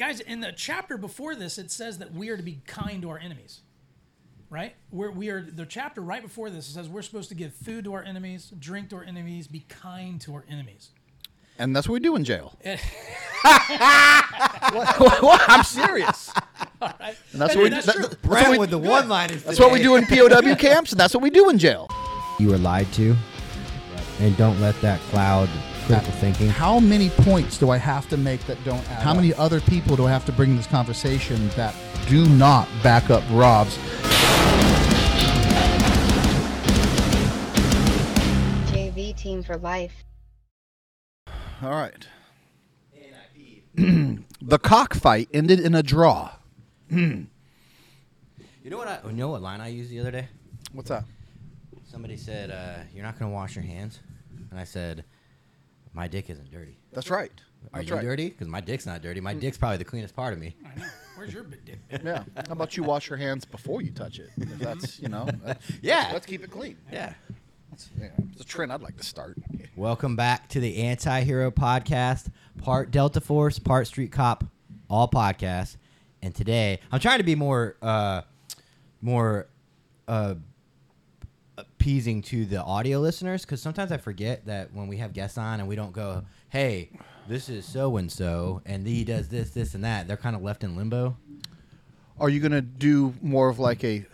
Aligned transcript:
guys, 0.00 0.20
in 0.20 0.40
the 0.40 0.50
chapter 0.56 0.96
before 0.96 1.34
this, 1.34 1.58
it 1.58 1.70
says 1.70 1.98
that 1.98 2.12
we 2.12 2.30
are 2.30 2.36
to 2.36 2.42
be 2.42 2.60
kind 2.66 3.02
to 3.02 3.10
our 3.10 3.18
enemies. 3.18 3.60
Right? 4.48 4.74
We're, 4.90 5.10
we 5.12 5.28
are 5.28 5.42
the 5.42 5.64
chapter 5.66 6.00
right 6.00 6.22
before 6.22 6.50
this. 6.50 6.68
It 6.68 6.72
says 6.72 6.88
we're 6.88 7.02
supposed 7.02 7.28
to 7.28 7.36
give 7.36 7.52
food 7.54 7.84
to 7.84 7.92
our 7.92 8.02
enemies, 8.02 8.52
drink 8.58 8.88
to 8.90 8.96
our 8.96 9.04
enemies, 9.04 9.46
be 9.46 9.60
kind 9.68 10.20
to 10.22 10.34
our 10.34 10.44
enemies. 10.48 10.88
And 11.58 11.76
that's 11.76 11.86
what 11.88 11.92
we 11.94 12.00
do 12.00 12.16
in 12.16 12.24
jail. 12.24 12.58
Eh. 12.64 12.78
What- 14.72 15.22
what? 15.22 15.40
I'm 15.48 15.62
serious. 15.64 16.32
And 16.82 17.14
that's 17.34 17.54
what 17.54 17.64
we. 17.64 17.68
That's 17.68 17.86
that- 17.86 17.94
true. 17.94 18.08
that's 18.08 18.22
what 18.24 18.50
we- 18.52 18.58
with 18.58 18.70
the 18.70 18.78
one 18.78 19.08
liners. 19.08 19.42
That's 19.44 19.60
what 19.60 19.70
we 19.70 19.82
do 19.82 19.96
in 19.96 20.06
POW 20.06 20.54
camps, 20.58 20.92
and 20.92 21.00
that's 21.00 21.12
what 21.12 21.22
we 21.22 21.28
do 21.30 21.50
in 21.50 21.58
jail. 21.58 21.88
You 22.38 22.48
were 22.48 22.58
lied 22.58 22.90
to, 22.94 23.14
and 24.20 24.34
don't 24.38 24.58
let 24.60 24.80
that 24.80 24.98
cloud 25.10 25.48
critical 25.90 26.12
thinking. 26.20 26.48
How 26.48 26.78
many 26.78 27.10
points 27.10 27.58
do 27.58 27.70
I 27.70 27.76
have 27.76 28.08
to 28.10 28.16
make 28.16 28.40
that 28.46 28.62
don't 28.64 28.78
add 28.90 29.02
How 29.02 29.12
many 29.12 29.34
other 29.34 29.60
people 29.60 29.96
do 29.96 30.06
I 30.06 30.10
have 30.10 30.24
to 30.26 30.32
bring 30.32 30.50
in 30.50 30.56
this 30.56 30.68
conversation 30.68 31.48
that 31.50 31.74
do 32.08 32.26
not 32.28 32.68
back 32.80 33.10
up 33.10 33.24
Rob's? 33.30 33.76
JV 38.70 39.16
Team 39.16 39.42
for 39.42 39.56
Life. 39.56 40.04
All 41.60 41.70
right. 41.70 42.06
the 43.74 44.58
cockfight 44.58 45.28
ended 45.32 45.58
in 45.58 45.74
a 45.74 45.82
draw. 45.82 46.30
You 48.62 48.68
know 48.68 48.76
what? 48.76 48.88
I, 48.88 49.00
you 49.06 49.12
know 49.12 49.28
what 49.28 49.40
line 49.40 49.62
I 49.62 49.68
used 49.68 49.90
the 49.90 50.00
other 50.00 50.10
day? 50.10 50.28
What's 50.74 50.90
that? 50.90 51.04
Somebody 51.90 52.18
said, 52.18 52.50
uh, 52.50 52.84
"You're 52.94 53.02
not 53.02 53.18
gonna 53.18 53.32
wash 53.32 53.56
your 53.56 53.64
hands," 53.64 54.00
and 54.50 54.60
I 54.60 54.64
said, 54.64 55.02
"My 55.92 56.08
dick 56.08 56.30
isn't 56.30 56.50
dirty." 56.50 56.78
That's 56.92 57.10
right. 57.10 57.32
Are 57.72 57.78
That's 57.80 57.88
you 57.90 57.96
right. 57.96 58.02
dirty? 58.02 58.28
Because 58.30 58.48
my 58.48 58.60
dick's 58.60 58.86
not 58.86 59.02
dirty. 59.02 59.20
My 59.20 59.34
dick's 59.34 59.58
probably 59.58 59.76
the 59.76 59.84
cleanest 59.84 60.16
part 60.16 60.32
of 60.32 60.38
me. 60.38 60.56
I 60.64 60.78
know. 60.80 60.86
Where's 61.16 61.34
your 61.34 61.42
big 61.44 61.64
dick? 61.64 61.78
Yeah. 62.04 62.24
How 62.46 62.52
about 62.52 62.76
you 62.76 62.82
wash 62.82 63.10
your 63.10 63.18
hands 63.18 63.44
before 63.44 63.82
you 63.82 63.90
touch 63.90 64.18
it? 64.18 64.30
If 64.38 64.58
that's 64.58 64.98
you 65.00 65.08
know. 65.08 65.26
that's- 65.44 65.70
Yeah. 65.82 66.10
Let's 66.12 66.24
keep 66.26 66.42
it 66.42 66.50
clean. 66.50 66.76
Yeah. 66.90 67.12
Yeah, 67.98 68.08
it's 68.32 68.40
a 68.42 68.44
trend 68.44 68.72
I'd 68.72 68.82
like 68.82 68.96
to 68.98 69.04
start. 69.04 69.38
Welcome 69.76 70.14
back 70.16 70.48
to 70.48 70.60
the 70.60 70.78
Anti-Hero 70.82 71.50
Podcast, 71.50 72.28
part 72.58 72.90
Delta 72.90 73.20
Force, 73.22 73.58
part 73.58 73.86
Street 73.86 74.12
Cop, 74.12 74.44
all 74.90 75.08
podcasts. 75.08 75.76
And 76.20 76.34
today, 76.34 76.80
I'm 76.92 77.00
trying 77.00 77.18
to 77.18 77.24
be 77.24 77.34
more, 77.34 77.76
uh, 77.80 78.22
more, 79.00 79.46
uh, 80.08 80.34
appeasing 81.60 82.22
to 82.22 82.44
the 82.44 82.62
audio 82.62 82.98
listeners 83.00 83.42
because 83.42 83.60
sometimes 83.62 83.92
I 83.92 83.96
forget 83.96 84.46
that 84.46 84.72
when 84.72 84.88
we 84.88 84.98
have 84.98 85.12
guests 85.12 85.38
on 85.38 85.60
and 85.60 85.68
we 85.68 85.76
don't 85.76 85.92
go, 85.92 86.24
"Hey, 86.48 86.90
this 87.28 87.48
is 87.48 87.64
so 87.64 87.96
and 87.96 88.10
so, 88.10 88.62
and 88.66 88.86
he 88.86 89.04
does 89.04 89.28
this, 89.28 89.50
this, 89.50 89.74
and 89.74 89.84
that," 89.84 90.08
they're 90.08 90.16
kind 90.16 90.36
of 90.36 90.42
left 90.42 90.64
in 90.64 90.76
limbo. 90.76 91.16
Are 92.18 92.28
you 92.28 92.40
gonna 92.40 92.60
do 92.60 93.14
more 93.22 93.48
of 93.48 93.58
like 93.58 93.82
a 93.84 94.06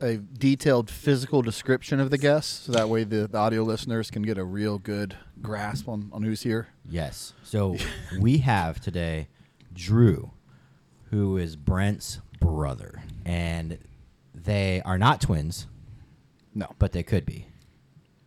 a 0.00 0.16
detailed 0.16 0.90
physical 0.90 1.42
description 1.42 2.00
of 2.00 2.10
the 2.10 2.18
guests, 2.18 2.66
so 2.66 2.72
that 2.72 2.88
way 2.88 3.04
the, 3.04 3.28
the 3.28 3.38
audio 3.38 3.62
listeners 3.62 4.10
can 4.10 4.22
get 4.22 4.36
a 4.36 4.44
real 4.44 4.78
good 4.78 5.16
grasp 5.40 5.88
on, 5.88 6.10
on 6.12 6.22
who's 6.22 6.42
here? 6.42 6.68
Yes. 6.88 7.34
So 7.44 7.76
we 8.18 8.38
have 8.38 8.80
today 8.80 9.28
Drew, 9.72 10.32
who 11.10 11.36
is 11.36 11.54
Brent's 11.56 12.20
brother, 12.40 13.02
and 13.24 13.78
they 14.34 14.82
are 14.84 14.98
not 14.98 15.20
twins, 15.20 15.68
No. 16.54 16.66
but 16.78 16.92
they 16.92 17.02
could 17.02 17.24
be. 17.26 17.46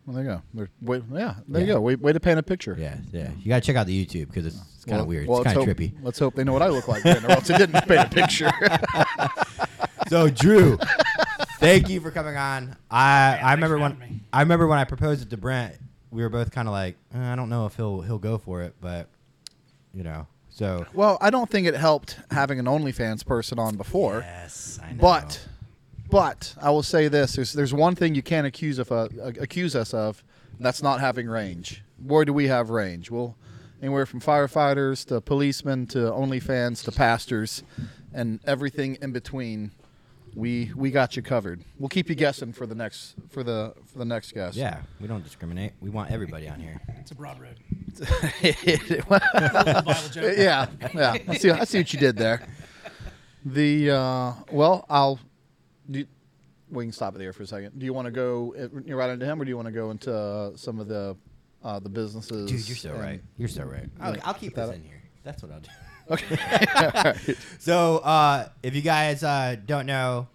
Well, 0.06 0.14
there 0.16 0.24
you 0.24 0.30
go. 0.30 0.42
They're, 0.54 0.68
wait, 0.82 1.02
yeah, 1.12 1.34
there 1.48 1.62
you 1.62 1.66
Yeah. 1.68 1.74
go. 1.74 1.80
Way, 1.80 1.94
way 1.96 2.12
to 2.12 2.20
paint 2.20 2.38
a 2.38 2.42
picture. 2.42 2.76
Yeah, 2.78 2.96
yeah. 3.12 3.30
You 3.40 3.48
gotta 3.48 3.60
check 3.60 3.74
out 3.76 3.86
the 3.86 4.06
YouTube 4.06 4.28
because 4.28 4.46
it's, 4.46 4.56
it's 4.76 4.84
kind 4.84 5.00
of 5.00 5.06
Well- 5.06 5.16
weird. 5.16 5.26
well, 5.26 5.38
it's 5.42 5.46
kind 5.52 5.58
of 5.58 5.66
let's 5.66 5.78
trippy. 5.80 5.92
Let's 6.02 6.18
hope 6.20 6.34
they 6.36 6.44
know 6.44 6.52
what 6.52 6.62
I 6.62 6.68
look 6.68 6.86
like, 6.86 7.02
then, 7.02 7.24
or 7.24 7.30
else 7.32 7.50
it 7.50 7.58
didn't 7.58 7.82
paint 7.86 8.06
a 8.06 8.08
picture. 8.08 8.50
So 10.08 10.28
Drew, 10.30 10.78
thank 11.58 11.88
you 11.88 12.00
for 12.00 12.12
coming 12.12 12.36
on. 12.36 12.76
I 12.88 13.38
I 13.42 13.54
remember 13.54 13.76
for 13.76 13.82
when 13.82 13.92
having 13.94 14.08
me. 14.08 14.20
I 14.32 14.40
remember 14.42 14.68
when 14.68 14.78
I 14.78 14.84
proposed 14.84 15.20
it 15.22 15.30
to 15.30 15.36
Brent. 15.36 15.74
We 16.12 16.22
were 16.22 16.28
both 16.28 16.52
kind 16.52 16.68
of 16.68 16.72
like, 16.72 16.96
"Uh, 17.12 17.18
I 17.18 17.34
don't 17.34 17.48
know 17.48 17.66
if 17.66 17.74
he'll 17.74 18.02
he'll 18.02 18.18
go 18.20 18.38
for 18.38 18.62
it, 18.62 18.76
but 18.80 19.08
you 19.92 20.04
know. 20.04 20.28
So 20.48 20.86
well, 20.94 21.18
I 21.20 21.30
don't 21.30 21.50
think 21.50 21.66
it 21.66 21.74
helped 21.74 22.18
having 22.30 22.60
an 22.60 22.66
OnlyFans 22.66 23.26
person 23.26 23.58
on 23.58 23.76
before. 23.76 24.20
yes, 24.24 24.78
I 24.80 24.92
know. 24.92 24.98
But, 25.00 25.44
but 26.10 26.54
I 26.60 26.70
will 26.70 26.82
say 26.82 27.08
this: 27.08 27.34
there's 27.34 27.52
there's 27.52 27.74
one 27.74 27.94
thing 27.94 28.14
you 28.14 28.22
can't 28.22 28.46
accuse 28.46 28.78
of 28.78 28.90
uh, 28.92 29.08
accuse 29.40 29.74
us 29.76 29.92
of. 29.94 30.22
and 30.56 30.64
That's 30.64 30.82
not 30.82 31.00
having 31.00 31.28
range. 31.28 31.82
Where 32.04 32.24
do 32.24 32.32
we 32.32 32.48
have 32.48 32.70
range. 32.70 33.10
Well, 33.10 33.36
anywhere 33.80 34.06
from 34.06 34.20
firefighters 34.20 35.04
to 35.06 35.20
policemen 35.20 35.86
to 35.88 35.98
OnlyFans 35.98 36.84
to 36.84 36.92
pastors, 36.92 37.62
and 38.12 38.40
everything 38.46 38.98
in 39.02 39.12
between. 39.12 39.72
We 40.34 40.70
we 40.76 40.90
got 40.90 41.16
you 41.16 41.22
covered. 41.22 41.62
We'll 41.78 41.88
keep 41.88 42.10
you 42.10 42.14
guessing 42.14 42.52
for 42.52 42.66
the 42.66 42.74
next 42.74 43.14
for 43.30 43.42
the 43.42 43.72
for 43.86 43.98
the 43.98 44.04
next 44.04 44.32
guest. 44.32 44.54
yeah, 44.54 44.82
we 45.00 45.06
don't 45.08 45.24
discriminate. 45.24 45.72
We 45.80 45.88
want 45.88 46.10
everybody 46.10 46.46
on 46.46 46.60
here. 46.60 46.78
It's 47.00 47.10
a 47.10 47.14
broad 47.14 47.40
road. 47.40 47.56
Well, 49.08 49.20
Bible 49.32 49.94
joke. 50.12 50.34
yeah, 50.36 50.66
yeah. 50.94 51.16
I 51.26 51.36
see. 51.38 51.50
I 51.50 51.64
see 51.64 51.78
what 51.78 51.90
you 51.94 51.98
did 51.98 52.16
there. 52.16 52.46
The 53.46 53.90
uh, 53.92 54.32
well, 54.52 54.84
I'll. 54.90 55.18
Do 55.90 56.00
you- 56.00 56.06
we 56.68 56.84
can 56.84 56.92
stop 56.92 57.14
it 57.14 57.18
there 57.18 57.32
for 57.32 57.44
a 57.44 57.46
second. 57.46 57.78
Do 57.78 57.86
you 57.86 57.92
want 57.94 58.06
to 58.06 58.10
go 58.10 58.52
uh, 58.58 58.94
right 58.96 59.10
into 59.10 59.24
him, 59.24 59.40
or 59.40 59.44
do 59.44 59.48
you 59.50 59.56
want 59.56 59.66
to 59.66 59.72
go 59.72 59.90
into 59.92 60.12
uh, 60.12 60.56
some 60.56 60.80
of 60.80 60.88
the 60.88 61.16
uh, 61.62 61.78
the 61.78 61.88
businesses? 61.88 62.50
Dude, 62.50 62.66
you're 62.68 62.76
so 62.76 62.90
and- 62.92 63.00
right. 63.00 63.22
You're 63.38 63.48
so 63.48 63.62
right. 63.64 63.88
I'll, 64.00 64.16
I'll 64.24 64.34
keep 64.34 64.54
that 64.56 64.62
this 64.66 64.70
up. 64.70 64.76
in 64.76 64.82
here. 64.82 65.02
That's 65.22 65.42
what 65.42 65.52
I'll 65.52 65.60
do. 65.60 65.68
Okay. 66.08 67.34
So, 67.58 67.98
uh, 67.98 68.48
if 68.62 68.76
you 68.76 68.82
guys 68.82 69.24
uh, 69.24 69.56
don't 69.66 69.86
know, 69.86 70.28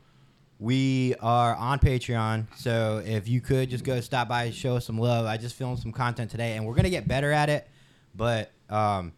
we 0.59 1.15
are 1.21 1.55
on 1.55 1.79
Patreon. 1.79 2.45
So, 2.57 3.01
if 3.05 3.27
you 3.29 3.39
could 3.39 3.69
just 3.69 3.83
go 3.85 3.99
stop 4.01 4.27
by 4.27 4.51
show 4.51 4.75
us 4.75 4.85
some 4.85 4.97
love. 4.97 5.25
I 5.25 5.37
just 5.37 5.55
filmed 5.55 5.79
some 5.79 5.91
content 5.93 6.29
today, 6.31 6.57
and 6.57 6.65
we're 6.65 6.75
gonna 6.75 6.89
get 6.89 7.07
better 7.07 7.31
at 7.31 7.49
it. 7.49 7.67
But 8.15 8.51
um, 8.69 9.13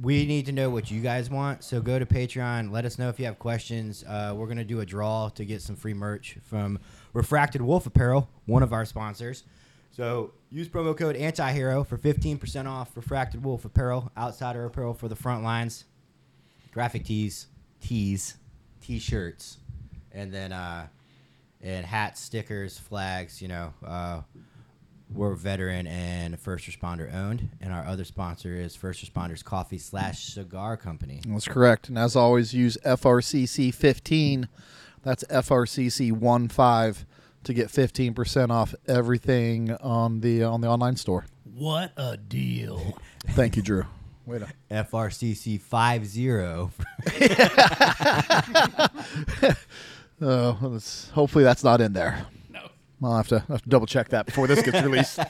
we 0.00 0.26
need 0.26 0.46
to 0.46 0.52
know 0.52 0.70
what 0.70 0.90
you 0.90 1.00
guys 1.00 1.30
want. 1.30 1.64
So, 1.64 1.80
go 1.80 1.98
to 1.98 2.06
Patreon. 2.06 2.70
Let 2.70 2.84
us 2.84 2.98
know 2.98 3.08
if 3.08 3.18
you 3.18 3.26
have 3.26 3.38
questions. 3.38 4.04
Uh, 4.06 4.34
we're 4.36 4.46
gonna 4.46 4.64
do 4.64 4.80
a 4.80 4.86
draw 4.86 5.28
to 5.30 5.44
get 5.44 5.62
some 5.62 5.76
free 5.76 5.94
merch 5.94 6.38
from 6.44 6.78
Refracted 7.12 7.62
Wolf 7.62 7.86
Apparel, 7.86 8.28
one 8.46 8.62
of 8.62 8.72
our 8.72 8.84
sponsors. 8.84 9.44
So 9.98 10.32
use 10.48 10.68
promo 10.68 10.96
code 10.96 11.16
antihero 11.16 11.84
for 11.84 11.98
15% 11.98 12.68
off 12.68 12.96
Refracted 12.96 13.44
Wolf 13.44 13.64
apparel, 13.64 14.12
outsider 14.16 14.64
apparel 14.64 14.94
for 14.94 15.08
the 15.08 15.16
front 15.16 15.42
lines, 15.42 15.86
graphic 16.72 17.04
tees, 17.04 17.48
tees, 17.80 18.36
t-shirts, 18.80 19.58
and 20.12 20.32
then 20.32 20.52
uh, 20.52 20.86
and 21.60 21.84
hats, 21.84 22.20
stickers, 22.20 22.78
flags. 22.78 23.42
You 23.42 23.48
know, 23.48 23.74
uh, 23.84 24.20
we're 25.12 25.34
veteran 25.34 25.86
and 25.86 26.38
first 26.38 26.66
responder 26.66 27.12
owned, 27.14 27.48
and 27.60 27.72
our 27.72 27.84
other 27.84 28.04
sponsor 28.04 28.54
is 28.54 28.76
First 28.76 29.04
Responders 29.04 29.44
Coffee 29.44 29.78
slash 29.78 30.24
Cigar 30.24 30.76
Company. 30.76 31.20
That's 31.26 31.48
correct. 31.48 31.88
And 31.88 31.98
as 31.98 32.16
always, 32.16 32.54
use 32.54 32.76
FRCC 32.84 33.74
fifteen. 33.74 34.48
That's 35.02 35.24
FRCC 35.24 36.12
one 36.12 36.48
five 36.48 37.06
to 37.44 37.54
get 37.54 37.70
fifteen 37.70 38.14
percent 38.14 38.52
off 38.52 38.74
everything 38.86 39.72
on 39.76 40.20
the 40.20 40.44
on 40.44 40.60
the 40.60 40.68
online 40.68 40.96
store. 40.96 41.26
What 41.54 41.92
a 41.96 42.16
deal. 42.16 42.98
Thank 43.28 43.56
you, 43.56 43.62
Drew. 43.62 43.84
Wait 44.26 44.42
a 44.42 44.48
FRCC 44.70 45.60
five 45.60 46.06
zero. 46.06 46.70
Oh, 50.20 50.58
uh, 50.60 50.66
let's, 50.66 51.10
hopefully 51.10 51.44
that's 51.44 51.62
not 51.62 51.80
in 51.80 51.92
there. 51.92 52.26
No. 53.00 53.08
I'll 53.08 53.16
have 53.16 53.28
to, 53.28 53.40
have 53.40 53.62
to 53.62 53.68
double 53.68 53.86
check 53.86 54.08
that 54.10 54.26
before 54.26 54.46
this 54.46 54.62
gets 54.62 54.82
released. 54.82 55.18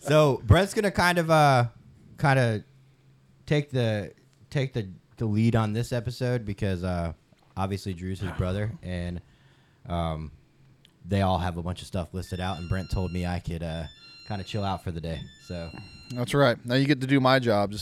So 0.00 0.42
Brent's 0.44 0.74
gonna 0.74 0.90
kind 0.90 1.16
of 1.16 1.30
uh 1.30 1.68
kind 2.18 2.38
of 2.38 2.62
take 3.46 3.70
the 3.70 4.12
take 4.50 4.74
the 4.74 4.90
the 5.16 5.24
lead 5.24 5.56
on 5.56 5.72
this 5.72 5.92
episode 5.92 6.44
because 6.44 6.84
uh 6.84 7.14
obviously 7.56 7.94
Drew's 7.94 8.20
his 8.20 8.30
brother 8.32 8.70
and 8.82 9.22
um 9.88 10.30
they 11.06 11.22
all 11.22 11.38
have 11.38 11.56
a 11.56 11.62
bunch 11.62 11.80
of 11.80 11.86
stuff 11.86 12.12
listed 12.12 12.38
out 12.38 12.58
and 12.58 12.68
Brent 12.68 12.90
told 12.90 13.12
me 13.12 13.24
I 13.24 13.38
could 13.38 13.62
uh 13.62 13.84
kind 14.28 14.42
of 14.42 14.46
chill 14.46 14.62
out 14.62 14.84
for 14.84 14.90
the 14.90 15.00
day. 15.00 15.22
So 15.46 15.70
That's 16.10 16.34
right. 16.34 16.58
Now 16.66 16.74
you 16.74 16.84
get 16.86 17.00
to 17.00 17.06
do 17.06 17.18
my 17.18 17.38
job. 17.38 17.72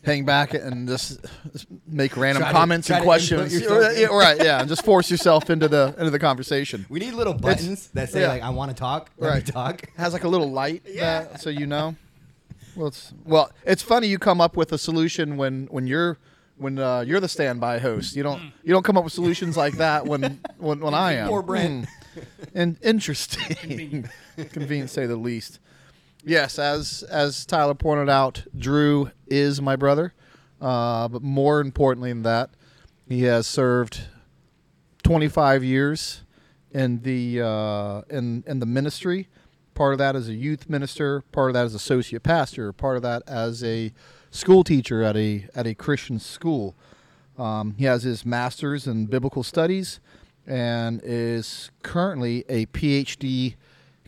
Just 0.00 0.06
hang 0.06 0.24
back 0.24 0.54
and 0.54 0.88
just, 0.88 1.20
just 1.52 1.66
make 1.86 2.16
random 2.16 2.42
Try 2.42 2.52
comments 2.52 2.86
try 2.86 2.96
and 2.96 3.04
questions. 3.04 3.60
Yeah, 3.60 4.06
right. 4.06 4.42
Yeah. 4.42 4.60
And 4.60 4.68
just 4.68 4.84
force 4.84 5.10
yourself 5.10 5.50
into 5.50 5.68
the 5.68 5.94
into 5.98 6.10
the 6.10 6.18
conversation. 6.18 6.86
we 6.88 7.00
need 7.00 7.12
little 7.14 7.34
buttons 7.34 7.88
that 7.94 8.10
say 8.10 8.22
yeah. 8.22 8.28
like 8.28 8.42
I 8.42 8.50
want 8.50 8.70
to 8.70 8.76
talk. 8.76 9.10
Let 9.18 9.28
Right. 9.28 9.46
me 9.46 9.52
talk. 9.52 9.82
Has 9.96 10.12
like 10.12 10.24
a 10.24 10.28
little 10.28 10.50
light, 10.50 10.82
yeah. 10.86 11.36
so 11.36 11.50
you 11.50 11.66
know. 11.66 11.96
Well, 12.76 12.88
it's 12.88 13.12
well, 13.24 13.50
it's 13.64 13.82
funny 13.82 14.06
you 14.06 14.18
come 14.18 14.40
up 14.40 14.56
with 14.56 14.72
a 14.72 14.78
solution 14.78 15.36
when 15.36 15.66
when 15.70 15.86
you're 15.86 16.18
when 16.56 16.78
uh, 16.78 17.00
you're 17.00 17.20
the 17.20 17.28
standby 17.28 17.78
host. 17.78 18.14
You 18.16 18.22
don't 18.22 18.40
you 18.62 18.72
don't 18.72 18.84
come 18.84 18.96
up 18.96 19.04
with 19.04 19.12
solutions 19.12 19.56
like 19.56 19.76
that 19.78 20.06
when 20.06 20.40
when, 20.58 20.80
when 20.80 20.94
I 20.94 21.14
am. 21.14 21.28
Poor 21.28 21.42
Brent. 21.42 21.86
Hmm. 21.86 22.20
And 22.54 22.76
interesting, 22.82 23.56
Convenient. 23.56 24.08
convenient 24.52 24.90
say 24.90 25.06
the 25.06 25.16
least. 25.16 25.58
Yes, 26.24 26.58
as 26.58 27.02
as 27.04 27.46
Tyler 27.46 27.74
pointed 27.74 28.08
out, 28.08 28.44
Drew 28.56 29.10
is 29.26 29.60
my 29.62 29.76
brother. 29.76 30.12
Uh, 30.60 31.08
but 31.08 31.22
more 31.22 31.60
importantly 31.60 32.10
than 32.12 32.22
that, 32.22 32.50
he 33.08 33.22
has 33.22 33.46
served 33.46 34.02
25 35.02 35.64
years 35.64 36.22
in 36.70 37.02
the 37.02 37.40
uh, 37.40 38.02
in 38.10 38.44
in 38.46 38.60
the 38.60 38.66
ministry. 38.66 39.28
Part 39.74 39.92
of 39.94 39.98
that 39.98 40.14
as 40.14 40.28
a 40.28 40.34
youth 40.34 40.68
minister, 40.68 41.22
part 41.32 41.50
of 41.50 41.54
that 41.54 41.64
as 41.64 41.74
associate 41.74 42.22
pastor, 42.22 42.72
part 42.72 42.96
of 42.96 43.02
that 43.02 43.22
as 43.26 43.64
a 43.64 43.92
school 44.30 44.62
teacher 44.62 45.02
at 45.02 45.16
a 45.16 45.48
at 45.54 45.66
a 45.66 45.74
Christian 45.74 46.18
school. 46.18 46.74
Um, 47.38 47.74
he 47.78 47.84
has 47.84 48.02
his 48.02 48.26
master's 48.26 48.86
in 48.86 49.06
biblical 49.06 49.42
studies 49.42 49.98
and 50.46 51.00
is 51.02 51.70
currently 51.82 52.44
a 52.50 52.66
PhD 52.66 53.54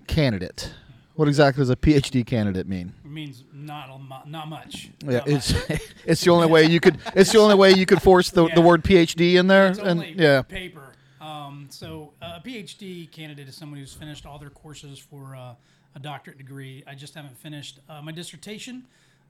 candidate. 0.06 0.74
What 1.14 1.28
exactly 1.28 1.60
does 1.60 1.70
a 1.70 1.76
PhD 1.76 2.24
candidate 2.26 2.66
mean? 2.66 2.92
It 3.04 3.10
means 3.10 3.44
not 3.52 3.90
a 3.90 3.98
mu- 3.98 4.30
not 4.30 4.48
much. 4.48 4.90
Yeah, 5.04 5.18
Not 5.18 5.28
it's 5.28 5.52
much. 5.68 5.80
it's 6.06 6.20
the 6.24 6.30
only 6.30 6.46
way 6.46 6.64
you 6.64 6.80
could 6.80 6.98
it's 7.14 7.32
the 7.32 7.38
only 7.38 7.54
way 7.54 7.72
you 7.72 7.84
could 7.86 8.00
force 8.00 8.30
the, 8.30 8.48
the 8.54 8.60
word 8.62 8.82
PhD 8.82 9.34
in 9.34 9.46
there 9.46 9.68
It's 9.68 9.78
and 9.78 10.02
yeah. 10.18 10.42
paper. 10.42 10.94
Um, 11.20 11.68
so 11.70 12.12
uh, 12.22 12.38
a 12.42 12.46
PhD 12.46 13.10
candidate 13.10 13.48
is 13.48 13.54
someone 13.54 13.78
who's 13.78 13.92
finished 13.92 14.26
all 14.26 14.38
their 14.38 14.50
courses 14.50 14.98
for 14.98 15.36
uh, 15.36 15.54
a 15.94 15.98
doctorate 16.00 16.38
degree. 16.38 16.82
I 16.86 16.94
just 16.94 17.14
haven't 17.14 17.36
finished 17.36 17.78
uh, 17.88 18.00
my 18.02 18.10
dissertation. 18.12 18.84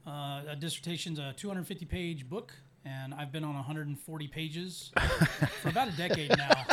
Uh, 0.07 0.43
a 0.49 0.57
dissertation's 0.59 1.19
a 1.19 1.33
250 1.37 1.85
page 1.85 2.29
book, 2.29 2.53
and 2.85 3.13
I've 3.13 3.31
been 3.31 3.45
on 3.45 3.55
140 3.55 4.29
pages 4.29 4.91
for 5.61 5.69
about 5.69 5.89
a 5.89 5.93
decade 5.97 6.31
now. 6.37 6.65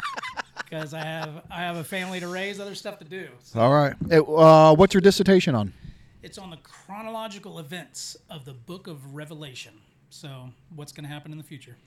Because 0.70 0.94
I 0.94 1.02
have 1.02 1.44
I 1.50 1.62
have 1.62 1.78
a 1.78 1.84
family 1.84 2.20
to 2.20 2.28
raise, 2.28 2.60
other 2.60 2.76
stuff 2.76 3.00
to 3.00 3.06
do. 3.06 3.28
So 3.44 3.60
All 3.60 3.74
right. 3.74 3.96
It- 4.10 4.22
uh, 4.28 4.76
what's 4.76 4.94
your 4.94 5.02
dissertation 5.02 5.56
on? 5.56 5.74
it's 6.22 6.38
on 6.38 6.50
the 6.50 6.58
chronological 6.58 7.60
events 7.60 8.18
of 8.30 8.44
the 8.44 8.52
book 8.54 8.88
of 8.88 9.16
Revelation. 9.16 9.74
So 10.10 10.50
what's 10.76 10.92
going 10.92 11.06
to 11.06 11.10
happen 11.10 11.32
in 11.32 11.38
the 11.38 11.44
future? 11.46 11.78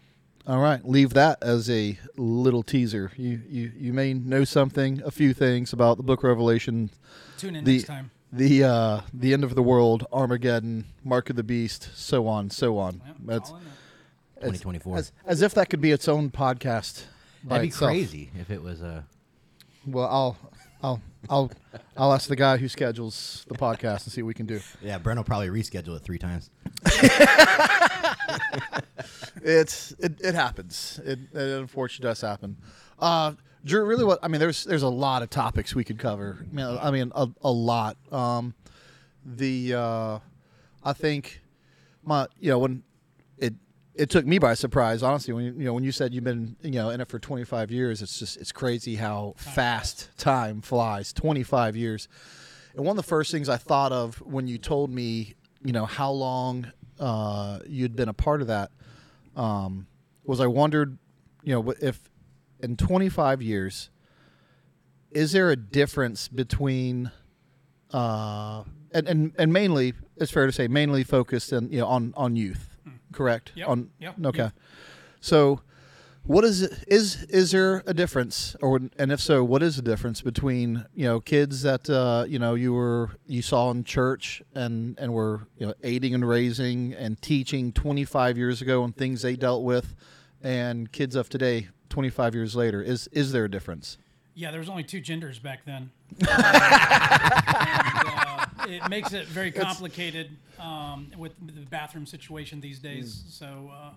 All 0.46 0.58
right, 0.58 0.84
leave 0.84 1.10
that 1.10 1.40
as 1.42 1.70
a 1.70 1.98
little 2.16 2.62
teaser. 2.64 3.12
You 3.16 3.40
you 3.48 3.70
you 3.76 3.92
may 3.92 4.12
know 4.14 4.42
something, 4.42 5.00
a 5.04 5.10
few 5.12 5.32
things 5.34 5.72
about 5.72 5.98
the 5.98 6.02
Book 6.02 6.20
of 6.20 6.24
Revelation, 6.30 6.90
Tune 7.38 7.54
in 7.54 7.64
the 7.64 7.74
next 7.74 7.84
time. 7.86 8.10
the 8.32 8.64
uh, 8.64 9.00
the 9.14 9.32
end 9.34 9.44
of 9.44 9.54
the 9.54 9.62
world, 9.62 10.04
Armageddon, 10.12 10.86
Mark 11.04 11.30
of 11.30 11.36
the 11.36 11.44
Beast, 11.44 11.90
so 11.94 12.26
on, 12.26 12.50
so 12.50 12.76
on. 12.78 13.02
Yep, 13.06 13.16
That's 13.24 13.50
all 13.50 13.56
in 13.58 13.62
2024. 14.54 14.96
as, 14.96 15.12
as 15.24 15.42
if 15.42 15.54
that 15.54 15.70
could 15.70 15.80
be 15.80 15.92
its 15.92 16.08
own 16.08 16.30
podcast. 16.30 17.04
That'd 17.44 17.62
be 17.62 17.68
itself. 17.68 17.90
crazy 17.90 18.30
if 18.38 18.50
it 18.50 18.62
was 18.62 18.80
a. 18.82 19.04
Well, 19.86 20.06
I'll 20.06 20.36
I'll 20.82 21.02
I'll 21.28 21.50
I'll 21.96 22.12
ask 22.12 22.28
the 22.28 22.36
guy 22.36 22.56
who 22.56 22.68
schedules 22.68 23.44
the 23.48 23.54
podcast 23.54 24.04
and 24.04 24.12
see 24.12 24.22
what 24.22 24.28
we 24.28 24.34
can 24.34 24.46
do. 24.46 24.60
Yeah, 24.80 24.98
Brent 24.98 25.18
will 25.18 25.24
probably 25.24 25.48
reschedule 25.48 25.96
it 25.96 26.02
three 26.02 26.18
times. 26.18 26.50
It's 29.44 29.92
it, 29.98 30.20
it 30.20 30.34
happens. 30.34 31.00
It, 31.04 31.18
it 31.32 31.58
unfortunately 31.58 32.10
does 32.10 32.20
happen. 32.20 32.56
Uh, 32.98 33.32
Drew, 33.64 33.84
really, 33.84 34.04
what 34.04 34.18
I 34.22 34.28
mean, 34.28 34.40
there's 34.40 34.64
there's 34.64 34.82
a 34.82 34.88
lot 34.88 35.22
of 35.22 35.30
topics 35.30 35.74
we 35.74 35.84
could 35.84 35.98
cover. 35.98 36.46
I 36.52 36.54
mean, 36.54 36.78
I 36.80 36.90
mean 36.90 37.12
a, 37.14 37.28
a 37.42 37.50
lot. 37.50 37.96
Um, 38.10 38.54
the 39.24 39.74
uh, 39.74 40.18
I 40.84 40.92
think 40.92 41.40
my 42.04 42.26
you 42.38 42.50
know 42.50 42.58
when 42.58 42.82
it 43.94 44.08
took 44.08 44.26
me 44.26 44.38
by 44.38 44.54
surprise 44.54 45.02
honestly 45.02 45.34
when 45.34 45.44
you, 45.44 45.52
you 45.52 45.64
know 45.64 45.74
when 45.74 45.84
you 45.84 45.92
said 45.92 46.14
you've 46.14 46.24
been 46.24 46.56
you 46.62 46.70
know 46.70 46.90
in 46.90 47.00
it 47.00 47.08
for 47.08 47.18
25 47.18 47.70
years 47.70 48.00
it's 48.02 48.18
just 48.18 48.36
it's 48.38 48.52
crazy 48.52 48.96
how 48.96 49.34
fast 49.36 50.08
time 50.18 50.60
flies. 50.62 51.12
25 51.12 51.76
years. 51.76 52.08
And 52.74 52.86
one 52.86 52.96
of 52.96 53.04
the 53.04 53.08
first 53.08 53.30
things 53.30 53.48
I 53.48 53.58
thought 53.58 53.92
of 53.92 54.16
when 54.22 54.46
you 54.46 54.58
told 54.58 54.90
me 54.90 55.34
you 55.64 55.72
know 55.72 55.86
how 55.86 56.10
long 56.10 56.72
uh, 56.98 57.60
you'd 57.66 57.96
been 57.96 58.08
a 58.08 58.14
part 58.14 58.40
of 58.40 58.46
that 58.48 58.70
um, 59.36 59.86
was 60.24 60.40
I 60.40 60.46
wondered 60.46 60.98
you 61.42 61.54
know 61.54 61.74
if 61.80 62.00
in 62.60 62.76
25 62.76 63.42
years 63.42 63.90
is 65.10 65.32
there 65.32 65.50
a 65.50 65.56
difference 65.56 66.28
between 66.28 67.10
uh, 67.92 68.64
and, 68.92 69.08
and 69.08 69.32
and 69.38 69.52
mainly 69.52 69.92
it's 70.16 70.32
fair 70.32 70.46
to 70.46 70.52
say 70.52 70.68
mainly 70.68 71.04
focused 71.04 71.52
in 71.52 71.70
you 71.70 71.80
know 71.80 71.86
on 71.86 72.14
on 72.16 72.36
youth 72.36 72.71
correct. 73.12 73.52
Yep, 73.54 73.68
on 73.68 73.90
yep, 74.00 74.14
okay 74.26 74.42
youth. 74.44 74.52
so 75.20 75.60
what 76.24 76.44
is 76.44 76.62
it 76.62 76.84
is 76.86 77.24
is 77.24 77.50
there 77.50 77.82
a 77.86 77.92
difference 77.92 78.54
or 78.62 78.78
and 78.98 79.10
if 79.10 79.20
so 79.20 79.42
what 79.42 79.60
is 79.62 79.74
the 79.76 79.82
difference 79.82 80.20
between 80.22 80.84
you 80.94 81.04
know 81.04 81.18
kids 81.20 81.62
that 81.62 81.90
uh, 81.90 82.24
you 82.28 82.38
know 82.38 82.54
you 82.54 82.72
were 82.72 83.10
you 83.26 83.42
saw 83.42 83.70
in 83.72 83.82
church 83.82 84.40
and 84.54 84.96
and 85.00 85.12
were 85.12 85.48
you 85.58 85.66
know 85.66 85.74
aiding 85.82 86.14
and 86.14 86.26
raising 86.28 86.92
and 86.94 87.20
teaching 87.20 87.72
25 87.72 88.38
years 88.38 88.62
ago 88.62 88.84
and 88.84 88.96
things 88.96 89.22
they 89.22 89.34
dealt 89.34 89.64
with 89.64 89.94
and 90.42 90.92
kids 90.92 91.16
of 91.16 91.28
today 91.28 91.68
25 91.88 92.34
years 92.36 92.54
later 92.54 92.80
is 92.80 93.08
is 93.08 93.32
there 93.32 93.44
a 93.46 93.50
difference 93.50 93.98
Yeah, 94.34 94.50
there 94.52 94.60
was 94.60 94.68
only 94.70 94.84
two 94.84 95.00
genders 95.00 95.38
back 95.40 95.64
then. 95.66 95.90
it 98.68 98.88
makes 98.88 99.12
it 99.12 99.26
very 99.26 99.50
complicated 99.50 100.36
um, 100.58 101.10
with 101.16 101.32
the 101.44 101.66
bathroom 101.66 102.06
situation 102.06 102.60
these 102.60 102.78
days. 102.78 103.24
So, 103.28 103.70
uh, 103.72 103.90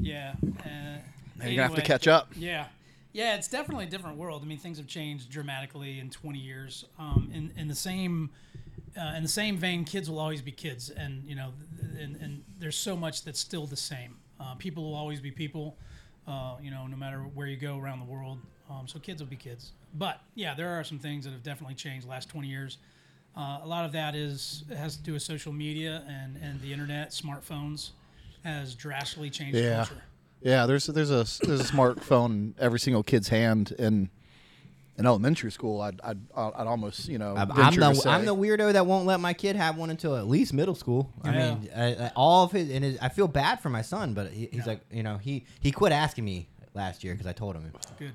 yeah. 0.00 0.34
Uh, 0.42 0.98
you're 1.42 1.56
gonna 1.56 1.62
have 1.62 1.74
to 1.74 1.82
catch 1.82 2.06
up 2.06 2.28
Yeah. 2.36 2.66
Yeah, 3.12 3.34
it's 3.34 3.48
definitely 3.48 3.86
a 3.86 3.88
different 3.88 4.18
world. 4.18 4.42
I 4.44 4.46
mean, 4.46 4.58
things 4.58 4.78
have 4.78 4.86
changed 4.86 5.30
dramatically 5.30 5.98
in 5.98 6.10
20 6.10 6.38
years. 6.38 6.84
Um, 6.96 7.28
in, 7.34 7.52
in 7.56 7.66
the 7.66 7.74
same 7.74 8.30
uh, 8.96 9.14
in 9.16 9.22
the 9.22 9.28
same 9.28 9.56
vein, 9.56 9.84
kids 9.84 10.10
will 10.10 10.18
always 10.18 10.42
be 10.42 10.50
kids, 10.50 10.90
and 10.90 11.24
you 11.24 11.34
know, 11.34 11.52
and, 11.98 12.16
and 12.16 12.44
there's 12.58 12.76
so 12.76 12.96
much 12.96 13.24
that's 13.24 13.38
still 13.38 13.66
the 13.66 13.76
same. 13.76 14.16
Uh, 14.40 14.54
people 14.54 14.82
will 14.82 14.94
always 14.94 15.20
be 15.20 15.30
people, 15.30 15.76
uh, 16.26 16.56
you 16.62 16.70
know, 16.70 16.86
no 16.86 16.96
matter 16.96 17.20
where 17.20 17.46
you 17.46 17.56
go 17.56 17.78
around 17.78 18.00
the 18.00 18.04
world. 18.06 18.38
Um, 18.70 18.86
so 18.86 18.98
kids 18.98 19.20
will 19.20 19.28
be 19.28 19.36
kids. 19.36 19.72
But 19.94 20.20
yeah, 20.34 20.54
there 20.54 20.70
are 20.70 20.84
some 20.84 20.98
things 20.98 21.24
that 21.24 21.32
have 21.32 21.42
definitely 21.42 21.74
changed 21.74 22.06
the 22.06 22.10
last 22.10 22.28
20 22.28 22.48
years. 22.48 22.78
Uh, 23.36 23.60
a 23.62 23.66
lot 23.66 23.84
of 23.84 23.92
that 23.92 24.14
is 24.14 24.64
has 24.76 24.96
to 24.96 25.02
do 25.02 25.12
with 25.12 25.22
social 25.22 25.52
media 25.52 26.02
and, 26.08 26.36
and 26.42 26.60
the 26.60 26.72
internet, 26.72 27.10
smartphones 27.10 27.90
has 28.44 28.74
drastically 28.74 29.30
changed 29.30 29.56
Yeah. 29.56 29.84
culture. 29.86 30.02
Yeah, 30.42 30.66
there's 30.66 30.86
there's 30.86 31.10
a 31.10 31.26
there's 31.46 31.60
a 31.60 31.64
smartphone 31.72 32.26
in 32.30 32.54
every 32.58 32.80
single 32.80 33.02
kid's 33.02 33.28
hand 33.28 33.72
in 33.78 34.08
in 34.98 35.06
elementary 35.06 35.52
school. 35.52 35.80
I'd 35.82 36.00
I'd, 36.02 36.18
I'd 36.34 36.66
almost 36.66 37.08
you 37.08 37.18
know 37.18 37.36
I'm, 37.36 37.52
I'm 37.52 37.72
to 37.74 37.80
the 37.80 37.94
say. 37.94 38.10
I'm 38.10 38.24
the 38.24 38.34
weirdo 38.34 38.72
that 38.72 38.86
won't 38.86 39.06
let 39.06 39.20
my 39.20 39.32
kid 39.34 39.54
have 39.56 39.76
one 39.76 39.90
until 39.90 40.16
at 40.16 40.26
least 40.26 40.52
middle 40.54 40.74
school. 40.74 41.12
I 41.22 41.32
Yeah. 41.34 41.54
mean, 41.54 41.70
I, 41.76 41.94
I- 42.06 42.12
all 42.16 42.44
of 42.44 42.52
his 42.52 42.70
and 42.70 42.82
his, 42.82 42.98
I 43.00 43.10
feel 43.10 43.28
bad 43.28 43.60
for 43.60 43.68
my 43.70 43.82
son, 43.82 44.14
but 44.14 44.32
he, 44.32 44.48
he's 44.50 44.66
like, 44.66 44.80
you 44.90 45.02
know, 45.02 45.18
he 45.18 45.44
he 45.60 45.70
quit 45.72 45.92
asking 45.92 46.24
me 46.24 46.48
last 46.74 47.04
year 47.04 47.12
because 47.14 47.26
I 47.26 47.32
told 47.32 47.54
him. 47.54 47.70
Good. 47.98 48.12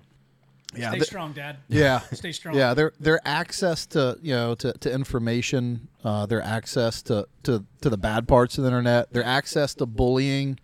Yeah, 0.78 0.90
Stay 0.90 1.00
the- 1.00 1.06
strong, 1.06 1.34
Dad. 1.34 1.58
yeah, 1.68 2.00
Stay 2.12 2.32
strong. 2.32 2.56
yeah. 2.56 2.74
Their 2.74 2.94
their 3.00 3.20
access 3.26 3.86
to 3.88 4.18
you 4.22 4.34
know 4.34 4.56
to, 4.56 4.74
to 4.74 4.92
information, 4.94 5.88
uh, 6.04 6.26
their 6.26 6.42
access 6.42 7.02
to, 7.04 7.28
to 7.44 7.66
to 7.82 7.90
the 7.90 7.98
bad 7.98 8.28
parts 8.28 8.58
of 8.58 8.64
the 8.64 8.70
internet, 8.70 9.12
their 9.14 9.24
access 9.24 9.74
to 9.76 9.86
bullying. 9.86 10.60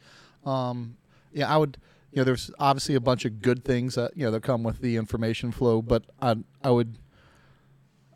Um, 0.45 0.97
yeah, 1.33 1.53
I 1.53 1.57
would. 1.57 1.77
You 2.11 2.17
know, 2.17 2.23
there's 2.25 2.51
obviously 2.59 2.95
a 2.95 2.99
bunch 2.99 3.23
of 3.23 3.41
good 3.41 3.63
things 3.63 3.95
that 3.95 4.17
you 4.17 4.25
know 4.25 4.31
that 4.31 4.43
come 4.43 4.63
with 4.63 4.81
the 4.81 4.97
information 4.97 5.51
flow, 5.51 5.81
but 5.81 6.03
I 6.21 6.35
I 6.61 6.69
would 6.71 6.97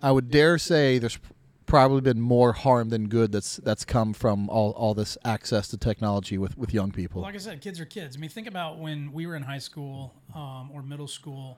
I 0.01 0.11
would 0.11 0.29
dare 0.29 0.57
say 0.57 0.99
there's 0.99 1.17
probably 1.65 2.01
been 2.01 2.21
more 2.21 2.53
harm 2.53 2.89
than 2.89 3.07
good 3.07 3.31
that's 3.31 3.55
that's 3.57 3.85
come 3.85 4.13
from 4.13 4.49
all, 4.49 4.71
all 4.71 4.93
this 4.93 5.17
access 5.25 5.67
to 5.69 5.77
technology 5.77 6.37
with, 6.37 6.57
with 6.57 6.73
young 6.73 6.91
people. 6.91 7.21
Like 7.21 7.35
I 7.35 7.39
said, 7.39 7.61
kids 7.61 7.79
are 7.79 7.85
kids. 7.85 8.15
I 8.15 8.19
mean, 8.19 8.29
think 8.29 8.47
about 8.47 8.77
when 8.77 9.11
we 9.13 9.25
were 9.25 9.35
in 9.35 9.43
high 9.43 9.57
school 9.57 10.13
um, 10.35 10.69
or 10.73 10.83
middle 10.83 11.07
school. 11.07 11.57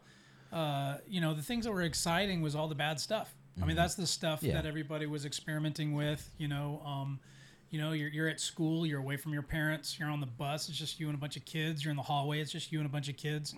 Uh, 0.52 0.98
you 1.08 1.22
know, 1.22 1.34
the 1.34 1.42
things 1.42 1.66
that 1.66 1.72
were 1.72 1.82
exciting 1.84 2.42
was 2.42 2.56
all 2.56 2.68
the 2.68 2.76
bad 2.76 3.00
stuff. 3.00 3.34
I 3.62 3.66
mean, 3.66 3.76
that's 3.76 3.96
the 3.96 4.06
stuff 4.08 4.44
Yeah. 4.44 4.54
that 4.54 4.66
everybody 4.68 5.06
was 5.08 5.26
experimenting 5.26 5.94
with. 5.94 6.30
You 6.38 6.48
know, 6.48 6.82
um, 6.86 7.20
you 7.72 7.80
know, 7.82 7.92
you're, 7.92 8.10
you're 8.10 8.30
at 8.30 8.40
school, 8.40 8.86
you're 8.86 9.00
away 9.00 9.18
from 9.18 9.34
your 9.34 9.42
parents, 9.42 9.98
you're 10.00 10.10
on 10.10 10.20
the 10.22 10.28
bus, 10.28 10.70
it's 10.70 10.78
just 10.78 11.00
you 11.00 11.08
and 11.08 11.16
a 11.16 11.18
bunch 11.18 11.36
of 11.38 11.44
kids. 11.46 11.84
You're 11.84 11.90
in 11.92 11.98
the 11.98 12.04
hallway, 12.04 12.40
it's 12.40 12.52
just 12.52 12.72
you 12.72 12.80
and 12.80 12.86
a 12.86 12.92
bunch 12.92 13.10
of 13.10 13.18
kids, 13.18 13.56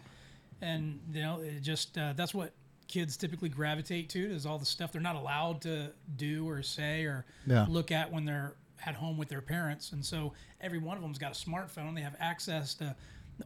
and 0.62 1.00
you 1.14 1.22
know, 1.22 1.42
it 1.42 1.60
just 1.62 1.98
uh, 1.98 2.14
that's 2.16 2.34
what 2.34 2.54
kids 2.88 3.18
typically 3.18 3.50
gravitate 3.50 4.10
to 4.10 4.20
is 4.20 4.46
all 4.48 4.58
the 4.58 4.66
stuff 4.66 4.92
they're 4.92 5.00
not 5.02 5.16
allowed 5.16 5.62
to 5.62 5.92
do 6.16 6.48
or 6.50 6.64
say 6.64 7.04
or 7.04 7.24
Yeah. 7.46 7.66
look 7.70 7.92
at 7.92 8.12
when 8.12 8.26
they're 8.26 8.56
at 8.86 8.96
home 8.96 9.18
with 9.18 9.28
their 9.30 9.42
parents. 9.42 9.92
And 9.92 10.04
so 10.04 10.34
every 10.62 10.80
one 10.80 10.96
of 10.98 11.04
them's 11.04 11.20
got 11.20 11.32
a 11.32 11.50
smartphone. 11.50 11.94
They 11.94 12.02
have 12.02 12.16
access 12.20 12.74
to 12.76 12.96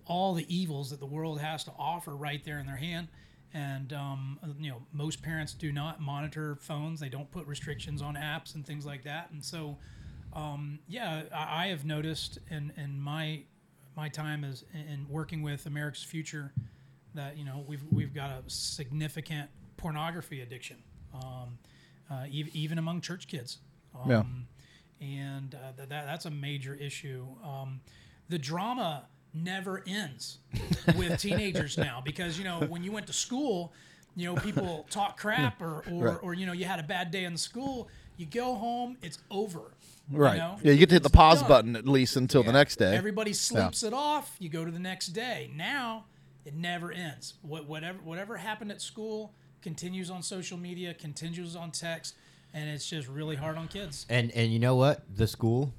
all 0.06 0.34
the 0.34 0.46
evils 0.56 0.92
that 0.92 1.00
the 1.00 1.06
world 1.06 1.42
has 1.42 1.64
to 1.66 1.72
offer 1.78 2.16
right 2.16 2.42
there 2.46 2.60
in 2.60 2.66
their 2.68 2.78
hand. 2.78 3.10
And 3.54 3.94
um, 3.94 4.40
you 4.60 4.72
know, 4.72 4.82
most 4.92 5.22
parents 5.22 5.54
do 5.54 5.72
not 5.72 6.02
monitor 6.02 6.56
phones. 6.60 7.00
They 7.00 7.10
don't 7.10 7.30
put 7.32 7.46
restrictions 7.46 8.02
on 8.02 8.16
apps 8.16 8.56
and 8.56 8.66
things 8.66 8.86
like 8.86 9.04
that. 9.04 9.30
And 9.32 9.46
so, 9.46 9.78
um, 10.34 10.80
yeah, 10.88 11.24
I, 11.34 11.66
I 11.66 11.68
have 11.68 11.86
noticed 11.86 12.40
in, 12.50 12.74
in 12.78 13.00
my 13.00 13.44
my 13.96 14.10
time 14.10 14.44
as 14.44 14.66
in 14.74 15.06
working 15.08 15.44
with 15.44 15.68
America's 15.68 16.04
Future 16.04 16.52
that 17.14 17.38
you 17.38 17.46
know 17.46 17.64
we've 17.68 17.84
we've 17.92 18.14
got 18.14 18.32
a 18.32 18.44
significant 18.48 19.50
pornography 19.78 20.42
addiction, 20.42 20.78
um, 21.14 21.60
uh, 22.10 22.26
even, 22.30 22.52
even 22.56 22.78
among 22.80 23.02
church 23.02 23.28
kids. 23.28 23.60
Um, 23.94 24.10
Yeah. 24.10 24.24
And 25.02 25.54
uh, 25.56 25.74
that, 25.78 25.90
that 25.90 26.06
that's 26.06 26.26
a 26.26 26.32
major 26.32 26.74
issue. 26.74 27.26
Um, 27.44 27.82
the 28.30 28.40
drama 28.40 29.06
never 29.34 29.84
ends 29.88 30.38
with 30.98 31.20
teenagers 31.22 31.78
now 31.78 32.02
because 32.04 32.38
you 32.38 32.44
know 32.44 32.62
when 32.62 32.84
you 32.84 32.92
went 32.92 33.08
to 33.08 33.14
school, 33.14 33.74
you 34.16 34.26
know 34.28 34.36
people 34.42 34.86
talk 34.90 35.18
crap 35.20 35.62
or 35.62 35.84
or, 35.92 36.04
Right. 36.06 36.18
or 36.22 36.34
you 36.34 36.46
know 36.46 36.54
you 36.54 36.66
had 36.66 36.80
a 36.80 36.84
bad 36.84 37.12
day 37.12 37.24
in 37.26 37.38
school. 37.38 37.90
You 38.18 38.28
go 38.28 38.54
home, 38.56 38.98
it's 39.02 39.18
over. 39.32 39.74
you 40.12 40.20
Right. 40.20 40.38
know? 40.38 40.58
Yeah, 40.62 40.74
you 40.74 40.78
get 40.78 40.90
to 40.90 40.96
hit 40.96 41.04
the 41.04 41.10
pause 41.10 41.40
done. 41.40 41.48
button 41.50 41.76
at 41.76 41.88
least 41.88 42.16
until 42.16 42.44
the 42.44 42.52
next 42.52 42.76
day. 42.76 42.96
Everybody 42.96 43.34
sleeps 43.34 43.82
it 43.82 43.92
off. 43.92 44.36
You 44.38 44.50
go 44.50 44.64
to 44.64 44.70
the 44.72 44.78
next 44.80 45.08
day. 45.08 45.50
Now 45.56 46.06
it 46.46 46.54
never 46.54 46.92
ends. 46.92 47.34
What 47.42 47.68
whatever 47.68 47.98
whatever 48.04 48.38
happened 48.38 48.72
at 48.72 48.82
school 48.82 49.34
continues 49.64 50.12
on 50.12 50.22
social 50.22 50.58
media, 50.60 50.94
continues 50.94 51.56
on 51.56 51.72
text, 51.72 52.16
and 52.54 52.70
it's 52.70 52.88
just 52.88 53.08
really 53.08 53.36
hard 53.36 53.58
on 53.58 53.68
kids. 53.68 54.06
And 54.10 54.30
and 54.32 54.54
you 54.54 54.60
know 54.60 54.76
what? 54.76 55.04
The 55.16 55.26
school, 55.26 55.74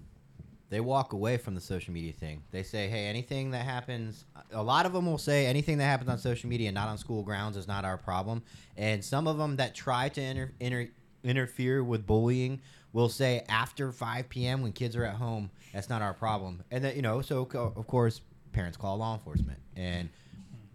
they 0.71 0.81
walk 0.81 1.13
away 1.13 1.37
from 1.37 1.55
the 1.55 1.61
social 1.61 1.93
media 1.93 2.13
thing. 2.13 2.43
They 2.51 2.63
say, 2.63 2.89
hey, 2.89 3.07
anything 3.07 3.51
that 3.53 3.65
happens, 3.65 4.25
a 4.51 4.63
lot 4.63 4.87
of 4.87 4.93
them 4.93 5.07
will 5.07 5.19
say 5.19 5.47
anything 5.47 5.79
that 5.79 5.85
happens 5.85 6.11
on 6.11 6.19
social 6.19 6.49
media, 6.49 6.73
not 6.73 6.89
on 6.89 6.99
school 6.99 7.23
grounds, 7.23 7.57
is 7.57 7.69
not 7.69 7.85
our 7.85 7.99
problem. 7.99 8.43
And 8.77 9.05
some 9.05 9.27
of 9.27 9.39
them 9.39 9.57
that 9.57 9.75
try 9.75 10.09
to 10.11 10.21
inter, 10.21 10.53
inter, 10.61 10.89
interfere 11.23 11.85
with 11.85 12.07
bullying 12.07 12.61
will 12.93 13.09
say 13.09 13.45
after 13.49 13.93
5 13.93 14.29
p.m. 14.29 14.63
when 14.63 14.73
kids 14.73 14.97
are 14.97 15.05
at 15.05 15.15
home, 15.15 15.51
that's 15.73 15.89
not 15.89 16.03
our 16.03 16.15
problem. 16.15 16.63
And 16.71 16.85
that 16.85 16.97
you 16.97 17.03
know, 17.03 17.21
so 17.21 17.49
of 17.53 17.87
course, 17.87 18.21
parents 18.53 18.77
call 18.77 18.97
law 18.97 19.15
enforcement 19.15 19.59
and. 19.77 20.09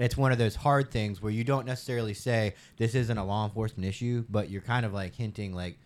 It's 0.01 0.15
one 0.15 0.31
of 0.31 0.37
those 0.37 0.55
hard 0.55 0.91
things 0.91 1.21
where 1.21 1.29
you 1.29 1.43
don't 1.43 1.65
necessarily 1.65 2.13
say 2.13 2.55
this 2.77 2.95
isn't 2.95 3.17
a 3.17 3.23
law 3.25 3.43
enforcement 3.43 3.85
issue, 3.85 4.23
but 4.29 4.49
you're 4.49 4.61
kind 4.61 4.85
of 4.85 4.93
like 4.93 5.13
hinting, 5.13 5.53
like. 5.53 5.77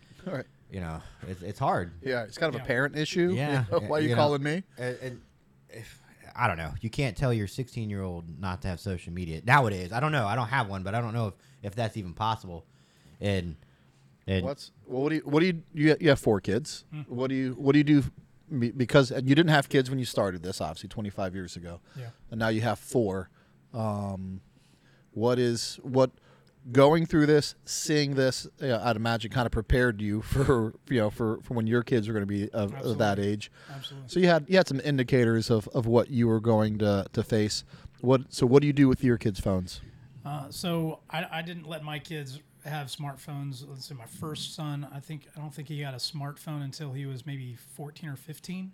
You 0.74 0.80
know, 0.80 1.00
it's, 1.28 1.40
it's 1.42 1.58
hard. 1.60 1.92
Yeah, 2.02 2.24
it's 2.24 2.36
kind 2.36 2.52
of 2.52 2.58
Yeah. 2.58 2.64
a 2.64 2.66
parent 2.66 2.96
issue. 2.98 3.32
Yeah. 3.32 3.64
Why 3.70 3.98
are 3.98 4.00
you, 4.00 4.08
You 4.08 4.16
know, 4.16 4.22
calling 4.22 4.42
me? 4.42 4.64
And, 4.76 4.98
and 5.00 5.20
if, 5.70 6.02
I 6.34 6.48
don't 6.48 6.56
know. 6.58 6.72
You 6.80 6.90
can't 6.90 7.16
tell 7.16 7.32
your 7.32 7.46
16 7.46 7.88
year 7.88 8.02
old 8.02 8.24
not 8.40 8.60
to 8.62 8.68
have 8.68 8.80
social 8.80 9.12
media 9.12 9.40
nowadays. 9.44 9.92
I 9.92 10.00
don't 10.00 10.10
know. 10.10 10.26
I 10.26 10.34
don't 10.34 10.48
have 10.48 10.68
one, 10.68 10.82
but 10.82 10.92
I 10.96 11.00
don't 11.00 11.14
know 11.14 11.28
if, 11.28 11.34
if 11.62 11.74
that's 11.76 11.96
even 11.96 12.12
possible. 12.12 12.66
And 13.20 13.54
and 14.26 14.44
What's 14.44 14.72
well? 14.86 15.02
What 15.02 15.08
do 15.10 15.14
you? 15.16 15.22
What 15.24 15.40
do 15.40 15.46
you? 15.46 15.62
You, 15.74 15.96
you 16.00 16.08
have 16.08 16.18
four 16.18 16.40
kids. 16.40 16.84
Hmm. 16.90 17.02
What 17.02 17.28
do 17.28 17.36
you? 17.36 17.52
What 17.52 17.72
do 17.72 17.78
you 17.78 17.84
do? 17.84 18.02
be- 18.58 18.72
Because 18.72 19.10
you 19.12 19.34
didn't 19.36 19.48
have 19.50 19.68
kids 19.68 19.90
when 19.90 19.98
you 20.00 20.04
started 20.06 20.42
this, 20.42 20.60
obviously, 20.60 20.88
25 20.88 21.34
years 21.36 21.54
ago. 21.56 21.80
Yeah. 21.96 22.06
And 22.30 22.40
now 22.40 22.48
you 22.48 22.62
have 22.62 22.78
four. 22.80 23.28
Um, 23.72 24.40
what 25.12 25.38
is 25.38 25.78
what? 25.82 26.10
Going 26.72 27.04
through 27.04 27.26
this, 27.26 27.54
seeing 27.66 28.14
this, 28.14 28.46
you 28.58 28.68
know, 28.68 28.80
I'd 28.82 28.96
imagine 28.96 29.30
kind 29.30 29.44
of 29.44 29.52
prepared 29.52 30.00
you 30.00 30.22
for 30.22 30.74
you 30.88 30.98
know 31.00 31.10
for, 31.10 31.40
for 31.42 31.54
when 31.54 31.66
your 31.66 31.82
kids 31.82 32.08
are 32.08 32.12
going 32.12 32.22
to 32.22 32.26
be 32.26 32.48
of, 32.50 32.74
of 32.74 32.98
that 32.98 33.18
age. 33.18 33.50
Absolutely. 33.74 34.08
So 34.08 34.20
you 34.20 34.28
had 34.28 34.46
you 34.48 34.56
had 34.56 34.66
some 34.66 34.80
indicators 34.80 35.50
of, 35.50 35.68
of 35.68 35.86
what 35.86 36.10
you 36.10 36.26
were 36.26 36.40
going 36.40 36.78
to, 36.78 37.06
to 37.12 37.22
face. 37.22 37.64
What 38.00 38.32
so 38.32 38.46
what 38.46 38.62
do 38.62 38.66
you 38.66 38.72
do 38.72 38.88
with 38.88 39.04
your 39.04 39.18
kids' 39.18 39.40
phones? 39.40 39.80
Uh, 40.24 40.46
so 40.48 41.00
I, 41.10 41.26
I 41.30 41.42
didn't 41.42 41.68
let 41.68 41.84
my 41.84 41.98
kids 41.98 42.40
have 42.64 42.86
smartphones. 42.86 43.64
Let's 43.68 43.86
say 43.86 43.94
my 43.94 44.06
first 44.06 44.54
son, 44.54 44.88
I 44.92 45.00
think 45.00 45.28
I 45.36 45.40
don't 45.40 45.52
think 45.52 45.68
he 45.68 45.80
got 45.80 45.94
a 45.94 45.98
smartphone 45.98 46.64
until 46.64 46.92
he 46.92 47.06
was 47.06 47.26
maybe 47.26 47.56
14 47.76 48.08
or 48.08 48.16
15. 48.16 48.72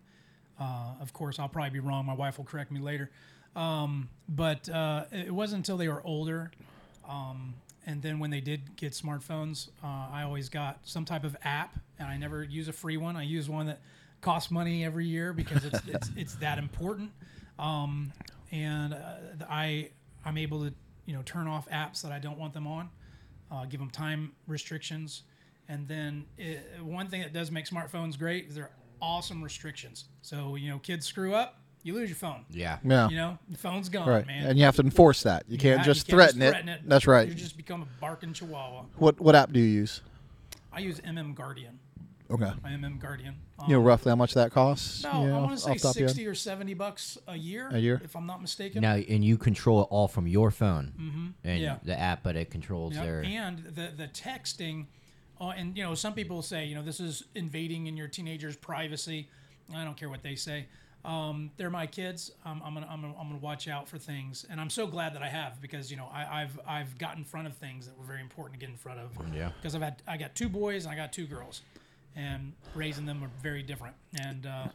Uh, 0.61 0.92
of 1.00 1.12
course, 1.12 1.38
I'll 1.38 1.49
probably 1.49 1.70
be 1.70 1.80
wrong. 1.80 2.06
My 2.06 2.14
wife 2.14 2.38
will 2.38 2.44
correct 2.44 2.70
me 2.70 2.80
later. 2.80 3.11
Um, 3.56 4.09
but 4.28 4.68
uh, 4.68 5.04
it 5.11 5.32
wasn't 5.32 5.61
until 5.61 5.76
they 5.76 5.88
were 5.88 6.02
older. 6.04 6.52
Um, 7.09 7.54
and 7.87 8.02
then 8.02 8.18
when 8.18 8.30
they 8.30 8.40
did 8.40 8.76
get 8.76 8.92
smartphones, 8.92 9.68
uh, 9.82 10.08
I 10.12 10.22
always 10.22 10.49
got 10.49 10.80
some 10.84 11.04
type 11.04 11.25
of 11.25 11.37
app, 11.44 11.78
and 11.99 12.08
I 12.08 12.16
never 12.16 12.42
use 12.42 12.68
a 12.68 12.72
free 12.72 12.96
one. 12.96 13.16
I 13.16 13.22
use 13.22 13.49
one 13.49 13.66
that 13.66 13.80
costs 14.20 14.50
money 14.50 14.84
every 14.84 15.06
year 15.06 15.32
because 15.32 15.64
it's 15.64 15.80
it's, 15.87 16.10
it's 16.16 16.34
that 16.37 16.58
important. 16.58 17.10
Um, 17.58 18.12
and 18.52 18.94
uh, 18.94 18.99
I 19.49 19.90
I'm 20.25 20.37
able 20.38 20.64
to 20.64 20.75
you 21.06 21.14
know 21.14 21.22
turn 21.22 21.46
off 21.49 21.68
apps 21.70 22.02
that 22.02 22.12
I 22.12 22.18
don't 22.18 22.38
want 22.38 22.52
them 22.52 22.66
on, 22.66 22.90
uh, 23.50 23.64
give 23.64 23.80
them 23.80 23.90
time 23.90 24.32
restrictions, 24.46 25.22
and 25.68 25.88
then 25.88 26.26
it, 26.37 26.60
one 26.82 27.08
thing 27.08 27.22
that 27.22 27.32
does 27.32 27.50
make 27.50 27.66
smartphones 27.66 28.18
great 28.18 28.49
is 28.49 28.54
they're 28.54 28.72
awesome 29.00 29.42
restrictions. 29.42 30.06
So 30.22 30.56
you 30.56 30.70
know 30.70 30.78
kids 30.78 31.06
screw 31.06 31.34
up, 31.34 31.60
you 31.82 31.94
lose 31.94 32.08
your 32.08 32.16
phone. 32.16 32.44
yeah. 32.50 32.78
Yeah. 32.84 33.08
You 33.08 33.16
know 33.16 33.38
the 33.49 33.58
phone's 33.58 33.88
gone, 33.88 34.08
right. 34.08 34.26
man. 34.26 34.46
And 34.46 34.58
you 34.58 34.64
have 34.64 34.76
to 34.76 34.82
enforce 34.82 35.22
that. 35.22 35.44
You 35.49 35.58
can't 35.58 35.78
Yeah, 35.80 35.84
just 35.84 36.08
you 36.08 36.12
threaten, 36.14 36.40
threaten 36.40 36.68
it. 36.68 36.82
That's 36.87 37.06
right. 37.06 37.28
You 37.28 37.34
just 37.34 37.56
become 37.56 37.82
a 37.82 37.87
barking 38.00 38.32
chihuahua. 38.32 38.84
What 38.96 39.20
what 39.20 39.34
app 39.34 39.52
do 39.52 39.60
you 39.60 39.66
use? 39.66 40.02
I 40.72 40.80
use 40.80 41.00
MM 41.00 41.34
Guardian. 41.34 41.78
Okay. 42.30 42.52
My 42.62 42.70
MM 42.70 43.00
Guardian. 43.00 43.34
Um, 43.58 43.68
You 43.68 43.76
know 43.76 43.82
roughly 43.82 44.10
how 44.10 44.16
much 44.16 44.34
that 44.34 44.52
costs? 44.52 45.02
no, 45.02 45.22
You 45.22 45.28
know, 45.30 45.38
I 45.38 45.40
want 45.40 45.50
to 45.52 45.56
say 45.58 45.72
the 45.75 45.78
top 45.80 45.90
of 45.90 45.96
your 45.96 46.06
head? 46.08 46.14
sixty 46.14 46.26
or 46.28 46.34
seventy 46.37 46.75
bucks 46.75 47.18
a 47.26 47.37
year. 47.37 47.68
A 47.72 47.78
year? 47.78 48.00
if 48.04 48.14
I'm 48.14 48.26
not 48.26 48.40
mistaken. 48.40 48.82
Now 48.82 48.94
and 48.94 49.25
you 49.25 49.37
control 49.37 49.80
it 49.82 49.88
all 49.90 50.06
from 50.06 50.28
your 50.28 50.50
phone 50.52 50.92
Mm-hmm. 51.00 51.26
and 51.42 51.60
Yeah. 51.60 51.78
the 51.82 51.99
app, 51.99 52.22
but 52.22 52.37
it 52.37 52.50
controls 52.50 52.94
Yep. 52.94 53.04
their. 53.04 53.25
And 53.25 53.58
the 53.64 53.90
the 53.96 54.06
texting, 54.08 54.87
uh, 55.40 55.49
and 55.56 55.76
you 55.76 55.82
know, 55.82 55.94
some 55.96 56.12
people 56.14 56.40
say, 56.42 56.66
you 56.66 56.75
know, 56.76 56.82
this 56.82 57.00
is 57.00 57.25
invading 57.34 57.87
in 57.88 57.96
your 57.96 58.06
teenager's 58.06 58.56
privacy. 58.56 59.28
I 59.75 59.84
don't 59.84 59.96
care 59.96 60.08
what 60.08 60.22
they 60.22 60.37
say. 60.37 60.66
Um, 61.04 61.50
they're 61.57 61.71
my 61.71 61.87
kids. 61.87 62.33
Um, 62.45 62.61
I'm 62.64 62.75
gonna, 62.75 62.87
I'm 62.90 63.00
gonna 63.00 63.14
I'm 63.19 63.28
gonna 63.28 63.40
watch 63.40 63.69
out 63.69 63.88
for 63.88 63.97
things, 63.97 64.45
and 64.50 64.61
I'm 64.61 64.69
so 64.69 64.87
glad 64.87 65.14
that 65.14 65.23
I 65.23 65.28
have 65.28 65.61
because 65.61 65.90
you 65.90 65.97
know 65.97 66.09
I, 66.12 66.42
I've 66.42 66.61
I've 66.66 66.99
got 66.99 67.16
in 67.16 67.25
front 67.25 67.47
of 67.47 67.54
things 67.57 67.87
that 67.87 67.99
were 67.99 68.04
very 68.04 68.21
important 68.21 68.61
to 68.61 68.66
get 68.66 68.71
in 68.71 68.76
front 68.76 69.00
of. 69.00 69.11
Yeah. 69.35 69.50
Because 69.57 69.75
I've 69.75 69.83
had 69.83 70.02
I 70.07 70.16
got 70.16 70.35
two 70.35 70.49
boys 70.49 70.85
and 70.85 70.92
I 70.92 70.97
got 70.97 71.12
two 71.12 71.26
girls, 71.26 71.62
and 72.14 72.52
raising 72.75 73.07
them 73.07 73.25
are 73.25 73.30
very 73.42 73.62
different. 73.62 73.95
And 74.21 74.45
uh, 74.45 74.66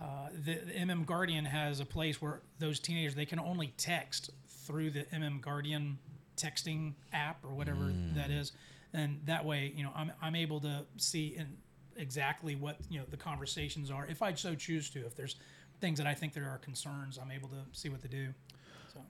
uh, 0.00 0.04
the, 0.44 0.54
the 0.54 0.72
MM 0.72 1.04
Guardian 1.04 1.44
has 1.44 1.80
a 1.80 1.84
place 1.84 2.22
where 2.22 2.42
those 2.60 2.78
teenagers 2.78 3.16
they 3.16 3.26
can 3.26 3.40
only 3.40 3.72
text 3.76 4.30
through 4.48 4.90
the 4.90 5.02
MM 5.12 5.40
Guardian 5.40 5.98
texting 6.36 6.94
app 7.12 7.44
or 7.44 7.54
whatever 7.54 7.92
that 8.14 8.30
is, 8.30 8.52
and 8.92 9.20
that 9.24 9.44
way 9.44 9.72
you 9.74 9.82
know 9.82 9.90
I'm 9.96 10.12
I'm 10.22 10.36
able 10.36 10.60
to 10.60 10.84
see 10.96 11.34
in 11.36 11.56
exactly 11.96 12.54
what 12.54 12.78
you 12.88 12.98
know 12.98 13.04
the 13.10 13.16
conversations 13.16 13.90
are 13.90 14.06
if 14.06 14.22
I 14.22 14.32
so 14.34 14.54
choose 14.54 14.90
to. 14.90 15.04
If 15.04 15.16
there's 15.16 15.36
things 15.82 15.98
that 15.98 16.06
I 16.06 16.14
think 16.14 16.32
there 16.32 16.48
are 16.48 16.56
concerns, 16.58 17.18
I'm 17.20 17.30
able 17.30 17.48
to 17.50 17.56
see 17.72 17.90
what 17.90 18.00
they 18.00 18.08
do. 18.08 18.28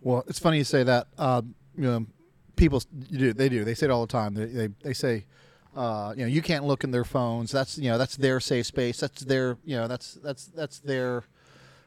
Well, 0.00 0.24
it's 0.26 0.38
funny 0.40 0.58
you 0.58 0.64
say 0.64 0.82
that. 0.82 1.06
Uh, 1.16 1.42
you 1.76 1.84
know, 1.84 2.06
people 2.56 2.78
s- 2.78 2.86
you 3.10 3.18
do 3.18 3.32
they 3.32 3.48
do 3.48 3.64
they 3.64 3.74
say 3.74 3.86
it 3.86 3.90
all 3.90 4.04
the 4.06 4.12
time. 4.12 4.34
They 4.34 4.46
they, 4.46 4.68
they 4.82 4.92
say. 4.94 5.26
Uh, 5.74 6.12
you 6.14 6.20
know, 6.22 6.28
you 6.28 6.42
can't 6.42 6.66
look 6.66 6.84
in 6.84 6.90
their 6.90 7.04
phones. 7.04 7.50
That's 7.50 7.78
you 7.78 7.88
know, 7.90 7.96
that's 7.96 8.16
their 8.16 8.40
safe 8.40 8.66
space. 8.66 9.00
That's 9.00 9.22
their 9.22 9.56
you 9.64 9.74
know, 9.76 9.88
that's 9.88 10.14
that's 10.14 10.44
that's 10.46 10.80
their 10.80 11.24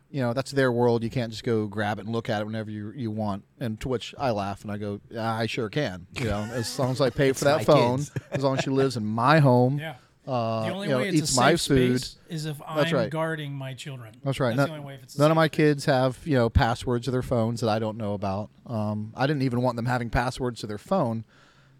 you 0.09 0.21
know, 0.21 0.33
that's 0.33 0.49
their 0.51 0.71
world. 0.71 1.03
You 1.03 1.11
can't 1.11 1.31
just 1.31 1.43
go 1.43 1.67
grab 1.67 1.99
it 1.99 2.05
and 2.05 2.11
look 2.11 2.27
at 2.29 2.41
it 2.41 2.45
whenever 2.45 2.71
you, 2.71 2.91
you 2.95 3.11
want. 3.11 3.43
And 3.59 3.79
to 3.81 3.87
which 3.89 4.15
I 4.17 4.31
laugh 4.31 4.63
and 4.63 4.71
I 4.71 4.77
go, 4.77 5.01
yeah, 5.11 5.31
I 5.31 5.45
sure 5.45 5.69
can. 5.69 6.07
You 6.19 6.25
know, 6.25 6.41
as 6.51 6.79
long 6.79 6.91
as 6.91 6.99
I 7.01 7.09
pay 7.11 7.31
for 7.33 7.45
that 7.45 7.63
phone, 7.65 7.97
kids. 7.97 8.11
as 8.31 8.43
long 8.43 8.57
as 8.57 8.63
she 8.63 8.69
lives 8.71 8.97
in 8.97 9.05
my 9.05 9.37
home, 9.39 9.77
Yeah. 9.77 9.95
Uh, 10.27 10.65
the 10.65 10.73
only 10.73 10.87
you 10.87 10.93
know, 10.93 10.99
way 10.99 11.09
it's 11.09 11.17
eats 11.17 11.37
a 11.37 11.39
my 11.39 11.55
safe 11.55 11.77
food. 11.77 12.01
space 12.01 12.17
is 12.29 12.45
if 12.45 12.61
I'm 12.65 12.91
right. 12.91 13.09
guarding 13.09 13.53
my 13.53 13.73
children. 13.73 14.15
That's 14.23 14.39
right. 14.39 14.55
That's 14.55 14.69
None, 14.69 14.69
the 14.69 14.75
only 14.75 14.85
way 14.87 14.95
if 14.95 15.03
it's 15.03 15.15
a 15.15 15.19
none 15.19 15.31
of 15.31 15.35
safe 15.35 15.35
my 15.35 15.47
kids 15.47 15.85
have 15.85 16.19
you 16.25 16.35
know 16.35 16.49
passwords 16.49 17.05
to 17.05 17.11
their 17.11 17.21
phones 17.21 17.61
that 17.61 17.69
I 17.69 17.79
don't 17.79 17.97
know 17.97 18.13
about. 18.13 18.49
Um, 18.65 19.13
I 19.15 19.27
didn't 19.27 19.43
even 19.43 19.61
want 19.61 19.75
them 19.75 19.85
having 19.85 20.09
passwords 20.09 20.61
to 20.61 20.67
their 20.67 20.77
phone 20.77 21.25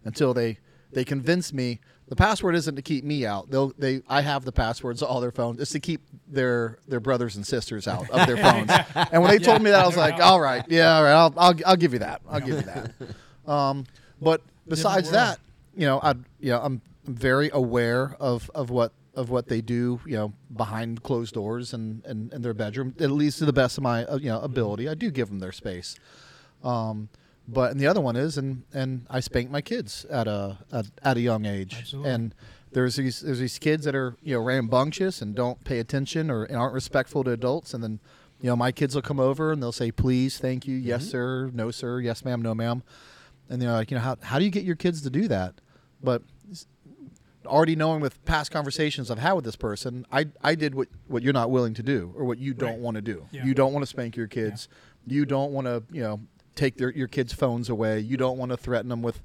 until 0.04 0.32
they 0.34 0.58
they 0.92 1.04
convinced 1.04 1.52
me 1.52 1.80
the 2.08 2.16
password 2.16 2.54
isn't 2.54 2.76
to 2.76 2.82
keep 2.82 3.04
me 3.04 3.26
out. 3.26 3.50
They'll 3.50 3.72
they 3.76 4.02
I 4.08 4.20
have 4.20 4.44
the 4.44 4.52
passwords 4.52 5.00
to 5.00 5.06
all 5.06 5.20
their 5.20 5.32
phones. 5.32 5.60
It's 5.60 5.72
to 5.72 5.80
keep 5.80 6.02
their 6.28 6.78
their 6.86 7.00
brothers 7.00 7.36
and 7.36 7.44
sisters 7.46 7.88
out 7.88 8.08
of 8.10 8.26
their 8.26 8.36
phones. 8.42 8.70
And 8.94 9.22
when 9.22 9.30
they 9.30 9.38
told 9.38 9.60
me 9.60 9.70
that, 9.70 9.82
I 9.82 9.86
was 9.86 9.96
like, 9.96 10.20
all 10.20 10.40
right, 10.40 10.64
yeah, 10.68 10.96
all 10.96 11.02
right, 11.02 11.12
I'll 11.12 11.34
I'll, 11.36 11.54
I'll 11.66 11.76
give 11.76 11.92
you 11.92 11.98
that. 12.00 12.22
I'll 12.28 12.40
give 12.40 12.56
you 12.56 12.62
that. 12.62 12.92
Um, 13.46 13.86
but 14.20 14.40
besides 14.66 15.12
that, 15.12 15.38
you 15.76 15.86
know, 15.86 16.00
I 16.02 16.14
you 16.40 16.50
know 16.50 16.60
I'm 16.60 16.82
very 17.06 17.50
aware 17.52 18.16
of 18.20 18.50
of 18.54 18.70
what 18.70 18.92
of 19.14 19.30
what 19.30 19.48
they 19.48 19.62
do, 19.62 19.98
you 20.06 20.14
know, 20.14 20.32
behind 20.54 21.02
closed 21.02 21.34
doors 21.34 21.72
and 21.72 22.04
and 22.04 22.32
in 22.32 22.42
their 22.42 22.54
bedroom, 22.54 22.94
at 23.00 23.10
least 23.10 23.38
to 23.38 23.46
the 23.46 23.52
best 23.52 23.78
of 23.78 23.82
my 23.82 24.04
uh, 24.04 24.16
you 24.16 24.28
know 24.28 24.40
ability. 24.40 24.88
I 24.88 24.94
do 24.94 25.10
give 25.10 25.28
them 25.28 25.38
their 25.38 25.52
space. 25.52 25.96
Um, 26.62 27.08
but 27.48 27.70
and 27.70 27.80
the 27.80 27.86
other 27.86 28.00
one 28.00 28.16
is, 28.16 28.36
and 28.36 28.64
and 28.72 29.06
I 29.08 29.20
spank 29.20 29.50
my 29.50 29.60
kids 29.60 30.04
at 30.10 30.26
a 30.26 30.58
at, 30.72 30.86
at 31.02 31.16
a 31.16 31.20
young 31.20 31.46
age, 31.46 31.76
Absolutely. 31.78 32.10
and 32.10 32.34
there's 32.72 32.96
these 32.96 33.20
there's 33.20 33.38
these 33.38 33.58
kids 33.58 33.84
that 33.84 33.94
are 33.94 34.16
you 34.22 34.34
know 34.34 34.42
rambunctious 34.42 35.22
and 35.22 35.34
don't 35.34 35.62
pay 35.64 35.78
attention 35.78 36.30
or 36.30 36.44
and 36.44 36.56
aren't 36.56 36.74
respectful 36.74 37.24
to 37.24 37.30
adults, 37.30 37.72
and 37.72 37.82
then 37.82 38.00
you 38.40 38.50
know 38.50 38.56
my 38.56 38.72
kids 38.72 38.94
will 38.94 39.02
come 39.02 39.20
over 39.20 39.52
and 39.52 39.62
they'll 39.62 39.72
say 39.72 39.90
please, 39.90 40.38
thank 40.38 40.66
you, 40.66 40.76
yes 40.76 41.08
sir, 41.08 41.50
no 41.54 41.70
sir, 41.70 42.00
yes 42.00 42.24
ma'am, 42.24 42.42
no 42.42 42.54
ma'am, 42.54 42.82
and 43.48 43.62
they're 43.62 43.72
like 43.72 43.90
you 43.90 43.96
know 43.96 44.02
how 44.02 44.16
how 44.22 44.38
do 44.38 44.44
you 44.44 44.50
get 44.50 44.64
your 44.64 44.76
kids 44.76 45.02
to 45.02 45.10
do 45.10 45.28
that? 45.28 45.54
But 46.02 46.22
already 47.46 47.76
knowing 47.76 48.00
with 48.00 48.24
past 48.24 48.50
conversations 48.50 49.10
I've 49.10 49.18
had 49.18 49.32
with 49.34 49.44
this 49.44 49.56
person, 49.56 50.06
I 50.12 50.26
I 50.42 50.54
did 50.54 50.74
what 50.74 50.88
what 51.06 51.22
you're 51.22 51.32
not 51.32 51.50
willing 51.50 51.74
to 51.74 51.82
do 51.82 52.12
or 52.16 52.24
what 52.24 52.38
you 52.38 52.52
don't 52.54 52.70
Right. 52.70 52.78
want 52.78 52.94
to 52.96 53.02
do. 53.02 53.26
Yeah. 53.30 53.44
You 53.44 53.54
don't 53.54 53.72
want 53.72 53.82
to 53.82 53.86
spank 53.86 54.16
your 54.16 54.26
kids. 54.28 54.68
You 55.06 55.24
don't 55.24 55.52
want 55.52 55.66
to 55.66 55.82
you 55.90 56.02
know 56.02 56.20
take 56.54 56.76
their 56.76 56.90
your 56.92 57.08
kids' 57.08 57.32
phones 57.32 57.68
away. 57.68 58.00
You 58.00 58.16
don't 58.16 58.38
want 58.38 58.50
to 58.50 58.56
threaten 58.56 58.88
them 58.88 59.02
with 59.02 59.22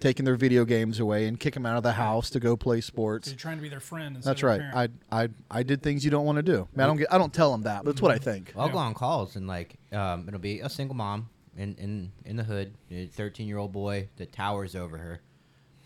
taking 0.00 0.24
their 0.24 0.34
video 0.36 0.64
games 0.64 0.98
away 1.00 1.26
and 1.26 1.38
kick 1.38 1.54
them 1.54 1.64
out 1.64 1.76
of 1.76 1.82
the 1.82 1.92
house 1.92 2.28
to 2.28 2.40
go 2.40 2.56
play 2.56 2.80
sports. 2.80 3.28
You're 3.28 3.36
trying 3.38 3.56
to 3.58 3.62
be 3.62 3.68
their 3.68 3.80
friend. 3.80 4.16
That's 4.16 4.42
of 4.42 4.46
right. 4.48 4.60
parent. 4.60 4.92
I, 5.10 5.22
I 5.24 5.28
I 5.50 5.62
did 5.62 5.82
things 5.82 6.04
you 6.04 6.10
don't 6.10 6.26
want 6.26 6.36
to 6.36 6.42
do. 6.42 6.68
I, 6.74 6.76
mean, 6.76 6.84
I 6.84 6.86
don't 6.86 6.96
get, 6.96 7.12
I 7.12 7.18
don't 7.18 7.32
tell 7.32 7.52
them 7.52 7.62
that. 7.62 7.84
But 7.84 7.92
that's 7.92 8.02
what 8.02 8.10
I 8.10 8.18
think. 8.18 8.52
I'll 8.56 8.68
go 8.68 8.78
on 8.78 8.94
calls 8.94 9.36
and 9.36 9.46
like 9.46 9.76
um, 9.92 10.26
it'll 10.28 10.40
be 10.40 10.60
a 10.60 10.68
single 10.68 10.96
mom 10.96 11.28
in 11.56 11.74
in 11.76 12.12
in 12.24 12.36
the 12.36 12.44
hood, 12.44 12.74
a 12.90 13.06
thirteen 13.06 13.46
year 13.48 13.58
old 13.58 13.70
boy 13.72 14.08
that 14.16 14.32
towers 14.32 14.74
over 14.74 14.98
her, 14.98 15.20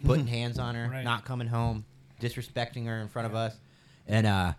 putting 0.04 0.26
hands 0.38 0.58
on 0.58 0.74
her, 0.74 0.88
Right. 0.88 1.04
not 1.04 1.24
coming 1.24 1.48
home, 1.48 1.84
disrespecting 2.20 2.86
her 2.86 3.00
in 3.00 3.08
front 3.08 3.26
of 3.26 3.34
us, 3.34 3.54
and 4.06 4.26
uh. 4.26 4.52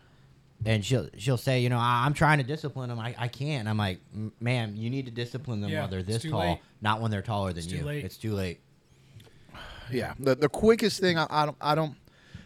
And 0.65 0.83
she'll 0.83 1.07
she'll 1.17 1.37
say, 1.37 1.61
you 1.61 1.69
know, 1.69 1.77
I, 1.77 2.03
I'm 2.05 2.13
trying 2.13 2.39
to 2.39 2.43
discipline 2.43 2.89
them. 2.89 2.99
I, 2.99 3.15
I 3.17 3.29
can't. 3.29 3.65
I'm 3.65 3.77
like, 3.77 3.99
"M- 4.13 4.33
ma'am, 4.41 4.73
you 4.75 4.89
need 4.89 5.05
to 5.05 5.11
discipline 5.11 5.61
them 5.61 5.69
Yeah, 5.71 5.79
while 5.79 5.87
they're 5.87 6.03
this 6.03 6.23
tall, 6.23 6.37
late. 6.41 6.59
not 6.81 6.99
when 6.99 7.11
they're 7.11 7.21
taller 7.21 7.53
than 7.53 7.59
It's 7.59 7.67
too 7.67 7.77
you. 7.77 7.85
late. 7.85 8.03
It's 8.03 8.17
too 8.17 8.33
late. 8.33 8.59
Yeah. 9.89 10.13
The 10.19 10.35
the 10.35 10.49
quickest 10.49 10.99
thing 10.99 11.17
I, 11.17 11.27
I 11.29 11.45
don't 11.45 11.57
I 11.61 11.75
don't 11.75 11.95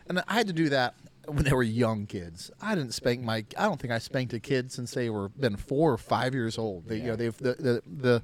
and 0.08 0.22
I 0.28 0.34
had 0.36 0.46
to 0.46 0.54
do 0.54 0.70
that 0.70 0.94
when 1.26 1.44
they 1.44 1.54
were 1.54 1.64
young 1.64 2.06
kids. 2.06 2.52
I 2.62 2.76
didn't 2.76 2.94
spank 2.94 3.22
my 3.24 3.46
I 3.58 3.64
don't 3.64 3.80
think 3.82 3.92
I 3.92 3.98
spanked 3.98 4.34
a 4.34 4.40
kid 4.40 4.72
since 4.72 4.92
they 4.92 5.10
were 5.10 5.30
been 5.30 5.58
4 5.58 5.94
or 5.94 5.98
5 5.98 6.34
years 6.36 6.60
old. 6.60 6.88
They 6.88 6.98
you 6.98 7.08
know 7.08 7.16
they've 7.16 7.38
the 7.38 7.54
the 7.56 7.82
the 8.00 8.24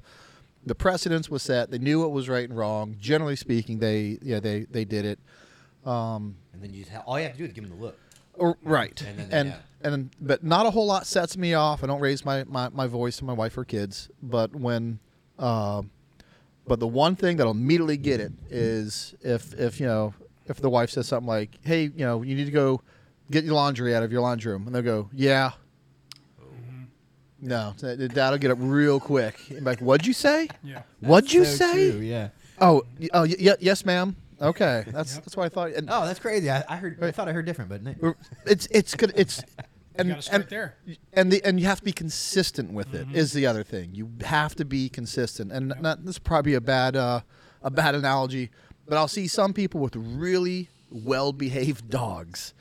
the 0.64 0.74
precedence 0.74 1.28
was 1.28 1.42
set. 1.42 1.70
They 1.70 1.78
knew 1.78 2.00
what 2.00 2.12
was 2.12 2.28
right 2.28 2.48
and 2.48 2.56
wrong. 2.56 2.96
Generally 3.00 3.36
speaking, 3.36 3.78
they 3.78 4.18
yeah 4.22 4.40
they 4.40 4.66
they 4.70 4.84
did 4.84 5.04
it. 5.04 5.18
And 6.52 6.62
then 6.62 6.72
you 6.72 6.80
just 6.84 6.92
ha- 6.94 7.02
all 7.06 7.18
you 7.18 7.24
have 7.24 7.32
to 7.32 7.38
do 7.38 7.44
is 7.44 7.52
give 7.52 7.68
them 7.68 7.78
the 7.78 7.84
look. 7.84 7.98
Or, 8.34 8.56
right. 8.62 9.00
And 9.02 9.18
then 9.18 9.28
And 9.82 9.94
and, 9.94 10.10
but 10.20 10.44
not 10.44 10.66
a 10.66 10.70
whole 10.70 10.86
lot 10.86 11.06
sets 11.06 11.36
me 11.38 11.54
off. 11.54 11.82
I 11.82 11.86
don't 11.86 12.00
raise 12.00 12.22
my, 12.22 12.44
my, 12.44 12.68
my 12.68 12.86
voice 12.86 13.16
to 13.16 13.24
my 13.24 13.32
wife 13.32 13.56
or 13.56 13.64
kids. 13.64 14.10
But 14.22 14.54
when 14.54 14.98
uh, 15.38 15.82
but 16.66 16.80
the 16.80 16.86
one 16.86 17.16
thing 17.16 17.38
that'll 17.38 17.52
immediately 17.52 17.96
get 17.96 18.20
it 18.20 18.32
is 18.50 19.14
if 19.22 19.54
if 19.54 19.80
you 19.80 19.86
know 19.86 20.14
if 20.46 20.60
the 20.60 20.68
wife 20.70 20.90
says 20.90 21.08
something 21.08 21.26
like, 21.26 21.58
"Hey, 21.62 21.84
you 21.84 22.04
know, 22.04 22.22
you 22.22 22.34
need 22.34 22.44
to 22.44 22.50
go 22.50 22.82
get 23.30 23.44
your 23.44 23.54
laundry 23.54 23.94
out 23.94 24.02
of 24.02 24.12
your 24.12 24.20
laundry 24.20 24.52
room," 24.52 24.66
and 24.66 24.74
they'll 24.74 24.82
go, 24.82 25.08
"Yeah." 25.14 25.52
No, 27.40 27.74
th- 27.78 28.10
that'll 28.12 28.38
get 28.38 28.50
up 28.50 28.58
real 28.60 29.00
quick. 29.00 29.36
Like, 29.60 29.80
what'd 29.80 30.06
you 30.06 30.12
say? 30.12 30.48
yeah. 30.62 30.82
What'd 31.00 31.32
you 31.32 31.44
So 31.44 31.56
say? 31.56 31.90
true, 31.92 32.00
yeah. 32.00 32.28
Oh, 32.60 32.82
y- 33.00 33.08
oh, 33.14 33.22
y- 33.22 33.36
y- 33.40 33.56
yes, 33.60 33.84
ma'am. 33.84 34.16
Okay, 34.42 34.84
that's 34.92 35.14
Yep. 35.16 35.24
that's 35.24 35.36
what 35.36 35.44
I 35.44 35.48
thought. 35.48 35.70
And 35.72 35.88
Oh, 35.90 36.04
that's 36.06 36.18
crazy. 36.18 36.50
I, 36.50 36.64
I 36.68 36.76
heard. 36.76 37.02
I 37.02 37.10
thought 37.10 37.28
I 37.28 37.32
heard 37.32 37.46
different, 37.46 37.70
but 37.70 38.16
it's 38.46 38.66
it's 38.70 38.94
good. 38.94 39.12
It's 39.16 39.42
and 39.96 40.08
gotta 40.10 40.22
start 40.22 40.42
and, 40.42 40.50
there. 40.50 40.76
and 41.14 41.32
the 41.32 41.42
and 41.44 41.58
you 41.60 41.66
have 41.66 41.78
to 41.80 41.84
be 41.84 41.92
consistent 41.92 42.72
with 42.72 42.94
it. 42.94 43.06
Is 43.12 43.32
the 43.32 43.46
other 43.46 43.62
thing. 43.62 43.90
You 43.94 44.10
have 44.24 44.54
to 44.56 44.64
be 44.64 44.88
consistent, 44.88 45.52
and 45.52 45.72
not, 45.80 46.04
this 46.04 46.16
is 46.16 46.18
probably 46.18 46.54
a 46.54 46.60
bad 46.60 46.96
uh, 46.96 47.20
a 47.62 47.70
bad 47.70 47.94
analogy, 47.94 48.50
but 48.86 48.96
I'll 48.96 49.08
see 49.08 49.26
some 49.28 49.52
people 49.52 49.80
with 49.80 49.94
really 49.96 50.68
well 50.90 51.32
behaved 51.32 51.88
dogs. 51.90 52.52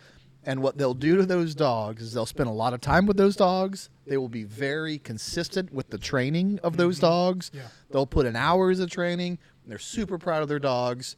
And 0.49 0.63
what 0.63 0.79
they'll 0.79 0.95
do 0.95 1.15
to 1.15 1.27
those 1.27 1.53
dogs 1.53 2.01
is 2.01 2.13
they'll 2.13 2.25
spend 2.25 2.49
a 2.49 2.51
lot 2.51 2.73
of 2.73 2.81
time 2.81 3.05
with 3.05 3.17
those 3.17 3.35
dogs. 3.35 3.91
They 4.07 4.17
will 4.17 4.29
be 4.29 4.45
very 4.45 4.97
consistent 4.97 5.71
with 5.71 5.91
the 5.91 5.99
training 5.99 6.59
of 6.63 6.75
those 6.75 6.97
dogs. 6.97 7.51
Yeah. 7.53 7.67
They'll 7.91 8.07
put 8.07 8.25
in 8.25 8.35
hours 8.35 8.79
of 8.79 8.89
training. 8.89 9.37
They're 9.67 9.77
super 9.77 10.17
proud 10.17 10.41
of 10.41 10.49
their 10.49 10.57
dogs, 10.57 11.17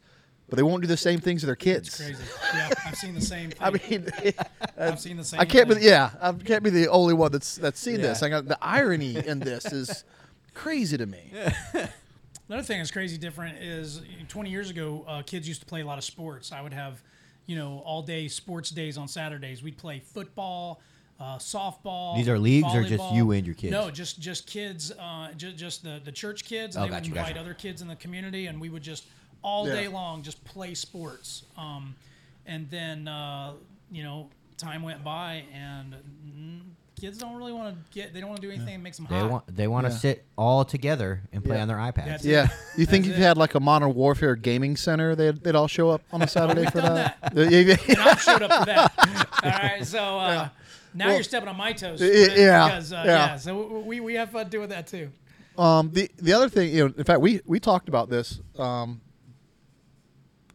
but 0.49 0.57
they 0.57 0.63
won't 0.63 0.81
do 0.81 0.87
the 0.89 0.97
same 0.97 1.21
things 1.21 1.43
to 1.43 1.45
their 1.45 1.55
kids. 1.55 1.87
It's 1.87 1.97
crazy. 1.97 2.23
Yeah, 2.53 2.69
I've 2.85 2.97
seen 2.97 3.15
the 3.15 3.21
same. 3.21 3.51
Thing. 3.51 3.57
I 3.61 3.71
mean, 3.71 4.09
I've 4.77 4.99
seen 4.99 5.15
the 5.15 5.23
same. 5.23 5.39
I 5.39 5.45
can't 5.45 5.69
be. 5.69 5.75
Yeah, 5.79 6.09
I 6.19 6.33
can't 6.33 6.61
be 6.61 6.69
the 6.69 6.89
only 6.89 7.13
one 7.13 7.31
that's 7.31 7.55
that's 7.55 7.79
seen 7.79 8.01
this. 8.01 8.23
I 8.23 8.27
got 8.27 8.49
the 8.49 8.57
irony 8.61 9.15
in 9.15 9.39
this 9.39 9.71
is 9.71 10.03
crazy 10.53 10.97
to 10.97 11.05
me. 11.05 11.31
Another 12.49 12.63
thing 12.63 12.79
that's 12.79 12.91
crazy 12.91 13.17
different 13.17 13.59
is 13.59 14.01
20 14.27 14.49
years 14.49 14.69
ago, 14.69 15.05
uh, 15.07 15.21
kids 15.21 15.47
used 15.47 15.61
to 15.61 15.65
play 15.65 15.79
a 15.79 15.85
lot 15.85 15.97
of 15.97 16.03
sports. 16.03 16.51
I 16.51 16.59
would 16.59 16.73
have, 16.73 17.01
you 17.45 17.55
know, 17.55 17.79
all 17.85 18.01
day 18.01 18.27
sports 18.27 18.69
days 18.69 18.97
on 18.97 19.07
Saturdays. 19.07 19.61
We'd 19.63 19.77
play 19.77 19.99
football, 19.99 20.81
uh, 21.19 21.37
softball. 21.37 22.15
These 22.15 22.29
are 22.29 22.39
leagues 22.39 22.73
or 22.73 22.83
just 22.83 23.11
you 23.11 23.31
and 23.31 23.45
your 23.45 23.55
kids? 23.55 23.71
No, 23.71 23.91
just 23.91 24.19
just 24.19 24.47
kids, 24.47 24.91
uh, 24.91 25.31
just, 25.37 25.57
just 25.57 25.83
the, 25.83 26.01
the 26.03 26.11
church 26.11 26.45
kids. 26.45 26.75
And 26.75 26.83
Oh, 26.83 26.87
they 26.87 26.91
would 26.91 27.03
gotcha, 27.03 27.11
invite 27.11 27.27
gotcha. 27.35 27.39
other 27.41 27.53
kids 27.53 27.81
in 27.81 27.87
the 27.87 27.95
community, 27.95 28.47
and 28.47 28.59
we 28.59 28.69
would 28.69 28.83
just 28.83 29.05
all 29.43 29.67
Yeah. 29.67 29.73
day 29.73 29.87
long 29.87 30.21
just 30.23 30.43
play 30.45 30.73
sports. 30.73 31.43
Um, 31.57 31.95
and 32.45 32.69
then, 32.69 33.07
uh, 33.07 33.53
you 33.91 34.03
know, 34.03 34.29
time 34.57 34.83
went 34.83 35.03
by, 35.03 35.43
and 35.53 35.93
mm, 35.93 36.61
kids 37.01 37.17
don't 37.17 37.35
really 37.35 37.51
want 37.51 37.75
to 37.75 37.81
get, 37.93 38.13
they 38.13 38.19
don't 38.21 38.29
want 38.29 38.41
to 38.41 38.47
do 38.47 38.53
anything 38.53 38.75
that 38.75 38.79
makes 38.81 38.97
them 38.97 39.07
they 39.09 39.19
hot. 39.19 39.29
want 39.31 39.55
they 39.55 39.67
want 39.67 39.87
to 39.87 39.91
Yeah. 39.91 39.97
sit 39.97 40.25
all 40.37 40.63
together 40.63 41.23
and 41.33 41.43
play 41.43 41.55
Yeah. 41.57 41.63
on 41.63 41.67
their 41.67 41.77
iPads. 41.77 42.05
That's 42.05 42.25
Yeah, 42.25 42.47
you 42.77 42.85
think 42.85 43.05
That's 43.05 43.13
if 43.15 43.19
you 43.19 43.23
it. 43.25 43.27
had 43.27 43.37
like 43.37 43.55
a 43.55 43.59
Modern 43.59 43.93
Warfare 43.95 44.35
gaming 44.35 44.77
center, 44.77 45.15
they'd, 45.15 45.43
they'd 45.43 45.55
all 45.55 45.67
show 45.67 45.89
up 45.89 46.01
on 46.13 46.21
a 46.21 46.27
Saturday 46.37 46.65
for 46.69 46.79
done 46.81 46.95
that. 46.95 47.17
Yeah, 47.35 47.47
yeah. 47.49 47.75
and 47.89 47.99
I 47.99 48.15
showed 48.15 48.41
up 48.43 48.59
for 48.59 48.65
that. 48.65 48.93
All 49.43 49.49
right, 49.49 49.85
so 49.85 49.99
uh, 50.19 50.49
now 50.93 51.05
Well, 51.07 51.15
you're 51.15 51.23
stepping 51.23 51.49
on 51.49 51.57
my 51.57 51.73
toes. 51.73 51.99
y- 51.99 52.07
yeah, 52.35 52.67
because, 52.67 52.93
uh, 52.93 53.03
yeah. 53.05 53.11
yeah. 53.15 53.35
So 53.37 53.63
w- 53.63 53.83
we 53.85 53.99
we 53.99 54.13
have 54.15 54.29
fun 54.31 54.49
doing 54.49 54.69
that 54.69 54.85
too. 54.87 55.09
Um, 55.57 55.89
the 55.91 56.09
the 56.17 56.33
other 56.33 56.47
thing, 56.49 56.71
you 56.73 56.87
know, 56.87 56.93
in 56.97 57.03
fact, 57.03 57.21
we 57.21 57.41
we 57.45 57.59
talked 57.59 57.89
about 57.89 58.09
this. 58.09 58.39
Um, 58.59 59.01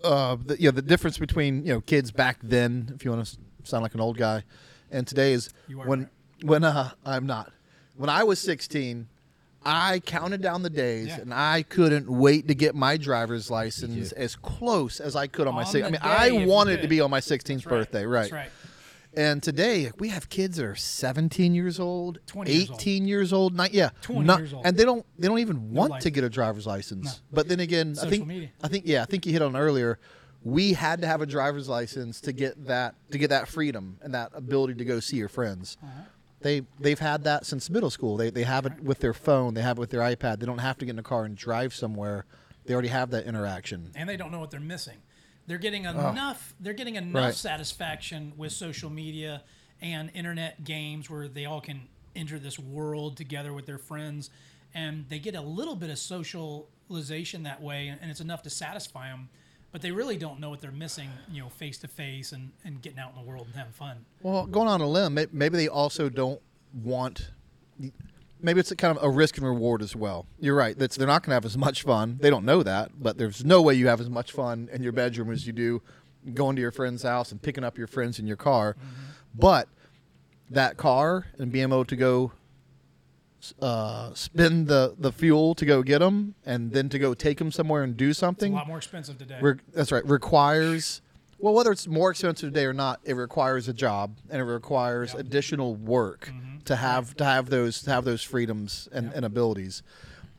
uh, 0.04 0.36
the, 0.44 0.56
you 0.60 0.66
know, 0.68 0.72
the 0.72 0.82
difference 0.82 1.18
between 1.18 1.64
you 1.66 1.74
know 1.74 1.80
kids 1.80 2.10
back 2.12 2.38
then, 2.42 2.92
if 2.94 3.04
you 3.04 3.10
want 3.10 3.26
to 3.26 3.36
sound 3.64 3.82
like 3.82 3.94
an 3.94 4.00
old 4.00 4.16
guy, 4.16 4.44
and 4.90 5.06
today 5.06 5.32
is 5.32 5.50
You 5.68 5.80
are 5.80 5.86
when 5.86 6.00
right. 6.00 6.08
When 6.42 6.64
uh, 6.64 6.90
I'm 7.04 7.26
not. 7.26 7.52
When 7.96 8.10
I 8.10 8.24
was 8.24 8.38
16, 8.40 9.08
I 9.64 10.00
counted 10.00 10.42
down 10.42 10.62
the 10.62 10.70
days, 10.70 11.08
Yeah. 11.08 11.20
and 11.20 11.34
I 11.34 11.62
couldn't 11.62 12.08
wait 12.10 12.46
to 12.48 12.54
get 12.54 12.74
my 12.74 12.96
driver's 12.96 13.50
license 13.50 14.12
as 14.12 14.36
close 14.36 15.00
as 15.00 15.16
I 15.16 15.26
could 15.26 15.46
on 15.48 15.54
my. 15.54 15.62
On 15.62 15.66
six- 15.66 15.86
I 15.86 15.90
mean, 15.90 16.00
I 16.02 16.44
wanted 16.46 16.82
to 16.82 16.88
be 16.88 17.00
on 17.00 17.10
my 17.10 17.20
16th 17.20 17.46
That's 17.46 17.66
right. 17.66 17.70
birthday, 17.70 18.06
right? 18.06 18.20
That's 18.22 18.32
right. 18.32 18.50
And 19.18 19.42
today 19.42 19.90
we 19.98 20.10
have 20.10 20.28
kids 20.28 20.58
that 20.58 20.66
are 20.66 20.74
17 20.74 21.54
years 21.54 21.80
old, 21.80 22.18
20 22.26 22.52
years 22.52 22.70
old. 22.70 22.80
18 22.80 23.08
years 23.08 23.32
old, 23.32 23.54
not 23.54 23.72
yeah, 23.72 23.88
20 24.02 24.26
not- 24.26 24.40
years 24.40 24.52
old. 24.52 24.66
and 24.66 24.76
they 24.76 24.84
don't 24.84 25.06
they 25.18 25.26
don't 25.26 25.38
even 25.38 25.72
want 25.72 26.02
to 26.02 26.10
get 26.10 26.22
a 26.22 26.28
driver's 26.28 26.66
license. 26.66 27.04
No. 27.06 27.12
But 27.32 27.48
then 27.48 27.58
again, 27.60 27.96
I 28.02 28.10
think 28.10 28.26
media. 28.26 28.50
I 28.62 28.68
think 28.68 28.84
yeah, 28.86 29.00
I 29.02 29.06
think 29.06 29.24
you 29.24 29.32
hit 29.32 29.40
on 29.40 29.56
earlier. 29.56 29.98
We 30.44 30.74
had 30.74 31.00
to 31.00 31.06
have 31.06 31.22
a 31.22 31.26
driver's 31.26 31.66
license 31.66 32.20
to 32.20 32.32
get 32.32 32.66
that 32.66 32.94
to 33.10 33.16
get 33.16 33.30
that 33.30 33.48
freedom 33.48 33.96
and 34.02 34.12
that 34.14 34.32
ability 34.34 34.74
to 34.74 34.84
go 34.84 35.00
see 35.00 35.16
your 35.16 35.30
friends. 35.30 35.78
Uh-huh. 35.82 36.02
They 36.46 36.62
they've 36.78 36.98
had 37.00 37.24
that 37.24 37.44
since 37.44 37.68
middle 37.68 37.90
school. 37.90 38.16
They 38.16 38.30
they 38.30 38.44
have 38.44 38.66
it 38.66 38.80
with 38.80 39.00
their 39.00 39.12
phone. 39.12 39.54
They 39.54 39.62
have 39.62 39.78
it 39.78 39.80
with 39.80 39.90
their 39.90 40.02
iPad. 40.02 40.38
They 40.38 40.46
don't 40.46 40.58
have 40.58 40.78
to 40.78 40.84
get 40.84 40.92
in 40.92 40.98
a 41.00 41.02
car 41.02 41.24
and 41.24 41.36
drive 41.36 41.74
somewhere. 41.74 42.24
They 42.66 42.72
already 42.72 42.88
have 42.88 43.10
that 43.10 43.24
interaction. 43.26 43.90
And 43.96 44.08
they 44.08 44.16
don't 44.16 44.30
know 44.30 44.38
what 44.38 44.52
they're 44.52 44.60
missing. 44.60 44.98
They're 45.48 45.58
getting 45.58 45.86
enough. 45.86 46.54
They're 46.60 46.72
getting 46.72 46.94
enough 46.94 47.20
Oh. 47.20 47.26
Right. 47.26 47.34
satisfaction 47.34 48.32
with 48.36 48.52
social 48.52 48.90
media 48.90 49.42
and 49.80 50.08
internet 50.14 50.62
games 50.62 51.10
where 51.10 51.26
they 51.26 51.46
all 51.46 51.60
can 51.60 51.88
enter 52.14 52.38
this 52.38 52.58
world 52.60 53.16
together 53.16 53.52
with 53.52 53.66
their 53.66 53.78
friends, 53.78 54.30
and 54.72 55.04
they 55.08 55.18
get 55.18 55.34
a 55.34 55.40
little 55.40 55.74
bit 55.74 55.90
of 55.90 55.98
socialization 55.98 57.42
that 57.42 57.60
way, 57.60 57.88
and 57.88 58.08
it's 58.08 58.20
enough 58.20 58.42
to 58.44 58.50
satisfy 58.50 59.08
them. 59.10 59.28
But 59.76 59.82
they 59.82 59.90
really 59.90 60.16
don't 60.16 60.40
know 60.40 60.48
what 60.48 60.62
they're 60.62 60.72
missing, 60.72 61.10
you 61.30 61.42
know, 61.42 61.50
face 61.50 61.76
to 61.80 61.86
face 61.86 62.32
and 62.32 62.52
and 62.64 62.80
getting 62.80 62.98
out 62.98 63.10
in 63.10 63.22
the 63.22 63.30
world 63.30 63.44
and 63.48 63.54
having 63.54 63.74
fun. 63.74 64.06
Well, 64.22 64.46
going 64.46 64.68
on 64.68 64.80
a 64.80 64.88
limb, 64.88 65.18
maybe 65.32 65.58
they 65.58 65.68
also 65.68 66.08
don't 66.08 66.40
want. 66.82 67.32
Maybe 68.40 68.58
it's 68.58 68.70
a 68.70 68.76
kind 68.76 68.96
of 68.96 69.04
a 69.04 69.10
risk 69.10 69.36
and 69.36 69.46
reward 69.46 69.82
as 69.82 69.94
well. 69.94 70.24
You're 70.40 70.54
right. 70.54 70.78
That's 70.78 70.96
they're 70.96 71.06
not 71.06 71.24
going 71.24 71.32
to 71.32 71.34
have 71.34 71.44
as 71.44 71.58
much 71.58 71.82
fun. 71.82 72.16
They 72.22 72.30
don't 72.30 72.46
know 72.46 72.62
that, 72.62 72.92
but 72.98 73.18
there's 73.18 73.44
no 73.44 73.60
way 73.60 73.74
you 73.74 73.86
have 73.88 74.00
as 74.00 74.08
much 74.08 74.32
fun 74.32 74.70
in 74.72 74.82
your 74.82 74.92
bedroom 74.92 75.30
as 75.30 75.46
you 75.46 75.52
do 75.52 75.82
going 76.32 76.56
to 76.56 76.62
your 76.62 76.72
friend's 76.72 77.02
house 77.02 77.30
and 77.30 77.42
picking 77.42 77.62
up 77.62 77.76
your 77.76 77.86
friends 77.86 78.18
in 78.18 78.26
your 78.26 78.38
car. 78.38 78.78
Mm-hmm. 78.78 79.02
But 79.34 79.68
that 80.48 80.78
car 80.78 81.26
and 81.36 81.52
being 81.52 81.64
able 81.64 81.84
to 81.84 81.96
go 81.96 82.32
uh, 83.60 84.12
spend 84.14 84.68
the 84.68 84.94
the 84.98 85.12
fuel 85.12 85.54
to 85.54 85.64
go 85.64 85.82
get 85.82 85.98
them 86.00 86.34
and 86.44 86.72
then 86.72 86.88
to 86.88 86.98
go 86.98 87.14
take 87.14 87.38
them 87.38 87.50
somewhere 87.50 87.82
and 87.82 87.96
do 87.96 88.10
It's 88.10 88.22
a 88.22 88.56
lot 88.56 88.66
more 88.68 88.78
expensive 88.78 89.18
today. 89.18 89.38
Re- 89.40 89.54
that's 89.72 89.92
right. 89.92 90.04
Requires 90.06 91.00
well, 91.38 91.52
whether 91.52 91.70
it's 91.70 91.86
more 91.86 92.10
expensive 92.12 92.50
today 92.52 92.64
or 92.64 92.72
not, 92.72 92.98
it 93.04 93.12
requires 93.14 93.68
a 93.68 93.74
job 93.74 94.16
and 94.30 94.40
it 94.40 94.44
requires 94.44 95.12
Yep. 95.12 95.20
additional 95.20 95.74
work 95.74 96.32
to 96.64 96.76
have 96.76 97.14
to 97.16 97.24
have 97.24 97.50
those 97.50 97.82
to 97.82 97.90
have 97.90 98.04
those 98.04 98.22
freedoms 98.22 98.88
and, 98.92 99.12
and 99.12 99.24
abilities. 99.24 99.82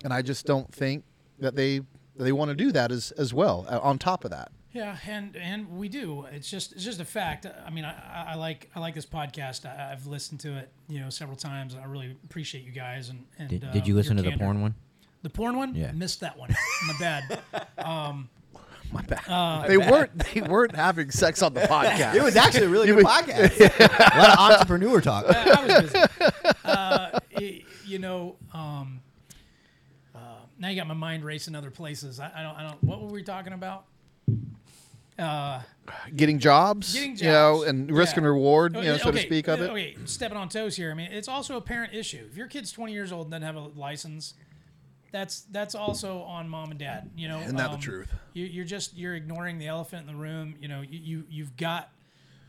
And 0.03 0.11
I 0.13 0.21
just 0.23 0.45
don't 0.45 0.73
think 0.73 1.03
that 1.39 1.55
they 1.55 1.81
they 2.15 2.31
want 2.31 2.49
to 2.49 2.55
do 2.55 2.71
that 2.71 2.91
as 2.91 3.11
as 3.11 3.33
well. 3.33 3.65
uh, 3.69 3.79
On 3.83 3.97
top 3.99 4.25
of 4.25 4.31
that, 4.31 4.51
Yeah, 4.77 4.95
and 5.07 5.35
and 5.35 5.77
we 5.77 5.89
do. 5.89 6.25
It's 6.31 6.49
just 6.49 6.73
it's 6.73 6.83
just 6.83 6.99
a 6.99 7.05
fact. 7.05 7.47
I 7.65 7.69
mean, 7.71 7.83
I, 7.83 7.91
I- 7.93 8.25
I 8.33 8.35
like 8.35 8.69
I 8.75 8.79
like 8.79 8.93
this 8.93 9.05
podcast. 9.07 9.65
I, 9.65 9.91
I've 9.91 10.05
listened 10.05 10.39
to 10.41 10.55
it, 10.57 10.69
you 10.87 10.99
know, 10.99 11.09
several 11.09 11.35
times. 11.37 11.75
I 11.75 11.85
really 11.85 12.15
appreciate 12.25 12.63
you 12.63 12.71
guys. 12.71 13.09
And, 13.09 13.25
and 13.39 13.49
Did, 13.49 13.63
uh, 13.63 13.71
did 13.71 13.87
you 13.87 13.95
listen 13.95 14.17
to 14.17 14.23
your 14.23 14.33
the 14.33 14.37
porn 14.37 14.61
one? 14.61 14.75
The 15.23 15.29
porn 15.31 15.57
one? 15.57 15.73
Yeah. 15.73 15.91
missed 15.93 16.19
that 16.19 16.37
one. 16.37 16.55
My 16.87 16.93
bad. 16.99 17.39
my 18.91 19.01
bad. 19.07 19.27
Uh, 19.27 19.67
they 19.67 19.77
weren't 19.77 20.11
they 20.33 20.41
weren't 20.41 20.75
having 20.75 21.09
sex 21.09 21.41
on 21.41 21.53
the 21.55 21.61
podcast. 21.75 22.13
It 22.13 22.21
was 22.21 22.35
actually 22.35 22.65
a 22.67 22.69
really 22.69 22.87
good 22.87 23.03
podcast. 23.03 23.59
a 24.15 24.19
lot 24.19 24.31
of 24.33 24.39
entrepreneur 24.39 25.01
talk. 25.01 25.25
I, 25.27 25.49
I 25.49 25.65
was 25.65 25.91
busy. 25.91 26.05
Uh, 26.63 27.19
y- 27.35 27.63
you 27.85 27.97
know, 27.99 28.35
um, 28.53 28.99
uh, 30.13 30.19
now 30.59 30.67
you 30.69 30.75
got 30.75 30.87
my 30.87 30.93
mind 30.93 31.23
racing 31.25 31.55
other 31.55 31.71
places. 31.71 32.19
I, 32.19 32.31
I 32.35 32.43
don't. 32.43 32.55
I 32.55 32.61
don't. 32.67 32.83
What 32.83 33.01
were 33.01 33.07
we 33.07 33.23
talking 33.23 33.53
about? 33.53 33.85
Uh, 35.17 35.61
getting 36.15 36.37
jobs, 36.37 36.93
Getting 36.93 37.17
you 37.17 37.25
know, 37.25 37.63
and 37.63 37.89
risk 37.91 38.13
yeah. 38.15 38.19
and 38.19 38.27
reward, 38.27 38.75
you 38.75 38.83
know, 38.83 38.93
Okay, 38.93 39.03
so 39.03 39.11
to 39.11 39.17
speak 39.19 39.47
of 39.47 39.61
it. 39.61 39.69
Okay, 39.71 39.95
stepping 40.05 40.37
on 40.37 40.47
toes 40.49 40.75
here. 40.75 40.91
I 40.91 40.93
mean, 40.93 41.11
it's 41.11 41.27
also 41.27 41.57
a 41.57 41.61
parent 41.61 41.93
issue. 41.93 42.27
If 42.29 42.37
your 42.37 42.47
kid's 42.47 42.71
20 42.71 42.93
years 42.93 43.11
old 43.11 43.25
and 43.25 43.31
doesn't 43.31 43.43
have 43.43 43.55
a 43.55 43.67
license, 43.79 44.35
that's 45.11 45.41
that's 45.51 45.73
also 45.73 46.21
on 46.21 46.47
mom 46.49 46.69
and 46.71 46.79
dad. 46.79 47.09
You 47.15 47.29
know, 47.29 47.39
Isn't 47.39 47.55
that 47.55 47.69
the 47.69 47.75
Um, 47.75 47.79
truth? 47.79 48.13
You, 48.33 48.45
you're 48.45 48.65
just 48.65 48.95
you're 48.95 49.15
ignoring 49.15 49.57
the 49.57 49.67
elephant 49.67 50.07
in 50.07 50.13
the 50.15 50.21
room. 50.21 50.55
You 50.61 50.67
know, 50.67 50.81
you, 50.81 50.99
you 50.99 51.23
you've 51.29 51.57
got 51.57 51.89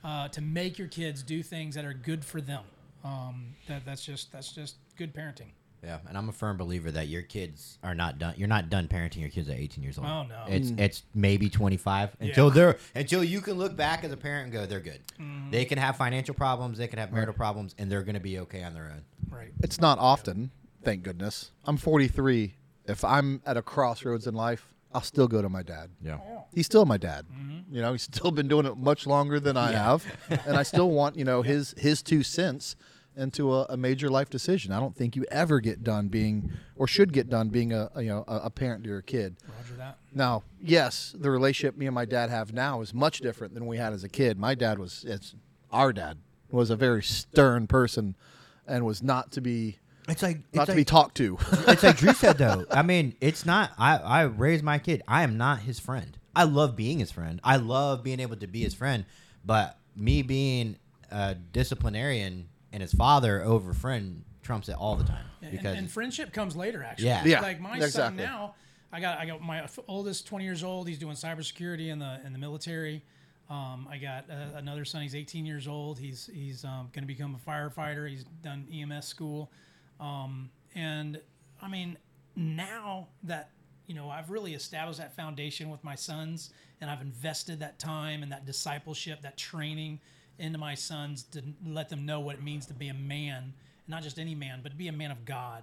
uh, 0.04 0.28
to 0.28 0.40
make 0.42 0.78
your 0.78 0.88
kids 0.88 1.22
do 1.22 1.42
things 1.42 1.74
that 1.74 1.84
are 1.84 1.94
good 1.94 2.24
for 2.24 2.40
them. 2.40 2.64
Um, 3.04 3.54
that 3.68 3.86
that's 3.86 4.04
just 4.04 4.32
that's 4.32 4.52
just 4.52 4.76
good 4.96 5.14
parenting. 5.14 5.52
Yeah, 5.82 5.98
and 6.08 6.18
I'm 6.18 6.28
a 6.28 6.32
firm 6.32 6.56
believer 6.56 6.90
that 6.90 7.08
your 7.08 7.22
kids 7.22 7.78
are 7.82 7.94
not 7.94 8.18
done. 8.18 8.34
You're 8.36 8.48
not 8.48 8.68
done 8.68 8.88
parenting 8.88 9.20
your 9.20 9.28
kids 9.28 9.48
at 9.48 9.56
18 9.56 9.82
years 9.82 9.98
old. 9.98 10.06
Oh, 10.06 10.24
no. 10.24 10.44
It's 10.48 10.72
it's 10.76 11.02
maybe 11.14 11.48
25 11.48 12.16
until 12.20 12.50
they're 12.50 12.78
until 12.94 13.22
you 13.22 13.40
can 13.40 13.54
look 13.54 13.76
back 13.76 14.04
as 14.04 14.10
a 14.12 14.16
parent 14.16 14.44
and 14.44 14.52
go, 14.52 14.66
they're 14.66 14.80
good. 14.80 15.00
Mm-hmm. 15.20 15.50
They 15.50 15.64
can 15.64 15.78
have 15.78 15.96
financial 15.96 16.34
problems, 16.34 16.78
they 16.78 16.88
can 16.88 16.98
have 16.98 17.12
marital 17.12 17.34
problems, 17.34 17.74
and 17.78 17.90
they're 17.90 18.02
going 18.02 18.14
to 18.14 18.20
be 18.20 18.38
okay 18.40 18.62
on 18.62 18.74
their 18.74 18.84
own. 18.84 19.04
Right. 19.30 19.52
It's 19.62 19.80
not 19.80 19.98
often, 19.98 20.50
thank 20.82 21.02
goodness. 21.02 21.52
I'm 21.64 21.76
43. 21.76 22.54
If 22.86 23.04
I'm 23.04 23.42
at 23.46 23.56
a 23.56 23.62
crossroads 23.62 24.26
in 24.26 24.34
life, 24.34 24.72
I'll 24.92 25.02
still 25.02 25.28
go 25.28 25.42
to 25.42 25.48
my 25.48 25.62
dad. 25.62 25.90
Yeah. 26.00 26.18
He's 26.54 26.66
still 26.66 26.86
my 26.86 26.96
dad. 26.96 27.26
Mm-hmm. 27.26 27.74
You 27.74 27.82
know, 27.82 27.92
he's 27.92 28.02
still 28.14 28.30
been 28.30 28.48
doing 28.48 28.66
it 28.66 28.76
much 28.76 29.06
longer 29.06 29.38
than 29.38 29.56
I 29.56 29.72
have, 29.72 30.04
and 30.46 30.56
I 30.56 30.62
still 30.62 30.90
want 30.90 31.16
you 31.16 31.24
know 31.24 31.42
his 31.54 31.74
his 31.78 32.02
two 32.02 32.22
cents 32.22 32.76
into 33.18 33.54
a, 33.54 33.66
a 33.70 33.76
major 33.76 34.08
life 34.08 34.30
decision. 34.30 34.72
I 34.72 34.80
don't 34.80 34.96
think 34.96 35.16
you 35.16 35.24
ever 35.30 35.60
get 35.60 35.82
done 35.82 36.08
being 36.08 36.50
or 36.76 36.86
should 36.86 37.12
get 37.12 37.28
done 37.28 37.48
being 37.48 37.72
a, 37.72 37.90
a 37.94 38.02
you 38.02 38.08
know 38.08 38.24
a, 38.28 38.42
a 38.44 38.50
parent 38.50 38.84
to 38.84 38.90
your 38.90 39.02
kid. 39.02 39.36
Roger 39.56 39.74
that. 39.76 39.98
Now, 40.14 40.44
yes, 40.60 41.14
the 41.18 41.30
relationship 41.30 41.76
me 41.76 41.86
and 41.86 41.94
my 41.94 42.04
dad 42.04 42.30
have 42.30 42.52
now 42.52 42.80
is 42.80 42.94
much 42.94 43.18
different 43.18 43.54
than 43.54 43.66
we 43.66 43.76
had 43.76 43.92
as 43.92 44.04
a 44.04 44.08
kid. 44.08 44.38
My 44.38 44.54
dad 44.54 44.78
was 44.78 45.04
it's 45.06 45.34
our 45.70 45.92
dad 45.92 46.18
was 46.50 46.70
a 46.70 46.76
very 46.76 47.02
stern 47.02 47.66
person 47.66 48.16
and 48.66 48.86
was 48.86 49.02
not 49.02 49.32
to 49.32 49.40
be 49.40 49.78
It's 50.08 50.22
like 50.22 50.36
not 50.54 50.62
it's 50.62 50.64
to 50.66 50.70
like, 50.72 50.76
be 50.76 50.84
talked 50.84 51.16
to. 51.16 51.36
it's 51.68 51.82
like 51.82 51.96
Drew 51.96 52.12
said 52.14 52.38
though. 52.38 52.64
I 52.70 52.82
mean, 52.82 53.14
it's 53.20 53.44
not. 53.44 53.72
I 53.76 53.96
I 53.98 54.22
raised 54.22 54.64
my 54.64 54.78
kid. 54.78 55.02
I 55.08 55.24
am 55.24 55.36
not 55.36 55.60
his 55.60 55.78
friend. 55.78 56.16
I 56.34 56.44
love 56.44 56.76
being 56.76 57.00
his 57.00 57.10
friend. 57.10 57.40
I 57.42 57.56
love 57.56 58.04
being 58.04 58.20
able 58.20 58.36
to 58.36 58.46
be 58.46 58.60
his 58.60 58.74
friend. 58.74 59.04
But 59.44 59.76
me 59.96 60.22
being 60.22 60.76
a 61.10 61.34
disciplinarian 61.34 62.48
and 62.72 62.82
his 62.82 62.92
father 62.92 63.42
over 63.42 63.72
friend 63.72 64.24
trumps 64.42 64.68
it 64.68 64.76
all 64.76 64.96
the 64.96 65.04
time 65.04 65.24
because 65.50 65.76
and, 65.76 65.90
friendship 65.90 66.32
comes 66.32 66.56
later 66.56 66.82
actually. 66.82 67.08
Yeah. 67.08 67.24
Yeah, 67.24 67.40
like 67.40 67.60
my 67.60 67.80
son 67.80 68.16
now 68.16 68.54
i 68.92 69.00
got 69.00 69.18
i 69.18 69.26
got 69.26 69.42
my 69.42 69.66
oldest 69.86 70.26
20 70.26 70.44
years 70.44 70.64
old. 70.64 70.88
He's 70.88 70.98
doing 70.98 71.14
cybersecurity 71.14 71.88
in 71.88 71.98
the 71.98 72.20
in 72.24 72.32
the 72.32 72.38
military. 72.38 73.04
Um, 73.50 73.88
i 73.90 73.96
got 73.96 74.26
uh, 74.30 74.56
another 74.56 74.84
son. 74.84 75.02
He's 75.02 75.14
18 75.14 75.46
years 75.46 75.66
old. 75.68 75.98
He's 75.98 76.30
he's 76.32 76.64
um, 76.64 76.90
going 76.92 77.02
to 77.02 77.06
become 77.06 77.34
a 77.34 77.50
firefighter. 77.50 78.08
He's 78.08 78.24
done 78.42 78.66
ems 78.72 79.06
school. 79.06 79.50
Um, 80.00 80.50
and 80.74 81.20
i 81.60 81.68
mean 81.68 81.96
now 82.36 83.08
that 83.22 83.50
you 83.86 83.94
know 83.94 84.08
i've 84.08 84.30
really 84.30 84.54
established 84.54 84.98
that 84.98 85.14
foundation 85.16 85.70
with 85.70 85.82
my 85.82 85.94
sons 85.94 86.50
and 86.80 86.90
i've 86.90 87.00
invested 87.00 87.60
that 87.60 87.78
time 87.78 88.22
and 88.22 88.30
that 88.30 88.46
discipleship 88.46 89.20
that 89.22 89.36
training 89.36 90.00
into 90.38 90.58
my 90.58 90.74
sons 90.74 91.24
to 91.24 91.42
let 91.66 91.88
them 91.88 92.06
know 92.06 92.20
what 92.20 92.36
it 92.36 92.42
means 92.42 92.66
to 92.66 92.74
be 92.74 92.88
a 92.88 92.94
man 92.94 93.52
not 93.86 94.02
just 94.02 94.18
any 94.18 94.34
man 94.34 94.60
but 94.62 94.70
to 94.70 94.76
be 94.76 94.88
a 94.88 94.92
man 94.92 95.10
of 95.10 95.24
god 95.24 95.62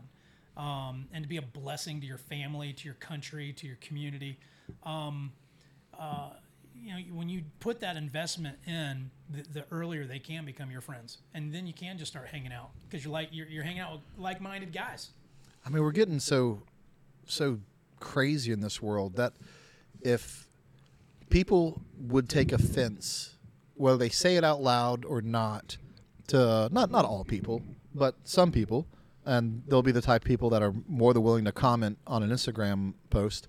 um, 0.57 1.05
and 1.11 1.23
to 1.23 1.27
be 1.27 1.38
a 1.38 1.41
blessing 1.41 1.99
to 2.01 2.07
your 2.07 2.17
family 2.17 2.73
to 2.73 2.85
your 2.85 2.93
country 2.95 3.53
to 3.53 3.67
your 3.67 3.77
community. 3.81 4.38
Um, 4.83 5.31
uh, 5.97 6.29
you 6.81 6.93
know 6.93 6.99
when 7.13 7.29
you 7.29 7.43
put 7.59 7.79
that 7.79 7.95
investment 7.95 8.57
in 8.67 9.09
the, 9.29 9.43
the 9.53 9.65
earlier 9.71 10.05
they 10.05 10.19
can 10.19 10.45
become 10.45 10.69
your 10.69 10.81
friends 10.81 11.19
and 11.33 11.53
then 11.53 11.65
you 11.65 11.73
can 11.73 11.97
just 11.97 12.11
start 12.11 12.27
hanging 12.27 12.51
out 12.51 12.69
because 12.88 13.03
you're 13.03 13.13
like 13.13 13.29
you're, 13.31 13.47
you're 13.47 13.63
hanging 13.63 13.79
out 13.79 13.93
with 13.93 14.01
like-minded 14.17 14.73
guys. 14.73 15.09
I 15.65 15.69
mean, 15.69 15.83
we're 15.83 15.91
getting 15.91 16.19
so 16.19 16.61
so 17.25 17.59
crazy 17.99 18.51
in 18.51 18.61
this 18.61 18.81
world 18.81 19.15
that 19.15 19.33
if 20.01 20.47
people 21.29 21.81
would 21.99 22.29
take 22.29 22.51
offense, 22.51 23.34
whether 23.75 23.97
they 23.97 24.09
say 24.09 24.35
it 24.38 24.43
out 24.43 24.61
loud 24.61 25.05
or 25.05 25.21
not, 25.21 25.77
to 26.27 26.69
not 26.71 26.91
not 26.91 27.05
all 27.05 27.23
people, 27.23 27.61
but 27.93 28.15
some 28.23 28.51
people, 28.51 28.88
and 29.25 29.63
they'll 29.67 29.81
be 29.81 29.91
the 29.91 30.01
type 30.01 30.23
of 30.23 30.27
people 30.27 30.49
that 30.49 30.61
are 30.61 30.73
more 30.88 31.13
than 31.13 31.23
willing 31.23 31.45
to 31.45 31.51
comment 31.51 31.97
on 32.07 32.23
an 32.23 32.29
Instagram 32.29 32.93
post, 33.09 33.47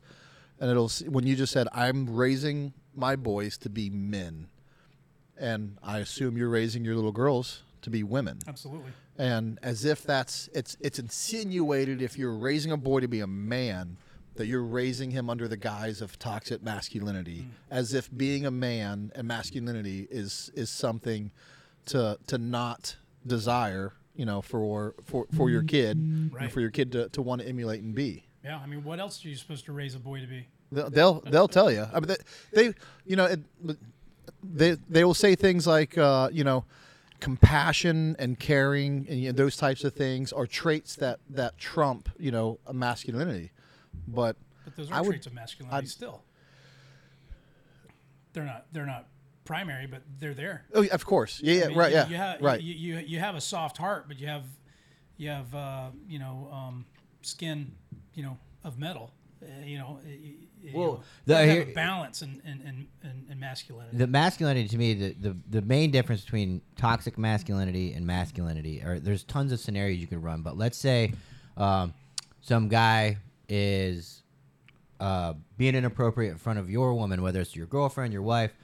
and 0.60 0.70
it'll 0.70 0.90
when 1.08 1.26
you 1.26 1.36
just 1.36 1.52
said, 1.52 1.68
"I'm 1.72 2.14
raising 2.14 2.72
my 2.94 3.16
boys 3.16 3.56
to 3.58 3.68
be 3.68 3.90
men," 3.90 4.48
and 5.36 5.78
I 5.82 5.98
assume 5.98 6.36
you're 6.36 6.50
raising 6.50 6.84
your 6.84 6.94
little 6.94 7.12
girls 7.12 7.62
to 7.82 7.90
be 7.90 8.02
women. 8.02 8.40
Absolutely. 8.46 8.92
And 9.18 9.58
as 9.62 9.84
if 9.84 10.02
that's 10.02 10.48
it's 10.52 10.76
it's 10.80 10.98
insinuated 10.98 12.02
if 12.02 12.18
you're 12.18 12.36
raising 12.36 12.72
a 12.72 12.76
boy 12.76 13.00
to 13.00 13.08
be 13.08 13.20
a 13.20 13.26
man 13.26 13.96
that 14.36 14.46
you're 14.46 14.62
raising 14.64 15.10
him 15.10 15.28
under 15.30 15.48
the 15.48 15.56
guise 15.56 16.00
of 16.00 16.18
toxic 16.18 16.62
masculinity 16.62 17.46
as 17.70 17.94
if 17.94 18.14
being 18.16 18.44
a 18.46 18.50
man 18.50 19.12
and 19.14 19.26
masculinity 19.28 20.06
is 20.10 20.50
is 20.54 20.70
something 20.70 21.30
to 21.86 22.18
to 22.26 22.38
not 22.38 22.96
desire 23.26 23.92
you 24.14 24.24
know 24.24 24.40
for 24.42 24.94
for 25.04 25.26
for 25.34 25.50
your 25.50 25.62
kid 25.62 25.96
and 25.96 26.32
Right. 26.32 26.50
for 26.52 26.60
your 26.60 26.70
kid 26.70 26.92
to, 26.92 27.08
to 27.10 27.22
want 27.22 27.42
to 27.42 27.48
emulate 27.48 27.82
and 27.82 27.94
be 27.94 28.26
yeah 28.44 28.58
i 28.62 28.66
mean 28.66 28.82
what 28.84 28.98
else 29.00 29.24
are 29.24 29.28
you 29.28 29.36
supposed 29.36 29.64
to 29.66 29.72
raise 29.72 29.94
a 29.94 29.98
boy 30.00 30.20
to 30.20 30.26
be 30.26 30.46
They'll 30.72 30.90
they'll, 30.90 31.20
they'll 31.20 31.46
tell 31.48 31.70
you. 31.70 31.86
I 31.94 32.00
mean, 32.00 32.08
they, 32.08 32.16
they 32.52 32.74
you 33.06 33.14
know, 33.14 33.26
it, 33.26 33.40
they 34.42 34.72
they 34.90 35.04
will 35.04 35.14
say 35.14 35.36
things 35.36 35.64
like, 35.64 35.96
uh, 35.96 36.28
you 36.32 36.42
know, 36.42 36.64
compassion 37.20 38.16
and 38.18 38.38
caring 38.38 39.06
and 39.08 39.20
you 39.20 39.28
know, 39.28 39.32
those 39.36 39.56
types 39.56 39.84
of 39.84 39.92
things 39.94 40.32
are 40.32 40.46
traits 40.46 40.96
that 40.96 41.20
that 41.30 41.56
trump, 41.58 42.08
you 42.18 42.30
know, 42.30 42.58
a 42.66 42.74
masculinity. 42.74 43.52
But 44.08 44.36
but 44.64 44.76
those 44.76 44.90
I 44.90 44.96
are 44.98 45.02
would- 45.02 45.10
traits 45.10 45.26
of 45.26 45.32
masculinity 45.34 45.76
I'd- 45.76 45.86
still 45.88 46.22
they're 48.32 48.44
not 48.44 48.66
they're 48.72 48.86
not 48.86 49.06
primary 49.44 49.86
but 49.86 50.02
they're 50.18 50.34
there 50.34 50.64
oh, 50.74 50.82
yeah, 50.82 50.92
of 50.94 51.04
course, 51.06 51.40
yeah, 51.42 51.54
yeah, 51.54 51.64
I 51.64 51.68
mean, 51.68 51.78
right, 51.78 51.90
you, 51.90 51.96
yeah, 51.96 52.08
you 52.08 52.16
have, 52.16 52.40
right. 52.42 52.60
You, 52.60 52.74
you 52.74 52.98
you 53.06 53.18
have 53.20 53.34
a 53.36 53.40
soft 53.40 53.78
heart, 53.78 54.06
but 54.08 54.18
you 54.18 54.26
have 54.26 54.44
you 55.16 55.30
have 55.30 55.54
uh, 55.54 55.88
you 56.08 56.18
know 56.18 56.48
um, 56.52 56.84
skin, 57.22 57.72
you 58.14 58.22
know, 58.22 58.36
of 58.64 58.78
metal. 58.78 59.12
Uh, 59.42 59.46
you 59.64 59.78
know, 59.78 60.00
y- 60.04 60.18
y- 60.22 60.34
you 60.62 60.70
Well, 60.74 60.92
know, 60.94 61.02
the- 61.26 61.32
you 61.34 61.38
have 61.38 61.58
here- 61.58 61.62
a 61.70 61.74
balance 61.74 62.22
and 62.22 62.40
in, 62.44 62.60
in, 62.62 62.86
in, 63.04 63.26
in 63.30 63.38
masculinity. 63.40 63.96
the 63.96 64.06
masculinity 64.08 64.68
to 64.68 64.76
me 64.78 64.94
the, 64.94 65.12
the 65.20 65.36
the 65.50 65.62
main 65.62 65.90
difference 65.92 66.22
between 66.22 66.60
toxic 66.76 67.16
masculinity 67.16 67.92
and 67.92 68.04
masculinity 68.06 68.82
or 68.82 68.98
there's 68.98 69.22
tons 69.24 69.52
of 69.52 69.60
scenarios 69.60 69.98
you 70.00 70.06
could 70.08 70.22
run 70.22 70.42
but 70.42 70.56
let's 70.58 70.76
say 70.78 71.12
um, 71.56 71.94
some 72.40 72.68
guy 72.68 73.16
is 73.48 74.22
uh, 75.00 75.34
being 75.56 75.74
inappropriate 75.74 76.32
in 76.32 76.38
front 76.38 76.58
of 76.58 76.70
your 76.70 76.94
woman 76.94 77.22
whether 77.22 77.40
it's 77.40 77.54
your 77.54 77.66
girlfriend 77.66 78.12
your 78.12 78.22
wife 78.22 78.56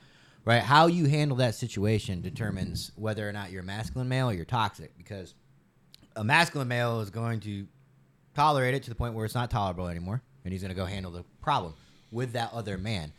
right 0.44 0.62
how 0.62 0.86
you 0.86 1.06
handle 1.06 1.36
that 1.36 1.54
situation 1.54 2.20
determines 2.20 2.90
whether 2.96 3.28
or 3.28 3.32
not 3.32 3.50
you're 3.50 3.62
a 3.62 3.64
masculine 3.64 4.08
male 4.08 4.30
or 4.30 4.32
you're 4.32 4.44
toxic 4.44 4.96
because 4.96 5.34
a 6.16 6.24
masculine 6.24 6.68
male 6.68 7.00
is 7.00 7.10
going 7.10 7.40
to 7.40 7.66
tolerate 8.34 8.74
it 8.74 8.82
to 8.84 8.90
the 8.90 8.96
point 8.96 9.14
where 9.14 9.24
it's 9.24 9.34
not 9.34 9.50
tolerable 9.50 9.88
anymore, 9.88 10.22
and 10.44 10.52
he's 10.52 10.62
going 10.62 10.70
to 10.70 10.76
go 10.76 10.84
handle 10.84 11.12
the 11.12 11.24
problem 11.40 11.74
with 12.10 12.32
that 12.32 12.52
other 12.52 12.78
man. 12.78 13.12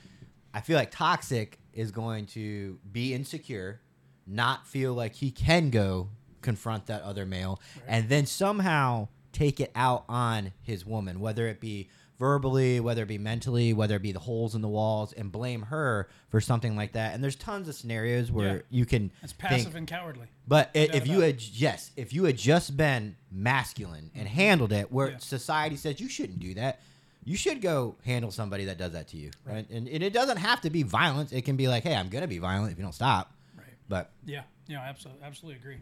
I 0.53 0.61
feel 0.61 0.77
like 0.77 0.91
toxic 0.91 1.59
is 1.73 1.91
going 1.91 2.27
to 2.27 2.79
be 2.91 3.13
insecure, 3.13 3.81
not 4.27 4.67
feel 4.67 4.93
like 4.93 5.15
he 5.15 5.31
can 5.31 5.69
go 5.69 6.09
confront 6.41 6.87
that 6.87 7.01
other 7.03 7.25
male, 7.25 7.59
and 7.87 8.09
then 8.09 8.25
somehow 8.25 9.07
take 9.33 9.59
it 9.59 9.71
out 9.75 10.05
on 10.07 10.53
his 10.61 10.85
woman, 10.85 11.19
whether 11.19 11.47
it 11.47 11.59
be 11.59 11.89
verbally, 12.19 12.79
whether 12.79 13.03
it 13.03 13.07
be 13.07 13.17
mentally, 13.17 13.73
whether 13.73 13.95
it 13.95 14.01
be 14.01 14.11
the 14.11 14.19
holes 14.19 14.55
in 14.55 14.61
the 14.61 14.67
walls, 14.67 15.11
and 15.13 15.31
blame 15.31 15.63
her 15.63 16.07
for 16.29 16.39
something 16.39 16.75
like 16.75 16.93
that. 16.93 17.13
And 17.13 17.23
there's 17.23 17.35
tons 17.35 17.67
of 17.67 17.75
scenarios 17.75 18.31
where 18.31 18.57
Yeah. 18.57 18.61
you 18.69 18.85
can 18.85 19.11
It's 19.23 19.33
think- 19.33 19.49
passive 19.49 19.75
and 19.75 19.87
cowardly. 19.87 20.27
but 20.47 20.69
i- 20.75 20.85
doubt 20.85 20.95
if 20.95 21.07
you 21.07 21.19
had 21.21 21.41
yes, 21.41 21.91
if 21.97 22.13
you 22.13 22.23
had 22.25 22.37
just 22.37 22.77
been 22.77 23.15
masculine 23.31 24.11
and 24.15 24.27
mm-hmm. 24.27 24.35
handled 24.35 24.71
it, 24.71 24.91
where 24.91 25.11
Yeah. 25.11 25.17
society 25.17 25.75
says 25.75 25.99
you 25.99 26.07
shouldn't 26.07 26.39
do 26.39 26.53
that, 26.53 26.79
you 27.25 27.35
should 27.35 27.61
go 27.61 27.95
handle 28.05 28.31
somebody 28.31 28.65
that 28.65 28.77
does 28.77 28.91
that 28.93 29.07
to 29.09 29.17
you, 29.17 29.31
right? 29.43 29.67
And, 29.69 29.87
and 29.87 30.03
it 30.03 30.13
doesn't 30.13 30.37
have 30.37 30.61
to 30.61 30.69
be 30.69 30.83
violence. 30.83 31.31
It 31.33 31.41
can 31.43 31.55
be 31.57 31.67
like, 31.67 31.83
hey, 31.83 31.95
I'm 31.95 32.09
gonna 32.09 32.27
be 32.27 32.37
violent 32.39 32.71
if 32.71 32.77
you 32.77 32.83
don't 32.83 32.93
stop. 32.93 33.33
Right. 33.57 33.65
But 33.89 34.11
Yeah. 34.25 34.43
Yeah. 34.67 34.81
Absolutely. 34.81 35.23
Absolutely 35.23 35.59
agree. 35.59 35.79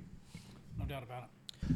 No 0.79 0.85
doubt 0.85 1.03
about 1.03 1.23
it. 1.23 1.29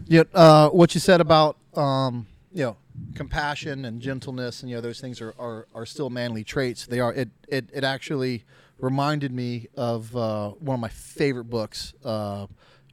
Yeah, 0.08 0.24
uh, 0.34 0.70
what 0.70 0.94
you 0.94 1.00
said 1.00 1.22
about 1.22 1.58
um, 1.76 2.28
you 2.52 2.64
know 2.64 2.78
compassion 3.16 3.86
and 3.86 4.02
gentleness 4.02 4.62
and 4.62 4.70
you 4.70 4.78
know 4.78 4.82
those 4.82 5.02
things 5.02 5.22
are, 5.22 5.34
are, 5.38 5.68
are 5.74 5.86
still 5.86 6.10
manly 6.10 6.44
traits. 6.44 6.86
They 6.86 7.00
are. 7.00 7.14
It 7.14 7.30
it, 7.48 7.70
it 7.74 7.84
actually 7.84 8.44
reminded 8.80 9.32
me 9.32 9.68
of 9.76 10.16
uh, 10.16 10.50
one 10.52 10.76
of 10.76 10.80
my 10.80 10.90
favorite 10.90 11.46
books, 11.46 11.94
uh, 12.04 12.48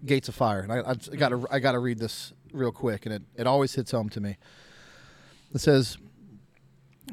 Gates 0.05 0.29
of 0.29 0.35
Fire, 0.35 0.61
and 0.61 0.73
I, 0.73 0.95
got 1.17 1.31
to 1.31 1.47
I 1.51 1.59
got 1.59 1.73
to 1.73 1.79
read 1.79 1.99
this 1.99 2.33
real 2.53 2.73
quick, 2.73 3.07
and 3.07 3.15
it, 3.15 3.23
it 3.37 3.47
always 3.47 3.75
hits 3.75 3.91
home 3.91 4.09
to 4.11 4.21
me. 4.21 4.37
It 5.55 5.61
says, 5.61 5.99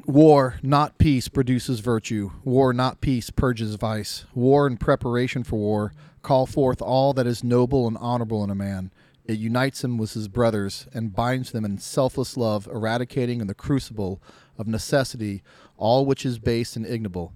War, 0.06 0.56
not 0.62 0.98
peace, 0.98 1.28
produces 1.28 1.80
virtue. 1.80 2.30
War, 2.44 2.72
not 2.72 3.00
peace, 3.00 3.30
purges 3.30 3.74
vice. 3.74 4.24
War 4.34 4.66
and 4.66 4.78
preparation 4.78 5.44
for 5.44 5.58
war 5.58 5.92
call 6.22 6.46
forth 6.46 6.82
all 6.82 7.12
that 7.14 7.26
is 7.26 7.42
noble 7.42 7.86
and 7.86 7.96
honorable 7.98 8.44
in 8.44 8.50
a 8.50 8.54
man. 8.54 8.90
It 9.30 9.38
unites 9.38 9.84
him 9.84 9.96
with 9.96 10.14
his 10.14 10.26
brothers 10.26 10.88
and 10.92 11.14
binds 11.14 11.52
them 11.52 11.64
in 11.64 11.78
selfless 11.78 12.36
love, 12.36 12.66
eradicating 12.66 13.40
in 13.40 13.46
the 13.46 13.54
crucible 13.54 14.20
of 14.58 14.66
necessity 14.66 15.44
all 15.76 16.04
which 16.04 16.26
is 16.26 16.40
base 16.40 16.74
and 16.74 16.84
ignoble. 16.84 17.32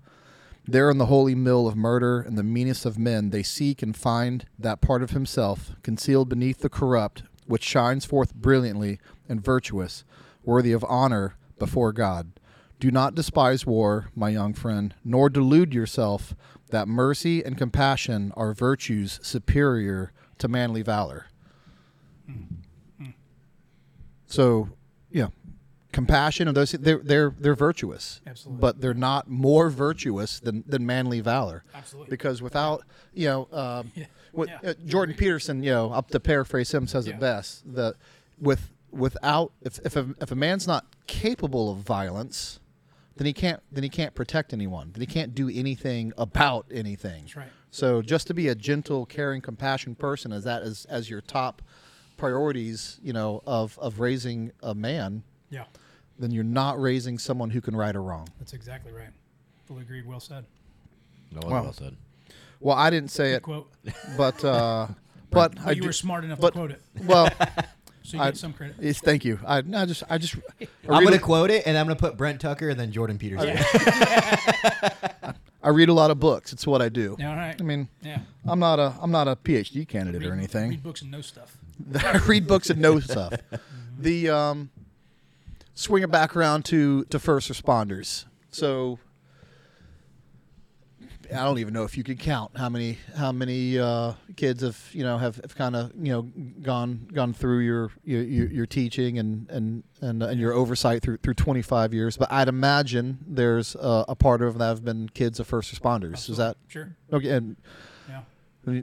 There 0.67 0.91
in 0.91 0.99
the 0.99 1.07
holy 1.07 1.37
mill 1.37 1.69
of 1.69 1.77
murder 1.77 2.21
and 2.21 2.37
the 2.37 2.43
meanest 2.43 2.85
of 2.85 2.99
men, 2.99 3.31
they 3.31 3.45
seek 3.45 3.81
and 3.81 3.97
find 3.97 4.45
that 4.59 4.81
part 4.81 5.05
of 5.05 5.11
himself 5.11 5.71
concealed 5.85 6.29
beneath 6.29 6.59
the 6.59 6.69
corrupt, 6.69 7.23
which 7.47 7.63
shines 7.63 8.05
forth 8.05 8.35
brilliantly 8.35 8.99
and 9.29 9.41
virtuous, 9.41 10.03
worthy 10.43 10.73
of 10.73 10.85
honor 10.89 11.37
before 11.61 11.93
God. 11.93 12.33
Do 12.81 12.91
not 12.91 13.15
despise 13.15 13.67
war, 13.67 14.11
my 14.17 14.31
young 14.31 14.53
friend, 14.53 14.97
nor 15.05 15.31
delude 15.31 15.73
yourself 15.73 16.35
that 16.71 16.89
mercy 16.89 17.45
and 17.45 17.57
compassion 17.57 18.33
are 18.37 18.53
virtues 18.53 19.21
superior 19.23 20.11
to 20.39 20.49
manly 20.49 20.83
valor. 20.83 21.27
So, 24.27 24.69
yeah, 25.11 25.29
compassion 25.93 26.49
and 26.49 26.57
those 26.57 26.73
they're 26.73 26.99
they're 26.99 27.33
they're 27.39 27.55
virtuous, 27.55 28.21
Absolutely. 28.27 28.61
but 28.61 28.81
they're 28.81 28.95
not 28.95 29.29
more 29.29 29.71
virtuous 29.71 30.41
than 30.41 30.65
than 30.67 30.85
manly 30.87 31.21
valor. 31.21 31.63
Absolutely. 31.75 32.11
because 32.11 32.43
without 32.43 32.83
you 33.13 33.29
know, 33.29 33.49
um, 33.53 33.93
Yeah. 33.95 34.07
what 34.33 34.49
Yeah. 34.49 34.71
uh, 34.71 34.75
Jordan 34.87 35.15
Peterson, 35.15 35.63
you 35.63 35.71
know, 35.71 35.93
up 35.93 36.09
to 36.11 36.21
paraphrase 36.21 36.73
him, 36.75 36.87
says 36.89 37.07
Yeah. 37.07 37.15
it 37.15 37.21
best. 37.21 37.63
The 37.73 37.95
with 38.41 38.71
without 38.91 39.53
if 39.63 39.79
if 39.85 39.95
a, 39.97 40.15
if 40.21 40.33
a 40.33 40.37
man's 40.37 40.67
not 40.67 40.87
capable 41.07 41.71
of 41.71 41.79
violence, 41.79 42.59
then 43.17 43.27
he 43.27 43.33
can't 43.33 43.63
then 43.71 43.85
he 43.85 43.91
can't 43.91 44.15
protect 44.17 44.53
anyone. 44.53 44.91
Then 44.95 45.01
he 45.01 45.07
can't 45.07 45.33
do 45.35 45.49
anything 45.49 46.13
about 46.19 46.67
anything. 46.73 47.23
That's 47.25 47.37
right. 47.37 47.49
So 47.71 48.03
just 48.03 48.27
to 48.29 48.35
be 48.35 48.49
a 48.49 48.55
gentle, 48.57 49.05
caring, 49.07 49.41
compassionate 49.43 49.99
person 49.99 50.33
as 50.33 50.43
that 50.45 50.63
as 50.63 50.87
as 50.87 51.09
your 51.09 51.21
top 51.21 51.63
priorities, 52.17 52.99
you 53.03 53.13
know, 53.13 53.43
of 53.47 53.79
of 53.79 54.01
raising 54.01 54.53
a 54.63 54.75
man, 54.75 55.23
Yeah, 55.51 55.65
then 56.19 56.31
you're 56.31 56.45
not 56.45 56.81
raising 56.81 57.19
someone 57.19 57.51
who 57.51 57.61
can 57.61 57.75
right 57.77 57.95
or 57.95 58.03
wrong. 58.03 58.29
that's 58.39 58.53
exactly 58.53 58.93
right. 58.93 59.11
Fully 59.67 59.83
agreed. 59.83 60.07
Well 60.07 60.21
said. 60.21 60.45
No, 61.33 61.49
Wow. 61.49 61.63
well 61.65 61.73
said. 61.73 61.97
Well, 62.61 62.77
I 62.77 62.89
didn't 62.91 63.11
say 63.11 63.31
Good 63.31 63.37
it, 63.37 63.43
quote. 63.43 63.71
but 64.17 64.45
uh, 64.45 64.87
but 65.31 65.55
But 65.57 65.67
I 65.67 65.71
you 65.73 65.81
do- 65.83 65.87
were 65.89 65.93
smart 65.93 66.25
enough 66.25 66.41
but- 66.41 66.51
to 66.53 66.59
quote 66.59 66.71
it, 66.71 66.83
well. 67.07 67.29
so 68.03 68.17
you 68.17 68.23
I- 68.23 68.27
get 68.27 68.37
some 68.37 68.53
credit. 68.53 68.77
Yes, 68.81 69.01
thank 69.01 69.25
you. 69.25 69.39
I, 69.47 69.59
I 69.59 69.85
just, 69.87 70.03
I 70.09 70.19
just. 70.19 70.37
I 70.61 70.67
I'm 70.89 71.03
gonna 71.05 71.19
quote 71.19 71.51
it, 71.51 71.67
and 71.67 71.77
I'm 71.77 71.87
gonna 71.87 71.97
put 71.99 72.17
Brent 72.17 72.41
Tucker 72.41 72.69
and 72.69 72.79
then 72.79 72.93
Jordan 72.93 73.19
Peterson. 73.19 73.57
I 75.63 75.71
read 75.71 75.89
a 75.89 75.95
lot 75.95 76.11
of 76.11 76.21
books. 76.21 76.53
It's 76.53 76.67
what 76.67 76.83
I 76.83 76.91
do. 76.91 77.17
Yeah, 77.19 77.31
all 77.31 77.37
right. 77.37 77.57
I 77.59 77.65
mean, 77.65 77.89
Yeah. 78.03 78.19
I'm 78.45 78.59
not 78.61 78.79
a, 78.79 78.95
I'm 79.01 79.11
not 79.11 79.29
a 79.29 79.35
PhD 79.37 79.89
candidate 79.89 80.23
or 80.27 80.33
anything. 80.35 80.69
Read 80.71 80.83
books 80.83 81.01
and 81.01 81.11
know 81.11 81.23
stuff. 81.23 81.57
I 82.05 82.19
read 82.27 82.47
books 82.47 82.71
and 82.71 82.81
know 82.81 83.01
stuff. 83.01 83.35
The 83.99 84.31
um, 84.31 84.71
swing 85.75 86.03
it 86.03 86.11
back 86.11 86.37
around 86.37 86.65
to 86.67 87.05
to 87.07 87.19
first 87.19 87.51
responders. 87.51 88.25
So 88.51 88.99
I 91.33 91.37
don't 91.43 91.59
even 91.59 91.73
know 91.73 91.85
if 91.85 91.97
you 91.97 92.05
could 92.05 92.19
count 92.19 92.57
how 92.57 92.69
many 92.69 92.99
how 93.17 93.33
many 93.33 93.79
uh, 93.79 94.13
kids 94.37 94.63
have 94.63 94.79
you 94.93 95.03
know 95.03 95.17
have, 95.19 95.37
have 95.37 95.55
kind 95.57 95.75
of 95.75 95.91
you 95.99 96.13
know 96.13 96.23
gone 96.63 97.09
gone 97.13 97.33
through 97.33 97.61
your 97.61 97.91
your, 98.05 98.23
your, 98.23 98.47
your 98.49 98.67
teaching 98.67 99.19
and 99.19 99.49
and 99.51 99.83
and, 100.01 100.23
and 100.23 100.39
your 100.39 100.53
oversight 100.53 101.03
through 101.03 101.17
through 101.19 101.35
25 101.35 101.95
years. 101.95 102.17
But 102.17 102.31
I'd 102.31 102.49
imagine 102.49 103.19
there's 103.27 103.75
uh, 103.77 104.05
a 104.07 104.15
part 104.15 104.43
of 104.43 104.53
them 104.55 104.59
that 104.61 104.67
have 104.67 104.85
been 104.85 105.09
kids 105.09 105.41
of 105.41 105.47
first 105.47 105.75
responders. 105.75 106.29
Is 106.29 106.37
that 106.37 106.57
Sure. 106.69 106.95
okay? 107.13 107.31
And 107.31 107.57
Yeah. 108.09 108.83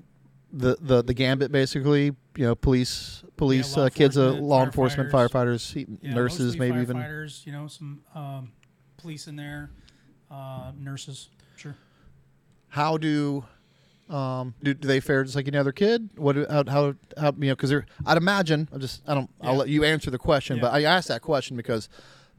the 0.51 0.77
the 0.81 1.03
the 1.03 1.13
gambit 1.13 1.51
basically 1.51 2.15
you 2.35 2.45
know 2.45 2.55
police 2.55 3.23
police 3.37 3.75
law 3.75 3.85
uh, 3.85 3.89
kids 3.89 4.17
uh, 4.17 4.31
law 4.33 4.63
enforcement 4.63 5.11
firefighters, 5.11 5.75
Yeah, 6.01 6.13
nurses 6.13 6.57
maybe 6.57 6.79
even 6.79 6.97
firefighters. 6.97 7.45
You 7.45 7.51
know, 7.51 7.67
some 7.67 8.01
um, 8.15 8.51
police 8.97 9.27
in 9.27 9.35
there, 9.35 9.69
uh, 10.29 10.71
nurses. 10.77 11.29
Sure. 11.55 11.75
how 12.69 12.97
do 12.97 13.45
um 14.09 14.55
do, 14.63 14.73
do 14.73 14.87
they 14.87 14.99
fare 14.99 15.23
just 15.23 15.35
like 15.35 15.47
any 15.47 15.57
other 15.57 15.71
kid 15.71 16.09
what 16.15 16.35
how 16.35 16.63
how, 16.67 16.93
how 17.17 17.31
you 17.37 17.47
know 17.49 17.55
because 17.55 17.69
they're 17.69 17.85
i'd 18.07 18.17
imagine 18.17 18.67
i 18.73 18.77
just 18.77 19.01
i 19.07 19.13
don't 19.13 19.29
i'll 19.41 19.55
let 19.55 19.69
you 19.69 19.83
answer 19.83 20.09
the 20.09 20.17
question 20.17 20.59
but 20.59 20.73
i 20.73 20.83
asked 20.83 21.07
that 21.07 21.21
question 21.21 21.55
because 21.55 21.87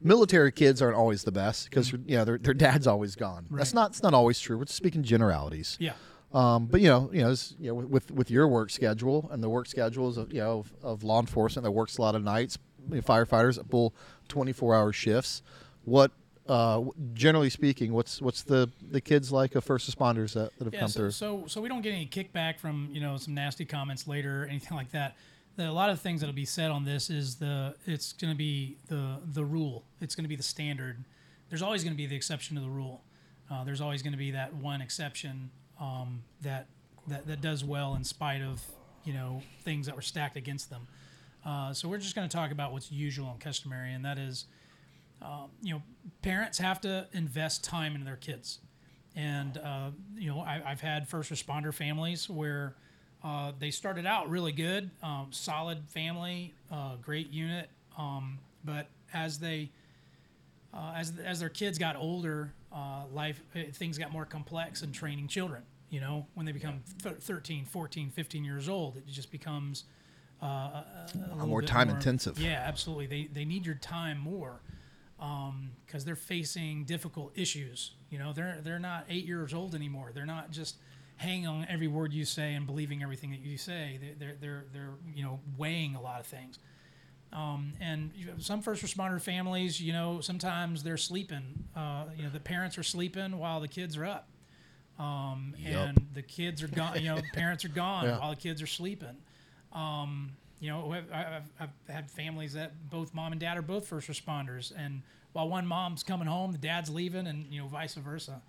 military 0.01 0.51
kids 0.51 0.81
aren't 0.81 0.95
always 0.97 1.23
the 1.23 1.31
best 1.31 1.69
because 1.69 1.91
you 1.93 2.17
know 2.17 2.25
their, 2.25 2.37
their 2.37 2.53
dad's 2.53 2.85
always 2.85 3.15
gone 3.15 3.47
that's 3.51 3.69
Mm-hmm. 3.69 3.77
Not 3.77 3.91
it's 3.91 4.03
not 4.03 4.13
always 4.13 4.39
true 4.39 4.57
we're 4.57 4.65
just 4.65 4.77
speaking 4.77 5.03
generalities 5.03 5.77
Yeah. 5.79 5.93
Um, 6.33 6.65
but 6.65 6.81
you 6.81 6.87
know, 6.89 7.09
you 7.13 7.21
know, 7.21 7.35
you 7.59 7.67
know, 7.67 7.75
with 7.75 8.09
with 8.11 8.31
your 8.31 8.47
work 8.47 8.69
schedule 8.71 9.29
and 9.31 9.43
the 9.43 9.49
work 9.49 9.67
schedules 9.67 10.17
of 10.17 10.33
you 10.33 10.39
know 10.39 10.59
of, 10.59 10.73
of 10.81 11.03
law 11.03 11.19
enforcement 11.19 11.63
that 11.63 11.71
works 11.71 11.97
a 11.97 12.01
lot 12.01 12.15
of 12.15 12.23
nights, 12.23 12.57
you 12.89 12.95
know, 12.95 13.01
firefighters 13.01 13.55
that 13.55 13.69
pull 13.69 13.93
twenty 14.27 14.51
four 14.51 14.73
hour 14.75 14.91
shifts. 14.91 15.43
What, 15.85 16.11
uh, 16.47 16.81
generally 17.13 17.51
speaking, 17.51 17.93
what's 17.93 18.19
what's 18.19 18.41
the 18.41 18.69
the 18.81 18.99
kids 18.99 19.31
like 19.31 19.53
of 19.53 19.63
first 19.63 19.89
responders 19.89 20.33
that, 20.33 20.57
that 20.57 20.65
have 20.65 20.73
Yeah, 20.73 20.79
come 20.79 20.89
so, 20.89 20.99
through? 20.99 21.11
so 21.11 21.43
so 21.47 21.61
we 21.61 21.69
don't 21.69 21.81
get 21.83 21.93
any 21.93 22.07
kickback 22.07 22.59
from 22.59 22.89
you 22.91 22.99
know 22.99 23.17
some 23.17 23.35
nasty 23.35 23.65
comments 23.65 24.07
later 24.07 24.43
or 24.43 24.45
anything 24.47 24.75
like 24.77 24.91
that. 24.91 25.15
The, 25.55 25.69
a 25.69 25.71
lot 25.71 25.91
of 25.91 26.01
things 26.01 26.21
that'll 26.21 26.33
be 26.33 26.45
said 26.45 26.71
on 26.71 26.83
this 26.83 27.11
is 27.11 27.35
the 27.35 27.75
it's 27.85 28.11
going 28.11 28.33
to 28.33 28.37
be 28.37 28.77
the 28.87 29.19
the 29.33 29.45
rule. 29.45 29.83
It's 30.01 30.15
going 30.15 30.23
to 30.23 30.29
be 30.29 30.35
the 30.35 30.41
standard. 30.41 31.03
There's 31.49 31.61
always 31.61 31.83
going 31.83 31.93
to 31.93 31.97
be 31.97 32.07
the 32.07 32.15
exception 32.15 32.55
to 32.55 32.61
the 32.63 32.69
rule. 32.69 33.03
Uh, 33.51 33.63
there's 33.63 33.81
always 33.81 34.01
going 34.01 34.13
to 34.13 34.17
be 34.17 34.31
that 34.31 34.55
one 34.55 34.81
exception 34.81 35.51
um, 35.83 36.23
that 36.41 36.67
that 37.07 37.27
that 37.27 37.41
does 37.41 37.63
well 37.63 37.95
in 37.95 38.03
spite 38.03 38.41
of 38.41 38.61
you 39.03 39.13
know 39.13 39.41
things 39.63 39.85
that 39.85 39.95
were 39.95 40.01
stacked 40.01 40.37
against 40.37 40.69
them. 40.69 40.87
Uh, 41.45 41.73
so 41.73 41.89
we're 41.89 41.97
just 41.97 42.15
going 42.15 42.27
to 42.27 42.35
talk 42.35 42.51
about 42.51 42.71
what's 42.71 42.91
usual 42.91 43.29
and 43.29 43.39
customary, 43.39 43.93
and 43.93 44.05
that 44.05 44.17
is, 44.17 44.45
um, 45.21 45.49
you 45.61 45.73
know, 45.73 45.81
parents 46.21 46.57
have 46.57 46.79
to 46.79 47.05
invest 47.11 47.63
time 47.63 47.95
in 47.95 48.05
their 48.05 48.15
kids 48.15 48.59
and 49.15 49.57
uh, 49.57 49.89
you 50.15 50.29
know 50.29 50.39
I, 50.39 50.61
I've 50.65 50.81
had 50.81 51.07
first 51.07 51.31
responder 51.31 51.73
families 51.73 52.29
where 52.29 52.75
uh, 53.23 53.53
they 53.57 53.71
started 53.71 54.05
out 54.05 54.29
really 54.29 54.51
good, 54.51 54.89
um, 55.01 55.27
solid 55.31 55.83
family, 55.87 56.53
uh, 56.71 56.97
great 56.97 57.29
unit, 57.31 57.69
um, 57.97 58.39
but 58.65 58.87
as 59.13 59.39
they 59.39 59.71
uh, 60.73 60.93
as 60.95 61.13
as 61.23 61.39
their 61.39 61.49
kids 61.49 61.77
got 61.77 61.95
older, 61.95 62.53
uh, 62.73 63.03
life 63.13 63.41
eh, 63.55 63.65
things 63.73 63.97
got 63.97 64.11
more 64.11 64.25
complex 64.25 64.81
in 64.81 64.91
training 64.91 65.27
children. 65.27 65.63
You 65.93 65.99
know, 66.01 66.25
when 66.33 66.45
they 66.47 66.51
become 66.51 66.81
th- 67.03 67.17
13, 67.17 67.65
14, 67.65 68.09
15 68.09 68.43
years 68.43 68.67
old, 68.67 68.97
it 68.97 69.05
just 69.05 69.31
becomes 69.31 69.83
uh, 70.41 70.45
a, 70.45 70.83
a 71.39 71.45
more 71.45 71.61
time 71.61 71.87
intensive. 71.95 72.39
Yeah, 72.39 72.63
absolutely. 72.65 73.05
They 73.07 73.27
they 73.31 73.45
need 73.45 73.65
your 73.65 73.75
time 73.75 74.17
more 74.17 74.61
because 75.85 76.03
they're 76.03 76.15
facing 76.15 76.83
difficult 76.85 77.31
issues. 77.35 77.91
You 78.09 78.17
know, 78.19 78.33
they're 78.33 78.59
they're 78.63 78.79
not 78.79 79.05
eight 79.09 79.25
years 79.25 79.53
old 79.53 79.75
anymore. 79.75 80.11
They're 80.13 80.25
not 80.25 80.49
just 80.51 80.77
hanging 81.17 81.45
on 81.47 81.67
every 81.69 81.87
word 81.87 82.11
you 82.11 82.25
say 82.25 82.55
and 82.55 82.65
believing 82.65 83.03
everything 83.03 83.29
that 83.31 83.41
you 83.41 83.57
say. 83.57 83.99
They- 84.01 84.15
They're 84.17 84.35
they're 84.41 84.65
they're 84.73 84.93
you 85.13 85.23
know 85.23 85.39
weighing 85.57 85.95
a 85.95 86.01
lot 86.01 86.19
of 86.19 86.25
things. 86.25 86.57
Um, 87.31 87.73
and 87.79 88.11
some 88.39 88.61
first 88.61 88.83
responder 88.83 89.19
families, 89.21 89.79
you 89.81 89.91
know, 89.93 90.21
sometimes 90.21 90.83
they're 90.83 90.97
sleeping. 90.97 91.65
Uh, 91.75 92.05
you 92.15 92.23
know, 92.23 92.29
the 92.29 92.39
parents 92.39 92.77
are 92.77 92.83
sleeping 92.83 93.37
while 93.39 93.59
the 93.59 93.67
kids 93.67 93.95
are 93.97 94.05
up, 94.05 94.27
um, 95.03 95.55
and 95.65 95.97
the 96.13 96.21
kids 96.21 96.63
are 96.63 96.67
gone. 96.67 96.99
You 97.01 97.15
know, 97.15 97.21
parents 97.33 97.65
are 97.65 97.69
gone 97.69 98.05
Yeah. 98.05 98.19
while 98.19 98.29
the 98.31 98.35
kids 98.41 98.61
are 98.61 98.67
sleeping. 98.67 99.17
Um, 99.73 100.31
you 100.59 100.69
know, 100.69 100.91
I've, 100.93 101.11
I've, 101.11 101.43
I've 101.59 101.93
had 101.93 102.09
families 102.09 102.53
that 102.53 102.89
both 102.89 103.13
mom 103.13 103.31
and 103.33 103.41
dad 103.41 103.57
are 103.57 103.61
both 103.61 103.85
first 103.87 104.07
responders, 104.09 104.71
and 104.77 105.01
while 105.33 105.49
one 105.49 105.67
mom's 105.67 106.03
coming 106.03 106.27
home, 106.27 106.51
the 106.51 106.57
dad's 106.57 106.89
leaving, 106.89 107.27
and 107.27 107.47
you 107.51 107.59
know, 107.61 107.67
vice 107.67 107.95
versa. 107.95 108.41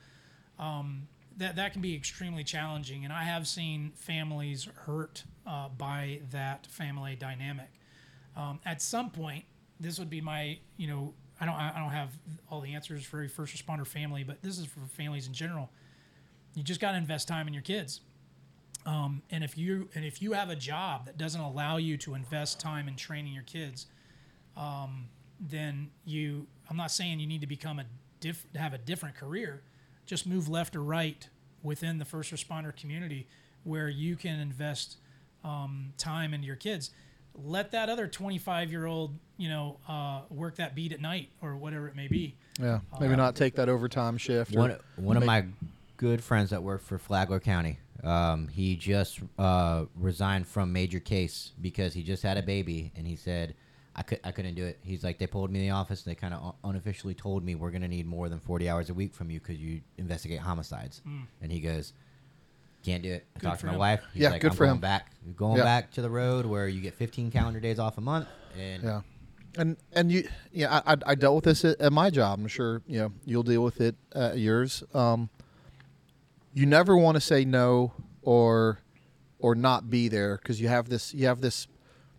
Um, 0.59 1.09
that 1.39 1.57
that 1.57 1.73
can 1.73 1.83
be 1.83 1.97
extremely 1.97 2.45
challenging, 2.45 3.05
and 3.05 3.13
I 3.13 3.25
have 3.25 3.49
seen 3.49 3.91
families 3.97 4.69
hurt 4.87 5.25
uh, 5.47 5.69
by 5.77 6.21
that 6.31 6.67
family 6.69 7.17
dynamic. 7.17 7.69
Um, 8.37 8.61
at 8.65 8.81
some 8.81 9.11
point, 9.11 9.45
this 9.81 9.99
would 9.99 10.11
be 10.11 10.21
my, 10.21 10.59
you 10.77 10.87
know, 10.87 11.15
I 11.41 11.47
don't, 11.47 11.55
I 11.57 11.79
don't 11.81 11.91
have 11.91 12.11
all 12.51 12.61
the 12.61 12.75
answers 12.75 13.05
for 13.05 13.25
a 13.25 13.29
first 13.29 13.57
responder 13.57 13.85
family, 13.87 14.23
but 14.23 14.41
this 14.43 14.59
is 14.59 14.67
for 14.67 14.81
families 14.93 15.27
in 15.27 15.33
general. 15.33 15.71
You 16.55 16.63
just 16.63 16.81
got 16.81 16.93
to 16.93 16.99
invest 16.99 17.29
time 17.29 17.47
in 17.49 17.55
your 17.55 17.63
kids. 17.63 18.01
Um, 18.87 19.23
and 19.31 19.43
if 19.43 19.57
you 19.57 19.89
and 19.95 20.05
if 20.05 20.21
you 20.21 20.33
have 20.33 20.51
a 20.51 20.57
job 20.57 21.07
that 21.07 21.17
doesn't 21.17 21.41
allow 21.41 21.79
you 21.79 21.97
to 21.99 22.15
invest 22.15 22.61
time 22.61 22.87
in 22.87 22.97
training 22.97 23.33
your 23.33 23.43
kids, 23.45 23.87
um, 24.57 25.07
then 25.41 25.91
you 26.05 26.47
I'm 26.69 26.77
not 26.77 26.91
saying 26.91 27.19
you 27.21 27.27
need 27.27 27.41
to 27.41 27.47
become 27.47 27.79
a 27.79 27.85
diff, 28.21 28.45
have 28.55 28.75
a 28.75 28.79
different 28.79 29.17
career. 29.17 29.63
Just 30.07 30.27
move 30.27 30.49
left 30.49 30.77
or 30.77 30.83
right 30.83 31.27
within 31.63 31.99
the 31.99 32.05
first 32.05 32.31
responder 32.31 32.77
community 32.77 33.27
where 33.65 33.89
you 33.89 34.17
can 34.17 34.39
invest 34.39 34.99
um, 35.43 35.95
time 35.97 36.35
into 36.35 36.47
your 36.47 36.57
kids. 36.57 36.91
let 37.35 37.73
that 37.73 37.89
other 37.89 38.07
25 38.07 38.71
year 38.71 38.87
old, 38.87 39.19
you 39.39 39.49
know, 39.49 39.79
uh, 39.89 40.21
work 40.31 40.57
that 40.57 40.75
beat 40.75 40.93
at 40.93 41.01
night 41.01 41.31
or 41.43 41.57
whatever 41.57 41.89
it 41.89 41.97
may 41.97 42.07
be. 42.07 42.37
Yeah, 42.61 42.81
maybe 43.01 43.17
not 43.17 43.35
take 43.35 43.55
that 43.57 43.69
overtime 43.69 44.19
shift. 44.19 44.55
or 44.55 44.61
One, 44.61 44.77
one 44.97 45.17
of 45.17 45.25
my 45.25 45.47
good 45.97 46.23
friends 46.23 46.51
that 46.51 46.63
work 46.63 46.83
for 46.83 46.99
Flagler 46.99 47.41
County, 47.41 47.79
um, 48.03 48.49
he 48.49 48.77
just 48.77 49.21
uh, 49.39 49.85
resigned 49.95 50.47
from 50.47 50.73
major 50.73 51.01
case 51.01 51.53
because 51.61 51.95
he 51.95 52.03
just 52.03 52.23
had 52.23 52.37
a 52.37 52.43
baby, 52.43 52.93
and 52.97 53.07
he 53.07 53.17
said, 53.17 53.55
"I 53.97 54.03
could, 54.03 54.21
I 54.25 54.33
couldn't 54.33 54.55
do 54.55 54.65
it." 54.65 54.79
He's 54.83 55.03
like, 55.05 55.19
"They 55.19 55.27
pulled 55.27 55.51
me 55.51 55.61
in 55.61 55.67
the 55.67 55.73
office, 55.75 56.05
and 56.05 56.11
they 56.11 56.15
kind 56.17 56.35
of 56.35 56.55
unofficially 56.65 57.15
told 57.15 57.45
me 57.45 57.55
we're 57.55 57.71
going 57.71 57.83
to 57.83 57.89
need 57.89 58.07
more 58.07 58.29
than 58.29 58.41
forty 58.41 58.69
hours 58.69 58.91
a 58.91 58.95
week 58.95 59.15
from 59.15 59.31
you 59.31 59.41
because 59.41 59.59
you 59.59 59.81
investigate 59.99 60.41
homicides." 60.41 61.01
And 61.41 61.51
he 61.53 61.61
goes, 61.61 61.93
"Can't 62.83 63.03
do 63.03 63.13
it." 63.13 63.27
I. 63.37 63.39
Good 63.39 63.47
talked 63.47 63.61
to 63.61 63.67
my 63.67 63.73
him. 63.73 63.79
wife. 63.79 64.03
He's 64.13 64.23
Yeah, 64.23 64.31
like, 64.31 64.43
good 64.43 64.51
I'm 64.51 64.57
for 64.57 64.65
going 64.65 64.77
him. 64.77 64.81
Back, 64.81 65.13
going 65.37 65.57
Yeah. 65.59 65.65
back 65.65 65.91
to 65.93 66.03
the 66.03 66.11
road 66.11 66.45
where 66.47 66.69
you 66.69 66.81
get 66.81 66.95
fifteen 66.95 67.31
calendar 67.31 67.61
days 67.61 67.79
off 67.79 67.97
a 67.97 68.03
month, 68.03 68.29
and 68.59 68.83
Yeah, 68.83 69.01
and 69.57 69.77
and 69.93 70.13
you, 70.13 70.29
yeah, 70.53 70.81
I, 70.85 70.93
I, 70.93 70.97
I 71.07 71.15
dealt 71.15 71.37
with 71.37 71.45
this 71.45 71.65
at, 71.65 71.81
at 71.81 71.93
my 71.93 72.11
job. 72.11 72.39
I'm 72.41 72.49
sure 72.49 72.83
you 72.87 72.99
know 72.99 73.13
you'll 73.25 73.43
deal 73.45 73.63
with 73.63 73.81
it 73.81 73.95
at 74.15 74.39
yours. 74.39 74.83
Um, 74.93 75.31
you 76.55 76.67
never 76.67 76.97
want 76.97 77.17
to 77.17 77.21
say 77.21 77.45
no 77.45 77.93
or 78.23 78.79
or 79.39 79.55
not 79.55 79.91
be 79.91 80.09
there 80.09 80.39
because 80.39 80.61
you 80.61 80.69
have 80.69 80.89
this 80.89 81.13
you 81.13 81.27
have 81.27 81.41
this 81.41 81.67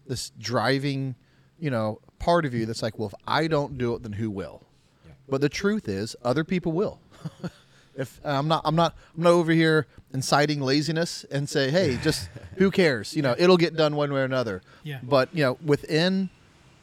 this 0.06 0.32
driving 0.38 1.16
you 1.58 1.72
know 1.72 2.00
part 2.20 2.46
of 2.46 2.54
you 2.54 2.66
that's 2.66 2.84
like 2.84 3.00
well 3.00 3.08
if 3.08 3.16
i 3.28 3.48
don't 3.48 3.78
do 3.78 3.96
it 3.96 4.04
then 4.04 4.14
who 4.14 4.30
will? 4.30 4.62
Yeah. 5.06 5.14
but 5.28 5.42
the 5.42 5.50
truth 5.50 5.88
is 5.88 6.16
other 6.24 6.44
people 6.44 6.72
will. 6.72 7.00
If 7.98 8.20
uh, 8.26 8.30
i'm 8.32 8.50
not 8.50 8.62
i'm 8.66 8.76
not 8.76 8.94
i'm 9.16 9.24
not 9.24 9.30
over 9.30 9.54
here 9.54 9.88
inciting 10.14 10.60
laziness 10.60 11.24
and 11.32 11.48
say 11.48 11.72
hey 11.72 11.98
just 12.04 12.30
who 12.58 12.70
cares? 12.70 13.16
You 13.16 13.22
know 13.22 13.36
it'll 13.38 13.56
get 13.56 13.78
done 13.78 13.96
one 13.96 14.12
way 14.12 14.20
or 14.20 14.26
another. 14.26 14.62
Yeah. 14.84 15.00
but 15.02 15.30
you 15.34 15.44
know 15.46 15.58
within 15.64 16.30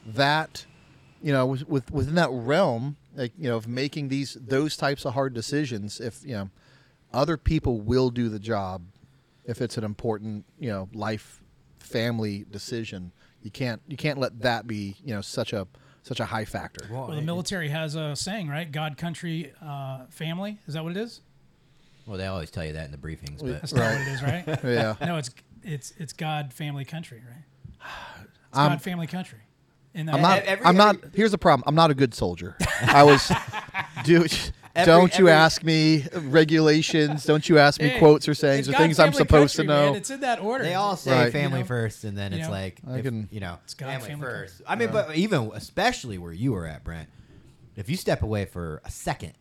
that 0.07 0.65
you 1.23 1.31
know 1.31 1.45
with, 1.45 1.69
with 1.69 1.91
within 1.91 2.15
that 2.15 2.31
realm 2.33 2.97
like 3.15 3.33
you 3.37 3.47
know 3.51 3.57
of 3.57 3.69
making 3.69 4.09
these 4.09 4.39
those 4.41 4.75
types 4.75 5.05
of 5.05 5.13
hard 5.13 5.35
decisions 5.35 6.01
if 6.01 6.25
you 6.25 6.33
know 6.33 6.51
other 7.15 7.37
people 7.37 7.81
will 7.81 8.11
do 8.11 8.29
the 8.29 8.39
job 8.39 8.83
if 9.45 9.61
it's 9.61 9.77
an 9.77 9.85
important 9.85 10.45
you 10.59 10.69
know 10.71 10.89
life 10.93 11.43
family 11.79 12.45
decision 12.51 13.13
you 13.43 13.51
can't 13.51 13.83
you 13.89 13.97
can't 13.97 14.19
let 14.19 14.41
that 14.41 14.67
be 14.67 14.97
you 15.05 15.15
know 15.15 15.21
such 15.21 15.53
a 15.53 15.67
such 16.03 16.21
a 16.21 16.25
high 16.25 16.45
factor 16.45 16.87
Well, 16.91 17.07
Well, 17.09 17.17
the 17.17 17.23
military 17.23 17.69
has 17.69 17.95
a 17.95 18.17
saying, 18.17 18.49
right? 18.49 18.71
God, 18.71 18.97
country, 18.97 19.53
uh, 19.65 20.07
family. 20.11 20.59
Is 20.67 20.75
that 20.75 20.83
what 20.83 20.91
it 20.91 20.97
is? 20.97 21.21
well, 22.07 22.19
they 22.19 22.27
always 22.27 22.51
tell 22.51 22.65
you 22.65 22.73
that 22.73 22.87
in 22.87 22.91
the 22.91 22.97
briefings, 22.99 23.39
but 23.39 23.61
That's 23.61 23.73
not 23.73 23.83
Right. 23.83 23.99
what 23.99 24.09
it 24.09 24.11
is, 24.11 24.23
right? 24.23 24.65
yeah 24.65 25.07
no, 25.07 25.17
it's 25.19 25.31
it's 25.63 25.93
it's 25.99 26.13
God, 26.13 26.53
family, 26.53 26.85
country, 26.85 27.23
right? 27.29 27.45
It's 28.49 28.59
I'm- 28.59 28.71
God, 28.73 28.83
family, 28.83 29.07
country. 29.07 29.39
And 29.95 30.11
i'm 30.11 30.23
not 30.23 30.43
every- 30.45 30.65
i'm 30.67 30.77
not 30.77 30.97
every- 30.97 31.11
here's 31.15 31.31
the 31.33 31.39
problem 31.39 31.63
i'm 31.67 31.75
not 31.75 31.91
a 31.91 31.95
good 31.95 32.15
soldier 32.15 32.57
i 32.87 33.03
was 33.03 33.31
do 34.05 34.25
Every- 34.75 34.91
don't 34.93 35.19
you 35.19 35.29
every- 35.29 35.33
ask 35.33 35.63
me 35.65 36.05
regulations 36.15 37.25
don't 37.25 37.47
you 37.49 37.59
ask 37.59 37.81
me 37.81 37.89
Hey, 37.91 37.99
quotes 37.99 38.27
or 38.29 38.35
sayings 38.35 38.69
or 38.69 38.73
things 38.73 38.99
i'm 38.99 39.13
supposed 39.13 39.57
country, 39.57 39.65
to 39.65 39.69
know 39.69 39.87
Man. 39.93 39.95
It's 39.97 40.11
in 40.11 40.21
that 40.21 40.41
order. 40.41 40.65
They 40.65 40.75
all 40.75 40.97
say 40.97 41.11
Right. 41.25 41.33
family 41.33 41.59
You 41.59 41.65
know? 41.65 41.69
first, 41.69 42.05
and 42.05 42.17
then 42.17 42.33
You 42.33 42.39
it's 42.39 42.47
know? 42.49 42.53
like, 42.53 42.81
I 42.89 42.97
if, 42.99 43.05
can- 43.05 43.29
you 43.31 43.41
know, 43.41 43.59
God, 43.77 43.87
family, 43.87 44.09
family 44.09 44.25
first. 44.27 44.63
I 44.67 44.77
mean, 44.77 44.91
but 44.91 45.15
even 45.17 45.51
especially 45.55 46.17
where 46.19 46.33
you 46.33 46.53
were 46.53 46.67
at, 46.67 46.85
Brent, 46.85 47.09
if 47.77 47.89
you 47.91 47.97
step 47.97 48.23
away 48.23 48.45
for 48.47 48.81
a 48.85 48.91
second, 48.91 49.33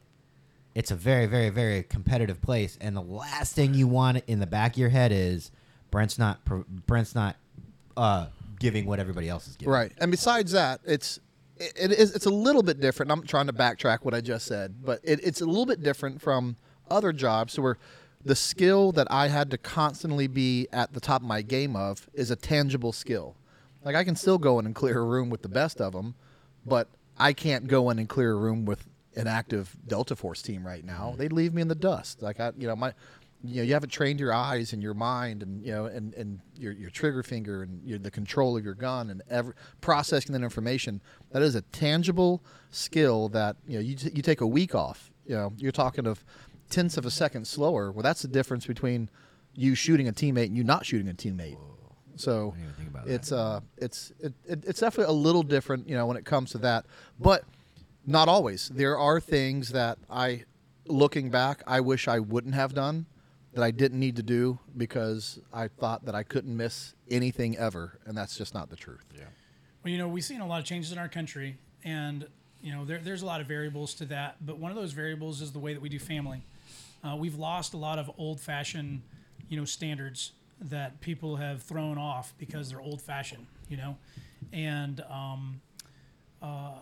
it's 0.76 0.92
a 0.92 0.96
very, 0.96 1.26
very, 1.28 1.50
very 1.50 1.84
competitive 1.84 2.42
place, 2.42 2.78
and 2.82 2.96
the 2.96 3.02
last 3.02 3.54
thing 3.56 3.74
you 3.74 3.88
want 3.88 4.24
in 4.28 4.40
the 4.40 4.48
back 4.48 4.74
of 4.74 4.78
your 4.78 4.90
head 4.90 5.12
is 5.12 5.52
Brent's 5.92 6.18
not 6.18 6.40
Brent's 6.88 7.14
not 7.16 7.36
uh, 7.98 8.28
giving 8.60 8.86
what 8.86 9.00
everybody 9.00 9.28
else 9.28 9.48
is 9.48 9.56
giving. 9.58 9.72
Right, 9.74 9.92
and 9.98 10.12
besides 10.12 10.52
that, 10.54 10.80
it's 10.86 11.18
it, 11.18 11.24
it 11.62 11.92
is 11.92 12.16
it's 12.16 12.26
a 12.26 12.32
little 12.32 12.64
bit 12.64 12.80
different. 12.80 13.12
I'm 13.12 13.24
trying 13.24 13.48
to 13.48 13.54
backtrack 13.54 14.00
what 14.02 14.14
I 14.14 14.22
just 14.22 14.46
said, 14.46 14.84
but 14.84 15.00
it, 15.04 15.20
it's 15.24 15.42
a 15.42 15.46
little 15.46 15.66
bit 15.66 15.84
different 15.84 16.22
from 16.22 16.56
other 16.90 17.14
jobs 17.14 17.58
where 17.58 17.78
the 18.24 18.36
skill 18.36 18.92
that 18.92 19.08
I 19.10 19.28
had 19.28 19.50
to 19.52 19.58
constantly 19.58 20.28
be 20.28 20.68
at 20.72 20.94
the 20.94 21.00
top 21.00 21.22
of 21.22 21.28
my 21.28 21.42
game 21.42 21.76
of 21.76 22.10
is 22.14 22.32
a 22.32 22.36
tangible 22.36 22.92
skill. 22.92 23.36
Like 23.84 23.96
I 23.96 24.04
can 24.04 24.16
still 24.16 24.38
go 24.38 24.60
in 24.60 24.66
and 24.66 24.76
clear 24.76 25.00
a 25.00 25.06
room 25.06 25.30
with 25.30 25.42
the 25.42 25.50
best 25.50 25.82
of 25.82 25.94
them, 25.94 26.16
but 26.66 26.88
I 27.18 27.34
can't 27.34 27.68
go 27.68 27.90
in 27.90 28.00
and 28.00 28.08
clear 28.08 28.32
a 28.32 28.36
room 28.36 28.66
with 28.66 28.88
an 29.16 29.28
active 29.28 29.76
Delta 29.88 30.16
Force 30.16 30.42
team 30.42 30.66
right 30.66 30.86
now. 30.86 31.10
Mm-hmm. 31.10 31.18
They'd 31.18 31.34
leave 31.34 31.54
me 31.54 31.62
in 31.62 31.68
the 31.68 31.76
dust. 31.76 32.22
Like 32.22 32.40
I, 32.40 32.52
you 32.58 32.68
know, 32.68 32.76
my, 32.76 32.94
you 33.44 33.58
know, 33.58 33.64
you 33.64 33.74
haven't 33.74 33.90
trained 33.90 34.20
your 34.20 34.34
eyes 34.34 34.74
and 34.74 34.84
your 34.84 34.94
mind 34.94 35.42
and 35.44 35.64
you 35.64 35.72
know, 35.72 35.86
and 35.86 36.14
and 36.14 36.40
your 36.58 36.74
your 36.74 36.90
trigger 36.90 37.24
finger 37.24 37.64
and 37.64 37.84
your, 37.84 38.00
the 38.00 38.12
control 38.12 38.58
of 38.58 38.64
your 38.64 38.74
gun 38.74 39.10
and 39.10 39.22
every 39.30 39.54
processing 39.82 40.34
that 40.34 40.44
information. 40.44 41.02
That 41.32 41.42
is 41.42 41.56
a 41.56 41.62
tangible 41.62 42.44
skill 42.70 43.30
that 43.30 43.56
you 43.68 43.76
know 43.76 43.82
you 43.82 43.96
t- 43.96 44.12
you 44.14 44.22
take 44.22 44.42
a 44.42 44.48
week 44.48 44.76
off. 44.76 45.12
You 45.26 45.36
know, 45.36 45.54
you're 45.58 45.72
talking 45.72 46.08
of 46.08 46.24
tenths 46.70 46.98
of 46.98 47.06
a 47.06 47.12
second 47.12 47.46
slower. 47.48 47.92
Well, 47.92 48.04
that's 48.04 48.22
the 48.22 48.28
difference 48.28 48.66
between 48.66 49.10
you 49.56 49.76
shooting 49.76 50.08
a 50.08 50.14
teammate 50.14 50.46
and 50.46 50.58
you 50.58 50.64
not 50.64 50.86
shooting 50.86 51.10
a 51.10 51.14
teammate. 51.14 51.58
So 52.16 52.52
didn't 52.52 52.64
even 52.64 52.74
think 52.76 52.90
about 52.90 53.06
that. 53.06 53.14
it's 53.14 53.32
uh 53.32 53.62
it's 53.78 54.12
it, 54.20 54.34
it, 54.46 54.64
it's 54.66 54.80
definitely 54.80 55.12
a 55.12 55.18
little 55.18 55.44
different, 55.44 55.90
you 55.90 55.96
know, 55.96 56.06
when 56.06 56.18
it 56.18 56.26
comes 56.26 56.52
to 56.52 56.58
that. 56.60 56.86
But 57.20 57.46
not 58.06 58.28
always. 58.28 58.70
There 58.70 58.98
are 58.98 59.20
things 59.20 59.70
that 59.70 59.98
I, 60.10 60.44
looking 60.88 61.30
back, 61.30 61.64
I 61.68 61.80
wish 61.80 62.08
I 62.08 62.20
wouldn't 62.20 62.56
have 62.56 62.74
done, 62.74 63.06
that 63.54 63.64
I 63.64 63.72
didn't 63.72 64.00
need 64.00 64.16
to 64.16 64.24
do 64.24 64.60
because 64.78 65.40
I 65.54 65.68
thought 65.68 66.06
that 66.06 66.16
I 66.16 66.24
couldn't 66.24 66.56
miss 66.56 66.94
anything 67.10 67.58
ever, 67.58 68.00
and 68.06 68.18
that's 68.18 68.38
just 68.38 68.54
not 68.54 68.70
the 68.70 68.76
truth. 68.76 69.04
Yeah. 69.14 69.26
Well, 69.84 69.92
you 69.92 69.98
know, 69.98 70.08
we've 70.08 70.24
seen 70.24 70.42
a 70.42 70.48
lot 70.48 70.60
of 70.60 70.66
changes 70.66 70.92
in 70.92 70.98
our 70.98 71.10
country, 71.10 71.58
and 71.84 72.28
you 72.62 72.72
know, 72.72 72.86
there, 72.86 73.00
there's 73.00 73.24
a 73.24 73.26
lot 73.26 73.42
of 73.42 73.48
variables 73.48 73.94
to 73.96 74.06
that. 74.06 74.38
But 74.46 74.60
one 74.60 74.72
of 74.72 74.78
those 74.78 74.94
variables 74.94 75.42
is 75.42 75.52
the 75.52 75.60
way 75.60 75.74
that 75.74 75.82
we 75.82 75.90
do 75.90 76.00
family. 76.00 76.44
Uh, 77.04 77.16
we've 77.16 77.36
lost 77.36 77.74
a 77.74 77.78
lot 77.78 77.98
of 77.98 78.12
old-fashioned, 78.18 79.02
you 79.50 79.58
know, 79.58 79.66
standards 79.66 80.34
that 80.62 81.02
people 81.02 81.38
have 81.38 81.64
thrown 81.64 81.98
off 81.98 82.34
because 82.38 82.70
they're 82.70 82.80
old-fashioned, 82.82 83.48
you 83.68 83.78
know, 83.78 83.98
and 84.54 85.02
um, 85.10 85.60
uh, 86.42 86.76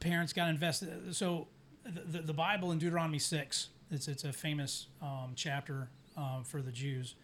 parents 0.00 0.32
got 0.32 0.48
invested. 0.48 1.14
So, 1.14 1.48
the, 1.84 2.20
the 2.20 2.32
Bible 2.32 2.72
in 2.72 2.78
Deuteronomy 2.78 3.18
six, 3.18 3.68
it's 3.92 4.08
it's 4.08 4.24
a 4.24 4.32
famous 4.32 4.86
um, 5.00 5.32
chapter 5.36 5.88
um, 6.16 6.42
for 6.44 6.62
the 6.62 6.72
Jews. 6.72 7.14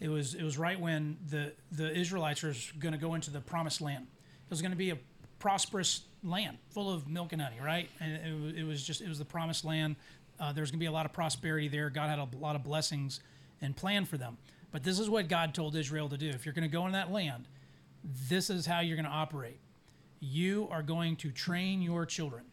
It 0.00 0.08
was 0.08 0.34
it 0.34 0.42
was 0.42 0.58
right 0.58 0.78
when 0.78 1.16
the 1.28 1.52
the 1.72 1.96
Israelites 1.96 2.42
were 2.42 2.54
going 2.78 2.92
to 2.92 2.98
go 2.98 3.14
into 3.14 3.30
the 3.30 3.40
promised 3.40 3.80
land. 3.80 4.06
It 4.44 4.50
was 4.50 4.60
going 4.60 4.72
to 4.72 4.76
be 4.76 4.90
a 4.90 4.98
prosperous 5.38 6.02
land 6.24 6.58
full 6.70 6.92
of 6.92 7.08
milk 7.08 7.32
and 7.32 7.40
honey, 7.40 7.56
right? 7.62 7.88
And 8.00 8.12
it, 8.12 8.58
it 8.58 8.64
was 8.64 8.84
just 8.84 9.00
it 9.00 9.08
was 9.08 9.18
the 9.18 9.24
promised 9.24 9.64
land. 9.64 9.96
Uh, 10.38 10.52
there 10.52 10.62
was 10.62 10.70
going 10.70 10.78
to 10.78 10.82
be 10.82 10.88
a 10.88 10.92
lot 10.92 11.06
of 11.06 11.12
prosperity 11.12 11.68
there. 11.68 11.90
God 11.90 12.08
had 12.08 12.18
a 12.18 12.28
lot 12.38 12.56
of 12.56 12.64
blessings 12.64 13.20
and 13.60 13.76
plan 13.76 14.04
for 14.04 14.16
them. 14.16 14.38
But 14.72 14.82
this 14.82 14.98
is 14.98 15.10
what 15.10 15.28
God 15.28 15.54
told 15.54 15.76
Israel 15.76 16.08
to 16.08 16.16
do. 16.16 16.28
If 16.28 16.46
you're 16.46 16.54
going 16.54 16.68
to 16.68 16.72
go 16.72 16.86
in 16.86 16.92
that 16.92 17.12
land, 17.12 17.46
this 18.28 18.48
is 18.50 18.66
how 18.66 18.80
you're 18.80 18.96
going 18.96 19.06
to 19.06 19.10
operate. 19.10 19.58
You 20.18 20.68
are 20.70 20.82
going 20.82 21.16
to 21.16 21.30
train 21.30 21.82
your 21.82 22.06
children. 22.06 22.44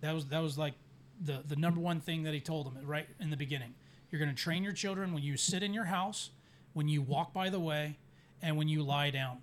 That 0.00 0.14
was 0.14 0.26
that 0.26 0.40
was 0.40 0.58
like 0.58 0.74
the 1.20 1.42
the 1.46 1.56
number 1.56 1.80
one 1.80 2.00
thing 2.00 2.22
that 2.24 2.34
he 2.34 2.40
told 2.40 2.66
them 2.66 2.78
right 2.84 3.08
in 3.20 3.30
the 3.30 3.36
beginning. 3.36 3.74
You're 4.10 4.20
going 4.20 4.34
to 4.34 4.42
train 4.42 4.62
your 4.62 4.72
children 4.72 5.12
when 5.12 5.22
you 5.22 5.36
sit 5.36 5.62
in 5.62 5.74
your 5.74 5.84
house, 5.84 6.30
when 6.72 6.88
you 6.88 7.02
walk 7.02 7.32
by 7.32 7.50
the 7.50 7.58
way, 7.58 7.98
and 8.40 8.56
when 8.56 8.68
you 8.68 8.82
lie 8.82 9.10
down. 9.10 9.38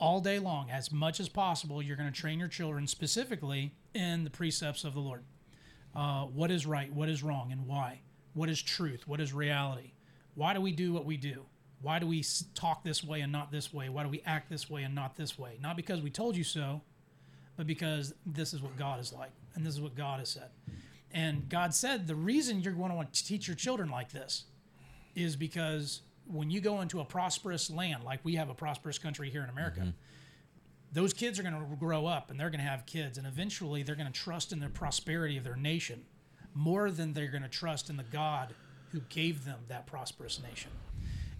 All 0.00 0.20
day 0.20 0.38
long, 0.38 0.70
as 0.70 0.92
much 0.92 1.20
as 1.20 1.28
possible, 1.28 1.82
you're 1.82 1.96
going 1.96 2.12
to 2.12 2.20
train 2.20 2.38
your 2.38 2.48
children 2.48 2.86
specifically 2.86 3.74
in 3.94 4.24
the 4.24 4.30
precepts 4.30 4.84
of 4.84 4.94
the 4.94 5.00
Lord. 5.00 5.24
Uh, 5.94 6.24
what 6.24 6.50
is 6.50 6.66
right? 6.66 6.92
What 6.92 7.08
is 7.08 7.22
wrong? 7.22 7.50
And 7.52 7.66
why? 7.66 8.00
What 8.34 8.48
is 8.48 8.62
truth? 8.62 9.08
What 9.08 9.20
is 9.20 9.32
reality? 9.32 9.92
Why 10.34 10.54
do 10.54 10.60
we 10.60 10.72
do 10.72 10.92
what 10.92 11.04
we 11.04 11.16
do? 11.16 11.46
Why 11.80 11.98
do 11.98 12.06
we 12.06 12.24
talk 12.54 12.84
this 12.84 13.02
way 13.02 13.20
and 13.20 13.32
not 13.32 13.50
this 13.50 13.72
way? 13.72 13.88
Why 13.88 14.02
do 14.02 14.08
we 14.08 14.22
act 14.26 14.50
this 14.50 14.68
way 14.68 14.82
and 14.82 14.94
not 14.94 15.16
this 15.16 15.38
way? 15.38 15.58
Not 15.60 15.76
because 15.76 16.00
we 16.00 16.10
told 16.10 16.36
you 16.36 16.44
so, 16.44 16.82
but 17.58 17.66
because 17.66 18.14
this 18.24 18.54
is 18.54 18.62
what 18.62 18.78
God 18.78 19.00
is 19.00 19.12
like 19.12 19.32
and 19.54 19.66
this 19.66 19.74
is 19.74 19.80
what 19.80 19.96
God 19.96 20.20
has 20.20 20.30
said. 20.30 20.48
And 21.10 21.48
God 21.48 21.74
said 21.74 22.06
the 22.06 22.14
reason 22.14 22.60
you're 22.60 22.72
going 22.72 22.90
to 22.90 22.94
want 22.94 23.12
to 23.12 23.24
teach 23.24 23.48
your 23.48 23.56
children 23.56 23.90
like 23.90 24.12
this 24.12 24.44
is 25.16 25.34
because 25.34 26.02
when 26.26 26.50
you 26.50 26.60
go 26.60 26.80
into 26.80 27.00
a 27.00 27.04
prosperous 27.04 27.68
land, 27.68 28.04
like 28.04 28.20
we 28.22 28.36
have 28.36 28.48
a 28.48 28.54
prosperous 28.54 28.96
country 28.96 29.28
here 29.28 29.42
in 29.42 29.50
America, 29.50 29.92
those 30.92 31.12
kids 31.12 31.38
are 31.38 31.42
going 31.42 31.54
to 31.54 31.76
grow 31.76 32.06
up 32.06 32.30
and 32.30 32.38
they're 32.38 32.50
going 32.50 32.60
to 32.60 32.66
have 32.66 32.86
kids, 32.86 33.18
and 33.18 33.26
eventually 33.26 33.82
they're 33.82 33.96
going 33.96 34.10
to 34.10 34.12
trust 34.12 34.52
in 34.52 34.60
the 34.60 34.68
prosperity 34.68 35.36
of 35.36 35.42
their 35.42 35.56
nation 35.56 36.04
more 36.54 36.92
than 36.92 37.12
they're 37.12 37.28
going 37.28 37.42
to 37.42 37.48
trust 37.48 37.90
in 37.90 37.96
the 37.96 38.04
God 38.04 38.54
who 38.92 39.00
gave 39.08 39.44
them 39.44 39.58
that 39.68 39.86
prosperous 39.86 40.40
nation. 40.40 40.70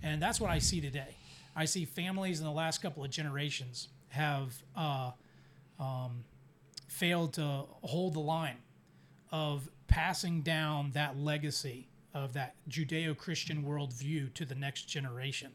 And 0.02 0.20
that's 0.20 0.40
what 0.40 0.50
I 0.50 0.58
see 0.58 0.80
today. 0.80 1.16
I 1.54 1.64
see 1.64 1.84
families 1.84 2.40
in 2.40 2.46
the 2.46 2.52
last 2.52 2.82
couple 2.82 3.04
of 3.04 3.10
generations 3.10 3.88
have 4.08 4.52
uh, 4.74 5.12
um, 5.78 6.24
failed 6.88 7.34
to 7.34 7.64
hold 7.82 8.14
the 8.14 8.20
line 8.20 8.58
of 9.30 9.68
passing 9.86 10.42
down 10.42 10.90
that 10.92 11.18
legacy 11.18 11.88
of 12.14 12.32
that 12.32 12.54
Judeo 12.68 13.16
Christian 13.16 13.62
worldview 13.62 14.32
to 14.34 14.44
the 14.44 14.54
next 14.54 14.84
generation. 14.84 15.52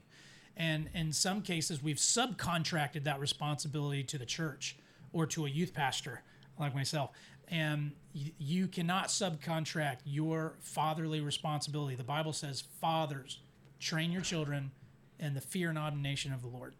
And 0.55 0.89
in 0.93 1.11
some 1.11 1.41
cases, 1.41 1.81
we've 1.81 1.97
subcontracted 1.97 3.03
that 3.05 3.19
responsibility 3.19 4.03
to 4.03 4.17
the 4.17 4.25
church 4.25 4.77
or 5.11 5.25
to 5.27 5.45
a 5.45 5.49
youth 5.49 5.73
pastor 5.73 6.21
like 6.59 6.75
myself. 6.75 7.11
And 7.47 7.91
you, 8.13 8.67
cannot 8.67 9.07
subcontract 9.07 9.97
your 10.05 10.55
fatherly 10.61 11.19
responsibility. 11.21 11.95
The 11.95 12.03
Bible 12.03 12.33
says, 12.33 12.63
Fathers, 12.79 13.39
train 13.79 14.11
your 14.11 14.21
children 14.21 14.71
in 15.19 15.33
the 15.33 15.41
fear 15.41 15.69
and 15.69 15.77
admonition 15.77 16.31
of 16.33 16.41
the 16.41 16.47
Lord. 16.47 16.75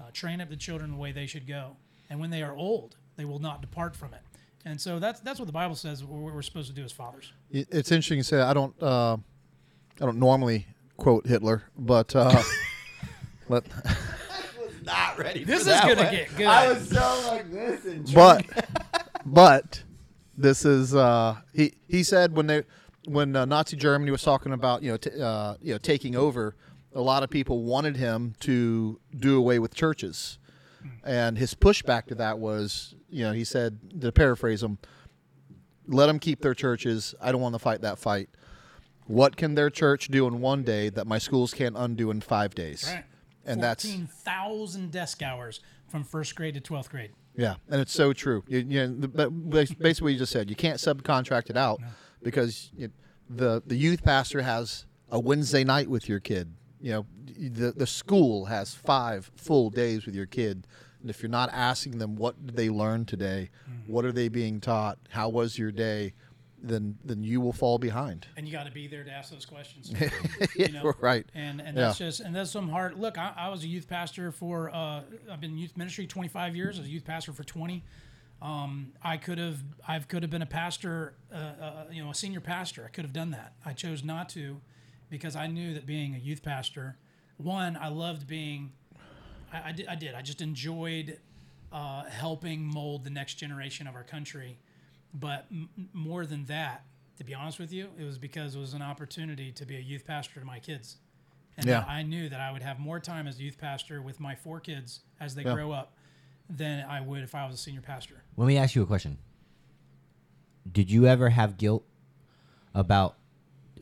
Uh, 0.00 0.04
train 0.12 0.40
up 0.40 0.48
the 0.48 0.56
children 0.56 0.92
the 0.92 0.96
way 0.96 1.12
they 1.12 1.26
should 1.26 1.46
go. 1.46 1.76
And 2.10 2.20
when 2.20 2.30
they 2.30 2.42
are 2.42 2.56
old, 2.56 2.96
they 3.16 3.24
will 3.24 3.38
not 3.38 3.60
depart 3.60 3.94
from 3.94 4.14
it. 4.14 4.20
And 4.64 4.80
so 4.80 4.98
that's 4.98 5.20
that's 5.20 5.38
what 5.38 5.46
the 5.46 5.52
Bible 5.52 5.74
says 5.74 6.04
what 6.04 6.34
we're 6.34 6.42
supposed 6.42 6.68
to 6.68 6.74
do 6.74 6.84
as 6.84 6.92
fathers. 6.92 7.32
It's 7.50 7.90
interesting 7.92 8.18
to 8.18 8.24
say. 8.24 8.40
I 8.40 8.52
don't. 8.52 8.74
Uh, 8.82 9.14
I 10.00 10.04
don't 10.04 10.18
normally 10.18 10.66
quote 10.96 11.26
Hitler, 11.26 11.64
but 11.76 12.14
uh, 12.14 12.42
let, 13.48 13.64
Not 14.84 15.18
ready. 15.18 15.44
This 15.44 15.64
for 15.64 15.70
is 15.70 15.76
that 15.76 15.82
gonna 15.88 16.02
one. 16.04 16.12
get 16.14 16.36
good. 16.36 16.46
I 16.46 16.72
was 16.72 16.88
so 16.88 17.24
like 17.32 17.50
this 17.50 17.84
and 17.84 18.12
but 18.14 18.44
but 19.24 19.82
this 20.36 20.64
is 20.64 20.94
uh, 20.94 21.36
he 21.52 21.74
he 21.88 22.02
said 22.02 22.36
when 22.36 22.46
they 22.46 22.62
when 23.06 23.34
uh, 23.36 23.44
Nazi 23.44 23.76
Germany 23.76 24.10
was 24.10 24.22
talking 24.22 24.52
about 24.52 24.82
you 24.82 24.90
know 24.92 24.96
t- 24.96 25.20
uh, 25.20 25.54
you 25.60 25.72
know 25.72 25.78
taking 25.78 26.14
over, 26.14 26.54
a 26.94 27.00
lot 27.00 27.22
of 27.22 27.30
people 27.30 27.62
wanted 27.62 27.96
him 27.96 28.34
to 28.40 29.00
do 29.18 29.36
away 29.36 29.58
with 29.58 29.74
churches, 29.74 30.38
and 31.04 31.38
his 31.38 31.54
pushback 31.54 32.06
to 32.06 32.14
that 32.16 32.38
was 32.38 32.94
you 33.10 33.24
know 33.24 33.32
he 33.32 33.44
said 33.44 33.78
to 34.00 34.12
paraphrase 34.12 34.62
him, 34.62 34.78
let 35.86 36.06
them 36.06 36.18
keep 36.18 36.40
their 36.40 36.54
churches. 36.54 37.14
I 37.20 37.32
don't 37.32 37.40
want 37.40 37.54
to 37.54 37.58
fight 37.58 37.82
that 37.82 37.98
fight. 37.98 38.28
What 39.06 39.36
can 39.36 39.54
their 39.54 39.70
church 39.70 40.08
do 40.08 40.26
in 40.26 40.40
one 40.40 40.62
day 40.62 40.90
that 40.90 41.06
my 41.06 41.18
schools 41.18 41.54
can't 41.54 41.76
undo 41.76 42.10
in 42.10 42.20
five 42.20 42.54
days? 42.54 42.84
Right. 42.86 43.04
And 43.46 43.62
that's 43.62 43.84
14,000 43.84 44.90
desk 44.90 45.22
hours 45.22 45.60
from 45.86 46.04
first 46.04 46.34
grade 46.36 46.54
to 46.54 46.60
12th 46.60 46.90
grade. 46.90 47.12
Yeah, 47.34 47.54
and 47.70 47.80
it's 47.80 47.92
so 47.92 48.12
true. 48.12 48.44
You, 48.46 48.58
you 48.58 48.86
know, 48.86 49.30
basically 49.30 50.04
what 50.04 50.12
you 50.12 50.18
just 50.18 50.32
said, 50.32 50.50
you 50.50 50.56
can't 50.56 50.78
subcontract 50.78 51.48
it 51.48 51.56
out 51.56 51.80
because 52.22 52.70
you, 52.76 52.90
the 53.30 53.62
the 53.64 53.76
youth 53.76 54.02
pastor 54.02 54.42
has 54.42 54.86
a 55.10 55.20
Wednesday 55.20 55.64
night 55.64 55.88
with 55.88 56.08
your 56.08 56.20
kid. 56.20 56.52
You 56.80 56.92
know, 56.92 57.06
the 57.36 57.72
the 57.72 57.86
school 57.86 58.46
has 58.46 58.74
five 58.74 59.30
full 59.36 59.70
days 59.70 60.06
with 60.06 60.14
your 60.14 60.26
kid. 60.26 60.66
And 61.00 61.10
if 61.10 61.22
you're 61.22 61.30
not 61.30 61.50
asking 61.52 61.98
them 61.98 62.16
what 62.16 62.44
did 62.44 62.56
they 62.56 62.70
learn 62.70 63.04
today, 63.04 63.50
what 63.86 64.04
are 64.04 64.12
they 64.12 64.28
being 64.28 64.60
taught, 64.60 64.98
how 65.10 65.28
was 65.28 65.56
your 65.56 65.70
day, 65.70 66.12
then 66.60 66.98
then 67.04 67.22
you 67.22 67.40
will 67.40 67.52
fall 67.52 67.78
behind. 67.78 68.26
And 68.36 68.46
you 68.46 68.52
got 68.52 68.66
to 68.66 68.72
be 68.72 68.88
there 68.88 69.04
to 69.04 69.10
ask 69.10 69.30
those 69.30 69.46
questions. 69.46 69.92
you 70.56 70.68
know? 70.72 70.92
right. 71.00 71.24
And 71.34 71.60
and 71.60 71.76
Yeah. 71.76 71.84
that's 71.86 71.98
just 71.98 72.20
and 72.20 72.34
that's 72.34 72.50
some 72.50 72.68
hard. 72.68 72.98
Look, 72.98 73.16
I, 73.18 73.32
I 73.36 73.48
was 73.48 73.62
a 73.62 73.68
youth 73.68 73.88
pastor 73.88 74.32
for 74.32 74.70
uh, 74.74 75.02
I've 75.30 75.40
been 75.40 75.52
in 75.52 75.58
youth 75.58 75.76
ministry 75.76 76.06
25 76.06 76.56
years. 76.56 76.76
I 76.78 76.80
was 76.80 76.88
a 76.88 76.92
youth 76.92 77.04
pastor 77.04 77.32
for 77.32 77.44
20. 77.44 77.84
Um, 78.40 78.92
I 79.02 79.16
could 79.16 79.38
have 79.38 79.62
I 79.86 79.98
could 80.00 80.22
have 80.22 80.30
been 80.30 80.42
a 80.42 80.46
pastor, 80.46 81.14
uh, 81.32 81.36
uh, 81.36 81.84
you 81.90 82.02
know, 82.04 82.10
a 82.10 82.14
senior 82.14 82.40
pastor. 82.40 82.84
I 82.84 82.88
could 82.88 83.04
have 83.04 83.12
done 83.12 83.30
that. 83.32 83.54
I 83.64 83.72
chose 83.72 84.02
not 84.04 84.28
to 84.30 84.60
because 85.10 85.36
I 85.36 85.46
knew 85.46 85.74
that 85.74 85.86
being 85.86 86.14
a 86.14 86.18
youth 86.18 86.42
pastor, 86.42 86.96
one, 87.36 87.76
I 87.76 87.88
loved 87.88 88.26
being. 88.26 88.72
I, 89.52 89.68
I 89.68 89.72
did. 89.72 89.86
I 89.86 89.94
did. 89.94 90.14
I 90.14 90.22
just 90.22 90.40
enjoyed 90.40 91.18
uh, 91.72 92.04
helping 92.04 92.62
mold 92.64 93.04
the 93.04 93.10
next 93.10 93.34
generation 93.34 93.86
of 93.86 93.94
our 93.94 94.04
country. 94.04 94.58
But 95.14 95.46
m- 95.50 95.68
m- 95.76 95.88
more 95.92 96.26
than 96.26 96.44
that, 96.46 96.84
to 97.18 97.24
be 97.24 97.34
honest 97.34 97.58
with 97.58 97.72
you, 97.72 97.88
it 97.98 98.04
was 98.04 98.18
because 98.18 98.54
it 98.54 98.58
was 98.58 98.74
an 98.74 98.82
opportunity 98.82 99.52
to 99.52 99.64
be 99.66 99.76
a 99.76 99.80
youth 99.80 100.06
pastor 100.06 100.40
to 100.40 100.46
my 100.46 100.58
kids. 100.58 100.96
And 101.56 101.66
Yeah. 101.66 101.84
I 101.88 102.02
knew 102.02 102.28
that 102.28 102.40
I 102.40 102.52
would 102.52 102.62
have 102.62 102.78
more 102.78 103.00
time 103.00 103.26
as 103.26 103.38
a 103.38 103.42
youth 103.42 103.58
pastor 103.58 104.00
with 104.00 104.20
my 104.20 104.34
four 104.34 104.60
kids 104.60 105.00
as 105.18 105.34
they 105.34 105.42
Yeah. 105.42 105.54
grow 105.54 105.72
up 105.72 105.94
than 106.48 106.84
I 106.86 107.00
would 107.00 107.22
if 107.22 107.34
I 107.34 107.44
was 107.46 107.54
a 107.54 107.58
senior 107.58 107.80
pastor. 107.82 108.22
Let 108.36 108.46
me 108.46 108.56
ask 108.56 108.74
you 108.74 108.82
a 108.82 108.86
question. 108.86 109.18
Did 110.70 110.90
you 110.90 111.06
ever 111.06 111.30
have 111.30 111.56
guilt 111.56 111.84
about 112.74 113.16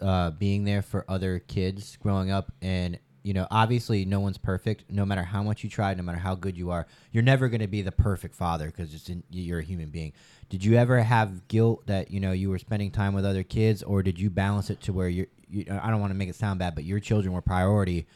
uh, 0.00 0.30
being 0.32 0.64
there 0.64 0.82
for 0.82 1.04
other 1.08 1.38
kids 1.38 1.96
growing 1.96 2.30
up? 2.30 2.52
And 2.62 2.98
you 3.22 3.34
know, 3.34 3.48
obviously, 3.50 4.04
no 4.04 4.20
one's 4.20 4.38
perfect. 4.38 4.84
No 4.88 5.04
matter 5.04 5.24
how 5.24 5.42
much 5.42 5.64
you 5.64 5.68
try, 5.68 5.92
no 5.94 6.04
matter 6.04 6.18
how 6.18 6.36
good 6.36 6.56
you 6.56 6.70
are, 6.70 6.86
you're 7.10 7.24
never 7.24 7.48
going 7.48 7.60
to 7.60 7.66
be 7.66 7.82
the 7.82 7.90
perfect 7.90 8.36
father 8.36 8.66
because 8.66 8.94
it's 8.94 9.08
in, 9.08 9.24
you're 9.30 9.58
a 9.58 9.64
human 9.64 9.90
being. 9.90 10.12
Did 10.48 10.64
you 10.64 10.76
ever 10.76 11.00
have 11.00 11.48
guilt 11.48 11.88
that 11.88 12.12
you 12.12 12.20
know 12.20 12.30
you 12.30 12.50
were 12.50 12.58
spending 12.60 12.92
time 12.92 13.14
with 13.14 13.24
other 13.24 13.42
kids, 13.42 13.82
or 13.82 14.04
did 14.04 14.20
you 14.20 14.30
balance 14.30 14.70
it 14.70 14.80
to 14.82 14.92
where 14.92 15.08
you're? 15.08 15.26
You, 15.48 15.64
I 15.68 15.90
don't 15.90 16.00
want 16.00 16.12
to 16.12 16.16
make 16.16 16.28
it 16.28 16.36
sound 16.36 16.60
bad, 16.60 16.76
but 16.76 16.84
your 16.84 17.00
children 17.00 17.34
were 17.34 17.42
priority 17.42 18.06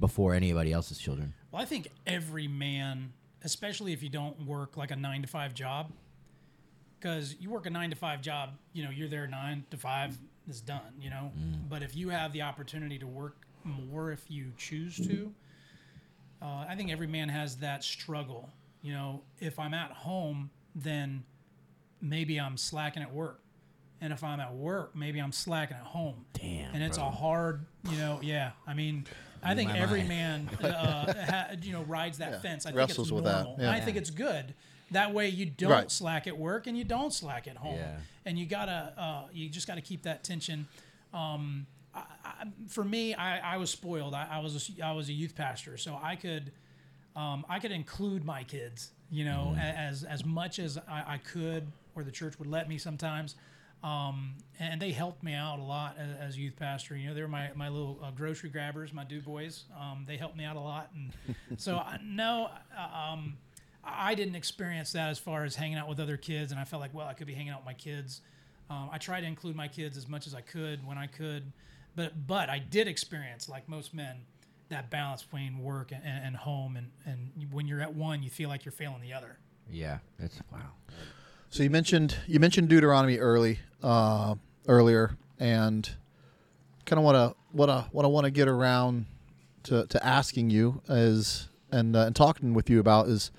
before 0.00 0.34
anybody 0.34 0.72
else's 0.72 0.98
children. 0.98 1.34
Well, 1.50 1.60
I 1.60 1.66
think 1.66 1.88
every 2.06 2.48
man, 2.48 3.12
especially 3.42 3.92
if 3.92 4.02
you 4.02 4.08
don't 4.08 4.46
work 4.46 4.78
like 4.78 4.90
a 4.90 4.96
nine 4.96 5.20
to 5.20 5.28
five 5.28 5.52
job, 5.52 5.92
because 6.98 7.36
you 7.38 7.50
work 7.50 7.66
a 7.66 7.70
nine 7.70 7.90
to 7.90 7.96
five 7.96 8.22
job, 8.22 8.50
you 8.72 8.84
know, 8.84 8.90
you're 8.90 9.08
there 9.08 9.26
nine 9.26 9.64
to 9.70 9.76
five, 9.76 10.16
it's 10.48 10.60
done, 10.60 10.92
you 11.00 11.10
know. 11.10 11.32
But 11.68 11.82
if 11.82 11.96
you 11.96 12.08
have 12.10 12.32
the 12.32 12.42
opportunity 12.42 12.98
to 12.98 13.06
work 13.06 13.36
more 13.64 14.10
if 14.12 14.30
you 14.30 14.52
choose 14.56 14.96
to, 15.08 15.32
uh, 16.42 16.64
I 16.68 16.74
think 16.76 16.90
every 16.90 17.06
man 17.06 17.28
has 17.28 17.56
that 17.58 17.82
struggle. 17.82 18.50
You 18.82 18.92
know, 18.92 19.22
if 19.40 19.58
I'm 19.58 19.74
at 19.74 19.90
home, 19.90 20.50
then 20.74 21.24
maybe 22.00 22.38
I'm 22.40 22.56
slacking 22.56 23.02
at 23.02 23.12
work. 23.12 23.40
And 24.00 24.12
if 24.12 24.22
I'm 24.22 24.40
at 24.40 24.52
work, 24.54 24.94
maybe 24.94 25.18
I'm 25.18 25.32
slacking 25.32 25.76
at 25.76 25.82
home. 25.82 26.26
Damn, 26.34 26.74
And 26.74 26.82
it's 26.84 26.98
bro. 26.98 27.06
a 27.06 27.10
hard, 27.10 27.64
you 27.90 27.96
know, 27.96 28.20
yeah. 28.22 28.50
I 28.66 28.74
mean, 28.74 29.06
I 29.42 29.54
think 29.54 29.74
every 29.74 30.00
mind. 30.04 30.08
man, 30.08 30.48
uh, 30.70 31.24
ha, 31.26 31.46
you 31.62 31.72
know, 31.72 31.82
rides 31.84 32.18
that 32.18 32.32
Yeah, 32.32 32.40
fence. 32.40 32.66
I 32.66 32.70
think 32.70 32.78
wrestles 32.78 33.08
it's 33.08 33.12
with 33.12 33.24
that, 33.24 33.44
normal. 33.44 33.64
yeah. 33.64 33.72
I 33.72 33.80
think 33.80 33.96
it's 33.96 34.10
good. 34.10 34.54
That 34.92 35.12
way, 35.12 35.28
you 35.28 35.46
don't 35.46 35.70
Right. 35.70 35.90
slack 35.90 36.26
at 36.26 36.36
work 36.38 36.66
and 36.66 36.76
you 36.78 36.84
don't 36.84 37.12
slack 37.12 37.48
at 37.48 37.56
home. 37.56 37.76
Yeah. 37.76 37.96
And 38.24 38.38
you 38.38 38.46
gotta, 38.46 38.92
uh, 38.96 39.22
you 39.32 39.48
just 39.48 39.66
gotta 39.66 39.80
keep 39.80 40.02
that 40.02 40.22
tension. 40.24 40.68
Um, 41.12 41.66
I, 41.94 42.02
I, 42.24 42.44
for 42.68 42.84
me, 42.84 43.14
I, 43.14 43.54
I 43.54 43.56
was 43.56 43.70
spoiled. 43.70 44.14
I, 44.14 44.28
I 44.30 44.38
was 44.40 44.70
a, 44.78 44.84
I 44.84 44.92
was 44.92 45.08
a 45.08 45.12
youth 45.12 45.34
pastor, 45.34 45.76
so 45.76 45.98
I 46.02 46.14
could 46.16 46.52
um, 47.16 47.46
I 47.48 47.58
could 47.60 47.72
include 47.72 48.24
my 48.24 48.44
kids, 48.44 48.90
you 49.10 49.24
know, 49.24 49.52
Mm-hmm. 49.56 49.60
as 49.60 50.04
as 50.04 50.24
much 50.24 50.58
as 50.58 50.76
I, 50.88 51.14
I 51.14 51.18
could, 51.18 51.66
or 51.94 52.04
the 52.04 52.10
church 52.10 52.38
would 52.38 52.48
let 52.48 52.68
me 52.68 52.76
sometimes. 52.78 53.34
Um, 53.82 54.34
and 54.58 54.80
they 54.82 54.90
helped 54.90 55.22
me 55.22 55.32
out 55.34 55.58
a 55.58 55.62
lot 55.62 55.96
as, 55.98 56.30
as 56.30 56.38
youth 56.38 56.56
pastor. 56.56 56.96
You 56.96 57.08
know, 57.08 57.14
they 57.14 57.22
were 57.22 57.28
my, 57.28 57.50
my 57.54 57.68
little 57.68 58.00
uh, 58.02 58.10
grocery 58.10 58.50
grabbers, 58.50 58.92
my 58.92 59.04
do 59.04 59.20
boys. 59.20 59.64
Um, 59.78 60.04
they 60.08 60.16
helped 60.16 60.36
me 60.36 60.44
out 60.44 60.56
a 60.56 60.60
lot, 60.60 60.90
and 60.94 61.12
so 61.60 61.76
I, 61.76 61.98
no, 62.02 62.50
uh, 62.76 62.96
um, 63.12 63.36
I 63.86 64.10
I 64.10 64.14
didn't 64.14 64.34
experience 64.34 64.92
that 64.92 65.10
as 65.10 65.18
far 65.18 65.44
as 65.44 65.54
hanging 65.56 65.78
out 65.78 65.88
with 65.88 66.00
other 66.00 66.16
kids, 66.16 66.52
and 66.52 66.60
I 66.60 66.64
felt 66.64 66.80
like, 66.80 66.92
well, 66.92 67.06
I 67.06 67.14
could 67.14 67.26
be 67.26 67.34
hanging 67.34 67.50
out 67.50 67.60
with 67.60 67.66
my 67.66 67.74
kids. 67.74 68.20
Um, 68.68 68.90
I 68.92 68.98
tried 68.98 69.20
to 69.20 69.26
include 69.26 69.54
my 69.54 69.68
kids 69.68 69.96
as 69.96 70.08
much 70.08 70.26
as 70.26 70.34
I 70.34 70.40
could 70.40 70.84
when 70.86 70.98
I 70.98 71.06
could, 71.06 71.52
but 71.94 72.26
but 72.26 72.50
I 72.50 72.58
did 72.58 72.88
experience, 72.88 73.48
like 73.48 73.68
most 73.68 73.94
men, 73.94 74.22
that 74.68 74.90
balance 74.90 75.22
between 75.22 75.58
work 75.58 75.92
and, 75.92 76.02
and, 76.04 76.26
and 76.26 76.36
home, 76.36 76.76
and, 76.76 76.90
and 77.04 77.52
when 77.52 77.68
you're 77.68 77.80
at 77.80 77.94
one, 77.94 78.22
you 78.22 78.30
feel 78.30 78.48
like 78.48 78.64
you're 78.64 78.72
failing 78.72 79.00
the 79.00 79.12
other. 79.12 79.38
Yeah, 79.70 79.98
it's 80.18 80.40
wow. 80.52 80.72
So 81.50 81.62
you 81.62 81.70
mentioned 81.70 82.16
you 82.26 82.40
mentioned 82.40 82.68
Deuteronomy 82.68 83.18
early 83.18 83.60
uh, 83.82 84.34
earlier, 84.66 85.16
and 85.38 85.88
kind 86.84 86.98
of 86.98 87.04
want 87.04 87.16
to 87.16 87.36
what 87.52 87.70
I 87.70 87.86
what 87.92 88.04
I 88.04 88.08
want 88.08 88.24
to 88.24 88.30
get 88.30 88.48
around 88.48 89.06
to, 89.64 89.86
to 89.86 90.04
asking 90.06 90.50
you 90.50 90.82
is 90.88 91.48
and 91.70 91.94
uh, 91.96 92.00
and 92.00 92.16
talking 92.16 92.54
with 92.54 92.70
you 92.70 92.80
about 92.80 93.08
is 93.08 93.30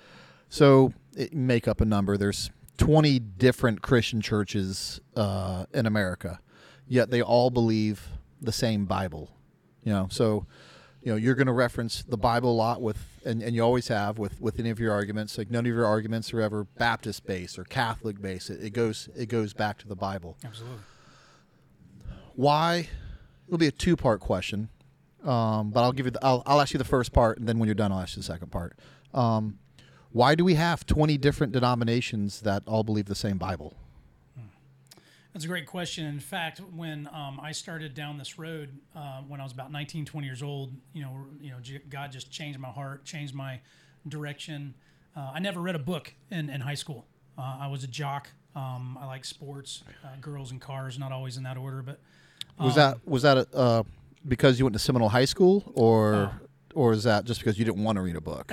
so 0.48 0.92
it, 1.16 1.34
make 1.34 1.68
up 1.68 1.80
a 1.80 1.84
number. 1.84 2.16
There's 2.16 2.50
20 2.78 3.18
different 3.18 3.82
Christian 3.82 4.20
churches 4.20 5.00
uh, 5.16 5.66
in 5.74 5.86
America, 5.86 6.40
yet 6.86 7.10
they 7.10 7.22
all 7.22 7.50
believe 7.50 8.08
the 8.40 8.52
same 8.52 8.86
Bible. 8.86 9.30
You 9.82 9.92
know, 9.92 10.08
so 10.10 10.46
you 11.02 11.12
know 11.12 11.16
you're 11.16 11.34
going 11.34 11.46
to 11.46 11.52
reference 11.52 12.02
the 12.02 12.16
Bible 12.16 12.52
a 12.52 12.54
lot 12.54 12.82
with, 12.82 12.98
and, 13.24 13.42
and 13.42 13.54
you 13.54 13.62
always 13.62 13.88
have 13.88 14.18
with 14.18 14.40
with 14.40 14.58
any 14.58 14.70
of 14.70 14.78
your 14.78 14.92
arguments. 14.92 15.38
Like 15.38 15.50
none 15.50 15.66
of 15.66 15.72
your 15.72 15.86
arguments 15.86 16.32
are 16.32 16.40
ever 16.40 16.64
Baptist 16.64 17.26
based 17.26 17.58
or 17.58 17.64
Catholic 17.64 18.20
based. 18.20 18.50
It, 18.50 18.62
it 18.62 18.70
goes 18.70 19.08
it 19.16 19.26
goes 19.26 19.52
back 19.52 19.78
to 19.78 19.88
the 19.88 19.96
Bible. 19.96 20.36
Absolutely. 20.44 20.78
Why? 22.34 22.88
It'll 23.46 23.58
be 23.58 23.66
a 23.66 23.72
two 23.72 23.96
part 23.96 24.20
question, 24.20 24.68
um, 25.24 25.70
but 25.70 25.82
I'll 25.82 25.92
give 25.92 26.06
you. 26.06 26.12
The, 26.12 26.24
I'll, 26.24 26.42
I'll 26.46 26.60
ask 26.60 26.72
you 26.72 26.78
the 26.78 26.84
first 26.84 27.12
part, 27.12 27.38
and 27.38 27.48
then 27.48 27.58
when 27.58 27.66
you're 27.66 27.74
done, 27.74 27.90
I'll 27.90 28.00
ask 28.00 28.16
you 28.16 28.20
the 28.20 28.26
second 28.26 28.52
part. 28.52 28.78
Um, 29.14 29.58
why 30.18 30.34
do 30.34 30.44
we 30.44 30.54
have 30.54 30.84
20 30.84 31.16
different 31.16 31.52
denominations 31.52 32.40
that 32.40 32.64
all 32.66 32.82
believe 32.82 33.06
the 33.06 33.14
same 33.14 33.38
Bible? 33.38 33.76
That's 35.32 35.44
a 35.44 35.48
great 35.48 35.66
question. 35.66 36.06
In 36.06 36.18
fact, 36.18 36.60
when 36.74 37.08
um, 37.12 37.38
I 37.40 37.52
started 37.52 37.94
down 37.94 38.18
this 38.18 38.36
road 38.36 38.70
uh, 38.96 39.20
when 39.28 39.40
I 39.40 39.44
was 39.44 39.52
about 39.52 39.70
19, 39.70 40.04
20 40.06 40.26
years 40.26 40.42
old, 40.42 40.72
you 40.92 41.02
know, 41.02 41.18
you 41.40 41.50
know, 41.52 41.58
God 41.88 42.10
just 42.10 42.32
changed 42.32 42.58
my 42.58 42.66
heart, 42.66 43.04
changed 43.04 43.32
my 43.32 43.60
direction. 44.08 44.74
Uh, 45.16 45.30
I 45.34 45.38
never 45.38 45.60
read 45.60 45.76
a 45.76 45.78
book 45.78 46.12
in, 46.32 46.50
in 46.50 46.62
high 46.62 46.74
school. 46.74 47.06
Uh, 47.38 47.58
I 47.60 47.68
was 47.68 47.84
a 47.84 47.86
jock. 47.86 48.28
Um, 48.56 48.98
I 49.00 49.06
like 49.06 49.24
sports, 49.24 49.84
uh, 50.04 50.08
girls 50.20 50.50
and 50.50 50.60
cars, 50.60 50.98
not 50.98 51.12
always 51.12 51.36
in 51.36 51.44
that 51.44 51.56
order, 51.56 51.80
but 51.80 52.00
Was 52.58 52.74
that 52.74 52.98
was 53.06 53.22
that 53.22 53.46
uh, 53.54 53.84
because 54.26 54.58
you 54.58 54.64
went 54.64 54.72
to 54.72 54.80
Seminole 54.80 55.10
High 55.10 55.26
School, 55.26 55.70
or 55.76 56.32
or 56.74 56.92
is 56.92 57.04
that 57.04 57.24
just 57.24 57.40
because 57.40 57.58
you 57.58 57.64
didn't 57.64 57.82
want 57.84 57.96
to 57.96 58.02
read 58.02 58.16
a 58.16 58.20
book? 58.20 58.52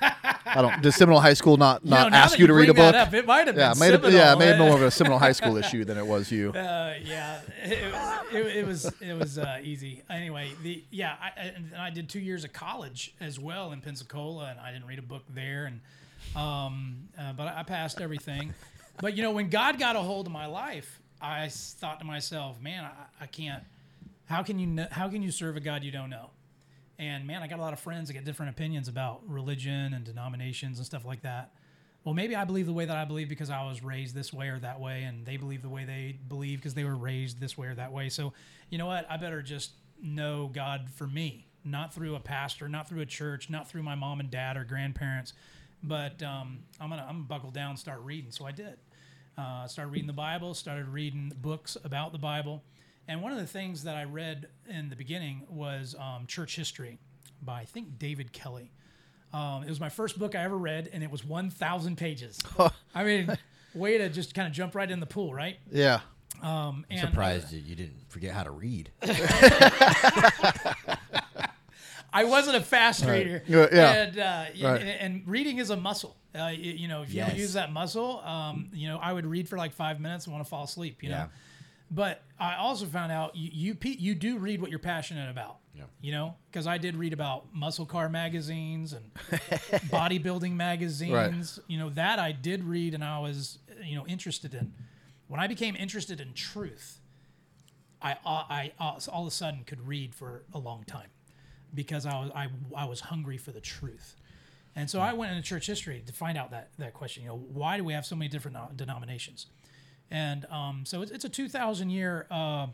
I 0.00 0.62
don't. 0.62 0.80
Did 0.82 0.92
Seminole 0.92 1.20
High 1.20 1.34
School 1.34 1.56
not 1.56 1.84
not 1.84 2.10
know, 2.10 2.16
ask 2.16 2.38
you 2.38 2.46
to 2.46 2.54
read 2.54 2.68
a 2.68 2.74
book? 2.74 2.94
Up, 2.94 3.12
it 3.12 3.26
might 3.26 3.46
have 3.46 3.56
yeah, 3.56 3.70
been 3.72 3.80
made 3.80 3.94
it, 3.94 4.12
yeah, 4.12 4.34
made 4.34 4.58
more 4.58 4.74
of 4.74 4.82
a 4.82 4.90
Seminole 4.90 5.18
High 5.18 5.32
School 5.32 5.56
issue 5.56 5.84
than 5.84 5.98
it 5.98 6.06
was 6.06 6.30
you. 6.32 6.52
Uh, 6.68 6.94
yeah, 7.04 7.40
it, 7.62 7.92
was- 7.92 8.32
it, 8.32 8.56
it 8.56 8.66
was 8.66 8.92
it 9.00 9.12
was 9.14 9.38
uh, 9.38 9.58
easy. 9.62 10.02
Anyway, 10.10 10.50
the 10.62 10.82
yeah, 10.90 11.16
I, 11.20 11.26
I, 11.40 11.44
and 11.46 11.74
I 11.76 11.90
did 11.90 12.08
two 12.08 12.20
years 12.20 12.44
of 12.44 12.52
college 12.52 13.14
as 13.20 13.38
well 13.38 13.72
in 13.72 13.80
Pensacola, 13.80 14.50
and 14.50 14.60
I 14.60 14.72
didn't 14.72 14.86
read 14.86 14.98
a 14.98 15.02
book 15.02 15.22
there, 15.30 15.66
and 15.66 15.80
um, 16.36 17.08
uh, 17.18 17.32
but 17.32 17.48
I 17.48 17.62
passed 17.62 18.00
everything. 18.00 18.54
But 19.00 19.16
you 19.16 19.22
know, 19.22 19.30
when 19.30 19.48
God 19.50 19.78
got 19.78 19.96
a 19.96 20.00
hold 20.00 20.26
of 20.26 20.32
my 20.32 20.46
life, 20.46 21.00
I 21.20 21.48
thought 21.48 22.00
to 22.00 22.06
myself, 22.06 22.60
man, 22.60 22.84
I, 22.84 23.24
I 23.24 23.26
can't. 23.26 23.62
How 24.26 24.42
can 24.42 24.58
you 24.58 24.74
kn- 24.74 24.88
how 24.90 25.08
can 25.08 25.22
you 25.22 25.30
serve 25.30 25.56
a 25.56 25.60
God 25.60 25.84
you 25.84 25.92
don't 25.92 26.10
know? 26.10 26.30
And 26.98 27.26
man, 27.26 27.42
I 27.42 27.46
got 27.46 27.58
a 27.58 27.62
lot 27.62 27.72
of 27.72 27.78
friends 27.78 28.08
that 28.08 28.14
get 28.14 28.24
different 28.24 28.50
opinions 28.50 28.88
about 28.88 29.22
religion 29.28 29.94
and 29.94 30.04
denominations 30.04 30.78
and 30.78 30.86
stuff 30.86 31.04
like 31.04 31.22
that. 31.22 31.52
Well, 32.04 32.14
maybe 32.14 32.34
I 32.34 32.44
believe 32.44 32.66
the 32.66 32.72
way 32.72 32.84
that 32.84 32.96
I 32.96 33.04
believe 33.04 33.28
because 33.28 33.50
I 33.50 33.64
was 33.66 33.82
raised 33.82 34.14
this 34.14 34.32
way 34.32 34.48
or 34.48 34.58
that 34.60 34.80
way, 34.80 35.02
and 35.02 35.26
they 35.26 35.36
believe 35.36 35.62
the 35.62 35.68
way 35.68 35.84
they 35.84 36.18
believe 36.26 36.58
because 36.58 36.74
they 36.74 36.84
were 36.84 36.96
raised 36.96 37.40
this 37.40 37.58
way 37.58 37.68
or 37.68 37.74
that 37.74 37.92
way. 37.92 38.08
So, 38.08 38.32
you 38.70 38.78
know 38.78 38.86
what? 38.86 39.06
I 39.10 39.16
better 39.16 39.42
just 39.42 39.72
know 40.02 40.50
God 40.52 40.88
for 40.94 41.06
me, 41.06 41.46
not 41.64 41.92
through 41.92 42.14
a 42.14 42.20
pastor, 42.20 42.68
not 42.68 42.88
through 42.88 43.00
a 43.00 43.06
church, 43.06 43.50
not 43.50 43.68
through 43.68 43.82
my 43.82 43.94
mom 43.94 44.20
and 44.20 44.30
dad 44.30 44.56
or 44.56 44.64
grandparents, 44.64 45.34
but 45.82 46.22
um, 46.22 46.60
I'm 46.80 46.88
gonna 46.88 47.02
I'm 47.02 47.16
gonna 47.16 47.28
buckle 47.28 47.50
down, 47.50 47.70
and 47.70 47.78
start 47.78 48.00
reading. 48.02 48.30
So 48.30 48.46
I 48.46 48.52
did. 48.52 48.78
Uh, 49.36 49.68
started 49.68 49.90
reading 49.90 50.08
the 50.08 50.12
Bible, 50.12 50.54
started 50.54 50.88
reading 50.88 51.32
books 51.40 51.76
about 51.84 52.12
the 52.12 52.18
Bible. 52.18 52.62
And 53.08 53.22
one 53.22 53.32
of 53.32 53.38
the 53.38 53.46
things 53.46 53.84
that 53.84 53.96
I 53.96 54.04
read 54.04 54.48
in 54.68 54.90
the 54.90 54.96
beginning 54.96 55.46
was 55.48 55.94
um, 55.98 56.26
Church 56.26 56.54
History 56.56 56.98
by, 57.42 57.60
I 57.60 57.64
think, 57.64 57.98
David 57.98 58.32
Kelly. 58.32 58.70
Um, 59.32 59.62
it 59.64 59.68
was 59.70 59.80
my 59.80 59.88
first 59.88 60.18
book 60.18 60.34
I 60.34 60.42
ever 60.44 60.56
read, 60.58 60.90
and 60.92 61.02
it 61.02 61.10
was 61.10 61.24
1,000 61.24 61.96
pages. 61.96 62.38
I 62.94 63.04
mean, 63.04 63.36
way 63.74 63.96
to 63.98 64.08
just 64.10 64.34
kind 64.34 64.46
of 64.46 64.52
jump 64.52 64.74
right 64.74 64.90
in 64.90 65.00
the 65.00 65.06
pool, 65.06 65.32
right? 65.34 65.56
Yeah. 65.72 66.00
Um, 66.42 66.84
and, 66.90 67.00
Surprised 67.00 67.50
you, 67.52 67.60
you 67.60 67.74
didn't 67.74 68.08
forget 68.10 68.32
how 68.34 68.42
to 68.44 68.50
read. 68.50 68.90
I 72.10 72.24
wasn't 72.24 72.56
a 72.56 72.60
fast 72.62 73.04
reader. 73.04 73.42
Yeah, 73.46 73.66
yeah. 73.72 73.92
And, 73.92 74.18
uh, 74.18 74.44
Right. 74.68 74.80
and, 74.80 74.88
and 74.88 75.22
reading 75.28 75.58
is 75.58 75.70
a 75.70 75.76
muscle. 75.76 76.16
Uh, 76.38 76.46
you 76.48 76.88
know, 76.88 77.02
if 77.02 77.10
you 77.10 77.16
Yes. 77.16 77.28
don't 77.30 77.38
use 77.38 77.52
that 77.54 77.72
muscle, 77.72 78.20
um, 78.20 78.70
you 78.72 78.88
know, 78.88 78.98
I 78.98 79.12
would 79.12 79.26
read 79.26 79.48
for 79.48 79.58
like 79.58 79.72
five 79.72 80.00
minutes 80.00 80.24
and 80.26 80.32
want 80.34 80.44
to 80.44 80.48
fall 80.48 80.64
asleep. 80.64 81.02
You 81.02 81.10
know, 81.10 81.16
Yeah. 81.16 81.26
But 81.90 82.22
I 82.38 82.56
also 82.56 82.86
found 82.86 83.12
out 83.12 83.34
you 83.34 83.72
you, 83.72 83.76
you 83.98 84.14
do 84.14 84.38
read 84.38 84.60
what 84.60 84.70
you're 84.70 84.78
passionate 84.78 85.30
about. 85.30 85.58
Yeah. 85.74 85.84
You 86.00 86.12
know, 86.12 86.34
because 86.50 86.66
I 86.66 86.78
did 86.78 86.96
read 86.96 87.12
about 87.12 87.54
muscle 87.54 87.86
car 87.86 88.08
magazines 88.08 88.92
and 88.92 89.14
bodybuilding 89.90 90.52
magazines. 90.52 91.60
You 91.68 91.78
know, 91.78 91.90
that 91.90 92.18
I 92.18 92.32
did 92.32 92.64
read 92.64 92.94
and 92.94 93.04
I 93.04 93.20
was 93.20 93.58
you 93.84 93.96
know 93.96 94.06
interested 94.06 94.54
in. 94.54 94.72
When 95.28 95.40
I 95.40 95.46
became 95.46 95.76
interested 95.76 96.20
in 96.20 96.32
truth, 96.32 97.00
I, 98.00 98.12
uh, 98.12 98.16
I, 98.24 98.72
uh, 98.80 98.84
I 98.84 98.98
all 99.12 99.22
of 99.22 99.28
a 99.28 99.30
sudden 99.30 99.64
could 99.64 99.86
read 99.86 100.14
for 100.14 100.42
a 100.54 100.58
long 100.58 100.84
time 100.84 101.10
because 101.74 102.06
I 102.06 102.18
was 102.18 102.30
I, 102.34 102.48
I 102.76 102.84
was 102.86 103.00
hungry 103.00 103.38
for 103.38 103.52
the 103.52 103.60
truth. 103.60 104.16
And 104.76 104.88
so 104.88 105.00
I 105.00 105.10
hmm. 105.10 105.18
went 105.18 105.32
into 105.32 105.42
church 105.42 105.66
history 105.66 106.02
to 106.06 106.12
find 106.12 106.38
out 106.38 106.52
that, 106.52 106.70
that 106.78 106.94
question. 106.94 107.24
You 107.24 107.30
know, 107.30 107.36
why 107.36 107.76
do 107.76 107.84
we 107.84 107.92
have 107.94 108.06
so 108.06 108.14
many 108.14 108.28
different 108.28 108.56
uh, 108.56 108.66
denominations? 108.76 109.46
And 110.10 110.46
um, 110.46 110.84
so 110.84 111.02
it's, 111.02 111.10
it's 111.10 111.24
a 111.24 111.28
2,000 111.28 111.90
year 111.90 112.26
uh, 112.30 112.68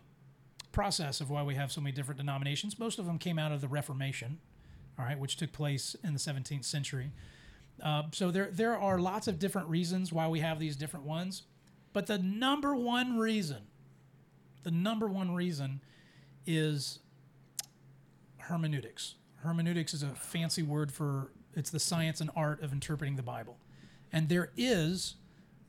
process 0.72 1.20
of 1.20 1.30
why 1.30 1.43
we 1.43 1.55
have 1.55 1.72
so 1.72 1.80
many 1.80 1.95
different 1.95 2.18
denominations. 2.18 2.78
Most 2.78 2.99
of 2.99 3.07
them 3.07 3.18
came 3.18 3.39
out 3.39 3.53
of 3.53 3.61
the 3.61 3.68
Reformation, 3.68 4.39
all 4.99 5.05
right, 5.05 5.18
which 5.18 5.37
took 5.37 5.53
place 5.53 5.97
in 6.05 6.12
the 6.12 6.18
17th 6.18 6.64
century. 6.64 7.12
Uh, 7.82 8.05
so 8.12 8.30
there 8.30 8.51
there 8.53 8.78
are 8.78 8.99
lots 8.99 9.26
of 9.26 9.39
different 9.39 9.68
reasons 9.68 10.12
why 10.12 10.28
we 10.28 10.41
have 10.41 10.59
these 10.59 10.76
different 10.76 11.07
ones, 11.07 11.43
but 11.93 12.07
the 12.07 12.18
number 12.18 12.74
one 12.74 13.18
reason, 13.18 13.62
the 14.62 14.70
number 14.70 15.09
one 15.09 15.35
reason, 15.35 15.80
is 16.47 17.01
hermeneutics. 18.39 19.14
Hermeneutics 19.43 19.93
is 19.93 20.03
a 20.03 20.11
fancy 20.11 20.62
word 20.62 20.93
for 20.93 21.32
it's 21.55 21.70
the 21.70 21.80
science 21.80 22.20
and 22.20 22.30
art 22.37 22.62
of 22.62 22.72
interpreting 22.72 23.16
the 23.16 23.22
Bible, 23.22 23.59
and 24.12 24.28
there 24.28 24.51
is 24.57 25.16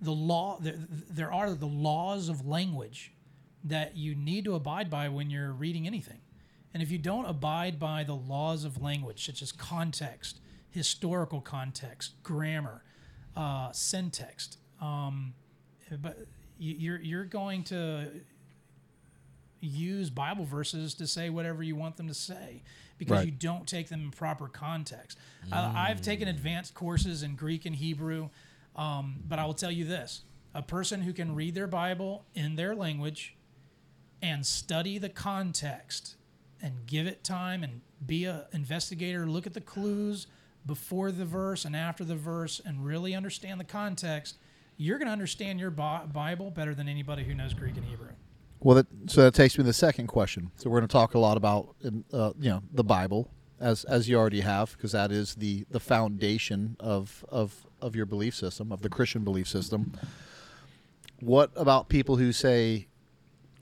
the 0.05 0.11
law. 0.13 0.57
There, 0.61 0.75
there 1.09 1.31
are 1.33 1.53
the 1.53 1.67
laws 1.67 2.29
of 2.29 2.45
language 2.47 3.11
that 3.63 3.97
you 3.97 4.15
need 4.15 4.45
to 4.45 4.55
abide 4.55 4.89
by 4.89 5.09
when 5.09 5.29
you're 5.29 5.51
reading 5.51 5.85
anything. 5.87 6.19
And 6.73 6.83
if 6.83 6.91
you 6.91 6.97
don't 6.97 7.25
abide 7.25 7.79
by 7.79 8.03
the 8.03 8.15
laws 8.15 8.63
of 8.65 8.81
language, 8.81 9.25
such 9.25 9.41
as 9.41 9.51
context, 9.51 10.39
historical 10.69 11.41
context, 11.41 12.13
grammar, 12.23 12.83
uh, 13.35 13.71
syntax, 13.71 14.57
um, 14.81 15.33
but 16.01 16.17
you- 16.57 16.75
you're 16.75 17.01
you're 17.01 17.25
going 17.25 17.63
to 17.65 18.11
use 19.61 20.09
Bible 20.09 20.45
verses 20.45 20.93
to 20.95 21.07
say 21.07 21.29
whatever 21.29 21.63
you 21.63 21.75
want 21.75 21.97
them 21.97 22.07
to 22.07 22.13
say 22.13 22.61
because 22.97 23.17
Right. 23.17 23.25
you 23.25 23.31
don't 23.31 23.67
take 23.67 23.89
them 23.89 24.01
in 24.01 24.11
proper 24.11 24.47
context. 24.47 25.17
I, 25.51 25.89
I've 25.89 26.01
taken 26.01 26.27
advanced 26.27 26.73
courses 26.73 27.23
in 27.23 27.35
Greek 27.35 27.65
and 27.65 27.75
Hebrew, 27.75 28.29
um, 28.75 29.17
but 29.27 29.39
I 29.39 29.45
will 29.45 29.53
tell 29.53 29.71
you 29.71 29.85
this: 29.85 30.23
a 30.53 30.61
person 30.61 31.01
who 31.01 31.13
can 31.13 31.35
read 31.35 31.55
their 31.55 31.67
Bible 31.67 32.25
in 32.33 32.55
their 32.55 32.75
language 32.75 33.35
and 34.21 34.45
study 34.45 34.97
the 34.97 35.09
context 35.09 36.15
and 36.61 36.85
give 36.85 37.05
it 37.05 37.23
time 37.23 37.63
and 37.63 37.81
be 38.05 38.25
a 38.25 38.47
investigator, 38.53 39.27
look 39.27 39.45
at 39.45 39.53
the 39.53 39.61
clues 39.61 40.27
before 40.65 41.11
the 41.11 41.25
verse 41.25 41.65
and 41.65 41.75
after 41.75 42.03
the 42.03 42.15
verse, 42.15 42.59
and 42.65 42.85
really 42.85 43.13
understand 43.13 43.59
the 43.59 43.65
context. 43.65 44.37
You're 44.77 44.97
going 44.97 45.07
to 45.07 45.11
understand 45.13 45.59
your 45.59 45.71
Bible 45.71 46.51
better 46.51 46.73
than 46.73 46.87
anybody 46.87 47.23
who 47.23 47.33
knows 47.33 47.53
Greek 47.53 47.77
and 47.77 47.85
Hebrew. 47.85 48.09
Well, 48.59 48.75
that, 48.75 48.87
so 49.05 49.21
that 49.21 49.33
takes 49.33 49.57
me 49.57 49.63
to 49.63 49.67
the 49.67 49.73
second 49.73 50.07
question. 50.07 50.51
So 50.55 50.69
we're 50.69 50.79
going 50.79 50.87
to 50.87 50.91
talk 50.91 51.13
a 51.13 51.19
lot 51.19 51.37
about, 51.37 51.75
uh, 52.11 52.33
you 52.39 52.49
know, 52.49 52.63
the 52.73 52.83
Bible, 52.83 53.29
as 53.59 53.83
as 53.85 54.09
you 54.09 54.17
already 54.17 54.41
have, 54.41 54.71
because 54.71 54.91
that 54.91 55.11
is 55.11 55.35
the 55.35 55.65
the 55.69 55.79
foundation 55.79 56.75
of 56.79 57.23
of 57.29 57.65
of 57.81 57.95
your 57.95 58.05
belief 58.05 58.35
system, 58.35 58.71
of 58.71 58.81
the 58.81 58.89
Christian 58.89 59.23
belief 59.23 59.47
system. 59.47 59.93
What 61.19 61.51
about 61.55 61.87
people 61.87 62.17
who 62.17 62.31
say, 62.31 62.87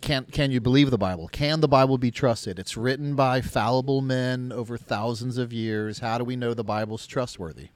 can 0.01 0.25
can 0.25 0.51
you 0.51 0.59
believe 0.59 0.91
the 0.91 0.97
Bible? 0.97 1.27
Can 1.27 1.61
the 1.61 1.67
Bible 1.67 1.97
be 1.97 2.11
trusted? 2.11 2.59
It's 2.59 2.75
written 2.75 3.15
by 3.15 3.41
fallible 3.41 4.01
men 4.01 4.51
over 4.51 4.77
thousands 4.77 5.37
of 5.37 5.53
years. 5.53 5.99
How 5.99 6.17
do 6.17 6.23
we 6.23 6.35
know 6.35 6.53
the 6.53 6.63
Bible's 6.63 7.05
trustworthy? 7.07 7.69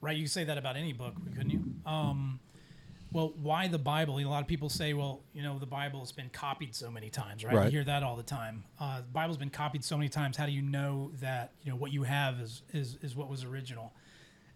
Right, 0.00 0.16
you 0.16 0.26
say 0.26 0.44
that 0.44 0.56
about 0.56 0.76
any 0.76 0.94
book, 0.94 1.14
couldn't 1.34 1.50
you? 1.50 1.62
Um, 1.84 2.40
well, 3.12 3.32
why 3.42 3.66
the 3.68 3.78
Bible? 3.78 4.18
A 4.20 4.24
lot 4.24 4.40
of 4.42 4.46
people 4.48 4.68
say, 4.68 4.92
well, 4.94 5.22
you 5.32 5.42
know, 5.42 5.58
the 5.58 5.66
Bible 5.66 6.00
has 6.00 6.12
been 6.12 6.30
copied 6.30 6.74
so 6.74 6.90
many 6.90 7.10
times, 7.10 7.44
right? 7.44 7.54
Right. 7.54 7.64
You 7.66 7.70
hear 7.70 7.84
that 7.84 8.02
all 8.02 8.16
the 8.16 8.22
time. 8.22 8.64
Uh, 8.78 8.98
the 8.98 9.08
Bible's 9.12 9.36
been 9.36 9.50
copied 9.50 9.84
so 9.84 9.96
many 9.96 10.08
times. 10.08 10.36
How 10.36 10.46
do 10.46 10.52
you 10.52 10.62
know 10.62 11.10
that 11.20 11.52
you 11.62 11.70
know 11.70 11.76
what 11.76 11.92
you 11.92 12.04
have 12.04 12.38
is 12.40 12.62
is 12.72 12.96
is 13.02 13.16
what 13.16 13.28
was 13.28 13.44
original? 13.44 13.92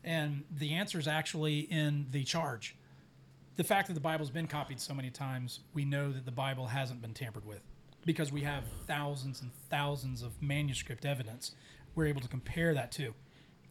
And 0.05 0.45
the 0.51 0.75
answer 0.75 0.99
is 0.99 1.09
actually 1.09 1.61
in 1.61 2.07
the 2.11 2.25
charge. 2.25 2.77
The 3.57 3.65
fact 3.65 3.89
that 3.89 3.95
the 3.95 4.01
Bible's 4.01 4.31
been 4.31 4.47
copied 4.47 4.81
so 4.81 4.93
many 4.95 5.11
times, 5.11 5.61
we 5.73 5.85
know 5.85 6.13
that 6.13 6.25
the 6.25 6.33
Bible 6.33 6.67
hasn't 6.67 7.01
been 7.01 7.15
tampered 7.15 7.45
with 7.47 7.63
because 8.05 8.31
we 8.31 8.43
have 8.43 8.65
thousands 8.87 9.41
and 9.41 9.51
thousands 9.71 10.23
of 10.23 10.41
manuscript 10.43 11.05
evidence. 11.05 11.53
We're 11.95 12.07
able 12.07 12.21
to 12.21 12.29
compare 12.29 12.75
that 12.75 12.93
to. 12.93 13.15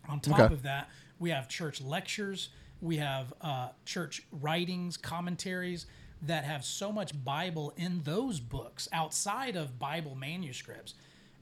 On 0.09 0.19
top 0.19 0.39
Okay. 0.39 0.53
of 0.53 0.63
that, 0.63 0.89
we 1.19 1.29
have 1.29 1.47
church 1.47 1.81
lectures, 1.81 2.49
we 2.83 2.97
have 2.97 3.33
uh, 3.41 3.69
church 3.85 4.23
writings, 4.29 4.97
commentaries 4.97 5.85
that 6.21 6.43
have 6.43 6.65
so 6.65 6.91
much 6.91 7.11
Bible 7.23 7.73
in 7.77 8.01
those 8.03 8.41
books 8.41 8.89
outside 8.91 9.55
of 9.55 9.79
Bible 9.79 10.15
manuscripts. 10.15 10.93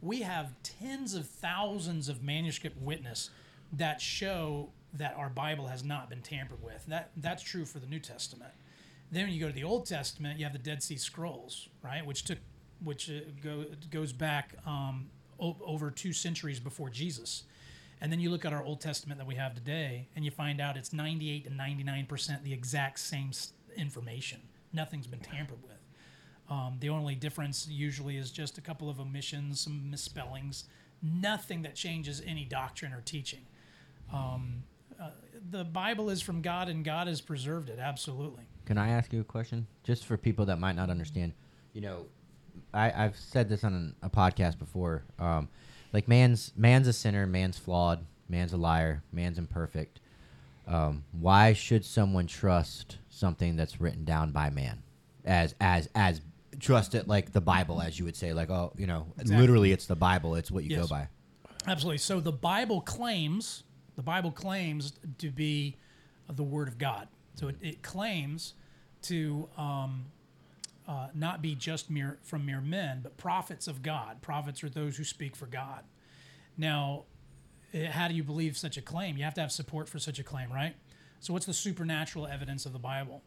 We 0.01 0.21
have 0.21 0.53
tens 0.61 1.15
of 1.15 1.27
thousands 1.27 2.09
of 2.09 2.23
manuscript 2.23 2.79
witness 2.79 3.31
that 3.73 3.99
show 3.99 4.69
that 4.93 5.15
our 5.17 5.29
Bible 5.29 5.67
has 5.67 5.83
not 5.83 6.09
been 6.09 6.21
tampered 6.21 6.61
with. 6.61 6.85
That 6.85 7.09
that's 7.17 7.41
true 7.41 7.65
for 7.65 7.79
the 7.79 7.87
New 7.87 7.99
Testament. 7.99 8.51
Then 9.11 9.25
when 9.25 9.33
you 9.33 9.39
go 9.39 9.47
to 9.47 9.53
the 9.53 9.63
Old 9.63 9.87
Testament, 9.87 10.37
you 10.37 10.45
have 10.45 10.53
the 10.53 10.59
Dead 10.59 10.83
Sea 10.83 10.97
Scrolls, 10.97 11.69
right, 11.83 12.05
which 12.05 12.23
took 12.23 12.37
which 12.83 13.09
uh, 13.09 13.21
go, 13.43 13.65
goes 13.89 14.13
back 14.13 14.55
um, 14.65 15.09
over 15.39 15.89
two 15.89 16.13
centuries 16.13 16.59
before 16.59 16.89
Jesus. 16.89 17.43
And 18.02 18.12
then 18.12 18.20
you 18.20 18.32
look 18.32 18.45
at 18.45 18.52
our 18.52 18.64
Old 18.64 18.82
Testament 18.82 19.20
that 19.20 19.28
we 19.28 19.36
have 19.36 19.54
today, 19.54 20.08
and 20.16 20.26
you 20.26 20.32
find 20.32 20.60
out 20.60 20.76
it's 20.76 20.91
98 20.91 21.45
to 21.45 21.54
99 21.54 22.06
percent 22.08 22.43
the 22.43 22.54
exact 22.54 22.99
same 22.99 23.32
information. 23.78 24.41
Nothing's 24.74 25.08
been 25.08 25.20
tampered 25.20 25.62
with. 25.64 25.78
Um, 26.49 26.78
the 26.80 26.89
only 26.89 27.16
difference 27.16 27.68
usually 27.70 28.18
is 28.18 28.32
just 28.32 28.58
a 28.58 28.62
couple 28.62 28.89
of 28.89 28.99
omissions, 28.99 29.62
some 29.62 29.89
misspellings, 29.89 30.66
nothing 31.02 31.62
that 31.62 31.76
changes 31.76 32.22
any 32.26 32.43
doctrine 32.43 32.91
or 32.91 33.02
teaching. 33.02 33.45
Um, 34.12 34.64
uh, 35.02 35.12
the 35.49 35.64
Bible 35.64 36.10
is 36.10 36.22
from 36.22 36.41
God, 36.41 36.68
and 36.68 36.84
God 36.84 37.08
has 37.08 37.22
preserved 37.22 37.70
it. 37.70 37.80
Absolutely. 37.80 38.43
Can 38.66 38.78
I 38.78 38.89
ask 38.89 39.14
you 39.14 39.22
a 39.22 39.24
question? 39.24 39.66
Just 39.84 40.06
for 40.06 40.18
people 40.18 40.45
that 40.45 40.60
might 40.60 40.76
not 40.76 40.89
understand. 40.89 41.34
You 41.74 41.82
know, 41.82 42.06
I, 42.74 43.06
I've 43.06 43.16
said 43.16 43.47
this 43.47 43.64
on 43.64 43.95
a 44.02 44.10
podcast 44.10 44.60
before. 44.60 45.04
Um, 45.20 45.47
like 45.93 46.07
man's 46.07 46.51
man's 46.55 46.87
a 46.87 46.93
sinner, 46.93 47.25
man's 47.27 47.57
flawed, 47.57 48.05
man's 48.29 48.53
a 48.53 48.57
liar, 48.57 49.03
man's 49.11 49.37
imperfect. 49.37 49.99
Um, 50.67 51.03
why 51.11 51.53
should 51.53 51.83
someone 51.83 52.27
trust 52.27 52.97
something 53.09 53.55
that's 53.55 53.81
written 53.81 54.05
down 54.05 54.31
by 54.31 54.49
man, 54.49 54.83
as 55.25 55.55
as 55.59 55.89
as 55.95 56.21
trust 56.59 56.95
it 56.95 57.07
like 57.07 57.31
the 57.33 57.41
Bible, 57.41 57.81
as 57.81 57.97
you 57.97 58.05
would 58.05 58.15
say, 58.15 58.33
like 58.33 58.49
oh, 58.49 58.71
you 58.77 58.87
know, 58.87 59.07
Exactly. 59.17 59.37
literally 59.37 59.71
it's 59.71 59.85
the 59.85 59.95
Bible, 59.95 60.35
it's 60.35 60.51
what 60.51 60.63
you 60.63 60.75
go 60.75 60.87
by. 60.87 61.07
Absolutely. 61.67 61.97
So 61.97 62.19
the 62.19 62.31
Bible 62.31 62.81
claims 62.81 63.63
the 63.95 64.03
Bible 64.03 64.31
claims 64.31 64.93
to 65.19 65.29
be 65.29 65.77
the 66.29 66.43
Word 66.43 66.67
of 66.67 66.77
God. 66.77 67.07
So 67.35 67.49
it, 67.49 67.55
it 67.61 67.81
claims 67.81 68.53
to 69.03 69.49
um, 69.57 70.05
uh, 70.91 71.07
not 71.13 71.41
be 71.41 71.55
just 71.55 71.89
mere 71.89 72.17
from 72.21 72.45
mere 72.45 72.59
men, 72.59 72.99
but 73.01 73.15
prophets 73.15 73.65
of 73.65 73.81
God. 73.81 74.21
Prophets 74.21 74.61
are 74.61 74.69
those 74.69 74.97
who 74.97 75.05
speak 75.05 75.37
for 75.37 75.45
God. 75.45 75.85
Now, 76.57 77.05
eh, 77.73 77.89
how 77.89 78.09
do 78.09 78.13
you 78.13 78.23
believe 78.23 78.57
such 78.57 78.75
a 78.75 78.81
claim? 78.81 79.15
You 79.15 79.23
have 79.23 79.33
to 79.35 79.41
have 79.41 79.53
support 79.53 79.87
for 79.87 79.99
such 79.99 80.19
a 80.19 80.23
claim, 80.23 80.51
right? 80.51 80.75
So, 81.21 81.31
what's 81.31 81.45
the 81.45 81.53
supernatural 81.53 82.27
evidence 82.27 82.65
of 82.65 82.73
the 82.73 82.79
Bible? 82.79 83.21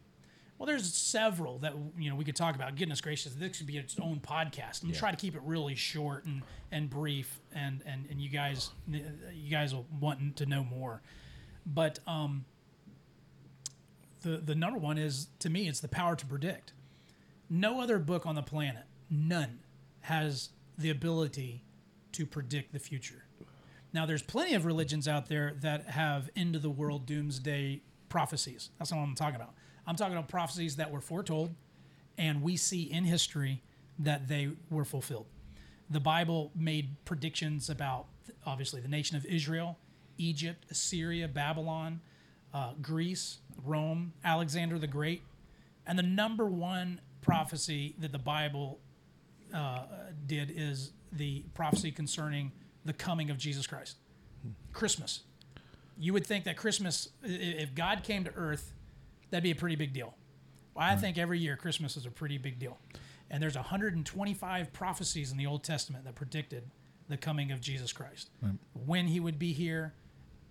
Well, 0.59 0.67
there's 0.67 0.93
several 0.93 1.57
that 1.59 1.73
you 1.97 2.11
know 2.11 2.15
we 2.15 2.23
could 2.23 2.35
talk 2.35 2.53
about. 2.53 2.75
Goodness 2.75 3.01
gracious, 3.01 3.33
this 3.33 3.57
could 3.57 3.65
be 3.65 3.77
its 3.77 3.99
own 3.99 4.19
podcast. 4.19 4.83
I'm 4.83 4.89
gonna 4.89 4.99
try 4.99 5.09
to 5.09 5.17
keep 5.17 5.35
it 5.35 5.41
really 5.43 5.73
short 5.73 6.25
and, 6.25 6.43
and 6.71 6.87
brief, 6.87 7.39
and, 7.51 7.81
and 7.87 8.05
and 8.11 8.21
you 8.21 8.29
guys 8.29 8.69
you 8.87 9.49
guys 9.49 9.73
will 9.73 9.87
want 9.99 10.35
to 10.35 10.45
know 10.45 10.63
more. 10.63 11.01
But 11.65 11.97
um, 12.05 12.45
the 14.21 14.37
the 14.37 14.53
number 14.53 14.77
one 14.77 14.99
is 14.99 15.29
to 15.39 15.49
me 15.49 15.67
it's 15.67 15.79
the 15.79 15.87
power 15.87 16.15
to 16.15 16.25
predict. 16.27 16.73
No 17.49 17.79
other 17.81 17.99
book 17.99 18.25
on 18.25 18.35
the 18.35 18.41
planet, 18.41 18.83
none, 19.09 19.59
has 20.01 20.49
the 20.77 20.89
ability 20.89 21.63
to 22.13 22.25
predict 22.25 22.73
the 22.73 22.79
future. 22.79 23.25
Now, 23.93 24.05
there's 24.05 24.21
plenty 24.21 24.55
of 24.55 24.65
religions 24.65 25.07
out 25.07 25.27
there 25.27 25.53
that 25.61 25.89
have 25.89 26.29
end 26.35 26.55
of 26.55 26.61
the 26.61 26.69
world 26.69 27.05
doomsday 27.05 27.81
prophecies. 28.09 28.69
That's 28.77 28.91
not 28.91 28.99
what 28.99 29.07
I'm 29.07 29.15
talking 29.15 29.35
about. 29.35 29.53
I'm 29.87 29.95
talking 29.95 30.13
about 30.13 30.27
prophecies 30.27 30.75
that 30.77 30.91
were 30.91 31.01
foretold, 31.01 31.53
and 32.17 32.41
we 32.41 32.57
see 32.57 32.83
in 32.83 33.05
history 33.05 33.61
that 33.99 34.27
they 34.27 34.49
were 34.69 34.85
fulfilled. 34.85 35.27
The 35.89 35.99
Bible 35.99 36.51
made 36.55 36.95
predictions 37.05 37.69
about 37.69 38.07
obviously 38.45 38.81
the 38.81 38.87
nation 38.87 39.15
of 39.17 39.25
Israel, 39.25 39.77
Egypt, 40.17 40.65
Assyria, 40.71 41.27
Babylon, 41.27 42.01
uh, 42.53 42.73
Greece, 42.81 43.39
Rome, 43.63 44.13
Alexander 44.23 44.79
the 44.79 44.87
Great, 44.87 45.21
and 45.85 45.99
the 45.99 46.03
number 46.03 46.45
one 46.45 46.99
prophecy 47.25 47.95
that 47.97 48.11
the 48.11 48.19
Bible 48.19 48.79
uh, 49.53 49.79
did 50.27 50.53
is 50.55 50.91
the 51.11 51.43
prophecy 51.55 51.91
concerning 51.91 52.51
the 52.85 52.93
coming 52.93 53.31
of 53.31 53.37
Jesus 53.37 53.65
Christ. 53.65 53.97
Christmas. 54.73 55.21
You 55.97 56.13
would 56.13 56.25
think 56.25 56.43
that 56.43 56.55
Christmas, 56.55 57.09
if 57.23 57.73
God 57.73 58.03
came 58.03 58.25
to 58.25 58.33
earth, 58.35 58.73
that'd 59.31 59.43
be 59.43 59.51
a 59.51 59.55
pretty 59.55 59.75
big 59.75 59.91
deal. 59.91 60.13
Well, 60.75 60.85
I 60.85 60.95
think 60.95 61.17
every 61.17 61.39
year 61.39 61.55
Christmas 61.55 61.97
is 61.97 62.05
a 62.05 62.11
pretty 62.11 62.37
big 62.37 62.59
deal. 62.59 62.77
And 63.31 63.41
there's 63.41 63.55
125 63.55 64.71
prophecies 64.71 65.31
in 65.31 65.37
the 65.37 65.47
Old 65.47 65.63
Testament 65.63 66.05
that 66.05 66.13
predicted 66.13 66.69
the 67.09 67.17
coming 67.17 67.51
of 67.51 67.59
Jesus 67.59 67.91
Christ, 67.91 68.29
when 68.85 69.07
he 69.07 69.19
would 69.19 69.39
be 69.39 69.51
here, 69.53 69.93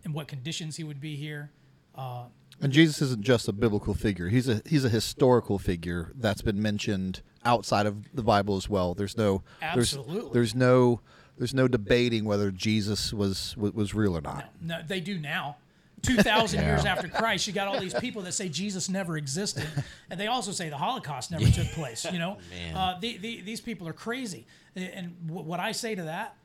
in 0.04 0.12
what 0.12 0.26
conditions 0.26 0.76
he 0.76 0.82
would 0.84 1.00
be 1.00 1.14
here. 1.14 1.50
Uh, 1.94 2.24
And 2.60 2.72
Jesus 2.72 3.02
isn't 3.02 3.22
just 3.22 3.48
a 3.48 3.52
biblical 3.52 3.94
figure. 3.94 4.28
He's 4.28 4.48
a 4.48 4.62
he's 4.64 4.84
a 4.84 4.88
historical 4.88 5.58
figure 5.58 6.12
that's 6.14 6.42
been 6.42 6.60
mentioned 6.62 7.20
outside 7.44 7.86
of 7.86 8.14
the 8.14 8.22
Bible 8.22 8.56
as 8.56 8.68
well. 8.68 8.94
There's 8.94 9.16
no 9.16 9.42
Absolutely. 9.60 10.20
There's, 10.20 10.32
there's 10.32 10.54
no 10.54 11.00
there's 11.36 11.54
no 11.54 11.68
debating 11.68 12.24
whether 12.24 12.50
Jesus 12.50 13.12
was 13.12 13.56
was, 13.56 13.94
real 13.94 14.16
or 14.16 14.20
not. 14.20 14.50
No, 14.60 14.80
they 14.86 15.00
do 15.00 15.18
now. 15.18 15.56
2,000 16.02 16.60
years 16.64 16.84
after 16.84 17.08
Christ, 17.08 17.46
you 17.46 17.52
got 17.54 17.66
all 17.66 17.80
these 17.80 17.94
people 17.94 18.22
that 18.22 18.32
say 18.32 18.48
Jesus 18.48 18.90
never 18.90 19.16
existed. 19.16 19.66
And 20.10 20.20
they 20.20 20.26
also 20.26 20.52
say 20.52 20.68
the 20.68 20.76
Holocaust 20.76 21.30
never 21.30 21.46
took 21.46 21.66
place. 21.68 22.04
You 22.12 22.18
know, 22.18 22.38
uh, 22.74 22.98
the, 23.00 23.16
the, 23.16 23.40
these 23.40 23.62
people 23.62 23.88
are 23.88 23.94
crazy. 23.94 24.46
And 24.76 25.16
wh- 25.26 25.46
what 25.46 25.60
I 25.60 25.72
say 25.72 25.94
to 25.94 26.02
that, 26.02 26.36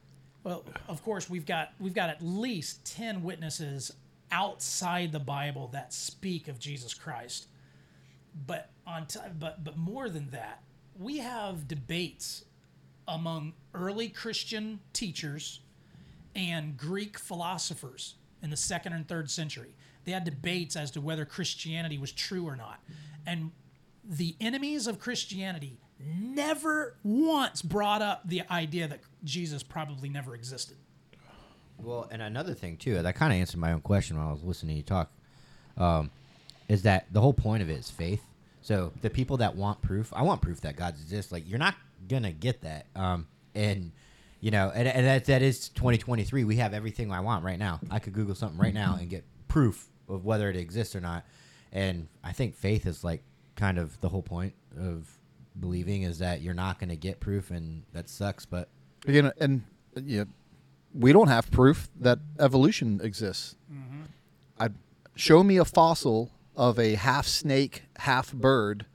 well, 0.45 0.63
of 0.87 1.03
course, 1.03 1.29
we've 1.29 1.45
got, 1.45 1.73
we've 1.77 1.93
got 1.93 2.09
at 2.09 2.21
least 2.21 2.85
10 2.95 3.21
witnesses 3.21 3.91
outside 4.31 5.11
the 5.11 5.19
Bible 5.19 5.69
that 5.73 5.93
speak 5.93 6.47
of 6.47 6.59
Jesus 6.59 6.93
Christ. 6.93 7.47
But, 8.47 8.69
on 8.85 9.07
t- 9.07 9.19
but, 9.37 9.63
but 9.63 9.77
more 9.77 10.09
than 10.09 10.29
that, 10.31 10.63
we 10.97 11.17
have 11.17 11.67
debates 11.67 12.45
among 13.07 13.53
early 13.73 14.09
Christian 14.09 14.79
teachers 14.93 15.61
and 16.35 16.77
Greek 16.77 17.17
philosophers 17.17 18.15
in 18.41 18.49
the 18.49 18.57
second 18.57 18.93
and 18.93 19.07
third 19.07 19.29
century. 19.29 19.73
They 20.05 20.11
had 20.11 20.23
debates 20.23 20.75
as 20.75 20.91
to 20.91 21.01
whether 21.01 21.25
Christianity 21.25 21.97
was 21.97 22.11
true 22.11 22.47
or 22.47 22.55
not. 22.55 22.79
And 23.25 23.51
the 24.03 24.35
enemies 24.39 24.87
of 24.87 24.99
Christianity 24.99 25.79
never 25.99 26.95
once 27.03 27.61
brought 27.61 28.01
up 28.01 28.27
the 28.27 28.43
idea 28.49 28.87
that 28.87 29.01
Jesus 29.23 29.63
probably 29.63 30.09
never 30.09 30.33
existed. 30.33 30.77
Well, 31.81 32.07
and 32.11 32.21
another 32.21 32.53
thing 32.53 32.77
too, 32.77 33.01
that 33.01 33.15
kind 33.15 33.33
of 33.33 33.39
answered 33.39 33.59
my 33.59 33.71
own 33.71 33.81
question 33.81 34.17
while 34.17 34.29
I 34.29 34.31
was 34.31 34.43
listening 34.43 34.75
to 34.75 34.77
you 34.77 34.83
talk, 34.83 35.11
um, 35.77 36.11
is 36.67 36.83
that 36.83 37.07
the 37.11 37.21
whole 37.21 37.33
point 37.33 37.63
of 37.63 37.69
it 37.69 37.77
is 37.77 37.89
faith. 37.89 38.23
So 38.61 38.91
the 39.01 39.09
people 39.09 39.37
that 39.37 39.55
want 39.55 39.81
proof, 39.81 40.11
I 40.13 40.21
want 40.23 40.41
proof 40.41 40.61
that 40.61 40.75
God 40.75 40.93
exists. 40.93 41.31
Like 41.31 41.47
you're 41.47 41.59
not 41.59 41.75
gonna 42.07 42.31
get 42.31 42.61
that, 42.61 42.85
um, 42.95 43.27
and 43.55 43.91
you 44.41 44.51
know, 44.51 44.71
and, 44.73 44.87
and 44.87 45.05
that 45.05 45.25
that 45.25 45.41
is 45.41 45.69
2023. 45.69 46.43
We 46.43 46.57
have 46.57 46.73
everything 46.73 47.11
I 47.11 47.21
want 47.21 47.43
right 47.43 47.59
now. 47.59 47.79
I 47.89 47.99
could 47.99 48.13
Google 48.13 48.35
something 48.35 48.59
right 48.59 48.73
now 48.73 48.97
and 48.99 49.09
get 49.09 49.23
proof 49.47 49.89
of 50.07 50.25
whether 50.25 50.49
it 50.49 50.55
exists 50.55 50.95
or 50.95 51.01
not. 51.01 51.25
And 51.71 52.07
I 52.23 52.31
think 52.31 52.55
faith 52.55 52.85
is 52.85 53.03
like 53.03 53.23
kind 53.55 53.77
of 53.77 53.99
the 54.01 54.09
whole 54.09 54.21
point 54.23 54.53
of 54.77 55.07
believing 55.59 56.03
is 56.03 56.19
that 56.19 56.41
you're 56.41 56.53
not 56.53 56.79
gonna 56.79 56.95
get 56.95 57.19
proof, 57.19 57.51
and 57.51 57.83
that 57.93 58.09
sucks. 58.09 58.45
But 58.45 58.69
Again, 59.07 59.31
and 59.39 59.63
uh, 59.95 60.01
yeah, 60.05 60.25
we 60.93 61.13
don't 61.13 61.27
have 61.27 61.51
proof 61.51 61.89
that 61.99 62.19
evolution 62.39 62.99
exists. 63.03 63.55
Mm-hmm. 63.71 64.01
I 64.59 64.69
show 65.15 65.43
me 65.43 65.57
a 65.57 65.65
fossil 65.65 66.31
of 66.55 66.79
a 66.79 66.95
half 66.95 67.25
snake, 67.27 67.83
half 67.97 68.33
bird 68.33 68.85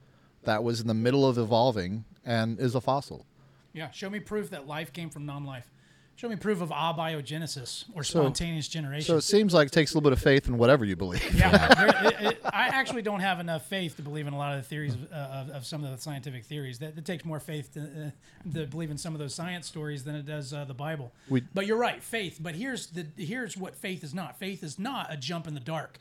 that 0.43 0.63
was 0.63 0.81
in 0.81 0.87
the 0.87 0.93
middle 0.93 1.27
of 1.27 1.37
evolving 1.37 2.05
and 2.23 2.59
is 2.59 2.75
a 2.75 2.81
fossil. 2.81 3.25
Yeah, 3.73 3.91
show 3.91 4.09
me 4.09 4.19
proof 4.19 4.49
that 4.51 4.67
life 4.67 4.93
came 4.93 5.09
from 5.09 5.25
non-life. 5.25 5.69
Show 6.17 6.29
me 6.29 6.37
proof 6.37 6.61
of 6.61 6.69
abiogenesis 6.69 7.83
or 7.93 8.01
So- 8.03 8.21
spontaneous 8.21 8.69
generation. 8.69 9.05
So 9.07 9.17
it 9.17 9.21
seems 9.23 9.53
like 9.53 9.67
it 9.67 9.71
takes 9.73 9.91
a 9.93 9.97
little 9.97 10.09
bit 10.09 10.13
of 10.17 10.21
faith 10.23 10.47
in 10.47 10.57
whatever 10.57 10.85
you 10.85 10.95
believe. 10.95 11.21
yeah, 11.35 12.07
it- 12.07 12.21
it- 12.27 12.41
I 12.45 12.67
actually 12.69 13.01
don't 13.01 13.19
have 13.19 13.41
enough 13.41 13.65
faith 13.67 13.97
to 13.97 14.01
believe 14.01 14.25
in 14.25 14.33
a 14.33 14.37
lot 14.37 14.55
of 14.55 14.61
the 14.63 14.67
theories 14.67 14.93
of, 14.93 15.11
uh, 15.11 15.15
of, 15.15 15.49
of 15.49 15.65
some 15.65 15.83
of 15.83 15.91
the 15.91 15.97
scientific 16.01 16.45
theories. 16.45 16.79
That, 16.79 16.95
that 16.95 17.03
takes 17.03 17.25
more 17.25 17.41
faith 17.41 17.73
to, 17.73 18.13
uh, 18.49 18.53
to 18.53 18.65
believe 18.65 18.91
in 18.91 18.97
some 18.97 19.13
of 19.13 19.19
those 19.19 19.35
science 19.35 19.67
stories 19.67 20.05
than 20.05 20.15
it 20.15 20.25
does 20.25 20.53
uh, 20.53 20.63
the 20.63 20.73
Bible. 20.73 21.11
We- 21.27 21.41
but 21.53 21.65
you're 21.65 21.75
right, 21.77 22.01
faith. 22.01 22.39
But 22.41 22.55
here's 22.55 22.87
the 22.87 23.05
here's 23.17 23.57
what 23.57 23.75
faith 23.75 24.01
is 24.03 24.13
not. 24.13 24.39
Faith 24.39 24.63
is 24.63 24.79
not 24.79 25.11
a 25.11 25.17
jump 25.17 25.47
in 25.47 25.53
the 25.53 25.59
dark. 25.59 25.99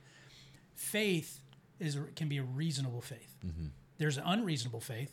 Faith 0.77 1.41
is 1.81 1.99
can 2.15 2.29
be 2.29 2.39
a 2.39 2.43
reasonable 2.45 3.01
faith. 3.01 3.35
There's 3.99 4.17
an 4.17 4.25
unreasonable 4.27 4.81
faith. 4.81 5.13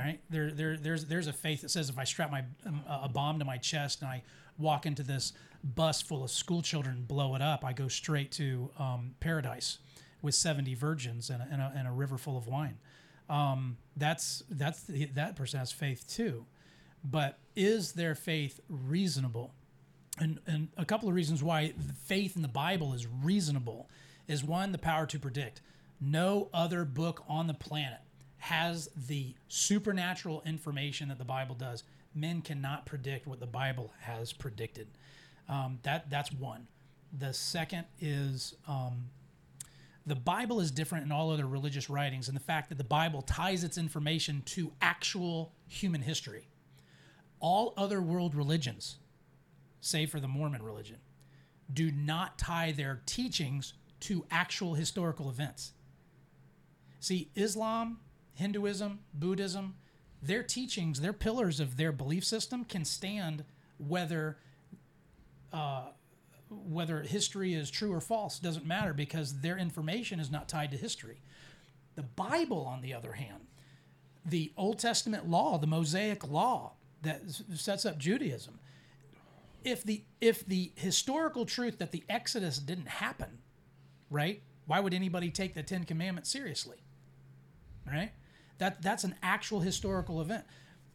Right? 0.00 0.20
There, 0.30 0.50
there, 0.50 0.76
there's 0.76 1.04
there's 1.06 1.26
a 1.26 1.32
faith 1.32 1.62
that 1.62 1.70
says 1.70 1.88
if 1.88 1.98
I 1.98 2.04
strap 2.04 2.30
my 2.30 2.44
um, 2.66 2.82
a 2.88 3.08
bomb 3.08 3.38
to 3.38 3.44
my 3.44 3.58
chest 3.58 4.00
and 4.00 4.10
I 4.10 4.22
walk 4.58 4.86
into 4.86 5.02
this 5.02 5.32
bus 5.62 6.02
full 6.02 6.24
of 6.24 6.30
school 6.30 6.62
children 6.62 6.96
and 6.96 7.08
blow 7.08 7.34
it 7.34 7.42
up, 7.42 7.64
I 7.64 7.72
go 7.72 7.88
straight 7.88 8.32
to 8.32 8.70
um, 8.78 9.14
paradise 9.20 9.78
with 10.20 10.34
70 10.34 10.74
virgins 10.74 11.30
and 11.30 11.42
a, 11.42 11.48
and, 11.50 11.60
a, 11.60 11.72
and 11.76 11.88
a 11.88 11.90
river 11.90 12.16
full 12.16 12.36
of 12.36 12.46
wine. 12.46 12.78
Um, 13.28 13.76
that's 13.96 14.42
that's 14.50 14.82
the, 14.84 15.06
that 15.06 15.36
person 15.36 15.58
has 15.58 15.72
faith 15.72 16.06
too, 16.08 16.46
but 17.04 17.38
is 17.54 17.92
their 17.92 18.14
faith 18.14 18.60
reasonable? 18.68 19.52
and, 20.18 20.40
and 20.46 20.68
a 20.76 20.84
couple 20.84 21.08
of 21.08 21.14
reasons 21.14 21.42
why 21.42 21.72
faith 22.04 22.36
in 22.36 22.42
the 22.42 22.48
Bible 22.48 22.92
is 22.92 23.06
reasonable 23.06 23.88
is 24.28 24.44
one, 24.44 24.72
the 24.72 24.78
power 24.78 25.06
to 25.06 25.18
predict. 25.18 25.60
No 26.00 26.48
other 26.52 26.84
book 26.84 27.24
on 27.28 27.46
the 27.46 27.54
planet 27.54 28.00
has 28.42 28.90
the 29.06 29.32
supernatural 29.46 30.42
information 30.44 31.08
that 31.08 31.18
the 31.18 31.24
Bible 31.24 31.54
does. 31.54 31.84
Men 32.12 32.42
cannot 32.42 32.84
predict 32.86 33.24
what 33.24 33.38
the 33.38 33.46
Bible 33.46 33.92
has 34.00 34.32
predicted. 34.32 34.88
Um, 35.48 35.78
that 35.84 36.10
that's 36.10 36.32
one. 36.32 36.66
The 37.16 37.32
second 37.32 37.84
is 38.00 38.56
um, 38.66 39.04
the 40.06 40.16
Bible 40.16 40.58
is 40.58 40.72
different 40.72 41.04
in 41.04 41.12
all 41.12 41.30
other 41.30 41.46
religious 41.46 41.88
writings, 41.88 42.26
and 42.26 42.36
the 42.36 42.42
fact 42.42 42.68
that 42.70 42.78
the 42.78 42.84
Bible 42.84 43.22
ties 43.22 43.62
its 43.62 43.78
information 43.78 44.42
to 44.46 44.72
actual 44.82 45.52
human 45.68 46.02
history. 46.02 46.48
All 47.38 47.72
other 47.76 48.02
world 48.02 48.34
religions 48.34 48.96
save 49.80 50.10
for 50.10 50.18
the 50.18 50.26
Mormon 50.28 50.64
religion, 50.64 50.96
do 51.72 51.92
not 51.92 52.38
tie 52.38 52.72
their 52.72 53.02
teachings 53.06 53.74
to 54.00 54.26
actual 54.32 54.74
historical 54.74 55.30
events. 55.30 55.74
See, 56.98 57.30
Islam, 57.36 58.00
Hinduism, 58.34 59.00
Buddhism, 59.14 59.74
their 60.22 60.42
teachings, 60.42 61.00
their 61.00 61.12
pillars 61.12 61.60
of 61.60 61.76
their 61.76 61.92
belief 61.92 62.24
system 62.24 62.64
can 62.64 62.84
stand 62.84 63.44
whether 63.78 64.38
uh, 65.52 65.88
whether 66.48 67.00
history 67.00 67.54
is 67.54 67.70
true 67.70 67.92
or 67.92 68.00
false 68.00 68.38
doesn't 68.38 68.66
matter 68.66 68.92
because 68.92 69.40
their 69.40 69.56
information 69.56 70.20
is 70.20 70.30
not 70.30 70.48
tied 70.48 70.70
to 70.70 70.76
history. 70.76 71.20
The 71.94 72.02
Bible, 72.02 72.66
on 72.66 72.82
the 72.82 72.94
other 72.94 73.12
hand, 73.12 73.46
the 74.24 74.52
Old 74.56 74.78
Testament 74.78 75.28
law, 75.28 75.58
the 75.58 75.66
Mosaic 75.66 76.28
law 76.28 76.72
that 77.02 77.22
sets 77.54 77.84
up 77.84 77.98
Judaism, 77.98 78.58
if 79.64 79.82
the 79.82 80.02
if 80.20 80.46
the 80.46 80.72
historical 80.74 81.44
truth 81.44 81.78
that 81.78 81.92
the 81.92 82.04
Exodus 82.08 82.58
didn't 82.58 82.88
happen, 82.88 83.38
right? 84.10 84.42
Why 84.66 84.80
would 84.80 84.94
anybody 84.94 85.30
take 85.30 85.54
the 85.54 85.62
Ten 85.62 85.84
Commandments 85.84 86.30
seriously? 86.30 86.78
Right? 87.86 88.12
That 88.58 88.82
that's 88.82 89.04
an 89.04 89.14
actual 89.22 89.60
historical 89.60 90.20
event. 90.20 90.44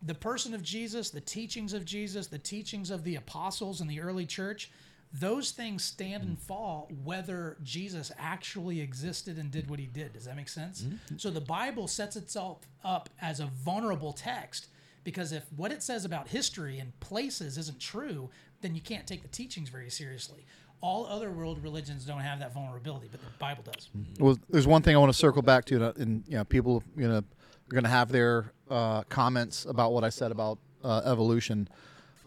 The 0.01 0.15
person 0.15 0.53
of 0.53 0.61
Jesus, 0.61 1.09
the 1.09 1.21
teachings 1.21 1.73
of 1.73 1.83
Jesus, 1.83 2.27
the 2.27 2.37
teachings 2.37 2.91
of 2.91 3.03
the 3.03 3.15
apostles 3.15 3.81
and 3.81 3.89
the 3.89 3.99
early 3.99 4.25
church, 4.25 4.69
those 5.13 5.51
things 5.51 5.83
stand 5.83 6.23
and 6.23 6.37
fall 6.37 6.89
whether 7.03 7.57
Jesus 7.63 8.11
actually 8.17 8.81
existed 8.81 9.37
and 9.37 9.49
did 9.49 9.69
what 9.69 9.79
he 9.79 9.85
did. 9.85 10.13
Does 10.13 10.25
that 10.25 10.35
make 10.35 10.49
sense? 10.49 10.83
Mm-hmm. 10.83 11.17
So 11.17 11.29
the 11.29 11.41
Bible 11.41 11.87
sets 11.87 12.15
itself 12.15 12.59
up 12.83 13.09
as 13.21 13.39
a 13.39 13.45
vulnerable 13.45 14.13
text 14.13 14.67
because 15.03 15.31
if 15.31 15.45
what 15.55 15.71
it 15.71 15.81
says 15.81 16.03
about 16.03 16.27
history 16.27 16.79
and 16.79 16.97
places 16.99 17.57
isn't 17.57 17.79
true, 17.79 18.29
then 18.61 18.75
you 18.75 18.81
can't 18.81 19.07
take 19.07 19.21
the 19.21 19.29
teachings 19.29 19.69
very 19.69 19.89
seriously. 19.89 20.45
All 20.81 21.07
other 21.07 21.31
world 21.31 21.63
religions 21.63 22.05
don't 22.05 22.19
have 22.19 22.39
that 22.39 22.53
vulnerability, 22.53 23.07
but 23.09 23.21
the 23.21 23.27
Bible 23.39 23.63
does. 23.63 23.89
Well, 24.19 24.37
there's 24.49 24.67
one 24.67 24.81
thing 24.81 24.95
I 24.95 24.99
want 24.99 25.11
to 25.11 25.17
circle 25.17 25.41
back 25.41 25.65
to, 25.65 25.75
and, 25.75 25.83
uh, 25.83 25.93
and 25.97 26.23
you 26.27 26.37
know, 26.37 26.43
people, 26.43 26.83
you 26.95 27.07
know, 27.07 27.23
are 27.69 27.73
going 27.73 27.83
to 27.83 27.89
have 27.89 28.11
their 28.11 28.51
uh, 28.69 29.03
comments 29.03 29.65
about 29.65 29.91
what 29.93 30.03
I 30.03 30.09
said 30.09 30.31
about 30.31 30.57
uh, 30.83 31.01
evolution. 31.05 31.67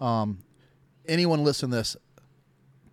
Um, 0.00 0.38
anyone 1.06 1.44
listen 1.44 1.70
to 1.70 1.76
this? 1.76 1.96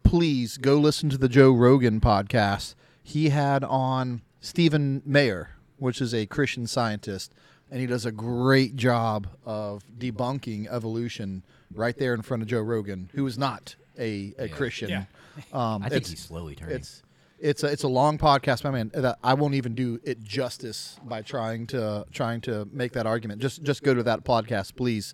Please 0.04 0.58
go 0.58 0.78
listen 0.78 1.10
to 1.10 1.18
the 1.18 1.28
Joe 1.28 1.52
Rogan 1.52 2.00
podcast. 2.00 2.76
He 3.04 3.30
had 3.30 3.64
on 3.64 4.22
Stephen 4.40 5.02
Meyer, 5.06 5.52
which 5.78 6.02
is 6.02 6.14
a 6.14 6.26
Christian 6.26 6.68
scientist, 6.68 7.34
and 7.70 7.82
he 7.82 7.88
does 7.88 8.06
a 8.06 8.12
great 8.12 8.76
job 8.78 9.28
of 9.46 9.84
debunking 9.98 10.68
evolution 10.72 11.44
right 11.74 11.98
there 11.98 12.14
in 12.14 12.22
front 12.22 12.42
of 12.44 12.48
Joe 12.50 12.62
Rogan, 12.62 13.10
who 13.14 13.26
is 13.28 13.38
not 13.38 13.76
a, 14.00 14.34
a 14.38 14.48
Christian. 14.48 14.90
Yeah. 14.90 15.04
Um, 15.52 15.84
I 15.84 15.90
think 15.90 16.04
it's- 16.04 16.10
he's 16.12 16.20
slowly 16.22 16.56
turning. 16.56 16.76
it's 16.78 17.04
it's 17.40 17.64
a, 17.64 17.68
it's 17.68 17.84
a 17.84 17.88
long 17.88 18.18
podcast, 18.18 18.64
my 18.64 18.72
man. 18.72 18.92
That 18.94 19.18
I 19.24 19.34
won't 19.34 19.54
even 19.56 19.76
do 19.76 20.00
it 20.04 20.22
justice 20.24 21.00
by 21.04 21.22
trying 21.22 21.68
to 21.68 22.06
trying 22.12 22.42
to 22.42 22.68
make 22.72 22.94
that 22.94 23.06
argument. 23.06 23.42
Just 23.42 23.64
just 23.64 23.84
go 23.84 23.94
to 23.94 24.04
that 24.04 24.24
podcast, 24.24 24.76
please, 24.76 25.14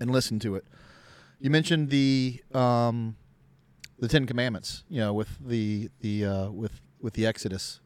and 0.00 0.10
listen 0.10 0.38
to 0.40 0.54
it. 0.56 0.64
You 1.40 1.50
mentioned 1.50 1.90
the 1.90 2.42
um, 2.54 3.16
the 3.98 4.08
Ten 4.08 4.26
Commandments. 4.26 4.84
You 4.88 5.00
know, 5.00 5.14
with 5.14 5.38
the 5.46 5.90
the 6.00 6.24
uh, 6.26 6.50
with 6.50 6.80
with 7.00 7.14
the 7.14 7.26
Exodus. 7.26 7.80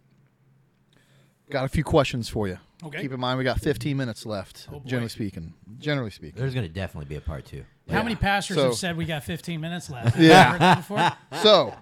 Got 1.50 1.64
a 1.64 1.68
few 1.68 1.82
questions 1.82 2.28
for 2.28 2.46
you. 2.46 2.58
Okay. 2.84 3.02
Keep 3.02 3.12
in 3.12 3.20
mind 3.20 3.36
we 3.36 3.42
got 3.44 3.60
15 3.60 3.96
minutes 3.96 4.24
left. 4.24 4.68
Oh, 4.72 4.80
generally 4.86 5.08
speaking. 5.08 5.52
Generally 5.78 6.12
speaking. 6.12 6.40
There's 6.40 6.54
going 6.54 6.66
to 6.66 6.72
definitely 6.72 7.08
be 7.08 7.16
a 7.16 7.20
part 7.20 7.44
two. 7.44 7.64
How 7.90 8.04
many 8.04 8.14
pastors 8.14 8.56
So- 8.56 8.66
have 8.66 8.74
said 8.76 8.96
we 8.96 9.04
got 9.04 9.24
15 9.24 9.60
minutes 9.60 9.90
left? 9.90 10.16
Yeah. 10.18 10.52
Heard 10.52 10.60
that 10.60 10.76
before? 10.76 11.12
so, 11.42 11.74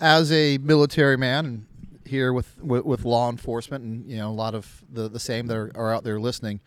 as 0.00 0.30
a 0.32 0.58
military 0.58 1.16
man 1.16 1.46
and 1.46 1.66
here 2.04 2.32
with, 2.32 2.58
with 2.62 2.84
with 2.84 3.04
law 3.04 3.30
enforcement 3.30 3.84
and 3.84 4.10
you 4.10 4.16
know 4.16 4.30
a 4.30 4.32
lot 4.32 4.54
of 4.54 4.82
the 4.90 5.08
the 5.08 5.20
same 5.20 5.46
that 5.46 5.56
are, 5.56 5.70
are 5.74 5.94
out 5.94 6.04
there 6.04 6.18
listening, 6.18 6.60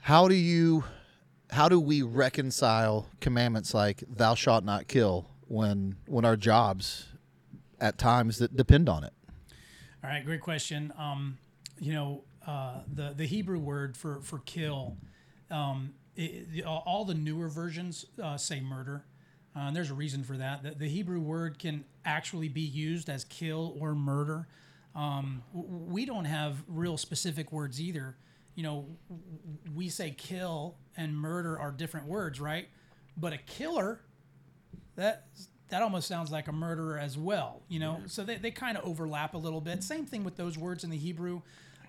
how 0.00 0.28
do 0.28 0.34
you 0.34 0.84
how 1.50 1.68
do 1.68 1.78
we 1.78 2.02
reconcile 2.02 3.06
commandments 3.20 3.74
like 3.74 4.02
"Thou 4.08 4.34
shalt 4.34 4.64
not 4.64 4.88
kill" 4.88 5.28
when 5.46 5.96
when 6.06 6.24
our 6.24 6.36
jobs 6.36 7.06
at 7.80 7.98
times 7.98 8.38
that 8.38 8.56
depend 8.56 8.88
on 8.88 9.04
it? 9.04 9.12
All 10.02 10.10
right, 10.10 10.24
great 10.24 10.40
question. 10.40 10.92
Um, 10.98 11.38
you 11.78 11.92
know, 11.92 12.24
uh, 12.46 12.80
the 12.92 13.12
the 13.14 13.26
Hebrew 13.26 13.58
word 13.58 13.96
for 13.96 14.20
for 14.22 14.38
kill, 14.40 14.96
um, 15.50 15.94
it, 16.16 16.64
all 16.64 17.04
the 17.04 17.14
newer 17.14 17.48
versions 17.48 18.06
uh, 18.22 18.36
say 18.36 18.60
murder. 18.60 19.04
Uh, 19.58 19.62
and 19.62 19.76
there's 19.76 19.90
a 19.90 19.94
reason 19.94 20.22
for 20.22 20.36
that. 20.36 20.62
The, 20.62 20.70
the 20.70 20.88
Hebrew 20.88 21.18
word 21.18 21.58
can 21.58 21.84
actually 22.04 22.48
be 22.48 22.60
used 22.60 23.08
as 23.08 23.24
kill 23.24 23.76
or 23.80 23.94
murder. 23.94 24.46
Um, 24.94 25.42
we 25.52 26.04
don't 26.04 26.26
have 26.26 26.62
real 26.68 26.96
specific 26.96 27.50
words 27.50 27.80
either. 27.80 28.16
You 28.54 28.62
know, 28.62 28.86
we 29.74 29.88
say 29.88 30.12
kill 30.16 30.76
and 30.96 31.16
murder 31.16 31.58
are 31.58 31.72
different 31.72 32.06
words, 32.06 32.40
right? 32.40 32.68
But 33.16 33.32
a 33.32 33.38
killer 33.38 34.00
that 34.94 35.26
that 35.70 35.82
almost 35.82 36.08
sounds 36.08 36.30
like 36.30 36.48
a 36.48 36.52
murderer 36.52 36.98
as 36.98 37.18
well, 37.18 37.62
you 37.68 37.78
know. 37.78 38.00
So 38.06 38.24
they, 38.24 38.36
they 38.36 38.50
kind 38.50 38.78
of 38.78 38.84
overlap 38.84 39.34
a 39.34 39.38
little 39.38 39.60
bit. 39.60 39.82
Same 39.82 40.06
thing 40.06 40.24
with 40.24 40.36
those 40.36 40.56
words 40.56 40.84
in 40.84 40.90
the 40.90 40.96
Hebrew. 40.96 41.42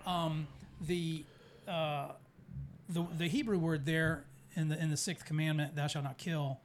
Um, 0.06 0.48
the 0.80 1.24
uh, 1.68 2.08
the 2.88 3.06
the 3.16 3.28
Hebrew 3.28 3.58
word 3.58 3.86
there 3.86 4.24
in 4.54 4.68
the 4.68 4.80
in 4.80 4.90
the 4.90 4.96
sixth 4.96 5.24
commandment, 5.24 5.76
"Thou 5.76 5.86
shalt 5.86 6.04
not 6.04 6.18
kill," 6.18 6.60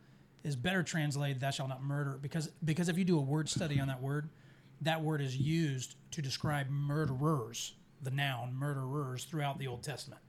is 0.46 0.56
better 0.56 0.84
translated, 0.84 1.42
"Thou 1.42 1.50
shalt 1.50 1.70
not 1.70 1.84
murder," 1.84 2.18
because 2.22 2.48
because 2.64 2.88
if 2.88 2.98
you 2.98 3.04
do 3.04 3.18
a 3.18 3.22
word 3.22 3.50
study 3.50 3.80
on 3.80 3.88
that 3.88 4.02
word, 4.02 4.30
that 4.82 5.02
word 5.02 5.22
is 5.22 5.36
used 5.36 5.96
to 6.12 6.22
describe 6.22 6.70
murderers, 6.70 7.74
the 8.02 8.12
noun 8.12 8.54
murderers 8.54 9.26
throughout 9.26 9.60
the 9.60 9.68
Old 9.68 9.84
Testament. 9.84 10.22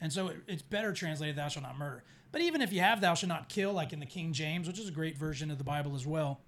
And 0.00 0.12
so 0.12 0.28
it, 0.28 0.36
it's 0.46 0.62
better 0.62 0.92
translated, 0.92 1.36
thou 1.36 1.48
shalt 1.48 1.64
not 1.64 1.78
murder. 1.78 2.04
But 2.32 2.42
even 2.42 2.62
if 2.62 2.72
you 2.72 2.80
have 2.80 3.00
thou 3.00 3.14
shalt 3.14 3.28
not 3.28 3.48
kill, 3.48 3.72
like 3.72 3.92
in 3.92 4.00
the 4.00 4.06
King 4.06 4.32
James, 4.32 4.66
which 4.66 4.78
is 4.78 4.88
a 4.88 4.92
great 4.92 5.16
version 5.16 5.50
of 5.50 5.58
the 5.58 5.64
Bible 5.64 5.94
as 5.94 6.06
well, 6.06 6.40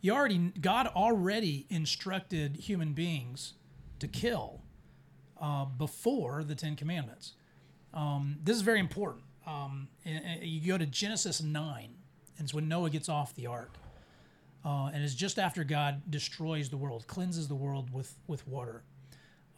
you 0.00 0.12
already 0.12 0.52
God 0.60 0.86
already 0.88 1.66
instructed 1.70 2.56
human 2.56 2.92
beings 2.92 3.54
to 4.00 4.08
kill 4.08 4.62
uh, 5.40 5.64
before 5.64 6.44
the 6.44 6.54
Ten 6.54 6.76
Commandments. 6.76 7.34
Um, 7.94 8.38
this 8.42 8.56
is 8.56 8.62
very 8.62 8.80
important. 8.80 9.24
Um, 9.46 9.88
you 10.40 10.66
go 10.72 10.78
to 10.78 10.86
Genesis 10.86 11.42
nine, 11.42 11.94
and 12.38 12.44
it's 12.44 12.54
when 12.54 12.68
Noah 12.68 12.90
gets 12.90 13.08
off 13.08 13.34
the 13.34 13.46
ark, 13.46 13.70
uh, 14.64 14.90
and 14.92 15.02
it's 15.02 15.14
just 15.14 15.38
after 15.38 15.64
God 15.64 16.02
destroys 16.10 16.68
the 16.68 16.76
world, 16.76 17.06
cleanses 17.06 17.48
the 17.48 17.54
world 17.54 17.92
with 17.92 18.14
with 18.26 18.46
water, 18.46 18.82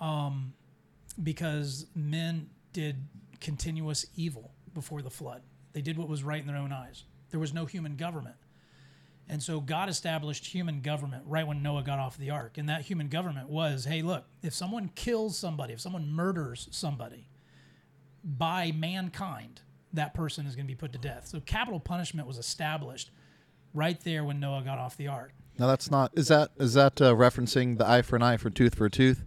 um, 0.01 0.53
because 1.23 1.87
men 1.95 2.49
did 2.73 2.97
continuous 3.41 4.07
evil 4.17 4.53
before 4.73 5.03
the 5.03 5.11
flood. 5.11 5.43
They 5.73 5.83
did 5.83 5.99
what 5.99 6.09
was 6.09 6.23
right 6.23 6.41
in 6.41 6.47
their 6.47 6.57
own 6.57 6.73
eyes. 6.73 7.05
There 7.31 7.41
was 7.41 7.53
no 7.53 7.67
human 7.67 7.97
government. 7.97 8.37
And 9.29 9.43
so 9.43 9.61
God 9.61 9.89
established 9.89 10.47
human 10.47 10.81
government 10.83 11.25
right 11.27 11.47
when 11.47 11.63
Noah 11.63 11.83
got 11.83 11.99
off 11.99 12.19
the 12.19 12.31
ark. 12.31 12.59
And 12.59 12.69
that 12.69 12.83
human 12.83 13.09
government 13.09 13.49
was 13.49 13.85
hey, 13.85 14.03
look, 14.03 14.25
if 14.43 14.53
someone 14.55 14.91
kills 14.95 15.39
somebody, 15.39 15.73
if 15.73 15.81
someone 15.81 16.13
murders 16.13 16.69
somebody 16.71 17.29
by 18.23 18.73
mankind, 18.73 19.61
that 19.95 20.15
person 20.15 20.47
is 20.47 20.55
going 20.55 20.67
to 20.67 20.73
be 20.73 20.77
put 20.77 20.93
to 20.93 20.99
death. 20.99 21.29
So 21.29 21.41
capital 21.41 21.81
punishment 21.81 22.27
was 22.29 22.39
established 22.39 23.11
right 23.73 24.01
there 24.05 24.25
when 24.25 24.41
Noah 24.41 24.63
got 24.63 24.79
off 24.79 24.97
the 24.97 25.09
ark. 25.09 25.33
Now 25.59 25.67
that's 25.67 25.91
not 25.91 26.13
is 26.15 26.29
that 26.29 26.51
is 26.59 26.75
that 26.75 27.01
uh, 27.01 27.15
referencing 27.15 27.79
the 27.79 27.89
eye 27.89 28.03
for 28.03 28.17
an 28.17 28.23
eye 28.23 28.37
for 28.37 28.51
tooth 28.51 28.75
for 28.75 28.87
a 28.87 28.91
tooth? 28.91 29.25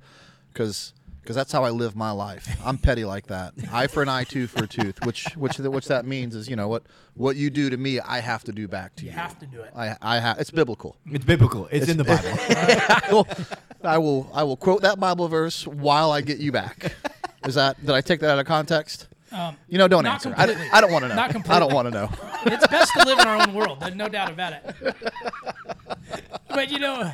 Because 0.51 0.93
because 1.21 1.35
that's 1.35 1.51
how 1.51 1.65
I 1.65 1.71
live 1.71 1.93
my 1.93 2.11
life. 2.11 2.57
I'm 2.65 2.77
petty 2.77 3.03
like 3.03 3.27
that. 3.27 3.53
eye 3.71 3.87
for 3.87 4.01
an 4.01 4.07
eye, 4.07 4.23
tooth 4.23 4.51
for 4.51 4.63
a 4.63 4.67
tooth. 4.67 5.05
Which 5.05 5.25
which 5.35 5.57
which 5.57 5.87
that 5.87 6.05
means 6.05 6.35
is 6.35 6.49
you 6.49 6.55
know 6.55 6.67
what 6.67 6.83
what 7.15 7.35
you 7.35 7.49
do 7.49 7.69
to 7.69 7.77
me, 7.77 7.99
I 7.99 8.19
have 8.19 8.43
to 8.45 8.51
do 8.53 8.67
back 8.67 8.95
to 8.97 9.03
you. 9.03 9.11
You 9.11 9.17
have 9.17 9.37
to 9.39 9.45
do 9.45 9.61
it. 9.61 9.71
I 9.75 9.95
I 10.01 10.19
have. 10.19 10.39
It's 10.39 10.51
biblical. 10.51 10.97
It's 11.05 11.25
biblical. 11.25 11.67
It's, 11.71 11.89
in 11.89 11.97
the 11.97 12.05
Bible. 12.05 12.29
I 12.29 13.09
will, 13.11 13.27
I 13.83 13.97
will 13.97 14.31
I 14.33 14.43
will 14.43 14.57
quote 14.57 14.81
that 14.83 14.99
Bible 14.99 15.27
verse 15.27 15.67
while 15.67 16.11
I 16.11 16.21
get 16.21 16.39
you 16.39 16.51
back. 16.51 16.93
Is 17.45 17.55
that 17.55 17.79
did 17.79 17.91
I 17.91 18.01
take 18.01 18.21
that 18.21 18.31
out 18.31 18.39
of 18.39 18.45
context? 18.45 19.07
You 19.67 19.77
know, 19.77 19.87
don't 19.87 20.05
answer. 20.05 20.33
I, 20.35 20.45
completely. 20.45 20.69
I 20.71 20.81
don't 20.81 20.91
want 20.91 21.03
to 21.03 21.09
know. 21.09 21.15
Not 21.15 21.49
I 21.49 21.59
don't 21.59 21.73
want 21.73 21.87
to 21.87 21.91
know. 21.91 22.09
it's 22.45 22.67
best 22.67 22.93
to 22.93 23.05
live 23.05 23.19
in 23.19 23.27
our 23.27 23.41
own 23.47 23.53
world. 23.59 23.79
There's 23.79 23.95
no 23.95 24.07
doubt 24.07 24.31
about 24.31 24.53
it. 24.53 24.95
But 26.49 26.71
you 26.71 26.79
know, 26.79 27.11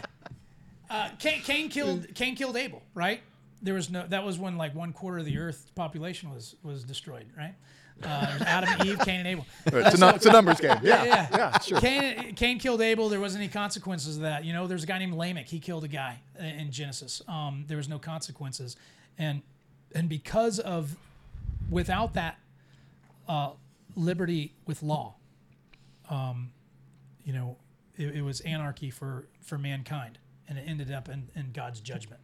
uh, 0.90 1.10
Cain, 1.20 1.42
Cain 1.42 1.70
killed 1.70 2.08
Cain 2.16 2.36
killed 2.36 2.56
Abel, 2.56 2.82
right? 2.94 3.22
There 3.62 3.74
was 3.74 3.90
no. 3.90 4.06
That 4.08 4.24
was 4.24 4.38
when 4.38 4.58
like 4.58 4.76
one 4.76 4.94
quarter 4.94 5.20
of 5.20 5.26
the 5.26 5.38
Earth's 5.38 5.70
population 5.76 6.30
was 6.32 6.56
was 6.64 6.84
destroyed, 6.84 7.26
right? 7.38 7.56
Uh, 8.04 8.38
Adam, 8.46 8.88
Eve, 8.88 9.00
Cain, 9.00 9.20
and 9.20 9.28
Abel. 9.28 9.46
It's 9.68 9.96
a, 9.96 10.00
nu- 10.00 10.16
it's 10.16 10.26
a 10.26 10.32
numbers 10.32 10.60
game. 10.60 10.78
Yeah, 10.82 11.04
yeah, 11.06 11.28
yeah, 11.32 11.60
sure. 11.60 11.80
Cain, 11.80 12.34
Cain 12.36 12.60
killed 12.60 12.82
Abel. 12.82 13.08
There 13.08 13.20
wasn't 13.20 13.44
any 13.44 13.52
consequences 13.52 14.18
of 14.18 14.24
that. 14.24 14.44
You 14.44 14.52
know, 14.52 14.68
there's 14.68 14.84
a 14.84 14.88
guy 14.88 14.98
named 14.98 15.14
Lamech. 15.14 15.46
He 15.46 15.60
killed 15.60 15.84
a 15.84 15.88
guy 15.88 16.20
in 16.38 16.46
in 16.46 16.72
Genesis. 16.72 17.22
Um, 17.28 17.66
there 17.68 17.78
was 17.78 17.88
no 17.88 18.00
consequences, 18.00 18.76
and 19.18 19.42
and 19.96 20.10
because 20.10 20.60
of 20.60 20.98
without 21.74 22.14
that 22.14 22.40
uh, 23.28 23.52
liberty 23.96 24.54
with 24.66 24.84
law, 24.84 25.16
um, 26.10 26.52
you 27.24 27.34
know, 27.34 27.58
it, 27.96 28.16
it 28.18 28.22
was 28.22 28.42
anarchy 28.42 28.90
for 28.90 29.28
for 29.42 29.58
mankind, 29.58 30.20
and 30.48 30.58
it 30.58 30.64
ended 30.68 30.92
up 30.92 31.10
in, 31.10 31.30
in 31.36 31.52
God's 31.52 31.80
judgment. 31.80 32.22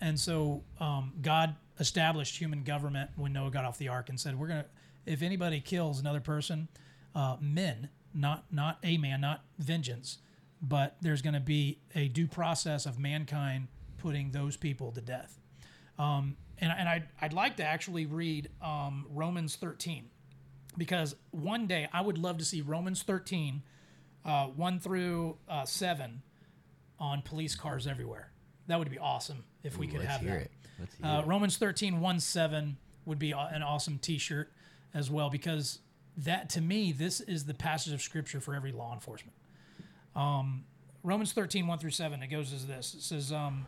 And 0.00 0.18
so 0.18 0.62
um, 0.80 1.12
God 1.22 1.56
established 1.78 2.38
human 2.38 2.62
government 2.62 3.10
when 3.16 3.32
Noah 3.32 3.50
got 3.50 3.64
off 3.64 3.78
the 3.78 3.88
ark 3.88 4.08
and 4.08 4.18
said, 4.18 4.38
"We're 4.38 4.48
gonna, 4.48 4.66
if 5.06 5.22
anybody 5.22 5.60
kills 5.60 6.00
another 6.00 6.20
person, 6.20 6.68
uh, 7.14 7.36
men 7.40 7.88
not 8.14 8.44
not 8.50 8.78
a 8.82 8.96
man, 8.96 9.20
not 9.20 9.44
vengeance, 9.58 10.18
but 10.62 10.96
there's 11.00 11.20
going 11.20 11.34
to 11.34 11.40
be 11.40 11.80
a 11.94 12.08
due 12.08 12.28
process 12.28 12.86
of 12.86 12.98
mankind 12.98 13.68
putting 13.98 14.30
those 14.30 14.56
people 14.56 14.92
to 14.92 15.00
death. 15.00 15.38
Um, 15.98 16.36
and 16.58 16.72
and 16.76 16.88
I'd, 16.88 17.04
I'd 17.20 17.32
like 17.32 17.56
to 17.56 17.64
actually 17.64 18.06
read 18.06 18.48
um, 18.62 19.06
Romans 19.10 19.56
13 19.56 20.08
because 20.76 21.14
one 21.30 21.66
day 21.66 21.88
I 21.92 22.00
would 22.00 22.18
love 22.18 22.38
to 22.38 22.44
see 22.44 22.60
Romans 22.60 23.02
13, 23.02 23.62
uh, 24.24 24.46
1 24.46 24.80
through 24.80 25.36
uh, 25.48 25.64
7 25.64 26.22
on 26.98 27.22
police 27.22 27.54
cars 27.54 27.86
everywhere. 27.86 28.30
That 28.66 28.78
would 28.78 28.90
be 28.90 28.98
awesome 28.98 29.44
if 29.62 29.76
we 29.78 29.86
could 29.86 30.00
let's 30.00 30.10
have 30.10 30.20
hear 30.20 30.30
that. 30.30 30.40
it. 30.42 30.50
Let's 30.80 30.94
hear 30.96 31.06
Uh, 31.06 31.20
it. 31.20 31.26
Romans 31.26 31.56
13, 31.56 32.00
1 32.00 32.20
7 32.20 32.76
would 33.06 33.18
be 33.18 33.32
an 33.32 33.62
awesome 33.62 33.98
t 33.98 34.18
shirt 34.18 34.50
as 34.94 35.10
well 35.10 35.28
because 35.30 35.80
that 36.16 36.48
to 36.50 36.60
me, 36.60 36.92
this 36.92 37.20
is 37.20 37.44
the 37.44 37.54
passage 37.54 37.92
of 37.92 38.00
scripture 38.00 38.40
for 38.40 38.54
every 38.54 38.72
law 38.72 38.94
enforcement. 38.94 39.36
Um, 40.16 40.64
Romans 41.02 41.32
13, 41.32 41.66
1 41.66 41.78
through 41.78 41.90
7, 41.90 42.22
it 42.22 42.28
goes 42.28 42.52
as 42.52 42.66
this. 42.66 42.94
It 42.94 43.02
says, 43.02 43.30
um, 43.32 43.66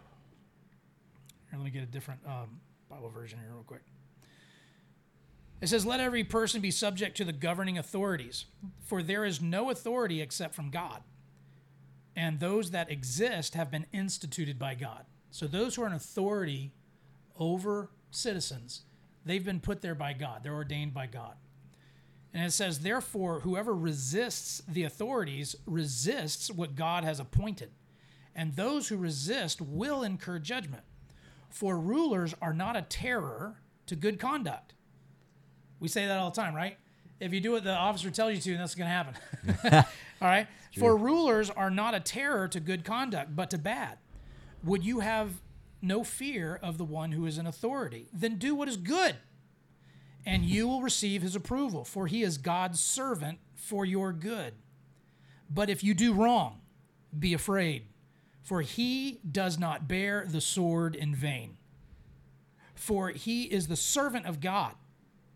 here, 1.51 1.59
let 1.59 1.65
me 1.65 1.71
get 1.71 1.83
a 1.83 1.87
different 1.87 2.21
um, 2.27 2.61
Bible 2.97 3.11
version 3.11 3.39
here, 3.39 3.51
real 3.53 3.63
quick. 3.63 3.83
It 5.61 5.69
says, 5.69 5.85
Let 5.85 6.01
every 6.01 6.25
person 6.25 6.63
be 6.63 6.71
subject 6.71 7.15
to 7.19 7.25
the 7.25 7.33
governing 7.33 7.77
authorities, 7.77 8.47
for 8.87 9.03
there 9.03 9.27
is 9.27 9.43
no 9.43 9.71
authority 9.71 10.23
except 10.23 10.55
from 10.55 10.71
God. 10.71 11.03
And 12.15 12.41
those 12.41 12.71
that 12.71 12.91
exist 12.91 13.55
have 13.55 13.71
been 13.71 13.85
instituted 13.93 14.59
by 14.59 14.77
God. 14.77 15.05
So 15.31 15.47
those 15.47 15.75
who 15.75 15.83
are 15.83 15.87
in 15.87 15.93
authority 15.93 16.73
over 17.39 17.91
citizens, 18.11 18.85
they've 19.27 19.45
been 19.45 19.61
put 19.61 19.83
there 19.83 19.95
by 19.95 20.15
God, 20.15 20.43
they're 20.43 20.55
ordained 20.55 20.95
by 20.95 21.07
God. 21.07 21.35
And 22.33 22.47
it 22.47 22.53
says, 22.53 22.79
Therefore, 22.79 23.41
whoever 23.41 23.75
resists 23.75 24.63
the 24.67 24.85
authorities 24.85 25.55
resists 25.67 26.51
what 26.51 26.77
God 26.77 27.05
has 27.05 27.21
appointed. 27.21 27.73
And 28.35 28.57
those 28.57 28.89
who 28.89 28.97
resist 28.97 29.61
will 29.61 30.03
incur 30.03 30.39
judgment. 30.39 30.85
For 31.57 31.81
rulers 31.81 32.35
are 32.43 32.53
not 32.53 32.77
a 32.77 32.83
terror 32.83 33.57
to 33.87 33.97
good 33.97 34.21
conduct. 34.21 34.75
We 35.81 35.89
say 35.89 36.07
that 36.07 36.19
all 36.19 36.29
the 36.29 36.37
time, 36.37 36.55
right? 36.55 36.77
If 37.19 37.33
you 37.33 37.41
do 37.41 37.53
what 37.53 37.65
the 37.65 37.73
officer 37.73 38.11
tells 38.11 38.35
you 38.35 38.41
to, 38.43 38.59
that's 38.59 38.75
going 38.75 38.91
to 38.91 38.93
happen. 38.93 39.15
all 40.21 40.29
right? 40.29 40.49
For 40.79 40.95
rulers 40.95 41.49
are 41.49 41.71
not 41.71 41.95
a 41.95 42.01
terror 42.01 42.47
to 42.49 42.61
good 42.61 42.85
conduct, 42.85 43.35
but 43.35 43.49
to 43.53 43.59
bad. 43.59 43.97
Would 44.65 44.85
you 44.85 45.01
have 45.01 45.41
no 45.81 46.05
fear 46.05 46.61
of 46.63 46.77
the 46.77 46.85
one 46.85 47.13
who 47.13 47.25
is 47.25 47.39
in 47.39 47.47
authority? 47.47 48.09
Then 48.13 48.37
do 48.37 48.55
what 48.55 48.69
is 48.69 48.77
good, 48.77 49.17
and 50.27 50.45
you 50.45 50.69
will 50.69 50.83
receive 50.83 51.23
his 51.23 51.35
approval, 51.35 51.85
for 51.87 52.07
he 52.07 52.23
is 52.23 52.37
God's 52.37 52.81
servant 52.81 53.39
for 53.55 53.87
your 53.87 54.13
good. 54.13 54.53
But 55.49 55.71
if 55.71 55.83
you 55.83 55.95
do 55.95 56.13
wrong, 56.13 56.61
be 57.19 57.33
afraid, 57.33 57.87
for 58.47 58.61
he 58.61 59.19
does 59.29 59.59
not 59.59 59.89
bear 59.89 60.25
the 60.25 60.41
sword 60.41 60.95
in 60.95 61.13
vain. 61.13 61.57
For 62.77 63.09
he 63.09 63.43
is 63.43 63.67
the 63.67 63.75
servant 63.75 64.25
of 64.25 64.39
God, 64.39 64.75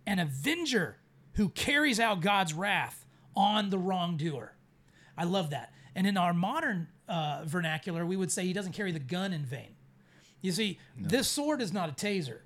an 0.06 0.20
avenger 0.20 0.98
who 1.32 1.48
carries 1.48 1.98
out 1.98 2.20
God's 2.20 2.54
wrath 2.54 3.04
on 3.34 3.70
the 3.70 3.78
wrongdoer. 3.78 4.54
I 5.18 5.24
love 5.24 5.50
that. 5.50 5.72
And 5.96 6.06
in 6.06 6.16
our 6.16 6.32
modern 6.32 6.86
uh, 7.08 7.42
vernacular, 7.46 8.06
we 8.06 8.16
would 8.16 8.30
say 8.30 8.44
he 8.44 8.52
doesn't 8.52 8.74
carry 8.74 8.92
the 8.92 9.00
gun 9.00 9.32
in 9.32 9.44
vain. 9.44 9.74
You 10.40 10.52
see, 10.52 10.78
this 10.96 11.26
sword 11.26 11.60
is 11.60 11.72
not 11.72 11.88
a 11.88 11.92
taser. 11.92 12.38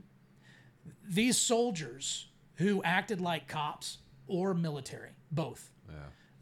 These 1.06 1.36
soldiers 1.36 2.28
who 2.54 2.82
acted 2.84 3.20
like 3.20 3.48
cops 3.48 3.98
or 4.26 4.54
military, 4.54 5.10
both, 5.30 5.70
yeah. 5.90 5.96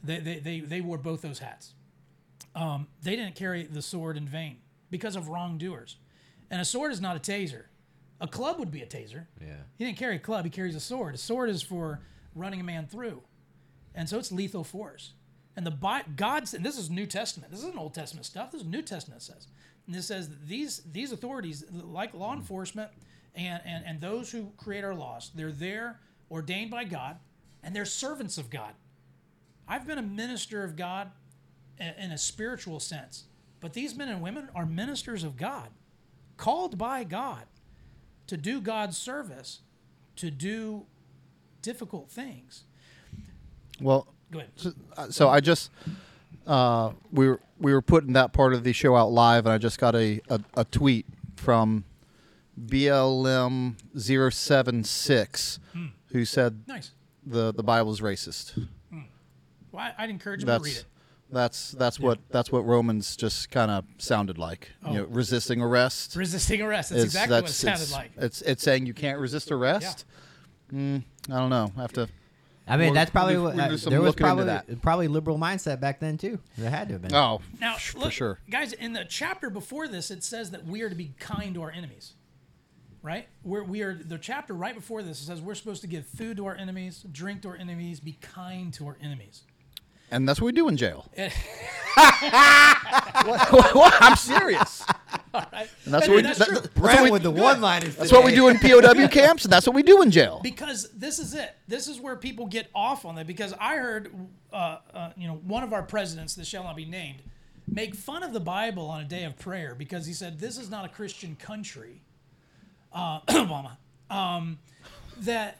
they, 0.04 0.18
they, 0.20 0.38
they, 0.38 0.60
they 0.60 0.80
wore 0.80 0.98
both 0.98 1.22
those 1.22 1.40
hats. 1.40 1.74
Um, 2.54 2.88
they 3.02 3.16
didn't 3.16 3.34
carry 3.34 3.64
the 3.64 3.82
sword 3.82 4.16
in 4.16 4.28
vain 4.28 4.58
because 4.90 5.16
of 5.16 5.28
wrongdoers. 5.28 5.96
And 6.50 6.60
a 6.60 6.64
sword 6.64 6.92
is 6.92 7.00
not 7.00 7.16
a 7.16 7.18
taser. 7.18 7.64
A 8.20 8.28
club 8.28 8.58
would 8.58 8.70
be 8.70 8.82
a 8.82 8.86
taser. 8.86 9.26
Yeah. 9.40 9.56
He 9.78 9.84
didn't 9.84 9.98
carry 9.98 10.16
a 10.16 10.20
club, 10.20 10.44
he 10.44 10.50
carries 10.50 10.76
a 10.76 10.80
sword. 10.80 11.14
A 11.14 11.18
sword 11.18 11.50
is 11.50 11.62
for 11.62 12.00
running 12.34 12.60
a 12.60 12.64
man 12.64 12.86
through. 12.86 13.22
And 13.94 14.08
so 14.08 14.18
it's 14.18 14.30
lethal 14.30 14.64
force. 14.64 15.12
And 15.56 15.66
the 15.66 15.70
Bi- 15.70 16.04
God's 16.16 16.54
and 16.54 16.64
this 16.64 16.78
is 16.78 16.88
New 16.88 17.06
Testament. 17.06 17.50
This 17.50 17.60
isn't 17.60 17.76
Old 17.76 17.94
Testament 17.94 18.26
stuff. 18.26 18.52
This 18.52 18.62
is 18.62 18.66
New 18.66 18.82
Testament 18.82 19.22
says. 19.22 19.48
And 19.86 19.94
this 19.94 20.06
says 20.06 20.28
that 20.28 20.46
these 20.48 20.82
these 20.90 21.12
authorities, 21.12 21.64
like 21.70 22.14
law 22.14 22.32
enforcement 22.32 22.90
and, 23.34 23.60
and, 23.64 23.84
and 23.84 24.00
those 24.00 24.30
who 24.30 24.52
create 24.56 24.84
our 24.84 24.94
laws, 24.94 25.30
they're 25.34 25.52
there 25.52 26.00
ordained 26.30 26.70
by 26.70 26.84
God 26.84 27.18
and 27.62 27.74
they're 27.74 27.84
servants 27.84 28.38
of 28.38 28.50
God. 28.50 28.72
I've 29.68 29.86
been 29.86 29.98
a 29.98 30.02
minister 30.02 30.64
of 30.64 30.76
God 30.76 31.10
in 31.78 32.10
a 32.12 32.18
spiritual 32.18 32.80
sense, 32.80 33.24
but 33.60 33.72
these 33.72 33.94
men 33.94 34.08
and 34.08 34.20
women 34.22 34.48
are 34.54 34.66
ministers 34.66 35.24
of 35.24 35.36
God, 35.36 35.68
called 36.36 36.78
by 36.78 37.04
God 37.04 37.44
to 38.26 38.36
do 38.36 38.60
God's 38.60 38.96
service, 38.96 39.60
to 40.16 40.30
do 40.30 40.86
difficult 41.60 42.10
things. 42.10 42.64
Well, 43.80 44.06
Go 44.30 44.38
ahead. 44.40 44.50
so, 44.56 44.72
uh, 44.96 45.08
so 45.10 45.28
I 45.28 45.40
just 45.40 45.70
uh, 46.46 46.92
we 47.12 47.28
were 47.28 47.40
we 47.58 47.72
were 47.72 47.82
putting 47.82 48.12
that 48.14 48.32
part 48.32 48.54
of 48.54 48.64
the 48.64 48.72
show 48.72 48.96
out 48.96 49.12
live, 49.12 49.44
and 49.46 49.52
I 49.52 49.58
just 49.58 49.78
got 49.78 49.94
a 49.94 50.20
a, 50.28 50.40
a 50.56 50.64
tweet 50.64 51.06
from 51.36 51.84
BLM 52.60 53.74
076 53.98 55.58
who 56.08 56.24
said 56.24 56.62
Nice. 56.66 56.90
the 57.26 57.52
the 57.52 57.62
Bible's 57.62 58.00
racist. 58.00 58.66
Well, 59.70 59.82
I, 59.98 60.04
I'd 60.04 60.10
encourage 60.10 60.44
them 60.44 60.58
to 60.60 60.64
read 60.64 60.76
it. 60.76 60.84
That's 61.32 61.72
that's 61.72 61.98
what 61.98 62.18
that's 62.30 62.52
what 62.52 62.64
Romans 62.66 63.16
just 63.16 63.50
kind 63.50 63.70
of 63.70 63.84
sounded 63.98 64.38
like. 64.38 64.70
You 64.86 64.94
know, 64.94 65.04
resisting 65.04 65.60
arrest. 65.62 66.14
Resisting 66.14 66.60
arrest. 66.62 66.90
That's 66.90 66.98
is- 67.00 67.04
exactly 67.06 67.40
what 67.40 67.50
it 67.50 67.52
sounded 67.52 67.82
it's, 67.82 67.92
like. 67.92 68.10
It's 68.16 68.42
it's 68.42 68.62
saying 68.62 68.86
you 68.86 68.94
can't 68.94 69.18
resist 69.18 69.50
arrest. 69.50 70.04
Mm, 70.72 71.02
I 71.30 71.38
don't 71.38 71.50
know. 71.50 71.72
I 71.76 71.80
have 71.82 71.92
to. 71.94 72.08
I 72.66 72.76
mean, 72.76 72.86
We'll- 72.88 72.94
that's 72.94 73.10
probably 73.10 73.34
we'll 73.34 73.44
what 73.54 73.58
uh, 73.58 73.90
there 73.90 74.00
was 74.00 74.14
probably 74.14 74.44
that. 74.44 74.82
probably 74.82 75.08
liberal 75.08 75.38
mindset 75.38 75.80
back 75.80 75.98
then 75.98 76.16
too. 76.16 76.38
There 76.56 76.70
had 76.70 76.88
to 76.88 76.94
have 76.94 77.02
been. 77.02 77.14
Oh, 77.14 77.40
Now, 77.60 77.74
for 77.76 77.98
look, 77.98 78.12
sure. 78.12 78.38
guys, 78.48 78.72
in 78.72 78.92
the 78.92 79.04
chapter 79.04 79.50
before 79.50 79.88
this, 79.88 80.10
it 80.10 80.22
says 80.22 80.52
that 80.52 80.64
we 80.64 80.82
are 80.82 80.88
to 80.88 80.94
be 80.94 81.12
kind 81.18 81.54
to 81.54 81.62
our 81.62 81.70
enemies. 81.72 82.12
Right? 83.02 83.26
We're, 83.42 83.64
we 83.64 83.82
are 83.82 83.94
the 83.94 84.16
chapter 84.16 84.54
right 84.54 84.76
before 84.76 85.02
this. 85.02 85.20
It 85.20 85.24
says 85.24 85.40
we're 85.40 85.56
supposed 85.56 85.80
to 85.80 85.88
give 85.88 86.06
food 86.06 86.36
to 86.36 86.46
our 86.46 86.54
enemies, 86.54 87.04
drink 87.10 87.42
to 87.42 87.48
our 87.48 87.56
enemies, 87.56 87.98
be 87.98 88.12
kind 88.20 88.72
to 88.74 88.86
our 88.86 88.96
enemies. 89.02 89.42
And 90.12 90.28
that's 90.28 90.40
what 90.40 90.46
we 90.46 90.52
do 90.52 90.68
in 90.68 90.76
jail. 90.76 91.06
What, 91.94 93.52
what- 93.52 93.74
what? 93.74 93.94
I'm 94.00 94.16
serious. 94.16 94.82
Right? 95.34 95.68
And 95.84 95.92
that's 95.94 96.06
And 96.06 96.14
what 96.14 96.16
we. 96.16 96.22
that's 96.22 96.38
that- 96.38 96.48
true. 96.48 96.60
that's 96.60 96.74
what 96.76 97.02
we- 97.04 97.10
with 97.10 97.22
the 97.22 97.30
one-liners. 97.30 97.96
That's 97.96 98.10
what 98.12 98.24
we 98.24 98.34
do 98.34 98.48
in 98.48 98.58
POW 98.58 99.08
camps, 99.10 99.44
and 99.44 99.52
that's 99.52 99.66
what 99.66 99.74
we 99.76 99.82
do 99.82 100.00
in 100.02 100.10
jail. 100.10 100.40
because 100.42 100.90
this 100.92 101.18
is 101.18 101.34
it. 101.34 101.54
This 101.68 101.88
is 101.88 102.00
where 102.00 102.16
people 102.16 102.46
get 102.46 102.68
off 102.74 103.04
on 103.04 103.14
that. 103.16 103.26
Because 103.26 103.52
I 103.60 103.76
heard, 103.76 104.10
uh, 104.52 104.78
uh, 104.94 105.10
you 105.16 105.26
know, 105.28 105.34
one 105.44 105.62
of 105.64 105.72
our 105.72 105.82
presidents, 105.82 106.34
that 106.36 106.46
shall 106.46 106.64
not 106.64 106.76
be 106.76 106.84
named, 106.86 107.20
make 107.68 107.94
fun 107.94 108.22
of 108.22 108.32
the 108.32 108.40
Bible 108.40 108.86
on 108.88 109.02
a 109.02 109.04
day 109.04 109.24
of 109.24 109.38
prayer 109.38 109.74
because 109.74 110.06
he 110.06 110.12
said 110.14 110.38
this 110.40 110.56
is 110.58 110.70
not 110.70 110.84
a 110.84 110.88
Christian 110.88 111.36
country. 111.36 112.02
Uh, 112.92 113.20
Obama, 113.28 113.76
um, 114.10 114.58
that, 115.18 115.58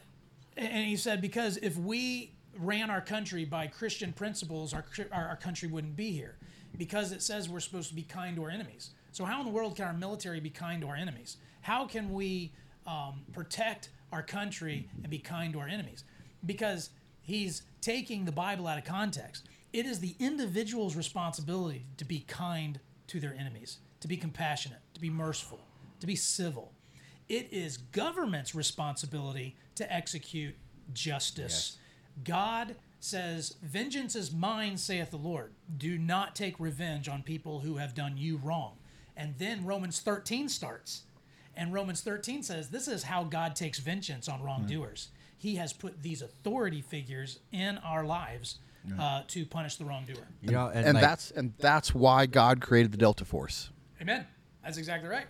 and 0.57 0.85
he 0.87 0.95
said 0.97 1.21
because 1.21 1.57
if 1.57 1.77
we 1.77 2.32
ran 2.57 2.89
our 2.89 3.01
country 3.01 3.45
by 3.45 3.67
Christian 3.67 4.13
principles, 4.13 4.73
our, 4.73 4.85
our 5.11 5.29
our 5.29 5.35
country 5.35 5.67
wouldn't 5.67 5.95
be 5.95 6.11
here. 6.11 6.35
Because 6.77 7.11
it 7.11 7.21
says 7.21 7.49
we're 7.49 7.59
supposed 7.59 7.89
to 7.89 7.95
be 7.95 8.01
kind 8.01 8.35
to 8.35 8.43
our 8.43 8.49
enemies. 8.49 8.91
So 9.11 9.25
how 9.25 9.39
in 9.39 9.45
the 9.45 9.51
world 9.51 9.75
can 9.75 9.85
our 9.85 9.93
military 9.93 10.39
be 10.39 10.49
kind 10.49 10.81
to 10.81 10.87
our 10.87 10.95
enemies? 10.95 11.37
How 11.61 11.85
can 11.85 12.11
we 12.13 12.51
um, 12.87 13.21
protect 13.31 13.89
our 14.11 14.23
country 14.23 14.89
and 15.03 15.09
be 15.09 15.19
kind 15.19 15.53
to 15.53 15.59
our 15.59 15.67
enemies? 15.67 16.03
Because 16.45 16.89
he's 17.21 17.61
taking 17.79 18.25
the 18.25 18.31
Bible 18.31 18.65
out 18.67 18.79
of 18.79 18.85
context. 18.85 19.47
It 19.71 19.85
is 19.85 19.99
the 19.99 20.15
individual's 20.19 20.95
responsibility 20.95 21.85
to 21.97 22.05
be 22.05 22.19
kind 22.27 22.79
to 23.07 23.19
their 23.19 23.35
enemies, 23.35 23.77
to 23.99 24.07
be 24.07 24.17
compassionate, 24.17 24.79
to 24.95 24.99
be 24.99 25.09
merciful, 25.09 25.59
to 25.99 26.07
be 26.07 26.15
civil. 26.15 26.73
It 27.29 27.49
is 27.51 27.77
government's 27.77 28.55
responsibility 28.55 29.55
to 29.75 29.91
execute 29.93 30.55
justice. 30.91 31.77
God 32.23 32.75
says, 32.99 33.55
Vengeance 33.61 34.15
is 34.15 34.31
mine, 34.31 34.77
saith 34.77 35.11
the 35.11 35.17
Lord. 35.17 35.53
Do 35.77 35.97
not 35.97 36.35
take 36.35 36.59
revenge 36.59 37.07
on 37.09 37.23
people 37.23 37.59
who 37.59 37.77
have 37.77 37.93
done 37.93 38.17
you 38.17 38.37
wrong. 38.37 38.73
And 39.15 39.35
then 39.37 39.65
Romans 39.65 39.99
13 39.99 40.49
starts. 40.49 41.03
And 41.55 41.73
Romans 41.73 42.01
13 42.01 42.43
says, 42.43 42.69
This 42.69 42.87
is 42.87 43.03
how 43.03 43.23
God 43.23 43.55
takes 43.55 43.79
vengeance 43.79 44.27
on 44.27 44.41
wrongdoers. 44.41 45.09
He 45.37 45.55
has 45.55 45.73
put 45.73 46.01
these 46.01 46.21
authority 46.21 46.81
figures 46.81 47.39
in 47.51 47.77
our 47.79 48.05
lives 48.05 48.59
uh, 48.99 49.23
to 49.27 49.45
punish 49.45 49.75
the 49.75 49.85
wrongdoer. 49.85 50.27
You 50.41 50.51
know, 50.51 50.67
and, 50.67 50.85
And 50.85 50.95
like, 50.95 51.03
that's 51.03 51.31
and 51.31 51.53
that's 51.59 51.93
why 51.93 52.25
God 52.25 52.61
created 52.61 52.91
the 52.91 52.97
Delta 52.97 53.25
Force. 53.25 53.69
Amen. 54.01 54.25
That's 54.63 54.77
exactly 54.77 55.09
right. 55.09 55.25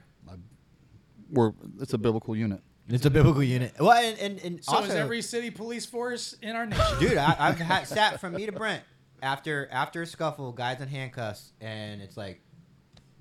We're 1.29 1.53
it's 1.79 1.93
a 1.93 1.97
biblical 1.97 2.35
unit. 2.35 2.61
It's 2.89 3.05
a 3.05 3.09
biblical 3.09 3.43
unit. 3.43 3.73
Well, 3.79 3.91
and 3.91 4.17
and, 4.19 4.39
and 4.43 4.63
So 4.63 4.73
also, 4.75 4.89
is 4.89 4.95
every 4.95 5.21
city 5.21 5.49
police 5.51 5.85
force 5.85 6.35
in 6.41 6.55
our 6.55 6.65
nation. 6.65 6.99
dude, 6.99 7.17
I, 7.17 7.35
I've 7.39 7.57
had, 7.59 7.87
sat 7.87 8.19
from 8.19 8.33
me 8.33 8.45
to 8.45 8.51
Brent 8.51 8.83
after 9.21 9.67
after 9.71 10.01
a 10.01 10.07
scuffle, 10.07 10.51
guys 10.51 10.81
in 10.81 10.87
handcuffs, 10.87 11.51
and 11.61 12.01
it's 12.01 12.17
like 12.17 12.41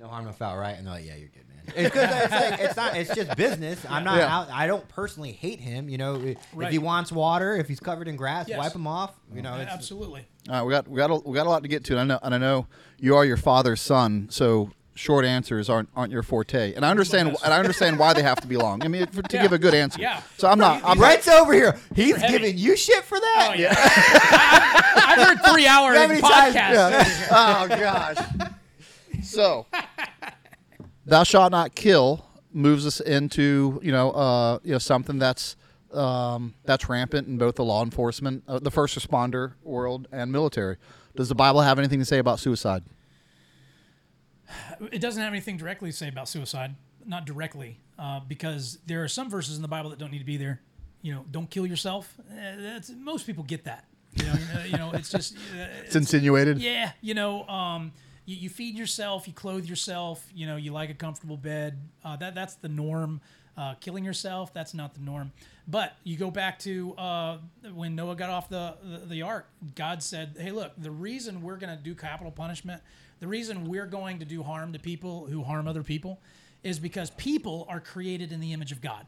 no 0.00 0.08
harm, 0.08 0.24
no 0.24 0.32
foul, 0.32 0.56
right? 0.58 0.76
And 0.76 0.86
they're 0.86 0.94
like, 0.94 1.06
yeah, 1.06 1.14
you're 1.14 1.28
good, 1.28 1.46
man. 1.48 1.48
It's, 1.76 1.94
'cause 1.94 2.10
it's 2.12 2.32
like 2.32 2.60
it's 2.60 2.76
not. 2.76 2.96
It's 2.96 3.14
just 3.14 3.36
business. 3.36 3.86
I'm 3.88 4.02
not 4.02 4.16
Yeah. 4.18 4.36
out. 4.36 4.50
I 4.50 4.66
don't 4.66 4.86
personally 4.88 5.30
hate 5.30 5.60
him. 5.60 5.88
You 5.88 5.96
know, 5.98 6.16
if 6.20 6.38
Right. 6.52 6.72
he 6.72 6.78
wants 6.80 7.12
water, 7.12 7.54
if 7.54 7.68
he's 7.68 7.78
covered 7.78 8.08
in 8.08 8.16
grass, 8.16 8.48
Yes. 8.48 8.58
wipe 8.58 8.74
him 8.74 8.88
off. 8.88 9.14
You 9.32 9.42
know, 9.42 9.54
it's, 9.58 9.70
Absolutely. 9.70 10.26
All 10.48 10.56
right, 10.56 10.62
we 10.64 10.70
got 10.72 10.88
we 10.88 10.96
got 10.96 11.10
a, 11.12 11.14
we 11.24 11.34
got 11.36 11.46
a 11.46 11.50
lot 11.50 11.62
to 11.62 11.68
get 11.68 11.84
to, 11.84 11.92
and 11.92 12.00
I 12.00 12.04
know 12.14 12.18
and 12.20 12.34
I 12.34 12.38
know 12.38 12.66
you 12.98 13.14
are 13.14 13.24
your 13.24 13.36
father's 13.36 13.80
son, 13.80 14.26
so 14.28 14.70
short 14.94 15.24
answers 15.24 15.68
aren't 15.70 15.88
aren't 15.96 16.12
your 16.12 16.22
forte, 16.22 16.74
and 16.74 16.84
I 16.84 16.90
understand 16.90 17.36
and 17.44 17.52
I 17.54 17.58
understand 17.58 17.98
why 17.98 18.12
they 18.12 18.22
have 18.22 18.40
to 18.40 18.46
be 18.46 18.56
long. 18.56 18.82
I 18.84 18.88
mean, 18.88 19.06
for, 19.06 19.22
to 19.22 19.28
Yeah. 19.36 19.42
give 19.42 19.52
a 19.52 19.58
good 19.58 19.74
answer. 19.74 20.00
Yeah. 20.00 20.22
So 20.38 20.48
I'm 20.48 20.58
not. 20.58 20.82
I'm 20.84 20.98
Brett's 20.98 21.28
over 21.28 21.52
here. 21.52 21.78
He's 21.94 22.16
heavy. 22.16 22.32
giving 22.38 22.58
you 22.58 22.76
shit 22.76 23.04
for 23.04 23.18
that. 23.20 23.48
Oh 23.52 23.54
yeah. 23.58 23.74
I, 23.76 25.14
have 25.16 25.28
heard 25.38 25.52
three 25.52 25.66
hour 25.66 25.94
How 25.94 26.06
many 26.06 26.20
times- 26.20 26.54
podcasts. 26.54 27.28
oh 27.30 27.68
gosh. 27.68 28.16
So, 29.24 29.66
thou 31.06 31.22
shalt 31.24 31.52
not 31.52 31.74
kill 31.74 32.26
moves 32.52 32.86
us 32.86 33.00
into 33.00 33.80
you 33.82 33.92
know 33.92 34.10
uh, 34.10 34.58
you 34.62 34.72
know 34.72 34.78
something 34.78 35.18
that's 35.18 35.56
um, 35.94 36.54
that's 36.64 36.88
rampant 36.88 37.28
in 37.28 37.36
both 37.38 37.56
the 37.56 37.64
law 37.64 37.82
enforcement, 37.84 38.42
uh, 38.48 38.58
the 38.58 38.70
first 38.70 38.98
responder 38.98 39.52
world, 39.62 40.08
and 40.12 40.32
military. 40.32 40.76
Does 41.14 41.28
the 41.28 41.34
Bible 41.34 41.60
have 41.60 41.78
anything 41.78 41.98
to 41.98 42.04
say 42.06 42.18
about 42.18 42.40
suicide? 42.40 42.82
It 44.90 45.00
doesn't 45.00 45.22
have 45.22 45.32
anything 45.32 45.56
directly 45.56 45.90
to 45.90 45.96
say 45.96 46.08
about 46.08 46.28
suicide, 46.28 46.74
not 47.06 47.24
directly, 47.26 47.78
uh, 47.98 48.20
because 48.20 48.78
there 48.86 49.02
are 49.02 49.08
some 49.08 49.28
verses 49.30 49.56
in 49.56 49.62
the 49.62 49.68
Bible 49.68 49.90
that 49.90 49.98
don't 49.98 50.10
need 50.10 50.18
to 50.20 50.24
be 50.24 50.36
there. 50.36 50.60
You 51.02 51.14
know, 51.14 51.24
don't 51.30 51.50
kill 51.50 51.66
yourself. 51.66 52.14
Uh, 52.30 52.34
that's 52.58 52.90
most 52.90 53.26
people 53.26 53.44
get 53.44 53.64
that. 53.64 53.84
You 54.14 54.26
know, 54.26 54.32
uh, 54.32 54.64
you 54.64 54.76
know, 54.76 54.90
it's 54.92 55.10
just 55.10 55.36
uh, 55.58 55.66
It's 55.84 55.96
insinuated. 55.96 56.58
yeah. 56.58 56.92
You 57.00 57.14
know, 57.14 57.44
um, 57.48 57.92
you, 58.26 58.36
you 58.36 58.48
feed 58.50 58.76
yourself, 58.76 59.26
you 59.26 59.32
clothe 59.32 59.64
yourself. 59.64 60.24
You 60.34 60.46
know, 60.46 60.56
you 60.56 60.72
like 60.72 60.90
a 60.90 60.94
comfortable 60.94 61.36
bed. 61.36 61.78
Uh, 62.04 62.16
that 62.16 62.34
that's 62.34 62.54
the 62.54 62.68
norm. 62.68 63.20
Uh, 63.54 63.74
killing 63.80 64.02
yourself, 64.02 64.54
that's 64.54 64.72
not 64.72 64.94
the 64.94 65.00
norm. 65.00 65.30
But 65.68 65.94
you 66.04 66.16
go 66.16 66.30
back 66.30 66.58
to 66.60 66.94
uh, 66.96 67.38
when 67.74 67.94
Noah 67.94 68.14
got 68.16 68.30
off 68.30 68.48
the, 68.48 68.76
the 68.82 69.06
the 69.06 69.22
ark. 69.22 69.46
God 69.74 70.02
said, 70.02 70.36
"Hey, 70.38 70.50
look, 70.52 70.72
the 70.78 70.90
reason 70.90 71.42
we're 71.42 71.56
going 71.58 71.76
to 71.76 71.82
do 71.82 71.94
capital 71.94 72.32
punishment, 72.32 72.80
the 73.22 73.28
reason 73.28 73.64
we're 73.64 73.86
going 73.86 74.18
to 74.18 74.26
do 74.26 74.42
harm 74.42 74.72
to 74.74 74.78
people 74.78 75.26
who 75.26 75.42
harm 75.42 75.66
other 75.66 75.82
people, 75.82 76.20
is 76.62 76.78
because 76.78 77.10
people 77.10 77.66
are 77.70 77.80
created 77.80 78.32
in 78.32 78.40
the 78.40 78.52
image 78.52 78.72
of 78.72 78.80
God, 78.80 79.06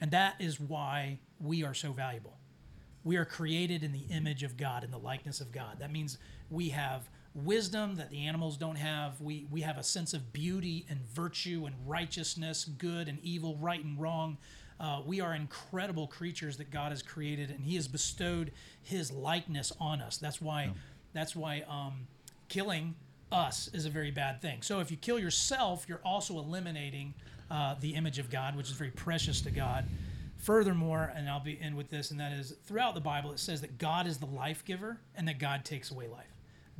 and 0.00 0.10
that 0.10 0.34
is 0.40 0.58
why 0.58 1.20
we 1.38 1.62
are 1.62 1.74
so 1.74 1.92
valuable." 1.92 2.38
we 3.04 3.16
are 3.16 3.24
created 3.24 3.84
in 3.84 3.92
the 3.92 4.06
image 4.10 4.42
of 4.42 4.56
God, 4.56 4.82
in 4.82 4.90
the 4.90 4.98
likeness 4.98 5.40
of 5.40 5.52
God. 5.52 5.78
That 5.78 5.92
means 5.92 6.18
we 6.50 6.70
have 6.70 7.08
wisdom 7.34 7.96
that 7.96 8.10
the 8.10 8.26
animals 8.26 8.56
don't 8.56 8.76
have. 8.76 9.20
We, 9.20 9.46
we 9.50 9.60
have 9.60 9.76
a 9.76 9.82
sense 9.82 10.14
of 10.14 10.32
beauty 10.32 10.86
and 10.88 11.00
virtue 11.14 11.64
and 11.66 11.74
righteousness, 11.86 12.64
good 12.64 13.08
and 13.08 13.18
evil, 13.22 13.56
right 13.60 13.84
and 13.84 14.00
wrong. 14.00 14.38
Uh, 14.80 15.02
we 15.06 15.20
are 15.20 15.34
incredible 15.34 16.06
creatures 16.06 16.56
that 16.56 16.70
God 16.70 16.90
has 16.90 17.02
created, 17.02 17.50
and 17.50 17.62
He 17.62 17.76
has 17.76 17.86
bestowed 17.86 18.52
His 18.82 19.12
likeness 19.12 19.72
on 19.78 20.00
us. 20.00 20.16
That's 20.16 20.40
why, 20.40 20.72
that's 21.12 21.36
why 21.36 21.62
um, 21.68 22.06
killing 22.48 22.94
us 23.34 23.68
is 23.72 23.84
a 23.84 23.90
very 23.90 24.10
bad 24.10 24.40
thing. 24.40 24.62
So 24.62 24.80
if 24.80 24.90
you 24.90 24.96
kill 24.96 25.18
yourself, 25.18 25.86
you're 25.88 26.00
also 26.04 26.38
eliminating 26.38 27.14
uh, 27.50 27.74
the 27.80 27.94
image 27.94 28.18
of 28.18 28.30
God, 28.30 28.56
which 28.56 28.70
is 28.70 28.76
very 28.76 28.90
precious 28.90 29.40
to 29.42 29.50
God. 29.50 29.84
Furthermore, 30.38 31.12
and 31.14 31.28
I'll 31.28 31.40
be 31.40 31.60
in 31.60 31.74
with 31.74 31.90
this, 31.90 32.10
and 32.10 32.20
that 32.20 32.32
is 32.32 32.54
throughout 32.64 32.94
the 32.94 33.00
Bible, 33.00 33.32
it 33.32 33.38
says 33.38 33.60
that 33.62 33.78
God 33.78 34.06
is 34.06 34.18
the 34.18 34.26
life 34.26 34.64
giver 34.64 34.98
and 35.16 35.26
that 35.26 35.38
God 35.38 35.64
takes 35.64 35.90
away 35.90 36.06
life. 36.06 36.32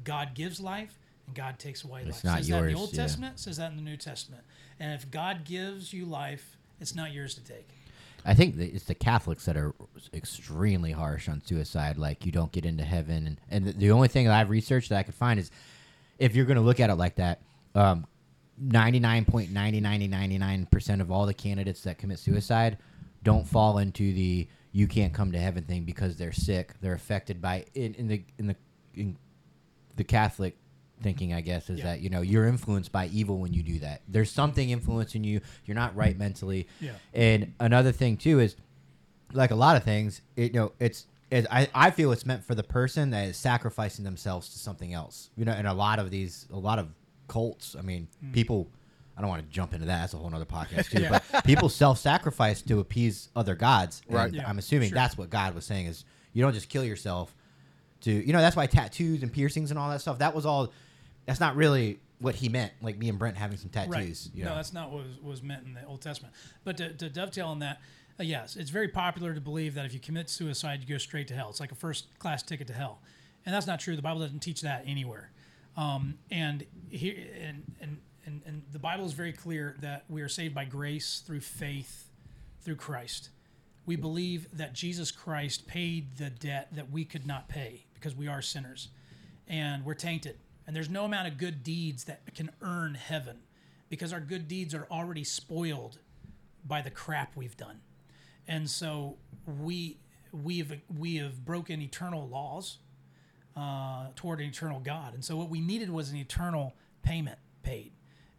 God 0.04 0.34
gives 0.34 0.60
life 0.60 0.98
and 1.26 1.34
God 1.34 1.58
takes 1.58 1.84
away 1.84 2.00
life. 2.00 2.10
It's 2.10 2.24
not 2.24 2.38
says 2.38 2.48
that 2.48 2.64
in 2.64 2.72
the 2.72 2.78
Old 2.78 2.92
yeah. 2.92 3.02
Testament, 3.02 3.38
says 3.40 3.56
that 3.56 3.70
in 3.70 3.76
the 3.76 3.82
New 3.82 3.96
Testament. 3.96 4.44
And 4.78 4.92
if 4.92 5.10
God 5.10 5.44
gives 5.44 5.92
you 5.92 6.04
life, 6.04 6.56
it's 6.80 6.94
not 6.94 7.12
yours 7.12 7.34
to 7.34 7.44
take. 7.44 7.68
I 8.26 8.34
think 8.34 8.56
it's 8.56 8.84
the 8.84 8.94
Catholics 8.94 9.44
that 9.44 9.56
are 9.56 9.74
extremely 10.14 10.92
harsh 10.92 11.28
on 11.28 11.42
suicide. 11.44 11.98
Like 11.98 12.24
you 12.24 12.32
don't 12.32 12.52
get 12.52 12.64
into 12.64 12.82
heaven, 12.82 13.26
and, 13.26 13.40
and 13.50 13.66
the, 13.66 13.72
the 13.72 13.90
only 13.90 14.08
thing 14.08 14.26
that 14.26 14.34
I've 14.34 14.50
researched 14.50 14.88
that 14.88 14.98
I 14.98 15.02
could 15.02 15.14
find 15.14 15.38
is 15.38 15.50
if 16.18 16.34
you're 16.34 16.46
going 16.46 16.56
to 16.56 16.62
look 16.62 16.80
at 16.80 16.88
it 16.90 16.94
like 16.94 17.16
that, 17.16 17.42
um, 17.74 18.06
99.9999 18.62 20.70
percent 20.70 21.00
of 21.02 21.10
all 21.10 21.26
the 21.26 21.34
candidates 21.34 21.82
that 21.82 21.98
commit 21.98 22.18
suicide 22.18 22.78
don't 23.22 23.46
fall 23.46 23.78
into 23.78 24.12
the 24.12 24.46
you 24.72 24.86
can't 24.86 25.12
come 25.12 25.32
to 25.32 25.38
heaven 25.38 25.64
thing 25.64 25.84
because 25.84 26.16
they're 26.16 26.32
sick. 26.32 26.74
They're 26.80 26.94
affected 26.94 27.40
by 27.40 27.64
in, 27.74 27.94
in 27.94 28.08
the 28.08 28.22
in 28.38 28.46
the 28.48 28.56
in 28.94 29.16
the 29.96 30.04
Catholic 30.04 30.56
thinking, 31.02 31.32
I 31.32 31.40
guess, 31.40 31.70
is 31.70 31.78
Yeah. 31.78 31.84
that 31.86 32.00
you 32.00 32.10
know 32.10 32.20
you're 32.22 32.46
influenced 32.46 32.92
by 32.92 33.06
evil 33.06 33.38
when 33.38 33.52
you 33.52 33.62
do 33.62 33.78
that. 33.80 34.02
There's 34.08 34.30
something 34.30 34.70
influencing 34.70 35.24
you. 35.24 35.40
You're 35.64 35.76
not 35.76 35.94
right 35.96 36.16
mentally. 36.18 36.66
Yeah. 36.80 36.92
And 37.12 37.54
another 37.60 37.92
thing 37.92 38.16
too 38.16 38.40
is, 38.40 38.56
like 39.32 39.50
a 39.50 39.56
lot 39.56 39.76
of 39.76 39.84
things, 39.84 40.20
it, 40.36 40.54
you 40.54 40.60
know, 40.60 40.72
it's. 40.78 41.06
It, 41.30 41.46
I, 41.50 41.68
I 41.74 41.90
feel 41.90 42.12
it's 42.12 42.26
meant 42.26 42.44
for 42.44 42.54
the 42.54 42.62
person 42.62 43.10
that 43.10 43.28
is 43.28 43.36
sacrificing 43.36 44.04
themselves 44.04 44.50
to 44.50 44.58
something 44.58 44.92
else. 44.92 45.30
You 45.36 45.44
know, 45.44 45.52
and 45.52 45.66
a 45.66 45.72
lot 45.72 45.98
of 45.98 46.10
these, 46.10 46.46
a 46.52 46.58
lot 46.58 46.78
of 46.78 46.88
cults. 47.28 47.76
I 47.78 47.82
mean, 47.82 48.08
hmm. 48.20 48.32
people. 48.32 48.68
I 49.16 49.20
don't 49.20 49.30
want 49.30 49.44
to 49.44 49.48
jump 49.48 49.74
into 49.74 49.86
that. 49.86 50.00
That's 50.00 50.14
a 50.14 50.16
whole 50.16 50.34
other 50.34 50.44
podcast 50.44 50.90
too. 50.90 51.00
Yeah. 51.02 51.20
But 51.32 51.44
people 51.44 51.68
self-sacrifice 51.68 52.62
to 52.62 52.80
appease 52.80 53.28
other 53.36 53.54
gods. 53.54 54.02
and 54.08 54.16
Right. 54.16 54.32
Yeah, 54.32 54.48
I'm 54.48 54.58
assuming 54.58 54.88
sure. 54.88 54.96
that's 54.96 55.16
what 55.16 55.30
God 55.30 55.54
was 55.54 55.64
saying 55.64 55.86
is 55.86 56.04
you 56.32 56.42
don't 56.42 56.52
just 56.52 56.68
kill 56.68 56.84
yourself 56.84 57.32
to 58.00 58.12
you 58.12 58.32
know 58.32 58.40
that's 58.40 58.56
why 58.56 58.66
tattoos 58.66 59.22
and 59.22 59.32
piercings 59.32 59.70
and 59.70 59.78
all 59.78 59.88
that 59.88 60.00
stuff 60.00 60.18
that 60.18 60.34
was 60.34 60.44
all 60.44 60.72
that's 61.26 61.40
not 61.40 61.56
really 61.56 61.98
what 62.18 62.34
he 62.34 62.48
meant 62.48 62.72
like 62.80 62.98
me 62.98 63.08
and 63.08 63.18
Brent 63.18 63.36
having 63.36 63.56
some 63.56 63.70
tattoos 63.70 63.92
Right. 63.92 64.30
you 64.34 64.44
no, 64.44 64.50
know 64.50 64.56
that's 64.56 64.72
not 64.72 64.90
what 64.90 65.04
was, 65.04 65.20
was 65.22 65.42
meant 65.42 65.64
in 65.66 65.74
the 65.74 65.84
Old 65.86 66.00
Testament. 66.00 66.34
But 66.64 66.76
to, 66.78 66.92
to 66.92 67.08
dovetail 67.08 67.48
on 67.48 67.58
that, 67.60 67.80
uh, 68.18 68.22
yes, 68.22 68.56
it's 68.56 68.70
very 68.70 68.88
popular 68.88 69.34
to 69.34 69.40
believe 69.40 69.74
that 69.74 69.84
if 69.84 69.92
you 69.92 70.00
commit 70.00 70.30
suicide, 70.30 70.80
you 70.80 70.86
go 70.86 70.98
straight 70.98 71.28
to 71.28 71.34
hell. 71.34 71.50
It's 71.50 71.60
like 71.60 71.72
a 71.72 71.76
first 71.76 72.18
class 72.18 72.42
ticket 72.42 72.66
to 72.68 72.72
hell, 72.72 73.00
and 73.44 73.54
that's 73.54 73.66
not 73.66 73.80
true. 73.80 73.96
The 73.96 74.02
Bible 74.02 74.20
doesn't 74.20 74.40
teach 74.40 74.60
that 74.62 74.84
anywhere. 74.86 75.30
Um, 75.76 76.18
and 76.30 76.64
here, 76.90 77.16
and, 77.40 77.64
and 77.80 77.98
and 78.26 78.42
and 78.46 78.62
the 78.72 78.78
Bible 78.78 79.04
is 79.04 79.12
very 79.12 79.32
clear 79.32 79.76
that 79.80 80.04
we 80.08 80.22
are 80.22 80.28
saved 80.28 80.54
by 80.54 80.64
grace 80.64 81.22
through 81.26 81.40
faith, 81.40 82.10
through 82.62 82.76
Christ. 82.76 83.30
We 83.86 83.96
believe 83.96 84.46
that 84.56 84.72
Jesus 84.72 85.10
Christ 85.10 85.66
paid 85.66 86.16
the 86.16 86.30
debt 86.30 86.68
that 86.72 86.90
we 86.90 87.04
could 87.04 87.26
not 87.26 87.48
pay 87.48 87.84
because 87.94 88.14
we 88.14 88.28
are 88.28 88.40
sinners 88.40 88.88
and 89.46 89.84
we're 89.84 89.94
tainted. 89.94 90.38
And 90.66 90.74
there's 90.74 90.88
no 90.88 91.04
amount 91.04 91.28
of 91.28 91.36
good 91.36 91.62
deeds 91.62 92.04
that 92.04 92.34
can 92.34 92.50
earn 92.62 92.94
heaven 92.94 93.40
because 93.90 94.12
our 94.12 94.20
good 94.20 94.48
deeds 94.48 94.74
are 94.74 94.86
already 94.90 95.24
spoiled 95.24 95.98
by 96.66 96.80
the 96.80 96.90
crap 96.90 97.36
we've 97.36 97.56
done. 97.56 97.80
And 98.46 98.68
so 98.68 99.16
we 99.46 99.98
we've 100.32 100.80
we 100.98 101.16
have 101.16 101.44
broken 101.44 101.80
eternal 101.80 102.26
laws 102.28 102.78
uh, 103.56 104.08
toward 104.16 104.40
an 104.40 104.46
eternal 104.46 104.80
God. 104.80 105.14
And 105.14 105.24
so 105.24 105.36
what 105.36 105.48
we 105.48 105.60
needed 105.60 105.90
was 105.90 106.10
an 106.10 106.16
eternal 106.16 106.74
payment 107.02 107.38
paid. 107.62 107.92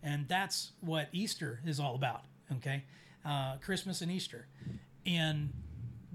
And 0.04 0.28
that's 0.28 0.72
what 0.82 1.10
Easter 1.12 1.62
is 1.66 1.80
all 1.80 1.96
about, 1.96 2.26
okay? 2.58 2.84
Uh, 3.26 3.56
Christmas 3.58 4.02
and 4.02 4.12
Easter. 4.12 4.48
And 5.06 5.52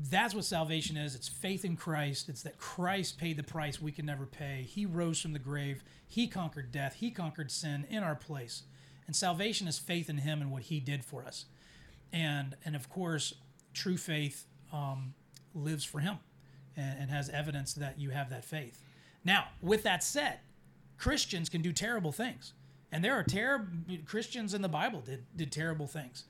that's 0.08 0.34
what 0.34 0.44
salvation 0.44 0.96
is. 0.96 1.14
It's 1.14 1.28
faith 1.28 1.64
in 1.64 1.76
Christ. 1.76 2.28
It's 2.28 2.42
that 2.42 2.58
Christ 2.58 3.18
paid 3.18 3.36
the 3.36 3.42
price 3.42 3.80
we 3.80 3.92
can 3.92 4.06
never 4.06 4.26
pay. 4.26 4.66
He 4.68 4.86
rose 4.86 5.20
from 5.20 5.32
the 5.32 5.38
grave. 5.38 5.82
He 6.06 6.28
conquered 6.28 6.70
death. 6.70 6.94
He 6.94 7.10
conquered 7.10 7.50
sin 7.50 7.86
in 7.90 8.02
our 8.02 8.14
place. 8.14 8.62
And 9.06 9.16
salvation 9.16 9.66
is 9.66 9.78
faith 9.78 10.08
in 10.08 10.18
Him 10.18 10.40
and 10.40 10.52
what 10.52 10.62
He 10.62 10.78
did 10.78 11.04
for 11.04 11.24
us. 11.24 11.46
And 12.12 12.56
and 12.64 12.76
of 12.76 12.88
course, 12.88 13.34
true 13.72 13.96
faith 13.96 14.46
um, 14.72 15.14
lives 15.54 15.84
for 15.84 16.00
Him 16.00 16.18
and, 16.76 16.98
and 17.00 17.10
has 17.10 17.28
evidence 17.28 17.74
that 17.74 17.98
you 17.98 18.10
have 18.10 18.30
that 18.30 18.44
faith. 18.44 18.82
Now, 19.24 19.48
with 19.60 19.82
that 19.82 20.02
said, 20.02 20.40
Christians 20.98 21.48
can 21.48 21.62
do 21.62 21.72
terrible 21.72 22.12
things, 22.12 22.52
and 22.92 23.04
there 23.04 23.14
are 23.14 23.22
terrible 23.22 23.66
Christians 24.04 24.54
in 24.54 24.62
the 24.62 24.68
Bible 24.68 25.00
did 25.00 25.24
did 25.36 25.52
terrible 25.52 25.86
things. 25.86 26.24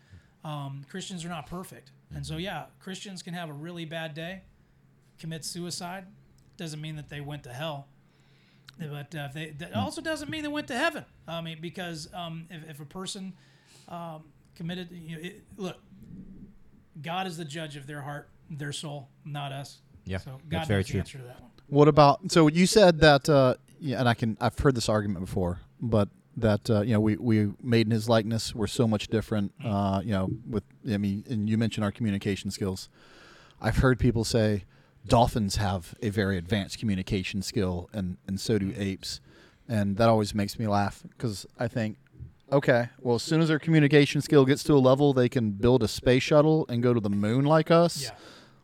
Um, 0.45 0.85
Christians 0.89 1.25
are 1.25 1.29
not 1.29 1.47
perfect, 1.47 1.91
and 2.15 2.25
so 2.25 2.37
yeah, 2.37 2.67
Christians 2.81 3.23
can 3.23 3.35
have 3.35 3.51
a 3.51 3.53
really 3.53 3.85
bad 3.85 4.15
day, 4.15 4.43
commit 5.19 5.45
suicide. 5.45 6.07
Doesn't 6.57 6.81
mean 6.81 6.97
that 6.97 7.09
they 7.09 7.21
went 7.21 7.43
to 7.45 7.53
hell, 7.53 7.89
but 8.79 9.15
uh, 9.15 9.29
they 9.35 9.51
that 9.59 9.75
also 9.75 10.01
doesn't 10.01 10.31
mean 10.31 10.43
they 10.43 10.49
went 10.49 10.69
to 10.69 10.77
heaven. 10.77 11.05
I 11.27 11.41
mean, 11.41 11.59
because 11.61 12.09
um, 12.15 12.47
if, 12.51 12.71
if 12.71 12.81
a 12.81 12.85
person 12.85 13.33
um, 13.89 14.25
committed, 14.55 14.91
you 14.93 15.17
know, 15.17 15.23
it, 15.23 15.43
look, 15.57 15.79
God 17.03 17.27
is 17.27 17.37
the 17.37 17.45
judge 17.45 17.77
of 17.77 17.87
their 17.87 18.03
heart, 18.03 18.29
their 18.51 18.73
soul, 18.73 19.09
not 19.25 19.53
us. 19.53 19.79
Yeah, 20.05 20.19
so 20.19 20.33
God 20.33 20.43
that's 20.49 20.69
very 20.69 20.85
true. 20.85 21.01
answer 21.01 21.19
to 21.19 21.25
that 21.25 21.41
one. 21.41 21.51
What 21.69 21.89
about? 21.89 22.33
So 22.33 22.49
you 22.49 22.67
said 22.67 23.01
that, 23.01 23.29
uh, 23.29 23.55
yeah, 23.79 24.01
and 24.01 24.09
I 24.09 24.15
can. 24.15 24.37
I've 24.41 24.59
heard 24.59 24.75
this 24.75 24.89
argument 24.89 25.25
before, 25.25 25.61
but 25.81 26.09
that 26.37 26.69
uh, 26.69 26.81
you 26.83 26.93
know 26.93 27.01
we 27.01 27.17
we 27.17 27.53
made 27.63 27.87
in 27.87 27.93
His 27.93 28.09
likeness. 28.09 28.55
We're 28.55 28.67
so 28.67 28.87
much 28.89 29.09
different. 29.09 29.53
Uh, 29.65 30.01
you 30.05 30.13
know, 30.13 30.31
with 30.49 30.65
I 30.91 30.99
mean, 30.99 31.25
and 31.29 31.49
you 31.49 31.57
mentioned 31.59 31.85
our 31.85 31.93
communication 31.93 32.51
skills. 32.51 32.89
I've 33.61 33.77
heard 33.77 33.99
people 33.99 34.25
say, 34.25 34.65
dolphins 35.07 35.57
have 35.57 35.95
a 36.03 36.09
very 36.09 36.39
advanced 36.39 36.79
communication 36.79 37.43
skill, 37.43 37.89
and 37.93 38.17
and 38.27 38.41
so 38.41 38.59
do 38.59 38.73
apes, 38.77 39.21
and 39.69 39.97
that 39.99 40.09
always 40.09 40.35
makes 40.35 40.59
me 40.59 40.67
laugh 40.67 41.03
because 41.09 41.47
I 41.59 41.69
think. 41.69 41.99
Okay. 42.53 42.89
Well, 43.01 43.17
as 43.17 43.23
soon 43.23 43.41
as 43.41 43.49
their 43.49 43.59
communication 43.59 44.21
skill 44.23 44.45
gets 44.45 44.63
to 44.65 44.75
a 44.75 44.79
level 44.79 45.13
they 45.13 45.29
can 45.29 45.51
build 45.53 45.83
a 45.83 45.89
space 45.89 46.23
shuttle 46.23 46.67
and 46.69 46.83
go 46.83 46.93
to 46.95 47.01
the 47.01 47.11
moon 47.11 47.45
like 47.45 47.71
us, 47.71 48.03
Yeah. 48.05 48.11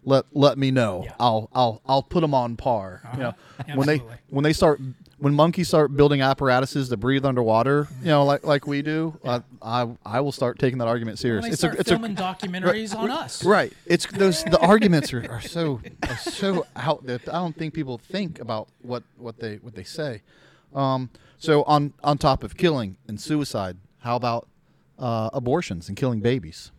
let 0.05 0.24
let 0.32 0.59
me 0.59 0.70
know. 0.70 1.03
Yeah. 1.05 1.12
I'll 1.20 1.49
I'll 1.55 1.80
I'll 1.87 2.03
put 2.03 2.20
them 2.22 2.34
on 2.34 2.57
par. 2.57 3.03
You 3.14 3.20
know, 3.20 3.28
Uh-huh. 3.28 3.72
when 3.76 3.87
they 3.87 4.03
when 4.30 4.43
they 4.45 4.53
start 4.53 4.80
when 5.18 5.32
monkeys 5.34 5.68
start 5.68 5.97
building 5.97 6.20
apparatuses 6.20 6.91
to 6.91 6.97
breathe 6.99 7.24
underwater, 7.24 7.89
you 8.01 8.09
know, 8.09 8.24
like 8.24 8.45
like 8.45 8.66
we 8.66 8.82
do, 8.82 9.18
I, 9.24 9.41
I 9.62 9.89
I 10.05 10.20
will 10.20 10.32
start 10.32 10.59
taking 10.59 10.78
that 10.78 10.89
argument 10.89 11.14
When 11.14 11.43
serious. 11.43 11.45
they 11.45 11.51
it's 11.53 11.64
a 11.64 11.70
it's 11.80 11.89
filming 11.91 12.12
a 12.18 12.20
documentaries 12.20 12.95
on 12.95 13.11
us. 13.11 13.43
right. 13.45 13.72
It's 13.87 14.05
those 14.07 14.45
the 14.45 14.59
arguments 14.59 15.14
are, 15.14 15.24
are 15.30 15.41
so 15.41 15.80
are 16.09 16.16
so 16.18 16.66
out 16.76 17.07
that 17.07 17.28
I 17.28 17.32
don't 17.39 17.57
think 17.57 17.72
people 17.72 17.97
think 17.99 18.41
about 18.41 18.68
what 18.82 19.05
what 19.16 19.39
they 19.39 19.57
what 19.57 19.74
they 19.74 19.84
say. 19.84 20.22
Um, 20.74 21.09
so 21.39 21.62
on 21.64 21.93
on 22.03 22.18
top 22.18 22.43
of 22.43 22.57
killing 22.57 22.97
and 23.09 23.20
suicide, 23.20 23.76
how 23.99 24.16
about 24.16 24.49
uh, 24.99 25.30
abortions 25.32 25.89
and 25.89 25.97
killing 25.97 26.20
babies? 26.20 26.70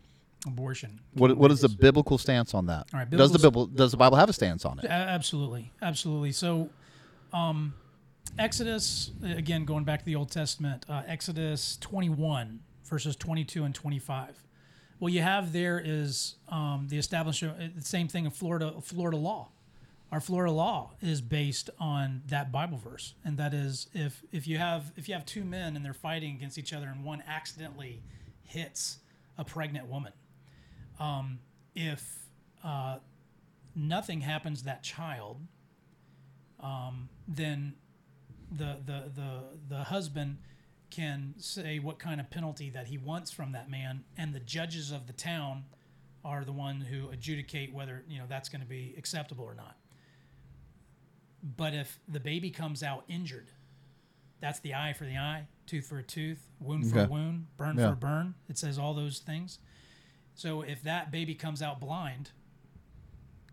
Abortion. 0.46 1.00
What 1.14 1.36
what 1.38 1.52
is 1.52 1.62
the 1.62 1.70
biblical 1.70 2.18
stance 2.18 2.54
on 2.54 2.68
that? 2.68 2.88
All 2.94 3.00
right, 3.00 3.10
does 3.10 3.32
the 3.32 3.40
Bible 3.40 3.66
does 3.68 3.92
the 3.92 3.98
Bible 3.98 4.18
have 4.18 4.30
a 4.30 4.34
stance 4.34 4.66
on 4.66 4.80
it? 4.80 4.86
Absolutely, 4.86 5.72
absolutely. 5.82 6.32
So, 6.32 6.70
um, 7.34 7.74
Exodus 8.40 9.12
again, 9.24 9.66
going 9.66 9.84
back 9.84 10.00
to 10.00 10.06
the 10.06 10.16
Old 10.16 10.32
Testament, 10.32 10.86
uh, 10.90 11.04
Exodus 11.08 11.78
21 11.78 12.60
verses 12.86 13.16
22 13.18 13.64
and 13.66 13.76
25. 13.76 14.44
What 15.00 15.12
you 15.12 15.22
have 15.22 15.52
there 15.54 15.82
is 15.84 16.36
um, 16.50 16.88
the 16.90 16.98
establishment. 16.98 17.58
uh, 17.62 17.68
The 17.76 17.82
same 17.86 18.08
thing 18.08 18.26
in 18.26 18.32
Florida. 18.32 18.74
Florida 18.82 19.18
law. 19.18 19.50
Our 20.12 20.22
Florida 20.22 20.54
law 20.54 20.92
is 21.02 21.20
based 21.20 21.70
on 21.80 22.22
that 22.28 22.50
Bible 22.52 22.78
verse, 22.78 23.14
and 23.26 23.38
that 23.38 23.54
is 23.54 23.88
if 23.94 24.24
if 24.32 24.48
you 24.48 24.58
have 24.58 24.94
if 24.96 25.10
you 25.10 25.14
have 25.14 25.26
two 25.26 25.44
men 25.44 25.76
and 25.76 25.84
they're 25.84 25.94
fighting 25.94 26.36
against 26.36 26.58
each 26.58 26.72
other, 26.72 26.88
and 26.88 27.04
one 27.04 27.22
accidentally 27.28 28.02
hits 28.44 29.00
a 29.38 29.44
pregnant 29.44 29.88
woman, 29.88 30.14
um, 31.00 31.40
if 31.76 32.30
uh, 32.64 33.00
nothing 33.76 34.22
happens 34.22 34.60
to 34.60 34.66
that 34.66 34.82
child, 34.82 35.42
um, 36.62 37.10
then 37.28 37.76
the, 38.50 38.78
the 38.86 39.12
the 39.14 39.44
the 39.68 39.84
husband 39.84 40.38
can 40.90 41.34
say 41.38 41.80
what 41.80 42.00
kind 42.00 42.22
of 42.22 42.30
penalty 42.30 42.70
that 42.70 42.88
he 42.88 42.98
wants 42.98 43.30
from 43.30 43.52
that 43.52 43.70
man, 43.70 44.06
and 44.18 44.34
the 44.34 44.40
judges 44.40 44.90
of 44.90 45.06
the 45.06 45.14
town 45.14 45.66
are 46.24 46.46
the 46.46 46.54
one 46.54 46.80
who 46.80 47.10
adjudicate 47.10 47.74
whether 47.74 48.06
you 48.08 48.20
know 48.20 48.26
that's 48.30 48.48
going 48.48 48.62
to 48.62 48.68
be 48.68 48.96
acceptable 48.98 49.44
or 49.44 49.54
not. 49.54 49.76
But 51.44 51.74
if 51.74 52.00
the 52.08 52.20
baby 52.20 52.50
comes 52.50 52.84
out 52.84 53.04
injured, 53.08 53.48
that's 54.40 54.60
the 54.60 54.76
eye 54.76 54.94
for 54.94 55.06
the 55.06 55.18
eye, 55.18 55.48
tooth 55.66 55.86
for 55.88 55.98
a 56.00 56.04
tooth, 56.04 56.48
wound 56.60 56.92
for 56.92 57.04
a 57.04 57.08
wound, 57.08 57.48
burn 57.58 57.78
Yeah. 57.78 57.88
for 57.88 57.94
a 57.94 57.96
burn. 57.96 58.36
It 58.50 58.58
says 58.58 58.78
all 58.78 58.94
those 58.94 59.20
things. 59.20 59.60
So 60.36 60.62
if 60.62 60.84
that 60.84 61.12
baby 61.12 61.34
comes 61.36 61.62
out 61.62 61.80
blind, 61.80 62.32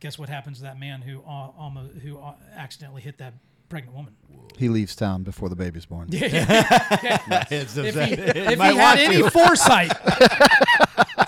guess 0.00 0.18
what 0.18 0.28
happens 0.28 0.58
to 0.58 0.64
that 0.64 0.78
man 0.78 1.02
who 1.02 1.20
almost 1.20 1.94
who 1.96 2.18
uh, 2.18 2.34
accidentally 2.54 3.00
hit 3.02 3.18
that 3.18 3.34
pregnant 3.68 3.96
woman? 3.96 4.14
He 4.58 4.68
leaves 4.68 4.94
town 4.94 5.22
before 5.22 5.48
the 5.48 5.56
baby's 5.56 5.86
born. 5.86 6.08
if 6.12 6.20
he, 6.20 6.26
if 7.86 7.94
he 7.94 8.76
had 8.76 8.98
any 8.98 9.28
foresight. 9.30 9.92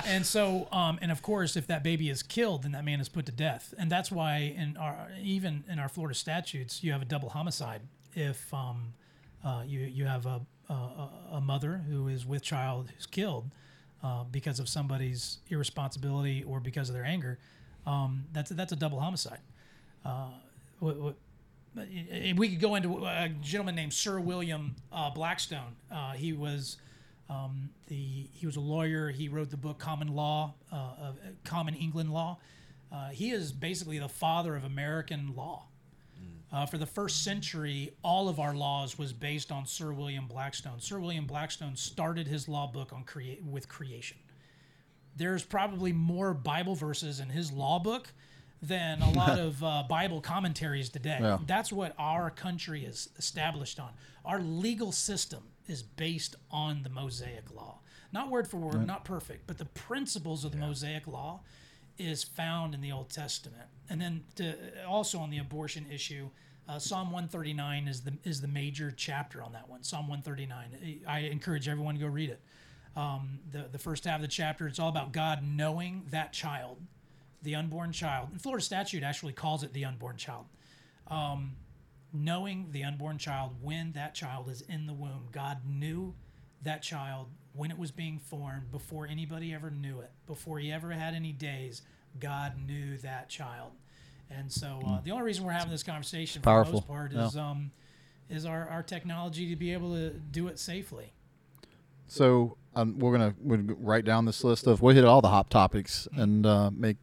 And 0.06 0.24
so, 0.24 0.68
um, 0.72 0.98
and 1.02 1.12
of 1.12 1.22
course, 1.22 1.56
if 1.56 1.66
that 1.66 1.82
baby 1.82 2.08
is 2.08 2.22
killed, 2.22 2.62
then 2.62 2.72
that 2.72 2.84
man 2.84 3.00
is 3.00 3.08
put 3.08 3.26
to 3.26 3.32
death, 3.32 3.74
and 3.78 3.90
that's 3.90 4.10
why 4.10 4.54
in 4.56 4.76
our 4.76 5.08
even 5.22 5.64
in 5.70 5.78
our 5.78 5.88
Florida 5.88 6.14
statutes, 6.14 6.82
you 6.82 6.92
have 6.92 7.02
a 7.02 7.04
double 7.04 7.28
homicide 7.28 7.82
if 8.14 8.52
um, 8.52 8.94
uh, 9.44 9.62
you 9.66 9.80
you 9.80 10.04
have 10.06 10.26
a, 10.26 10.40
a 10.68 11.08
a 11.32 11.40
mother 11.40 11.82
who 11.88 12.08
is 12.08 12.24
with 12.26 12.42
child 12.42 12.90
who's 12.94 13.06
killed 13.06 13.50
uh, 14.02 14.24
because 14.24 14.60
of 14.60 14.68
somebody's 14.68 15.38
irresponsibility 15.48 16.44
or 16.44 16.60
because 16.60 16.88
of 16.88 16.94
their 16.94 17.04
anger. 17.04 17.38
Um, 17.86 18.24
that's 18.32 18.50
that's 18.50 18.72
a 18.72 18.76
double 18.76 19.00
homicide. 19.00 19.40
Uh, 20.04 20.28
what, 20.78 20.96
what, 20.96 21.14
uh, 21.76 21.82
we 22.36 22.48
could 22.48 22.60
go 22.60 22.74
into 22.74 23.04
a 23.04 23.28
gentleman 23.40 23.74
named 23.74 23.92
Sir 23.92 24.20
William 24.20 24.76
uh, 24.92 25.10
Blackstone. 25.10 25.76
Uh, 25.90 26.12
he 26.12 26.32
was 26.32 26.76
um, 27.28 27.70
the 27.88 28.28
he 28.32 28.46
was 28.46 28.56
a 28.56 28.60
lawyer. 28.60 29.10
He 29.10 29.28
wrote 29.28 29.50
the 29.50 29.56
book 29.56 29.78
Common 29.78 30.08
Law, 30.08 30.54
uh, 30.72 30.76
of 30.76 31.16
uh, 31.16 31.30
Common 31.44 31.74
England 31.74 32.12
Law. 32.12 32.38
Uh, 32.90 33.08
he 33.08 33.30
is 33.30 33.52
basically 33.52 33.98
the 33.98 34.08
father 34.08 34.56
of 34.56 34.64
American 34.64 35.34
law. 35.36 35.64
Uh, 36.50 36.64
for 36.64 36.78
the 36.78 36.86
first 36.86 37.24
century, 37.24 37.92
all 38.02 38.28
of 38.28 38.40
our 38.40 38.54
laws 38.54 38.96
was 38.96 39.12
based 39.12 39.52
on 39.52 39.66
Sir 39.66 39.92
William 39.92 40.26
Blackstone. 40.26 40.80
Sir 40.80 40.98
William 40.98 41.26
Blackstone 41.26 41.76
started 41.76 42.26
his 42.26 42.48
law 42.48 42.66
book 42.66 42.92
on 42.92 43.04
create 43.04 43.44
with 43.44 43.68
creation. 43.68 44.16
There's 45.14 45.44
probably 45.44 45.92
more 45.92 46.32
Bible 46.32 46.74
verses 46.74 47.20
in 47.20 47.28
his 47.28 47.52
law 47.52 47.78
book 47.78 48.08
than 48.62 49.02
a 49.02 49.10
lot 49.10 49.38
of 49.38 49.62
uh, 49.62 49.82
Bible 49.88 50.22
commentaries 50.22 50.88
today. 50.88 51.18
Yeah. 51.20 51.38
That's 51.46 51.70
what 51.70 51.94
our 51.98 52.30
country 52.30 52.84
is 52.84 53.10
established 53.18 53.78
on. 53.78 53.90
Our 54.24 54.40
legal 54.40 54.90
system 54.90 55.42
is 55.68 55.82
based 55.82 56.34
on 56.50 56.82
the 56.82 56.88
Mosaic 56.88 57.54
Law. 57.54 57.80
Not 58.12 58.30
word 58.30 58.48
for 58.48 58.56
word, 58.56 58.86
not 58.86 59.04
perfect, 59.04 59.46
but 59.46 59.58
the 59.58 59.66
principles 59.66 60.44
of 60.44 60.52
the 60.52 60.58
Mosaic 60.58 61.06
Law 61.06 61.40
is 61.98 62.24
found 62.24 62.74
in 62.74 62.80
the 62.80 62.90
Old 62.92 63.10
Testament. 63.10 63.66
And 63.90 64.00
then 64.00 64.24
to, 64.36 64.54
also 64.86 65.18
on 65.18 65.30
the 65.30 65.38
abortion 65.38 65.86
issue, 65.92 66.30
uh, 66.68 66.78
Psalm 66.78 67.10
139 67.10 67.88
is 67.88 68.02
the 68.02 68.12
is 68.24 68.40
the 68.40 68.48
major 68.48 68.90
chapter 68.90 69.42
on 69.42 69.52
that 69.52 69.68
one. 69.68 69.82
Psalm 69.82 70.08
139. 70.08 71.02
I 71.06 71.20
encourage 71.20 71.68
everyone 71.68 71.94
to 71.94 72.00
go 72.00 72.06
read 72.06 72.30
it. 72.30 72.40
Um, 72.96 73.40
the 73.50 73.66
the 73.70 73.78
first 73.78 74.04
half 74.04 74.16
of 74.16 74.22
the 74.22 74.28
chapter, 74.28 74.66
it's 74.66 74.78
all 74.78 74.88
about 74.88 75.12
God 75.12 75.42
knowing 75.42 76.04
that 76.10 76.32
child, 76.32 76.78
the 77.42 77.54
unborn 77.54 77.92
child. 77.92 78.28
And 78.32 78.40
Florida 78.40 78.64
statute 78.64 79.02
actually 79.02 79.32
calls 79.32 79.62
it 79.62 79.72
the 79.72 79.84
unborn 79.84 80.16
child. 80.16 80.46
Um, 81.08 81.56
knowing 82.12 82.68
the 82.72 82.84
unborn 82.84 83.18
child 83.18 83.56
when 83.60 83.92
that 83.92 84.14
child 84.14 84.48
is 84.48 84.62
in 84.62 84.86
the 84.86 84.92
womb. 84.92 85.28
God 85.32 85.58
knew 85.66 86.14
that 86.62 86.82
child 86.82 87.28
when 87.52 87.70
it 87.70 87.78
was 87.78 87.90
being 87.90 88.18
formed 88.18 88.70
before 88.70 89.06
anybody 89.06 89.52
ever 89.52 89.70
knew 89.70 90.00
it, 90.00 90.10
before 90.26 90.58
he 90.58 90.72
ever 90.72 90.90
had 90.90 91.14
any 91.14 91.32
days. 91.32 91.82
God 92.18 92.54
knew 92.66 92.96
that 92.98 93.28
child. 93.28 93.72
And 94.30 94.50
so 94.50 94.80
uh, 94.86 95.00
the 95.02 95.10
only 95.10 95.24
reason 95.24 95.44
we're 95.44 95.52
having 95.52 95.70
this 95.70 95.82
conversation 95.82 96.42
for 96.42 96.46
the 96.46 96.50
Powerful. 96.50 96.72
most 96.74 96.86
part 96.86 97.12
is 97.12 97.36
um, 97.36 97.70
is 98.28 98.44
our, 98.44 98.68
our 98.68 98.82
technology 98.82 99.48
to 99.48 99.56
be 99.56 99.72
able 99.72 99.94
to 99.94 100.10
do 100.10 100.48
it 100.48 100.58
safely. 100.58 101.12
So 102.06 102.56
um, 102.74 102.98
we're 102.98 103.12
gonna 103.12 103.34
we're 103.40 103.56
gonna 103.58 103.74
write 103.78 104.04
down 104.04 104.24
this 104.24 104.44
list 104.44 104.66
of 104.66 104.82
we'll 104.82 104.94
hit 104.94 105.04
all 105.04 105.20
the 105.20 105.28
hot 105.28 105.50
topics 105.50 106.08
and 106.16 106.44
uh, 106.46 106.70
make 106.70 106.96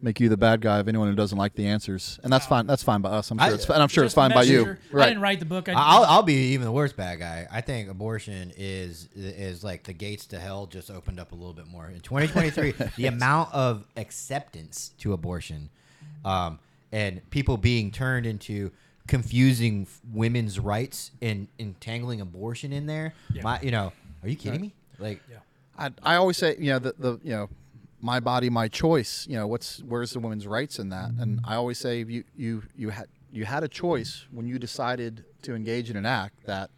make 0.00 0.20
you 0.20 0.28
the 0.28 0.36
bad 0.36 0.60
guy 0.60 0.78
of 0.78 0.86
anyone 0.88 1.08
who 1.08 1.14
doesn't 1.16 1.36
like 1.38 1.54
the 1.54 1.66
answers, 1.66 2.20
and 2.22 2.32
that's 2.32 2.46
fine. 2.46 2.66
That's 2.66 2.82
fine 2.82 3.00
by 3.00 3.10
us. 3.10 3.30
I'm 3.30 3.38
sure 3.38 3.46
I- 3.48 3.52
it's 3.54 3.68
and 3.68 3.82
I'm 3.82 3.88
sure 3.88 4.04
it's 4.04 4.14
fine 4.14 4.30
by 4.32 4.42
you. 4.44 4.58
messenger. 4.58 4.78
I 4.92 4.96
Right. 4.96 5.06
didn't 5.08 5.22
write 5.22 5.38
the 5.40 5.44
book. 5.46 5.68
I, 5.68 5.72
I'll, 5.72 6.04
I'll 6.04 6.22
be 6.22 6.52
even 6.52 6.64
the 6.64 6.72
worst 6.72 6.96
bad 6.96 7.18
guy. 7.18 7.46
I 7.50 7.60
think 7.60 7.88
abortion 7.90 8.52
is 8.56 9.08
is 9.16 9.64
like 9.64 9.82
the 9.84 9.92
gates 9.92 10.26
to 10.26 10.38
hell 10.38 10.66
just 10.66 10.90
opened 10.90 11.18
up 11.18 11.32
a 11.32 11.34
little 11.34 11.52
bit 11.52 11.66
more 11.66 11.86
in 11.88 12.00
2023. 12.00 12.74
the 12.96 13.06
amount 13.06 13.52
of 13.52 13.86
acceptance 13.96 14.92
to 14.98 15.12
abortion, 15.12 15.68
um, 16.24 16.58
and 16.92 17.28
people 17.30 17.56
being 17.56 17.90
turned 17.90 18.24
into 18.26 18.70
confusing 19.08 19.86
women's 20.12 20.60
rights 20.60 21.10
and 21.22 21.48
entangling 21.58 22.20
abortion 22.20 22.72
in 22.72 22.86
there. 22.86 23.14
Yeah. 23.32 23.42
My, 23.42 23.60
you 23.62 23.70
know, 23.70 23.92
are 24.22 24.28
you 24.28 24.36
kidding 24.36 24.60
me? 24.60 24.74
Like, 24.98 25.22
yeah. 25.30 25.38
I, 25.78 25.90
I 26.02 26.14
always 26.16 26.36
say, 26.36 26.56
you 26.58 26.72
know, 26.72 26.78
the, 26.78 26.94
the 26.98 27.20
you 27.24 27.30
know, 27.30 27.48
my 28.00 28.20
body, 28.20 28.50
my 28.50 28.68
choice. 28.68 29.26
You 29.28 29.36
know, 29.36 29.46
what's 29.46 29.80
where's 29.80 30.12
the 30.12 30.20
women's 30.20 30.46
rights 30.46 30.78
in 30.78 30.90
that? 30.90 31.10
And 31.18 31.40
I 31.44 31.56
always 31.56 31.78
say, 31.78 32.04
you 32.04 32.24
you 32.36 32.62
you 32.76 32.90
had 32.90 33.08
you 33.32 33.44
had 33.44 33.62
a 33.62 33.68
choice 33.68 34.26
when 34.30 34.46
you 34.46 34.58
decided 34.58 35.24
to 35.42 35.54
engage 35.54 35.90
in 35.90 35.96
an 35.96 36.06
act 36.06 36.46
that 36.46 36.70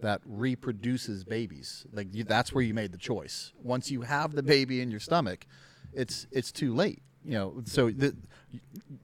that 0.00 0.20
reproduces 0.24 1.24
babies. 1.24 1.86
Like 1.92 2.14
you, 2.14 2.24
that's 2.24 2.52
where 2.52 2.62
you 2.62 2.74
made 2.74 2.92
the 2.92 2.98
choice. 2.98 3.52
Once 3.62 3.90
you 3.90 4.02
have 4.02 4.32
the 4.32 4.42
baby 4.42 4.80
in 4.80 4.90
your 4.90 5.00
stomach, 5.00 5.46
it's 5.92 6.26
it's 6.30 6.52
too 6.52 6.74
late. 6.74 7.02
You 7.24 7.32
know, 7.32 7.62
so 7.64 7.90
the 7.90 8.16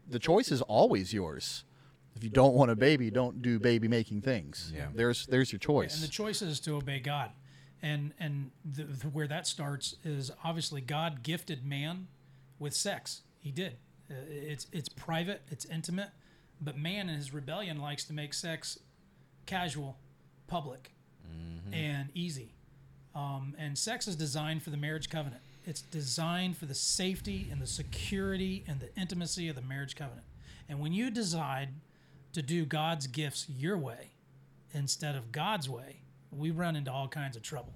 the 0.08 0.18
choice 0.18 0.50
is 0.50 0.62
always 0.62 1.12
yours. 1.12 1.64
If 2.16 2.22
you 2.22 2.30
don't 2.30 2.54
want 2.54 2.70
a 2.70 2.76
baby, 2.76 3.10
don't 3.10 3.42
do 3.42 3.58
baby 3.58 3.88
making 3.88 4.20
things. 4.22 4.72
Yeah. 4.74 4.86
There's 4.94 5.26
there's 5.26 5.52
your 5.52 5.58
choice. 5.58 5.94
And 5.94 6.04
the 6.04 6.12
choice 6.12 6.42
is 6.42 6.60
to 6.60 6.76
obey 6.76 7.00
God, 7.00 7.30
and 7.84 8.14
and 8.18 8.50
the, 8.64 8.84
the, 8.84 9.08
where 9.08 9.28
that 9.28 9.46
starts 9.46 9.94
is 10.04 10.32
obviously 10.42 10.80
God 10.80 11.22
gifted 11.22 11.66
man 11.66 12.08
with 12.58 12.74
sex. 12.74 13.20
He 13.40 13.50
did. 13.50 13.74
Uh, 14.10 14.14
it's 14.28 14.66
it's 14.72 14.88
private. 14.88 15.42
It's 15.50 15.66
intimate. 15.66 16.08
But 16.60 16.78
man 16.78 17.10
in 17.10 17.16
his 17.16 17.34
rebellion 17.34 17.80
likes 17.80 18.04
to 18.04 18.14
make 18.14 18.32
sex 18.32 18.78
casual, 19.44 19.98
public, 20.46 20.92
and 21.74 22.08
easy. 22.14 22.54
Um, 23.14 23.54
and 23.58 23.76
sex 23.76 24.08
is 24.08 24.16
designed 24.16 24.62
for 24.62 24.70
the 24.70 24.76
marriage 24.78 25.10
covenant. 25.10 25.42
It's 25.66 25.82
designed 25.82 26.56
for 26.56 26.64
the 26.66 26.74
safety 26.74 27.48
and 27.50 27.60
the 27.60 27.66
security 27.66 28.64
and 28.66 28.80
the 28.80 28.88
intimacy 28.98 29.48
of 29.48 29.56
the 29.56 29.62
marriage 29.62 29.94
covenant. 29.94 30.26
And 30.68 30.80
when 30.80 30.92
you 30.92 31.10
decide 31.10 31.68
to 32.32 32.40
do 32.40 32.64
God's 32.64 33.06
gifts 33.06 33.46
your 33.48 33.76
way 33.76 34.12
instead 34.72 35.14
of 35.16 35.32
God's 35.32 35.68
way, 35.68 36.00
we 36.36 36.50
run 36.50 36.76
into 36.76 36.92
all 36.92 37.08
kinds 37.08 37.36
of 37.36 37.42
trouble. 37.42 37.72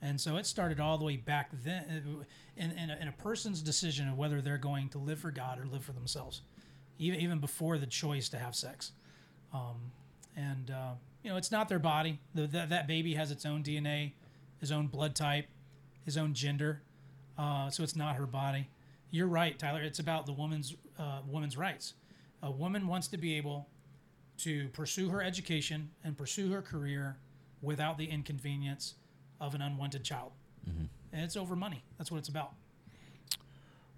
And 0.00 0.20
so 0.20 0.36
it 0.36 0.46
started 0.46 0.80
all 0.80 0.98
the 0.98 1.04
way 1.04 1.16
back 1.16 1.50
then 1.64 1.84
uh, 2.20 2.24
in, 2.56 2.72
in, 2.72 2.90
a, 2.90 2.98
in 3.00 3.08
a 3.08 3.12
person's 3.12 3.62
decision 3.62 4.08
of 4.08 4.18
whether 4.18 4.40
they're 4.40 4.58
going 4.58 4.88
to 4.90 4.98
live 4.98 5.20
for 5.20 5.30
God 5.30 5.60
or 5.60 5.64
live 5.64 5.84
for 5.84 5.92
themselves, 5.92 6.42
even, 6.98 7.20
even 7.20 7.38
before 7.38 7.78
the 7.78 7.86
choice 7.86 8.28
to 8.30 8.38
have 8.38 8.56
sex. 8.56 8.92
Um, 9.54 9.92
and, 10.36 10.70
uh, 10.70 10.92
you 11.22 11.30
know, 11.30 11.36
it's 11.36 11.52
not 11.52 11.68
their 11.68 11.78
body. 11.78 12.18
The, 12.34 12.48
that, 12.48 12.70
that 12.70 12.88
baby 12.88 13.14
has 13.14 13.30
its 13.30 13.46
own 13.46 13.62
DNA, 13.62 14.12
his 14.58 14.72
own 14.72 14.88
blood 14.88 15.14
type, 15.14 15.46
his 16.04 16.16
own 16.16 16.34
gender. 16.34 16.82
Uh, 17.38 17.70
so 17.70 17.84
it's 17.84 17.94
not 17.96 18.16
her 18.16 18.26
body. 18.26 18.68
You're 19.10 19.28
right, 19.28 19.56
Tyler. 19.56 19.82
It's 19.82 19.98
about 19.98 20.26
the 20.26 20.32
woman's 20.32 20.74
uh, 20.98 21.20
woman's 21.28 21.56
rights. 21.56 21.94
A 22.42 22.50
woman 22.50 22.86
wants 22.88 23.08
to 23.08 23.16
be 23.16 23.36
able 23.36 23.68
to 24.38 24.68
pursue 24.68 25.10
her 25.10 25.22
education 25.22 25.90
and 26.02 26.16
pursue 26.16 26.50
her 26.50 26.62
career 26.62 27.18
without 27.62 27.96
the 27.96 28.06
inconvenience 28.06 28.94
of 29.40 29.54
an 29.54 29.62
unwanted 29.62 30.04
child. 30.04 30.32
And 30.66 30.88
it's 31.24 31.36
over 31.36 31.56
money. 31.56 31.84
That's 31.98 32.10
what 32.10 32.18
it's 32.18 32.28
about. 32.28 32.52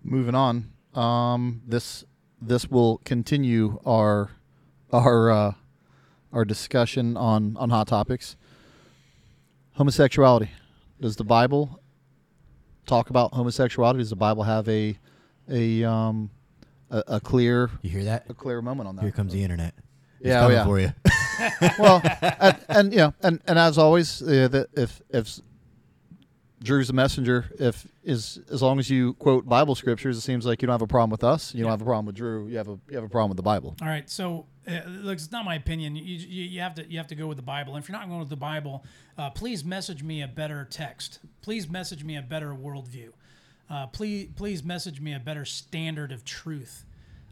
Moving 0.03 0.35
on. 0.35 0.73
Um, 0.95 1.62
this 1.66 2.05
this 2.41 2.69
will 2.70 2.99
continue 3.05 3.81
our 3.86 4.31
our 4.93 5.31
uh, 5.31 5.53
our 6.32 6.45
discussion 6.45 7.16
on 7.16 7.57
on 7.57 7.70
hot 7.70 7.89
topics. 7.89 8.36
Homosexuality. 9.73 10.51
Does 11.01 11.16
the 11.16 11.24
Bible 11.24 11.81
talk 12.86 13.11
about 13.11 13.32
homosexuality? 13.35 13.99
Does 13.99 14.11
the 14.11 14.16
Bible 14.16 14.43
have 14.45 14.69
a 14.69 14.99
a 15.49 15.85
um 15.85 16.31
a, 16.91 17.03
a 17.09 17.20
clear 17.20 17.70
You 17.82 17.91
hear 17.91 18.05
that? 18.05 18.27
a 18.28 18.35
clear 18.35 18.61
moment 18.62 18.89
on 18.89 18.97
that? 18.97 19.03
Here 19.03 19.11
comes 19.11 19.32
the 19.32 19.43
internet. 19.43 19.74
It's 20.20 20.28
Yeah, 20.28 20.47
oh, 20.47 20.49
yeah. 20.49 20.65
for 20.65 20.81
you. 20.81 20.93
well, 21.78 22.01
and, 22.40 22.59
and 22.69 22.93
you 22.93 22.98
know, 22.98 23.15
and, 23.23 23.40
and 23.47 23.59
as 23.59 23.78
always, 23.78 24.23
uh, 24.23 24.48
the, 24.48 24.69
if 24.74 25.01
if 25.11 25.40
Drew's 26.62 26.89
a 26.89 26.93
messenger, 26.94 27.44
if 27.59 27.86
is 28.05 28.39
as 28.51 28.62
long 28.62 28.78
as 28.78 28.89
you 28.89 29.15
quote 29.15 29.47
Bible 29.47 29.74
scriptures, 29.74 30.16
it 30.16 30.23
seems 30.23 30.47
like 30.47 30.62
you 30.62 30.66
don't 30.66 30.74
have 30.74 30.82
a 30.82 30.86
problem 30.86 31.11
with 31.11 31.24
us. 31.24 31.55
You 31.55 31.61
don't 31.61 31.69
Yeah. 31.69 31.73
have 31.73 31.82
a 31.82 31.85
problem 31.85 32.06
with 32.06 32.15
Drew. 32.16 32.48
You 32.48 32.56
have 32.59 32.69
a 32.69 32.78
you 32.89 32.94
have 32.97 33.05
a 33.05 33.09
problem 33.09 33.31
with 33.31 33.36
the 33.36 33.43
Bible. 33.43 33.77
All 33.82 33.89
right, 33.89 34.09
so 34.09 34.47
uh, 34.66 34.81
look, 34.86 35.15
it's 35.15 35.31
not 35.31 35.44
my 35.44 35.56
opinion. 35.56 35.94
You, 35.94 36.02
you, 36.05 36.44
you 36.44 36.61
have 36.61 36.74
to 36.77 36.90
you 36.90 36.97
have 36.98 37.09
to 37.09 37.15
go 37.15 37.27
with 37.27 37.36
the 37.36 37.43
Bible. 37.43 37.74
And 37.74 37.82
if 37.82 37.89
you're 37.89 37.98
not 37.98 38.09
going 38.09 38.20
with 38.20 38.31
the 38.31 38.36
Bible, 38.36 38.85
uh, 39.19 39.31
please 39.31 39.65
message 39.65 40.02
me 40.02 40.23
a 40.23 40.28
better 40.28 40.66
text. 40.70 41.19
Please 41.43 41.69
message 41.69 42.02
me 42.02 42.16
a 42.16 42.23
better 42.23 42.55
worldview. 42.55 43.11
Uh, 43.69 43.86
please 43.89 44.28
please 44.36 44.62
message 44.65 45.01
me 45.01 45.12
a 45.15 45.19
better 45.20 45.44
standard 45.44 46.12
of 46.12 46.24
truth. 46.24 46.85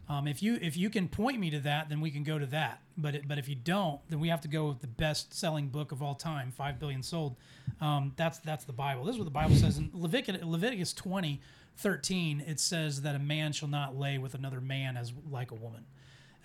Um, 0.09 0.27
if 0.27 0.43
you 0.43 0.57
if 0.61 0.75
you 0.75 0.89
can 0.89 1.07
point 1.07 1.39
me 1.39 1.49
to 1.51 1.59
that, 1.61 1.89
then 1.89 2.01
we 2.01 2.11
can 2.11 2.23
go 2.23 2.37
to 2.37 2.45
that. 2.47 2.81
But 2.97 3.15
it, 3.15 3.27
but 3.27 3.37
if 3.37 3.47
you 3.47 3.55
don't, 3.55 4.01
then 4.09 4.19
we 4.19 4.27
have 4.27 4.41
to 4.41 4.47
go 4.47 4.67
with 4.67 4.81
the 4.81 4.87
best 4.87 5.33
selling 5.33 5.69
book 5.69 5.91
of 5.91 6.03
all 6.03 6.15
time, 6.15 6.51
five 6.51 6.79
billion 6.79 7.01
sold. 7.01 7.37
Um, 7.79 8.13
that's 8.17 8.39
that's 8.39 8.65
the 8.65 8.73
Bible. 8.73 9.05
This 9.05 9.13
is 9.13 9.19
what 9.19 9.25
the 9.25 9.31
Bible 9.31 9.55
says 9.55 9.77
in 9.77 9.89
Leviticus, 9.93 10.43
Leviticus 10.43 10.93
20, 10.93 11.41
13, 11.77 12.43
It 12.45 12.59
says 12.59 13.01
that 13.01 13.15
a 13.15 13.19
man 13.19 13.53
shall 13.53 13.69
not 13.69 13.97
lay 13.97 14.17
with 14.17 14.33
another 14.33 14.61
man 14.61 14.97
as 14.97 15.13
like 15.29 15.51
a 15.51 15.55
woman. 15.55 15.85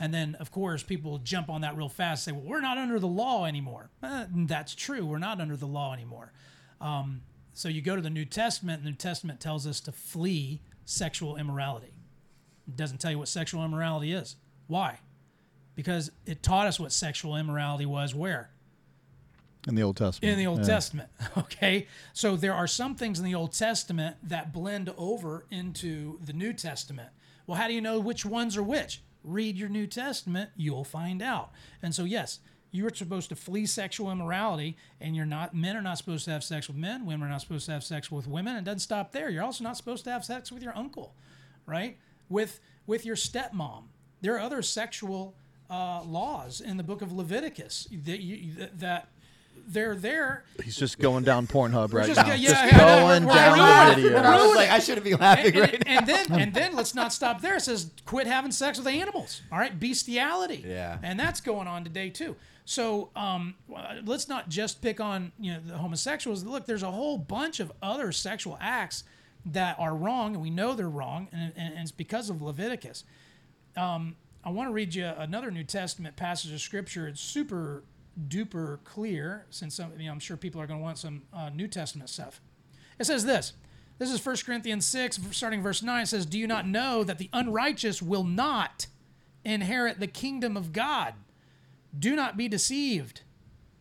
And 0.00 0.14
then, 0.14 0.36
of 0.36 0.52
course, 0.52 0.84
people 0.84 1.18
jump 1.18 1.50
on 1.50 1.62
that 1.62 1.76
real 1.76 1.88
fast. 1.88 2.22
Say, 2.24 2.30
"Well, 2.32 2.44
we're 2.44 2.60
not 2.60 2.78
under 2.78 3.00
the 3.00 3.08
law 3.08 3.44
anymore." 3.44 3.90
Eh, 4.02 4.26
that's 4.32 4.74
true. 4.74 5.04
We're 5.04 5.18
not 5.18 5.40
under 5.40 5.56
the 5.56 5.66
law 5.66 5.92
anymore. 5.92 6.32
Um, 6.80 7.22
so 7.52 7.68
you 7.68 7.82
go 7.82 7.96
to 7.96 8.02
the 8.02 8.10
New 8.10 8.24
Testament. 8.24 8.84
The 8.84 8.90
New 8.90 8.96
Testament 8.96 9.40
tells 9.40 9.66
us 9.66 9.80
to 9.80 9.92
flee 9.92 10.60
sexual 10.84 11.36
immorality. 11.36 11.92
It 12.68 12.76
doesn't 12.76 12.98
tell 12.98 13.10
you 13.10 13.18
what 13.18 13.28
sexual 13.28 13.64
immorality 13.64 14.12
is. 14.12 14.36
Why? 14.66 14.98
Because 15.74 16.10
it 16.26 16.42
taught 16.42 16.66
us 16.66 16.78
what 16.78 16.92
sexual 16.92 17.36
immorality 17.36 17.86
was. 17.86 18.14
Where? 18.14 18.50
In 19.66 19.74
the 19.74 19.82
Old 19.82 19.96
Testament. 19.96 20.32
in 20.32 20.38
the 20.38 20.46
Old 20.46 20.60
Yeah. 20.60 20.64
Testament. 20.66 21.08
Okay, 21.36 21.86
so 22.12 22.36
there 22.36 22.54
are 22.54 22.66
some 22.66 22.94
things 22.94 23.18
in 23.18 23.24
the 23.24 23.34
Old 23.34 23.52
Testament 23.52 24.16
that 24.22 24.52
blend 24.52 24.92
over 24.96 25.46
into 25.50 26.18
the 26.24 26.32
New 26.32 26.52
Testament. 26.52 27.08
Well, 27.46 27.58
how 27.58 27.66
do 27.68 27.74
you 27.74 27.80
know 27.80 27.98
which 27.98 28.24
ones 28.24 28.56
are 28.56 28.62
which? 28.62 29.02
Read 29.24 29.56
your 29.56 29.68
New 29.68 29.86
Testament, 29.86 30.50
you'll 30.56 30.84
find 30.84 31.20
out. 31.22 31.50
And 31.82 31.94
so, 31.94 32.04
yes, 32.04 32.38
you 32.70 32.86
are 32.86 32.94
supposed 32.94 33.28
to 33.30 33.36
flee 33.36 33.66
sexual 33.66 34.10
immorality, 34.12 34.76
and 35.00 35.16
you're 35.16 35.26
not. 35.26 35.54
Men 35.54 35.76
are 35.76 35.82
not 35.82 35.98
supposed 35.98 36.24
to 36.26 36.30
have 36.30 36.44
sex 36.44 36.68
with 36.68 36.76
men. 36.76 37.04
Women 37.06 37.26
are 37.28 37.30
not 37.30 37.40
supposed 37.40 37.66
to 37.66 37.72
have 37.72 37.82
sex 37.82 38.10
with 38.10 38.26
women. 38.28 38.56
And 38.56 38.66
it 38.66 38.70
doesn't 38.70 38.80
stop 38.80 39.12
there. 39.12 39.28
You're 39.30 39.42
also 39.44 39.64
not 39.64 39.76
supposed 39.76 40.04
to 40.04 40.10
have 40.12 40.24
sex 40.24 40.52
with 40.52 40.62
your 40.62 40.76
uncle, 40.76 41.14
right? 41.66 41.98
With 42.28 42.60
with 42.86 43.04
your 43.06 43.16
stepmom. 43.16 43.84
There 44.20 44.34
are 44.34 44.40
other 44.40 44.62
sexual 44.62 45.34
uh, 45.70 46.02
laws 46.02 46.60
in 46.60 46.76
the 46.76 46.82
book 46.82 47.02
of 47.02 47.12
Leviticus 47.12 47.86
that 48.04 48.20
you, 48.20 48.52
that 48.78 49.08
they're 49.70 49.94
there 49.96 50.44
He's 50.64 50.76
just 50.76 50.98
going 50.98 51.24
down 51.24 51.46
Pornhub 51.46 51.92
right 51.92 52.06
just 52.06 52.16
now. 52.18 52.28
go- 52.28 52.32
yeah, 52.32 52.48
just 52.48 52.64
yeah, 52.72 52.78
going 52.78 53.24
We're- 53.26 53.34
down 53.36 53.58
we're- 53.58 53.94
the 53.96 54.00
video. 54.02 54.18
I 54.18 54.46
was 54.46 54.56
like, 54.56 54.70
I 54.70 54.78
shouldn't 54.78 55.04
be 55.04 55.14
laughing 55.14 55.46
and, 55.54 55.56
right 55.60 55.74
and, 55.74 55.88
and 55.88 56.06
then 56.06 56.32
and 56.32 56.54
then 56.54 56.74
let's 56.74 56.94
not 56.94 57.12
stop 57.12 57.42
there. 57.42 57.56
It 57.56 57.60
says 57.60 57.90
quit 58.06 58.26
having 58.26 58.50
sex 58.50 58.78
with 58.78 58.86
animals. 58.86 59.42
All 59.52 59.58
right, 59.58 59.78
bestiality. 59.78 60.64
Yeah. 60.66 60.98
and 61.02 61.20
that's 61.20 61.40
going 61.42 61.68
on 61.68 61.84
today 61.84 62.08
too. 62.08 62.34
So 62.64 63.10
um, 63.16 63.54
let's 64.04 64.28
not 64.28 64.48
just 64.48 64.80
pick 64.82 65.00
on 65.00 65.32
you 65.38 65.52
know 65.52 65.60
the 65.66 65.76
homosexuals. 65.78 66.44
Look, 66.44 66.64
there's 66.66 66.82
a 66.82 66.90
whole 66.90 67.18
bunch 67.18 67.60
of 67.60 67.70
other 67.82 68.10
sexual 68.12 68.56
acts 68.60 69.04
that 69.52 69.78
are 69.78 69.94
wrong, 69.94 70.34
and 70.34 70.42
we 70.42 70.50
know 70.50 70.74
they're 70.74 70.88
wrong, 70.88 71.28
and, 71.32 71.52
and, 71.56 71.74
and 71.74 71.82
it's 71.82 71.92
because 71.92 72.30
of 72.30 72.42
Leviticus. 72.42 73.04
Um, 73.76 74.16
I 74.44 74.50
want 74.50 74.68
to 74.68 74.72
read 74.72 74.94
you 74.94 75.06
another 75.06 75.50
New 75.50 75.64
Testament 75.64 76.16
passage 76.16 76.52
of 76.52 76.60
scripture. 76.60 77.08
It's 77.08 77.20
super 77.20 77.84
duper 78.28 78.78
clear, 78.84 79.46
since 79.50 79.74
some, 79.76 79.92
you 79.98 80.06
know, 80.06 80.12
I'm 80.12 80.18
sure 80.20 80.36
people 80.36 80.60
are 80.60 80.66
going 80.66 80.80
to 80.80 80.84
want 80.84 80.98
some 80.98 81.22
uh, 81.32 81.50
New 81.50 81.68
Testament 81.68 82.10
stuff. 82.10 82.40
It 82.98 83.04
says 83.04 83.24
this. 83.24 83.52
This 83.98 84.12
is 84.12 84.24
1 84.24 84.36
Corinthians 84.46 84.86
6, 84.86 85.20
starting 85.32 85.62
verse 85.62 85.82
9. 85.82 86.02
It 86.02 86.06
says, 86.06 86.26
Do 86.26 86.38
you 86.38 86.46
not 86.46 86.66
know 86.66 87.02
that 87.04 87.18
the 87.18 87.30
unrighteous 87.32 88.00
will 88.00 88.24
not 88.24 88.86
inherit 89.44 89.98
the 89.98 90.06
kingdom 90.06 90.56
of 90.56 90.72
God? 90.72 91.14
Do 91.98 92.14
not 92.14 92.36
be 92.36 92.48
deceived. 92.48 93.22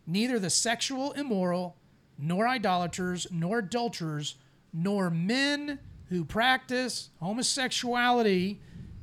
Neither 0.06 0.38
the 0.38 0.50
sexual 0.50 1.12
immoral, 1.12 1.76
nor 2.18 2.48
idolaters, 2.48 3.26
nor 3.30 3.58
adulterers, 3.58 4.36
nor 4.82 5.10
men 5.10 5.78
who 6.08 6.24
practice 6.24 7.10
homosexuality, 7.20 8.60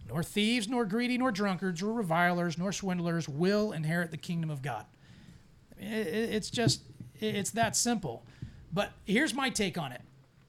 nor 0.08 0.24
thieves, 0.24 0.68
nor 0.68 0.86
greedy, 0.86 1.18
nor 1.18 1.32
drunkards, 1.32 1.82
nor 1.82 1.94
revilers, 1.94 2.58
nor 2.58 2.72
swindlers 2.72 3.28
will 3.28 3.72
inherit 3.72 4.12
the 4.12 4.18
kingdom 4.18 4.50
of 4.50 4.62
God. 4.62 4.86
It's 5.78 6.50
just, 6.50 6.82
it's 7.20 7.52
that 7.52 7.76
simple. 7.76 8.26
But 8.72 8.92
here's 9.06 9.34
my 9.34 9.50
take 9.50 9.78
on 9.78 9.92
it. 9.92 10.02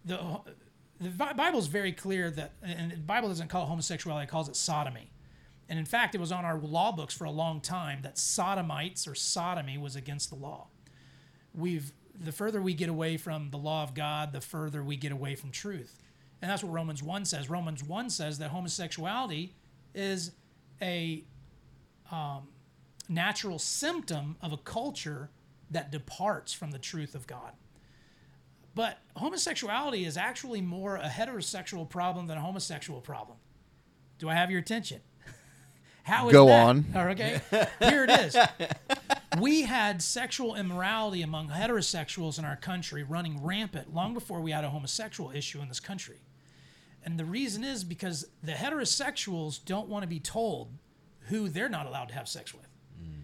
The, 0.04 0.18
the 1.00 1.10
Bi- 1.10 1.32
Bible 1.32 1.58
is 1.58 1.66
very 1.66 1.92
clear 1.92 2.30
that, 2.30 2.52
and 2.62 2.92
the 2.92 2.96
Bible 2.96 3.28
doesn't 3.28 3.48
call 3.48 3.64
it 3.64 3.66
homosexuality, 3.66 4.24
it 4.24 4.30
calls 4.30 4.48
it 4.48 4.56
sodomy. 4.56 5.10
And 5.68 5.78
in 5.78 5.84
fact, 5.84 6.14
it 6.14 6.20
was 6.20 6.30
on 6.30 6.44
our 6.44 6.58
law 6.58 6.92
books 6.92 7.12
for 7.12 7.24
a 7.24 7.30
long 7.30 7.60
time 7.60 8.02
that 8.02 8.18
sodomites 8.18 9.08
or 9.08 9.16
sodomy 9.16 9.78
was 9.78 9.96
against 9.96 10.30
the 10.30 10.36
law. 10.36 10.68
We've 11.54 11.92
the 12.18 12.32
further 12.32 12.60
we 12.60 12.74
get 12.74 12.88
away 12.88 13.16
from 13.16 13.51
the 13.51 13.56
law 13.56 13.82
of 13.82 13.94
God, 13.94 14.32
the 14.32 14.40
further 14.40 14.82
we 14.82 14.97
get 14.97 15.12
away 15.12 15.34
from 15.34 15.51
truth. 15.51 15.98
And 16.43 16.51
that's 16.51 16.62
what 16.62 16.72
Romans 16.72 17.02
1 17.02 17.24
says. 17.24 17.48
Romans 17.48 17.82
1 17.82 18.10
says 18.10 18.38
that 18.38 18.51
homosexuality 18.51 19.55
is 19.94 20.32
a 20.82 21.24
um, 22.10 22.48
natural 23.09 23.59
symptom 23.59 24.36
of 24.40 24.52
a 24.52 24.56
culture 24.59 25.30
that 25.70 25.90
departs 25.90 26.52
from 26.52 26.70
the 26.70 26.78
truth 26.78 27.14
of 27.14 27.26
God. 27.26 27.52
But 28.74 28.98
homosexuality 29.16 30.05
is 30.05 30.16
actually 30.16 30.60
more 30.60 30.97
a 30.97 31.09
heterosexual 31.09 31.88
problem 31.88 32.26
than 32.26 32.36
a 32.36 32.43
homosexual 32.43 33.01
problem. 33.01 33.38
Do 34.18 34.28
I 34.28 34.34
have 34.34 34.51
your 34.51 34.60
attention? 34.60 35.01
How 36.06 36.28
is 36.28 36.32
Go 36.32 36.46
that? 36.46 36.66
on. 36.66 36.84
Okay, 36.94 37.40
here 37.80 38.04
it 38.04 38.10
is. 38.10 38.36
We 39.40 39.62
had 39.62 40.00
sexual 40.00 40.54
immorality 40.54 41.22
among 41.22 41.48
heterosexuals 41.48 42.38
in 42.38 42.44
our 42.44 42.54
country 42.54 43.02
running 43.02 43.42
rampant 43.42 43.92
long 43.92 44.14
before 44.14 44.40
we 44.40 44.52
had 44.52 44.62
a 44.62 44.70
homosexual 44.70 45.32
issue 45.32 45.60
in 45.60 45.66
this 45.68 45.80
country. 45.80 46.20
And 47.04 47.18
the 47.18 47.24
reason 47.24 47.64
is 47.64 47.82
because 47.82 48.26
the 48.42 48.52
heterosexuals 48.52 49.64
don't 49.64 49.88
want 49.88 50.04
to 50.04 50.08
be 50.08 50.20
told 50.20 50.68
who 51.28 51.48
they're 51.48 51.68
not 51.68 51.86
allowed 51.86 52.08
to 52.08 52.14
have 52.14 52.28
sex 52.28 52.54
with. 52.54 52.68
Mm. 53.02 53.22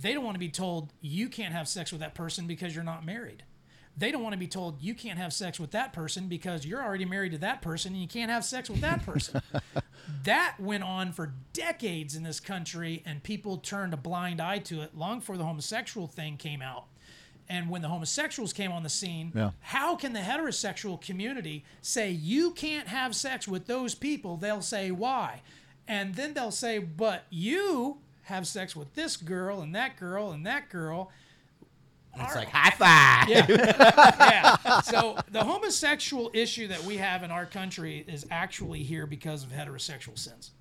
They 0.00 0.12
don't 0.14 0.24
want 0.24 0.36
to 0.36 0.40
be 0.40 0.48
told 0.48 0.92
you 1.00 1.28
can't 1.28 1.52
have 1.52 1.66
sex 1.66 1.90
with 1.90 2.00
that 2.00 2.14
person 2.14 2.46
because 2.46 2.74
you're 2.74 2.84
not 2.84 3.04
married. 3.04 3.42
They 3.96 4.10
don't 4.10 4.22
want 4.22 4.32
to 4.32 4.38
be 4.38 4.48
told 4.48 4.82
you 4.82 4.94
can't 4.94 5.18
have 5.18 5.32
sex 5.32 5.60
with 5.60 5.70
that 5.70 5.92
person 5.92 6.26
because 6.26 6.66
you're 6.66 6.82
already 6.82 7.04
married 7.04 7.32
to 7.32 7.38
that 7.38 7.62
person 7.62 7.92
and 7.92 8.02
you 8.02 8.08
can't 8.08 8.30
have 8.30 8.44
sex 8.44 8.68
with 8.68 8.80
that 8.80 9.04
person. 9.06 9.40
that 10.24 10.56
went 10.58 10.82
on 10.82 11.12
for 11.12 11.32
decades 11.52 12.16
in 12.16 12.22
this 12.24 12.40
country 12.40 13.02
and 13.06 13.22
people 13.22 13.56
turned 13.58 13.94
a 13.94 13.96
blind 13.96 14.40
eye 14.40 14.58
to 14.58 14.82
it 14.82 14.96
long 14.96 15.20
before 15.20 15.36
the 15.36 15.44
homosexual 15.44 16.06
thing 16.06 16.36
came 16.36 16.60
out. 16.60 16.86
And 17.48 17.68
when 17.68 17.82
the 17.82 17.88
homosexuals 17.88 18.52
came 18.52 18.72
on 18.72 18.82
the 18.82 18.88
scene, 18.88 19.30
Yeah. 19.34 19.50
how 19.60 19.96
can 19.96 20.12
the 20.14 20.20
heterosexual 20.20 21.00
community 21.00 21.64
say 21.82 22.10
you 22.10 22.50
can't 22.52 22.88
have 22.88 23.14
sex 23.14 23.46
with 23.46 23.66
those 23.66 23.94
people? 23.94 24.36
They'll 24.36 24.62
say 24.62 24.90
why. 24.90 25.42
And 25.86 26.14
then 26.14 26.32
they'll 26.34 26.50
say, 26.50 26.78
but 26.78 27.24
you 27.30 27.98
have 28.22 28.46
sex 28.46 28.74
with 28.74 28.94
this 28.94 29.16
girl 29.18 29.60
and 29.60 29.74
that 29.74 29.96
girl 29.98 30.32
and 30.32 30.46
that 30.46 30.70
girl. 30.70 31.10
It's 32.18 32.34
like 32.36 32.48
high 32.48 32.70
five. 32.70 33.28
yeah. 33.48 34.80
So 34.82 35.16
the 35.30 35.44
homosexual 35.44 36.30
issue 36.32 36.68
that 36.68 36.82
we 36.84 36.96
have 36.96 37.22
in 37.22 37.30
our 37.30 37.46
country 37.46 38.04
is 38.06 38.26
actually 38.30 38.82
here 38.82 39.06
because 39.06 39.42
of 39.42 39.50
heterosexual 39.50 40.18
sins. 40.18 40.52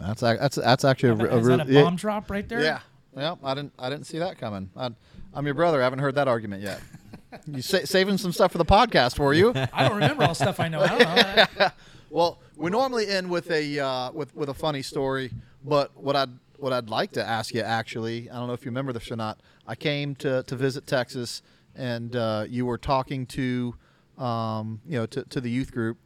That's 0.00 0.20
that's 0.20 0.56
that's 0.56 0.84
actually 0.84 1.24
a, 1.24 1.32
a 1.32 1.38
Is 1.38 1.46
real 1.46 1.58
that 1.58 1.68
a 1.68 1.72
yeah, 1.72 1.82
bomb 1.82 1.96
drop 1.96 2.30
right 2.30 2.48
there? 2.48 2.62
Yeah. 2.62 2.80
Well, 3.12 3.38
I 3.42 3.54
didn't 3.54 3.72
I 3.78 3.88
didn't 3.88 4.06
see 4.06 4.18
that 4.18 4.38
coming. 4.38 4.70
I, 4.76 4.90
I'm 5.32 5.44
your 5.46 5.54
brother. 5.54 5.80
I 5.80 5.84
haven't 5.84 6.00
heard 6.00 6.16
that 6.16 6.28
argument 6.28 6.62
yet. 6.62 6.80
you 7.46 7.62
sa- 7.62 7.84
saving 7.84 8.18
some 8.18 8.32
stuff 8.32 8.52
for 8.52 8.58
the 8.58 8.64
podcast, 8.64 9.18
were 9.18 9.32
you? 9.32 9.52
I 9.72 9.88
don't 9.88 9.94
remember 9.94 10.22
all 10.24 10.30
the 10.30 10.34
stuff 10.34 10.60
I 10.60 10.68
know. 10.68 10.80
I 10.80 10.88
don't 10.88 11.58
know. 11.58 11.68
Well, 12.08 12.38
we 12.56 12.70
normally 12.70 13.08
end 13.08 13.28
with 13.28 13.50
a 13.50 13.80
uh, 13.80 14.12
with 14.12 14.34
with 14.34 14.48
a 14.48 14.54
funny 14.54 14.80
story, 14.80 15.32
but 15.64 15.90
what 15.96 16.14
I'd 16.14 16.30
what 16.58 16.72
I'd 16.72 16.88
like 16.88 17.12
to 17.12 17.26
ask 17.26 17.54
you 17.54 17.60
actually, 17.60 18.30
I 18.30 18.34
don't 18.34 18.46
know 18.46 18.52
if 18.52 18.64
you 18.64 18.70
remember 18.70 18.92
this 18.92 19.10
or 19.10 19.16
not. 19.16 19.40
I 19.66 19.74
came 19.74 20.14
to, 20.16 20.42
to 20.44 20.56
visit 20.56 20.86
Texas, 20.86 21.42
and 21.74 22.14
uh, 22.14 22.46
you 22.48 22.66
were 22.66 22.78
talking 22.78 23.26
to 23.26 23.74
um, 24.18 24.80
you 24.86 24.98
know 24.98 25.06
to, 25.06 25.24
to 25.24 25.40
the 25.40 25.50
youth 25.50 25.72
group, 25.72 25.98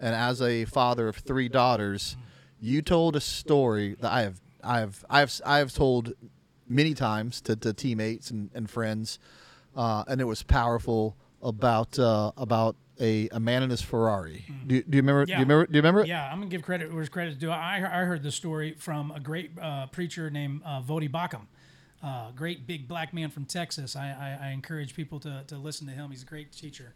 and 0.00 0.14
as 0.14 0.40
a 0.40 0.64
father 0.64 1.08
of 1.08 1.16
three 1.16 1.48
daughters, 1.48 2.16
you 2.60 2.82
told 2.82 3.16
a 3.16 3.20
story 3.20 3.96
that 4.00 4.10
I 4.10 4.22
have 4.22 4.40
I 4.62 4.80
have 4.80 5.04
I 5.10 5.20
have 5.20 5.40
I 5.44 5.58
have 5.58 5.74
told 5.74 6.12
many 6.68 6.94
times 6.94 7.40
to, 7.42 7.56
to 7.56 7.72
teammates 7.72 8.30
and, 8.30 8.50
and 8.54 8.68
friends, 8.68 9.18
uh, 9.76 10.04
and 10.08 10.20
it 10.20 10.24
was 10.24 10.42
powerful 10.42 11.16
about 11.42 11.98
uh, 11.98 12.32
about 12.36 12.76
a, 13.00 13.28
a 13.30 13.40
man 13.40 13.62
in 13.62 13.70
his 13.70 13.80
Ferrari. 13.82 14.44
Do, 14.66 14.82
do 14.82 14.96
you 14.96 15.02
remember? 15.02 15.24
Do 15.26 15.32
Yeah. 15.32 15.38
you 15.38 15.42
remember? 15.44 15.66
Do 15.66 15.72
you 15.72 15.78
remember 15.78 16.00
it? 16.02 16.08
Yeah, 16.08 16.30
I'm 16.30 16.38
gonna 16.38 16.50
give 16.50 16.62
credit 16.62 16.92
where 16.92 17.06
credit's 17.06 17.36
due. 17.38 17.50
I, 17.50 17.76
I 17.76 18.04
heard 18.04 18.22
the 18.22 18.32
story 18.32 18.74
from 18.78 19.10
a 19.10 19.20
great 19.20 19.52
uh, 19.60 19.86
preacher 19.86 20.30
named 20.30 20.62
uh, 20.64 20.82
Voddie 20.82 21.10
Baucham, 21.10 21.46
uh, 22.02 22.30
great 22.32 22.66
big 22.66 22.88
black 22.88 23.12
man 23.14 23.30
from 23.30 23.44
Texas. 23.44 23.96
I, 23.96 24.38
I, 24.40 24.48
I 24.48 24.50
encourage 24.50 24.94
people 24.94 25.20
to, 25.20 25.44
to 25.46 25.56
listen 25.58 25.86
to 25.86 25.92
him. 25.92 26.10
He's 26.10 26.22
a 26.22 26.26
great 26.26 26.52
teacher. 26.52 26.94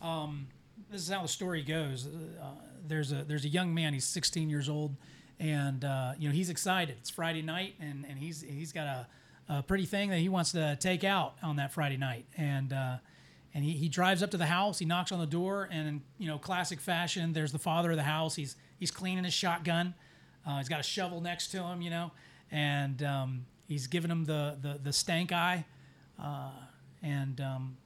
Um, 0.00 0.48
this 0.90 1.02
is 1.02 1.08
how 1.10 1.22
the 1.22 1.28
story 1.28 1.62
goes. 1.62 2.06
Uh, 2.06 2.46
there's 2.86 3.12
a 3.12 3.24
there's 3.24 3.44
a 3.44 3.48
young 3.48 3.72
man. 3.74 3.92
He's 3.94 4.04
16 4.04 4.48
years 4.50 4.68
old, 4.68 4.96
and 5.38 5.84
uh, 5.84 6.12
you 6.18 6.28
know 6.28 6.34
he's 6.34 6.50
excited. 6.50 6.96
It's 7.00 7.10
Friday 7.10 7.42
night, 7.42 7.74
and, 7.80 8.04
and 8.08 8.18
he's 8.18 8.42
he's 8.42 8.72
got 8.72 8.86
a, 8.86 9.06
a 9.48 9.62
pretty 9.62 9.86
thing 9.86 10.10
that 10.10 10.18
he 10.18 10.28
wants 10.28 10.52
to 10.52 10.76
take 10.80 11.04
out 11.04 11.34
on 11.42 11.56
that 11.56 11.72
Friday 11.72 11.96
night, 11.96 12.26
and. 12.36 12.72
And 13.54 13.62
he, 13.62 13.72
he 13.72 13.88
drives 13.88 14.22
up 14.22 14.30
to 14.30 14.38
the 14.38 14.46
house. 14.46 14.78
He 14.78 14.86
knocks 14.86 15.12
on 15.12 15.20
the 15.20 15.26
door, 15.26 15.68
and 15.70 15.86
in 15.86 16.02
you 16.18 16.26
know 16.26 16.38
classic 16.38 16.80
fashion, 16.80 17.32
there's 17.32 17.52
the 17.52 17.58
father 17.58 17.90
of 17.90 17.96
the 17.96 18.02
house. 18.02 18.34
He's 18.34 18.56
he's 18.78 18.90
cleaning 18.90 19.24
his 19.24 19.34
shotgun. 19.34 19.94
Uh, 20.46 20.58
he's 20.58 20.68
got 20.68 20.80
a 20.80 20.84
shovel 20.84 21.20
next 21.20 21.48
to 21.48 21.62
him, 21.62 21.82
you 21.82 21.90
know, 21.90 22.12
and 22.50 23.02
um, 23.02 23.46
he's 23.68 23.86
giving 23.86 24.10
him 24.10 24.24
the 24.24 24.56
the, 24.60 24.80
the 24.82 24.92
stank 24.92 25.32
eye. 25.32 25.66
Uh, 26.18 26.50
and 27.02 27.40
um, 27.40 27.76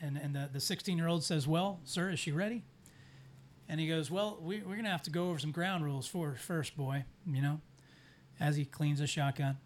and 0.00 0.16
and 0.16 0.34
the 0.34 0.50
the 0.52 0.60
16 0.60 0.98
year 0.98 1.06
old 1.06 1.22
says, 1.22 1.46
"Well, 1.46 1.80
sir, 1.84 2.10
is 2.10 2.18
she 2.18 2.32
ready?" 2.32 2.64
And 3.68 3.80
he 3.80 3.88
goes, 3.88 4.10
"Well, 4.10 4.38
we, 4.40 4.62
we're 4.62 4.76
gonna 4.76 4.90
have 4.90 5.02
to 5.02 5.10
go 5.10 5.28
over 5.28 5.38
some 5.38 5.52
ground 5.52 5.84
rules 5.84 6.06
for 6.06 6.34
first, 6.34 6.76
boy. 6.76 7.04
You 7.26 7.42
know." 7.42 7.60
As 8.40 8.56
he 8.56 8.64
cleans 8.64 8.98
his 8.98 9.10
shotgun, 9.10 9.58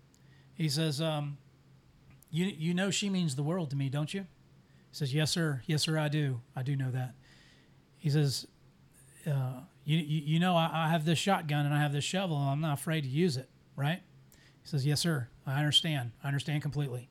he 0.55 0.69
says, 0.69 1.01
um, 1.01 1.39
"You 2.31 2.45
you 2.45 2.75
know 2.75 2.91
she 2.91 3.09
means 3.09 3.35
the 3.35 3.43
world 3.43 3.71
to 3.71 3.77
me, 3.77 3.89
don't 3.89 4.13
you?" 4.13 4.27
He 4.91 4.97
says, 4.97 5.15
"Yes, 5.15 5.31
sir. 5.31 5.63
Yes, 5.67 5.83
sir. 5.83 5.99
I 5.99 6.09
do. 6.09 6.41
I 6.57 6.63
do 6.63 6.77
know 6.77 6.91
that." 6.91 7.15
He 7.99 8.11
says, 8.11 8.47
uh, 9.27 9.61
you, 9.85 9.99
"You 9.99 10.23
you 10.35 10.41
know 10.41 10.57
I, 10.57 10.71
I 10.73 10.89
have 10.89 11.05
this 11.05 11.19
shotgun 11.19 11.67
and 11.67 11.75
I 11.75 11.81
have 11.81 11.93
this 11.93 12.05
shovel. 12.05 12.37
And 12.37 12.51
I'm 12.51 12.61
not 12.61 12.79
afraid 12.79 13.03
to 13.03 13.09
use 13.09 13.37
it, 13.37 13.49
right?" 13.77 14.03
He 14.63 14.69
says, 14.69 14.87
"Yes, 14.87 15.01
sir. 15.01 15.29
I 15.47 15.59
understand. 15.59 16.13
I 16.23 16.29
understand 16.29 16.63
completely." 16.63 17.09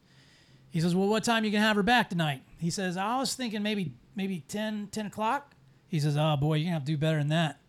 He 0.70 0.82
says, 0.82 0.96
"Well, 0.96 1.08
what 1.08 1.24
time 1.24 1.46
you 1.46 1.52
gonna 1.52 1.64
have 1.64 1.76
her 1.76 1.84
back 1.84 2.10
tonight?" 2.10 2.44
He 2.60 2.70
says, 2.70 2.98
"I 2.98 3.18
was 3.18 3.36
thinking 3.36 3.64
maybe 3.64 3.94
maybe 4.16 4.42
10, 4.48 4.88
10 4.92 5.06
o'clock." 5.06 5.54
He 5.88 6.00
says, 6.00 6.18
"Oh 6.18 6.36
boy, 6.38 6.56
you're 6.56 6.66
gonna 6.66 6.74
have 6.74 6.86
to 6.86 6.92
do 6.92 6.98
better 6.98 7.20
than 7.20 7.30
that." 7.30 7.60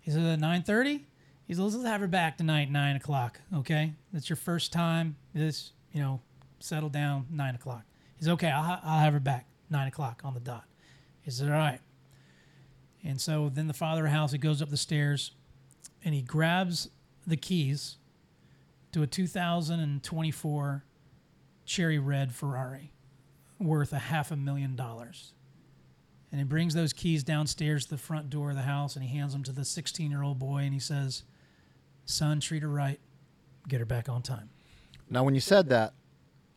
He 0.00 0.10
says, 0.10 0.24
"At 0.24 0.40
nine 0.40 0.62
thirty? 0.62 1.06
He 1.46 1.54
says, 1.54 1.74
"Let's 1.74 1.86
have 1.86 2.00
her 2.00 2.06
back 2.08 2.38
tonight, 2.38 2.70
nine 2.70 2.96
o'clock. 2.96 3.40
Okay, 3.54 3.94
that's 4.12 4.28
your 4.28 4.36
first 4.36 4.72
time. 4.72 5.16
This, 5.32 5.72
you 5.92 6.00
know, 6.00 6.20
settle 6.60 6.88
down, 6.88 7.26
nine 7.30 7.54
o'clock." 7.54 7.84
He's 8.18 8.28
okay. 8.28 8.50
I'll, 8.50 8.80
I'll 8.82 9.00
have 9.00 9.12
her 9.12 9.20
back 9.20 9.46
nine 9.70 9.88
o'clock 9.88 10.22
on 10.24 10.34
the 10.34 10.40
dot. 10.40 10.64
He 11.22 11.30
says, 11.30 11.48
"All 11.48 11.54
right." 11.54 11.80
And 13.04 13.20
so 13.20 13.50
then 13.52 13.66
the 13.68 13.74
father 13.74 14.00
of 14.00 14.10
the 14.10 14.16
house 14.16 14.32
he 14.32 14.38
goes 14.38 14.60
up 14.60 14.70
the 14.70 14.76
stairs, 14.76 15.32
and 16.04 16.14
he 16.14 16.22
grabs 16.22 16.88
the 17.26 17.36
keys 17.36 17.96
to 18.92 19.02
a 19.02 19.06
2024 19.06 20.84
cherry 21.64 21.98
red 21.98 22.32
Ferrari 22.34 22.92
worth 23.58 23.92
a 23.92 23.98
half 23.98 24.30
a 24.30 24.36
million 24.36 24.76
dollars. 24.76 25.32
And 26.30 26.40
he 26.40 26.44
brings 26.44 26.74
those 26.74 26.92
keys 26.92 27.22
downstairs 27.24 27.84
to 27.84 27.90
the 27.90 27.98
front 27.98 28.30
door 28.30 28.50
of 28.50 28.56
the 28.56 28.62
house 28.62 28.96
and 28.96 29.04
he 29.04 29.16
hands 29.16 29.32
them 29.32 29.42
to 29.44 29.52
the 29.52 29.64
16 29.64 30.10
year 30.10 30.22
old 30.22 30.38
boy 30.38 30.58
and 30.58 30.72
he 30.72 30.80
says, 30.80 31.22
Son, 32.04 32.40
treat 32.40 32.62
her 32.62 32.68
right. 32.68 33.00
Get 33.68 33.80
her 33.80 33.86
back 33.86 34.08
on 34.08 34.22
time. 34.22 34.50
Now, 35.10 35.24
when 35.24 35.34
you 35.34 35.40
said 35.40 35.68
that, 35.70 35.94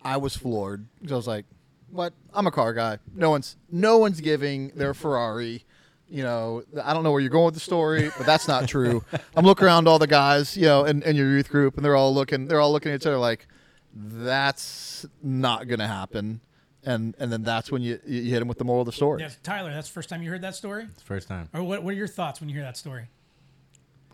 I 0.02 0.18
was 0.18 0.36
floored 0.36 0.86
because 1.00 1.12
I 1.12 1.16
was 1.16 1.28
like, 1.28 1.46
"What? 1.92 2.14
I'm 2.34 2.48
a 2.48 2.52
car 2.52 2.74
guy. 2.74 3.00
No 3.16 3.30
one's 3.30 3.56
no 3.72 3.98
one's 3.98 4.22
giving 4.22 4.70
their 4.70 4.94
Ferrari." 4.94 5.64
You 6.12 6.24
know, 6.24 6.64
I 6.84 6.94
don't 6.94 7.04
know 7.04 7.12
where 7.12 7.22
you're 7.22 7.30
going 7.30 7.46
with 7.46 7.54
the 7.54 7.60
story, 7.60 8.10
but 8.18 8.26
that's 8.26 8.48
not 8.48 8.68
true. 8.68 9.04
I'm 9.36 9.46
looking 9.46 9.66
around 9.68 9.88
all 9.88 10.00
the 10.00 10.08
guys, 10.08 10.58
you 10.58 10.64
know, 10.66 10.84
in, 10.86 11.04
in 11.04 11.16
your 11.16 11.30
youth 11.30 11.50
group, 11.50 11.76
and 11.76 11.86
they're 11.86 11.96
all 11.96 12.14
looking. 12.14 12.48
They're 12.48 12.60
all 12.60 12.72
looking 12.72 12.92
at 12.92 13.02
each 13.02 13.06
other 13.06 13.18
like, 13.18 13.48
"That's 13.94 15.06
not 15.22 15.68
gonna 15.68 15.88
happen." 15.88 16.42
And 16.84 17.14
and 17.20 17.32
then 17.32 17.44
that's 17.44 17.72
when 17.72 17.82
you 17.82 18.00
you 18.08 18.24
hit 18.24 18.40
them 18.40 18.48
with 18.48 18.58
the 18.58 18.64
moral 18.64 18.82
of 18.82 18.86
the 18.86 18.92
story. 18.92 19.22
Yes, 19.22 19.38
Tyler, 19.44 19.72
that's 19.72 19.88
the 19.90 19.94
first 19.94 20.10
time 20.10 20.24
you 20.24 20.30
heard 20.30 20.42
that 20.42 20.56
story? 20.56 20.86
It's 20.86 20.96
the 21.00 21.04
first 21.04 21.28
time. 21.28 21.50
Or 21.54 21.62
what, 21.62 21.84
what 21.84 21.92
are 21.94 21.98
your 21.98 22.08
thoughts 22.08 22.40
when 22.40 22.48
you 22.50 22.56
hear 22.56 22.64
that 22.64 22.78
story? 22.78 23.08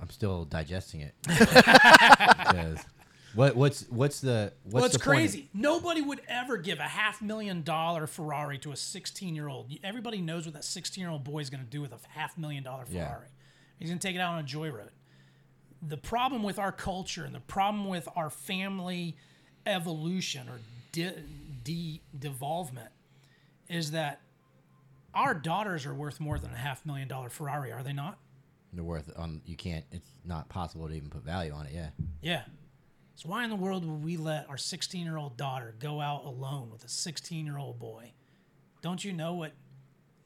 I'm 0.02 0.10
still 0.10 0.46
digesting 0.46 1.02
it. 1.02 1.14
'Cause 1.28 2.80
what 3.36 3.56
what's 3.56 3.84
what's 3.90 4.22
the 4.22 4.54
what's 4.64 4.74
well, 4.74 4.84
it's 4.86 4.94
the 4.98 5.00
point? 5.04 5.18
crazy. 5.18 5.50
Nobody 5.54 6.02
would 6.02 6.22
ever 6.28 6.58
give 6.58 6.80
a 6.80 6.84
half 6.84 7.22
million 7.22 7.62
dollar 7.64 8.08
Ferrari 8.08 8.58
to 8.60 8.72
a 8.72 8.76
16 8.76 9.36
year 9.36 9.48
old. 9.48 9.72
Everybody 9.84 10.22
knows 10.22 10.46
what 10.46 10.54
that 10.54 10.64
16 10.64 11.02
year 11.02 11.10
old 11.12 11.24
boy 11.24 11.40
is 11.40 11.50
going 11.50 11.64
to 11.64 11.70
do 11.70 11.82
with 11.82 11.92
a 11.92 11.98
half 12.10 12.38
million 12.38 12.64
dollar 12.64 12.86
Yeah. 12.90 13.08
Ferrari. 13.08 13.28
He's 13.80 13.90
going 13.90 14.00
to 14.00 14.08
take 14.08 14.16
it 14.16 14.20
out 14.20 14.34
on 14.34 14.40
a 14.40 14.44
joyride. 14.44 14.90
The 15.82 15.98
problem 15.98 16.42
with 16.44 16.58
our 16.58 16.72
culture 16.72 17.26
and 17.26 17.36
the 17.36 17.42
problem 17.42 17.88
with 17.90 18.08
our 18.16 18.30
family 18.30 19.18
evolution 19.66 20.48
or 20.48 20.60
de- 20.92 21.22
de- 21.64 22.02
devolvement 22.18 22.90
is 23.68 23.92
that 23.92 24.22
our 25.14 25.34
daughters 25.34 25.86
are 25.86 25.94
worth 25.94 26.20
more 26.20 26.40
than 26.40 26.52
a 26.52 26.58
half 26.58 26.86
million 26.86 27.08
dollar 27.08 27.30
Ferrari, 27.30 27.72
are 27.72 27.84
they 27.84 27.94
not? 27.94 28.18
They're 28.74 28.84
worth 28.84 29.12
on. 29.18 29.42
You 29.46 29.56
can't. 29.56 29.86
It's 29.92 30.10
not 30.26 30.50
possible 30.50 30.88
to 30.88 30.94
even 30.94 31.10
put 31.10 31.24
value 31.24 31.52
on 31.54 31.66
it. 31.66 31.72
Yeah. 31.74 31.90
Yeah. 32.22 32.42
So 33.16 33.30
why 33.30 33.44
in 33.46 33.50
the 33.50 33.56
world 33.56 33.86
would 33.86 34.04
we 34.04 34.18
let 34.18 34.50
our 34.50 34.58
16 34.58 35.06
year 35.06 35.18
old 35.18 35.38
daughter 35.38 35.74
go 35.80 36.02
out 36.02 36.26
alone 36.26 36.70
with 36.72 36.84
a 36.84 36.90
16 36.90 37.46
year 37.46 37.58
old 37.58 37.80
boy? 37.80 38.12
Don't 38.82 39.04
you 39.04 39.14
know 39.14 39.34
what 39.34 39.54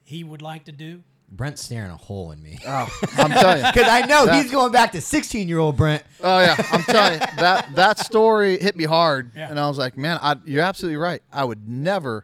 he 0.03 0.23
would 0.23 0.41
like 0.41 0.65
to 0.65 0.71
do? 0.71 1.03
Brent's 1.31 1.61
staring 1.61 1.91
a 1.91 1.95
hole 1.97 2.31
in 2.31 2.41
me. 2.41 2.57
Oh, 2.67 2.89
I'm 3.17 3.29
telling 3.29 3.63
you. 3.63 3.69
Because 3.73 3.87
I 3.87 4.01
know 4.07 4.25
he's 4.31 4.49
going 4.51 4.71
back 4.71 4.93
to 4.93 5.01
16 5.01 5.47
year 5.47 5.59
old 5.59 5.77
Brent. 5.77 6.03
Oh 6.23 6.39
yeah, 6.39 6.55
I'm 6.71 6.81
telling 6.83 7.13
you 7.13 7.19
that 7.37 7.69
that 7.75 7.99
story 7.99 8.57
hit 8.57 8.75
me 8.75 8.85
hard, 8.85 9.31
Yeah. 9.35 9.49
and 9.51 9.59
I 9.59 9.67
was 9.67 9.77
like, 9.77 9.95
man, 9.95 10.17
I, 10.23 10.37
you're 10.45 10.63
absolutely 10.63 10.97
right. 10.97 11.21
I 11.31 11.43
would 11.45 11.69
never 11.69 12.23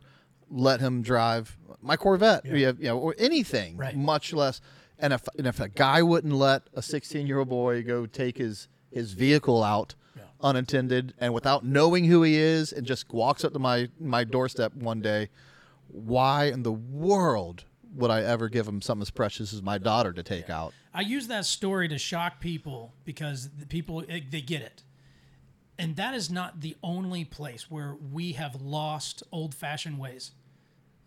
let 0.49 0.79
him 0.79 1.03
drive 1.03 1.55
my 1.81 1.95
Corvette, 1.97 2.47
or, 2.47 2.57
you 2.57 2.73
know, 2.79 2.97
or 2.97 3.13
anything, 3.19 3.77
Right. 3.77 3.95
much 3.95 4.33
less. 4.33 4.59
And 4.97 5.13
if 5.13 5.27
and 5.37 5.45
if 5.45 5.59
a 5.59 5.69
guy 5.69 6.01
wouldn't 6.01 6.33
let 6.33 6.63
a 6.73 6.81
16 6.81 7.27
year 7.27 7.37
old 7.39 7.49
boy 7.49 7.83
go 7.83 8.07
take 8.07 8.39
his 8.39 8.67
his 8.91 9.13
vehicle 9.13 9.63
out 9.63 9.93
unattended 10.45 11.13
and 11.17 11.33
without 11.33 11.65
knowing 11.65 12.05
who 12.05 12.23
he 12.23 12.35
is, 12.35 12.71
and 12.71 12.85
just 12.85 13.11
walks 13.11 13.43
up 13.43 13.51
to 13.53 13.59
my 13.59 13.89
my 13.99 14.23
doorstep 14.23 14.73
one 14.75 15.01
day, 15.01 15.29
why 15.87 16.45
in 16.45 16.63
the 16.63 16.71
world 16.71 17.65
would 17.95 18.11
I 18.11 18.21
ever 18.23 18.47
give 18.49 18.67
him 18.67 18.81
something 18.81 19.01
as 19.01 19.09
precious 19.09 19.53
as 19.53 19.61
my 19.61 19.77
daughter 19.77 20.13
to 20.13 20.23
take 20.23 20.49
out? 20.49 20.73
I 20.93 21.01
use 21.01 21.27
that 21.27 21.45
story 21.45 21.87
to 21.89 21.97
shock 21.97 22.39
people 22.39 22.93
because 23.03 23.49
the 23.49 23.65
people 23.65 24.03
eh, 24.07 24.21
they 24.29 24.41
get 24.41 24.61
it. 24.61 24.83
And 25.77 25.97
that 25.97 26.13
is 26.13 26.29
not 26.29 26.61
the 26.61 26.77
only 26.81 27.25
place 27.25 27.69
where 27.69 27.97
we 28.13 28.33
have 28.33 28.61
lost 28.61 29.23
old-fashioned 29.33 29.99
ways, 29.99 30.31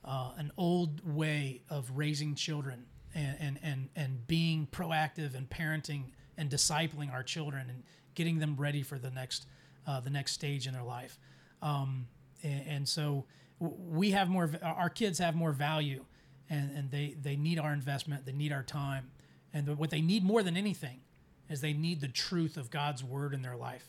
uh, 0.05 0.33
an 0.37 0.53
old 0.59 1.01
way 1.07 1.63
of 1.71 1.93
raising 1.95 2.35
children 2.35 2.85
and, 3.15 3.37
and 3.41 3.59
and 3.63 3.89
and 3.97 4.27
being 4.27 4.67
proactive 4.71 5.35
and 5.35 5.49
parenting 5.49 6.05
and 6.37 6.51
discipling 6.51 7.13
our 7.13 7.23
children 7.23 7.69
and 7.69 7.83
getting 8.19 8.41
them 8.41 8.57
ready 8.57 8.83
for 8.83 8.99
the 8.99 9.11
next 9.11 9.47
uh, 9.87 10.01
the 10.01 10.11
next 10.11 10.33
stage 10.33 10.67
in 10.67 10.75
their 10.75 10.83
life. 10.83 11.19
Um, 11.63 12.09
and, 12.43 12.67
and 12.69 12.89
so 12.89 13.25
we 13.61 14.11
have 14.11 14.29
more. 14.29 14.51
Our 14.61 14.91
kids 14.91 15.19
have 15.21 15.35
more 15.35 15.53
value, 15.53 16.05
and 16.51 16.71
and 16.77 16.91
they 16.91 17.17
they 17.23 17.37
need 17.37 17.59
our 17.59 17.73
investment. 17.73 18.27
They 18.27 18.33
need 18.33 18.53
our 18.53 18.65
time, 18.65 19.13
and 19.55 19.79
what 19.79 19.91
they 19.91 20.03
need 20.03 20.25
more 20.25 20.43
than 20.43 20.57
anything 20.57 21.01
is 21.49 21.61
they 21.61 21.73
need 21.73 22.01
the 22.01 22.09
truth 22.09 22.59
of 22.59 22.71
God's 22.71 23.03
word 23.03 23.33
in 23.33 23.41
their 23.41 23.57
life, 23.57 23.89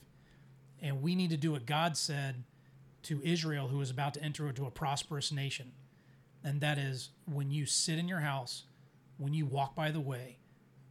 and 0.82 1.02
we 1.02 1.16
need 1.16 1.32
to 1.32 1.38
do 1.38 1.52
what 1.52 1.66
God 1.66 1.98
said 1.98 2.44
to 3.04 3.22
Israel, 3.24 3.68
who 3.68 3.78
was 3.78 3.90
about 3.90 4.14
to 4.14 4.24
enter 4.24 4.48
into 4.48 4.66
a 4.66 4.72
prosperous 4.72 5.32
nation, 5.32 5.72
and 6.44 6.62
that 6.62 6.78
is 6.78 7.10
when 7.26 7.50
you 7.52 7.66
sit 7.66 7.98
in 7.98 8.08
your 8.08 8.20
house, 8.20 8.64
when 9.18 9.34
you 9.34 9.46
walk 9.46 9.76
by 9.76 9.90
the 9.92 10.00
way, 10.00 10.38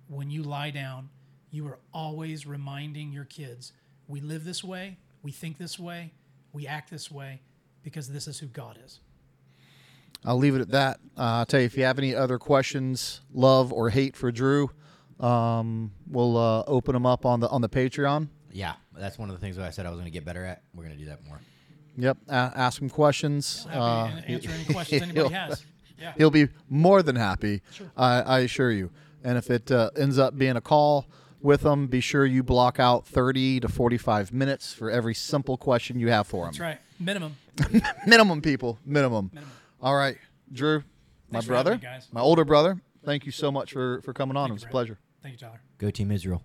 when 0.09 0.31
you 0.31 0.43
lie 0.43 0.71
down, 0.71 1.09
you 1.51 1.67
are 1.67 1.79
always 1.93 2.47
reminding 2.47 3.13
your 3.13 3.25
kids, 3.25 3.73
we 4.07 4.21
live 4.21 4.45
this 4.45 4.63
way, 4.65 4.99
we 5.23 5.33
think 5.33 5.59
this 5.59 5.79
way, 5.79 6.13
we 6.53 6.67
act 6.67 6.91
this 6.91 7.11
way, 7.11 7.41
because 7.83 8.09
this 8.09 8.27
is 8.27 8.39
who 8.39 8.47
God 8.47 8.79
is. 8.85 9.01
I'll 10.25 10.37
leave 10.39 10.55
it 10.57 10.61
at 10.61 10.71
that. 10.71 10.99
Uh, 11.17 11.23
I'll 11.23 11.47
tell 11.47 11.61
you 11.61 11.67
if 11.67 11.77
you 11.77 11.85
have 11.85 11.99
any 11.99 12.15
other 12.15 12.39
questions, 12.39 13.21
love 13.33 13.73
or 13.73 13.91
hate 13.91 14.17
for 14.17 14.33
Drew, 14.33 14.71
um, 15.21 15.93
we'll 16.09 16.37
uh, 16.37 16.65
open 16.67 16.93
them 16.95 17.07
up 17.07 17.25
on 17.25 17.41
the 17.41 17.49
on 17.49 17.61
the 17.61 17.69
Patreon. 17.69 18.29
Yeah, 18.53 18.75
that's 18.97 19.19
one 19.19 19.29
of 19.31 19.35
the 19.37 19.41
things 19.41 19.57
that 19.57 19.65
I 19.65 19.71
said 19.71 19.87
I 19.87 19.91
was 19.91 19.97
going 19.99 20.07
to 20.07 20.13
get 20.13 20.25
better 20.25 20.45
at. 20.45 20.63
We're 20.75 20.85
going 20.85 20.97
to 20.97 21.03
do 21.03 21.09
that 21.09 21.25
more. 21.27 21.41
Yep, 21.97 22.19
a- 22.29 22.33
ask 22.33 22.81
him 22.81 22.89
questions. 22.91 23.65
Happy 23.65 23.77
Uh, 23.79 24.21
answer 24.33 24.51
any 24.51 24.65
questions 24.73 25.03
anybody 25.03 25.21
he'll- 25.21 25.29
has. 25.31 25.65
Yeah. 26.01 26.13
He'll 26.17 26.31
be 26.31 26.47
more 26.71 27.03
than 27.03 27.17
happy. 27.17 27.61
I, 27.97 28.21
I 28.23 28.39
assure 28.43 28.71
you. 28.71 28.93
And 29.25 29.37
if 29.37 29.51
it 29.51 29.69
uh, 29.73 29.91
ends 29.97 30.17
up 30.17 30.39
being 30.39 30.55
a 30.55 30.61
call 30.61 31.07
with 31.41 31.63
them. 31.63 31.87
be 31.87 32.01
sure 32.01 32.25
you 32.27 32.43
block 32.43 32.79
out 32.81 33.07
30 33.07 33.61
to 33.61 33.69
45 33.69 34.33
minutes 34.33 34.73
for 34.73 34.91
every 34.91 35.15
simple 35.15 35.57
question 35.57 35.99
you 35.99 36.09
have 36.09 36.27
for 36.27 36.45
them. 36.45 36.53
That's 36.53 36.61
right. 36.61 36.79
Minimum. 37.01 37.37
Minimum, 38.07 38.43
people. 38.43 38.79
Minimum. 38.85 39.31
All 39.81 39.97
right, 39.97 40.17
Drew, 40.53 40.79
my 41.31 41.35
Thanks 41.39 41.47
for 41.47 41.53
brother, 41.53 41.73
me, 41.75 41.79
guys. 41.79 42.09
my 42.13 42.21
older 42.21 42.45
brother. 42.45 42.81
Thank 43.05 43.27
you 43.27 43.33
so 43.33 43.51
much 43.53 43.73
for 43.73 44.01
for 44.03 44.13
coming 44.13 44.37
on. 44.37 44.51
it 44.51 44.55
was 44.55 44.65
a 44.65 44.69
pleasure. 44.69 44.99
Thank 45.23 45.33
you, 45.35 45.39
Tyler. 45.39 45.61
Go 45.79 45.91
Team 45.91 46.11
Israel. 46.11 46.43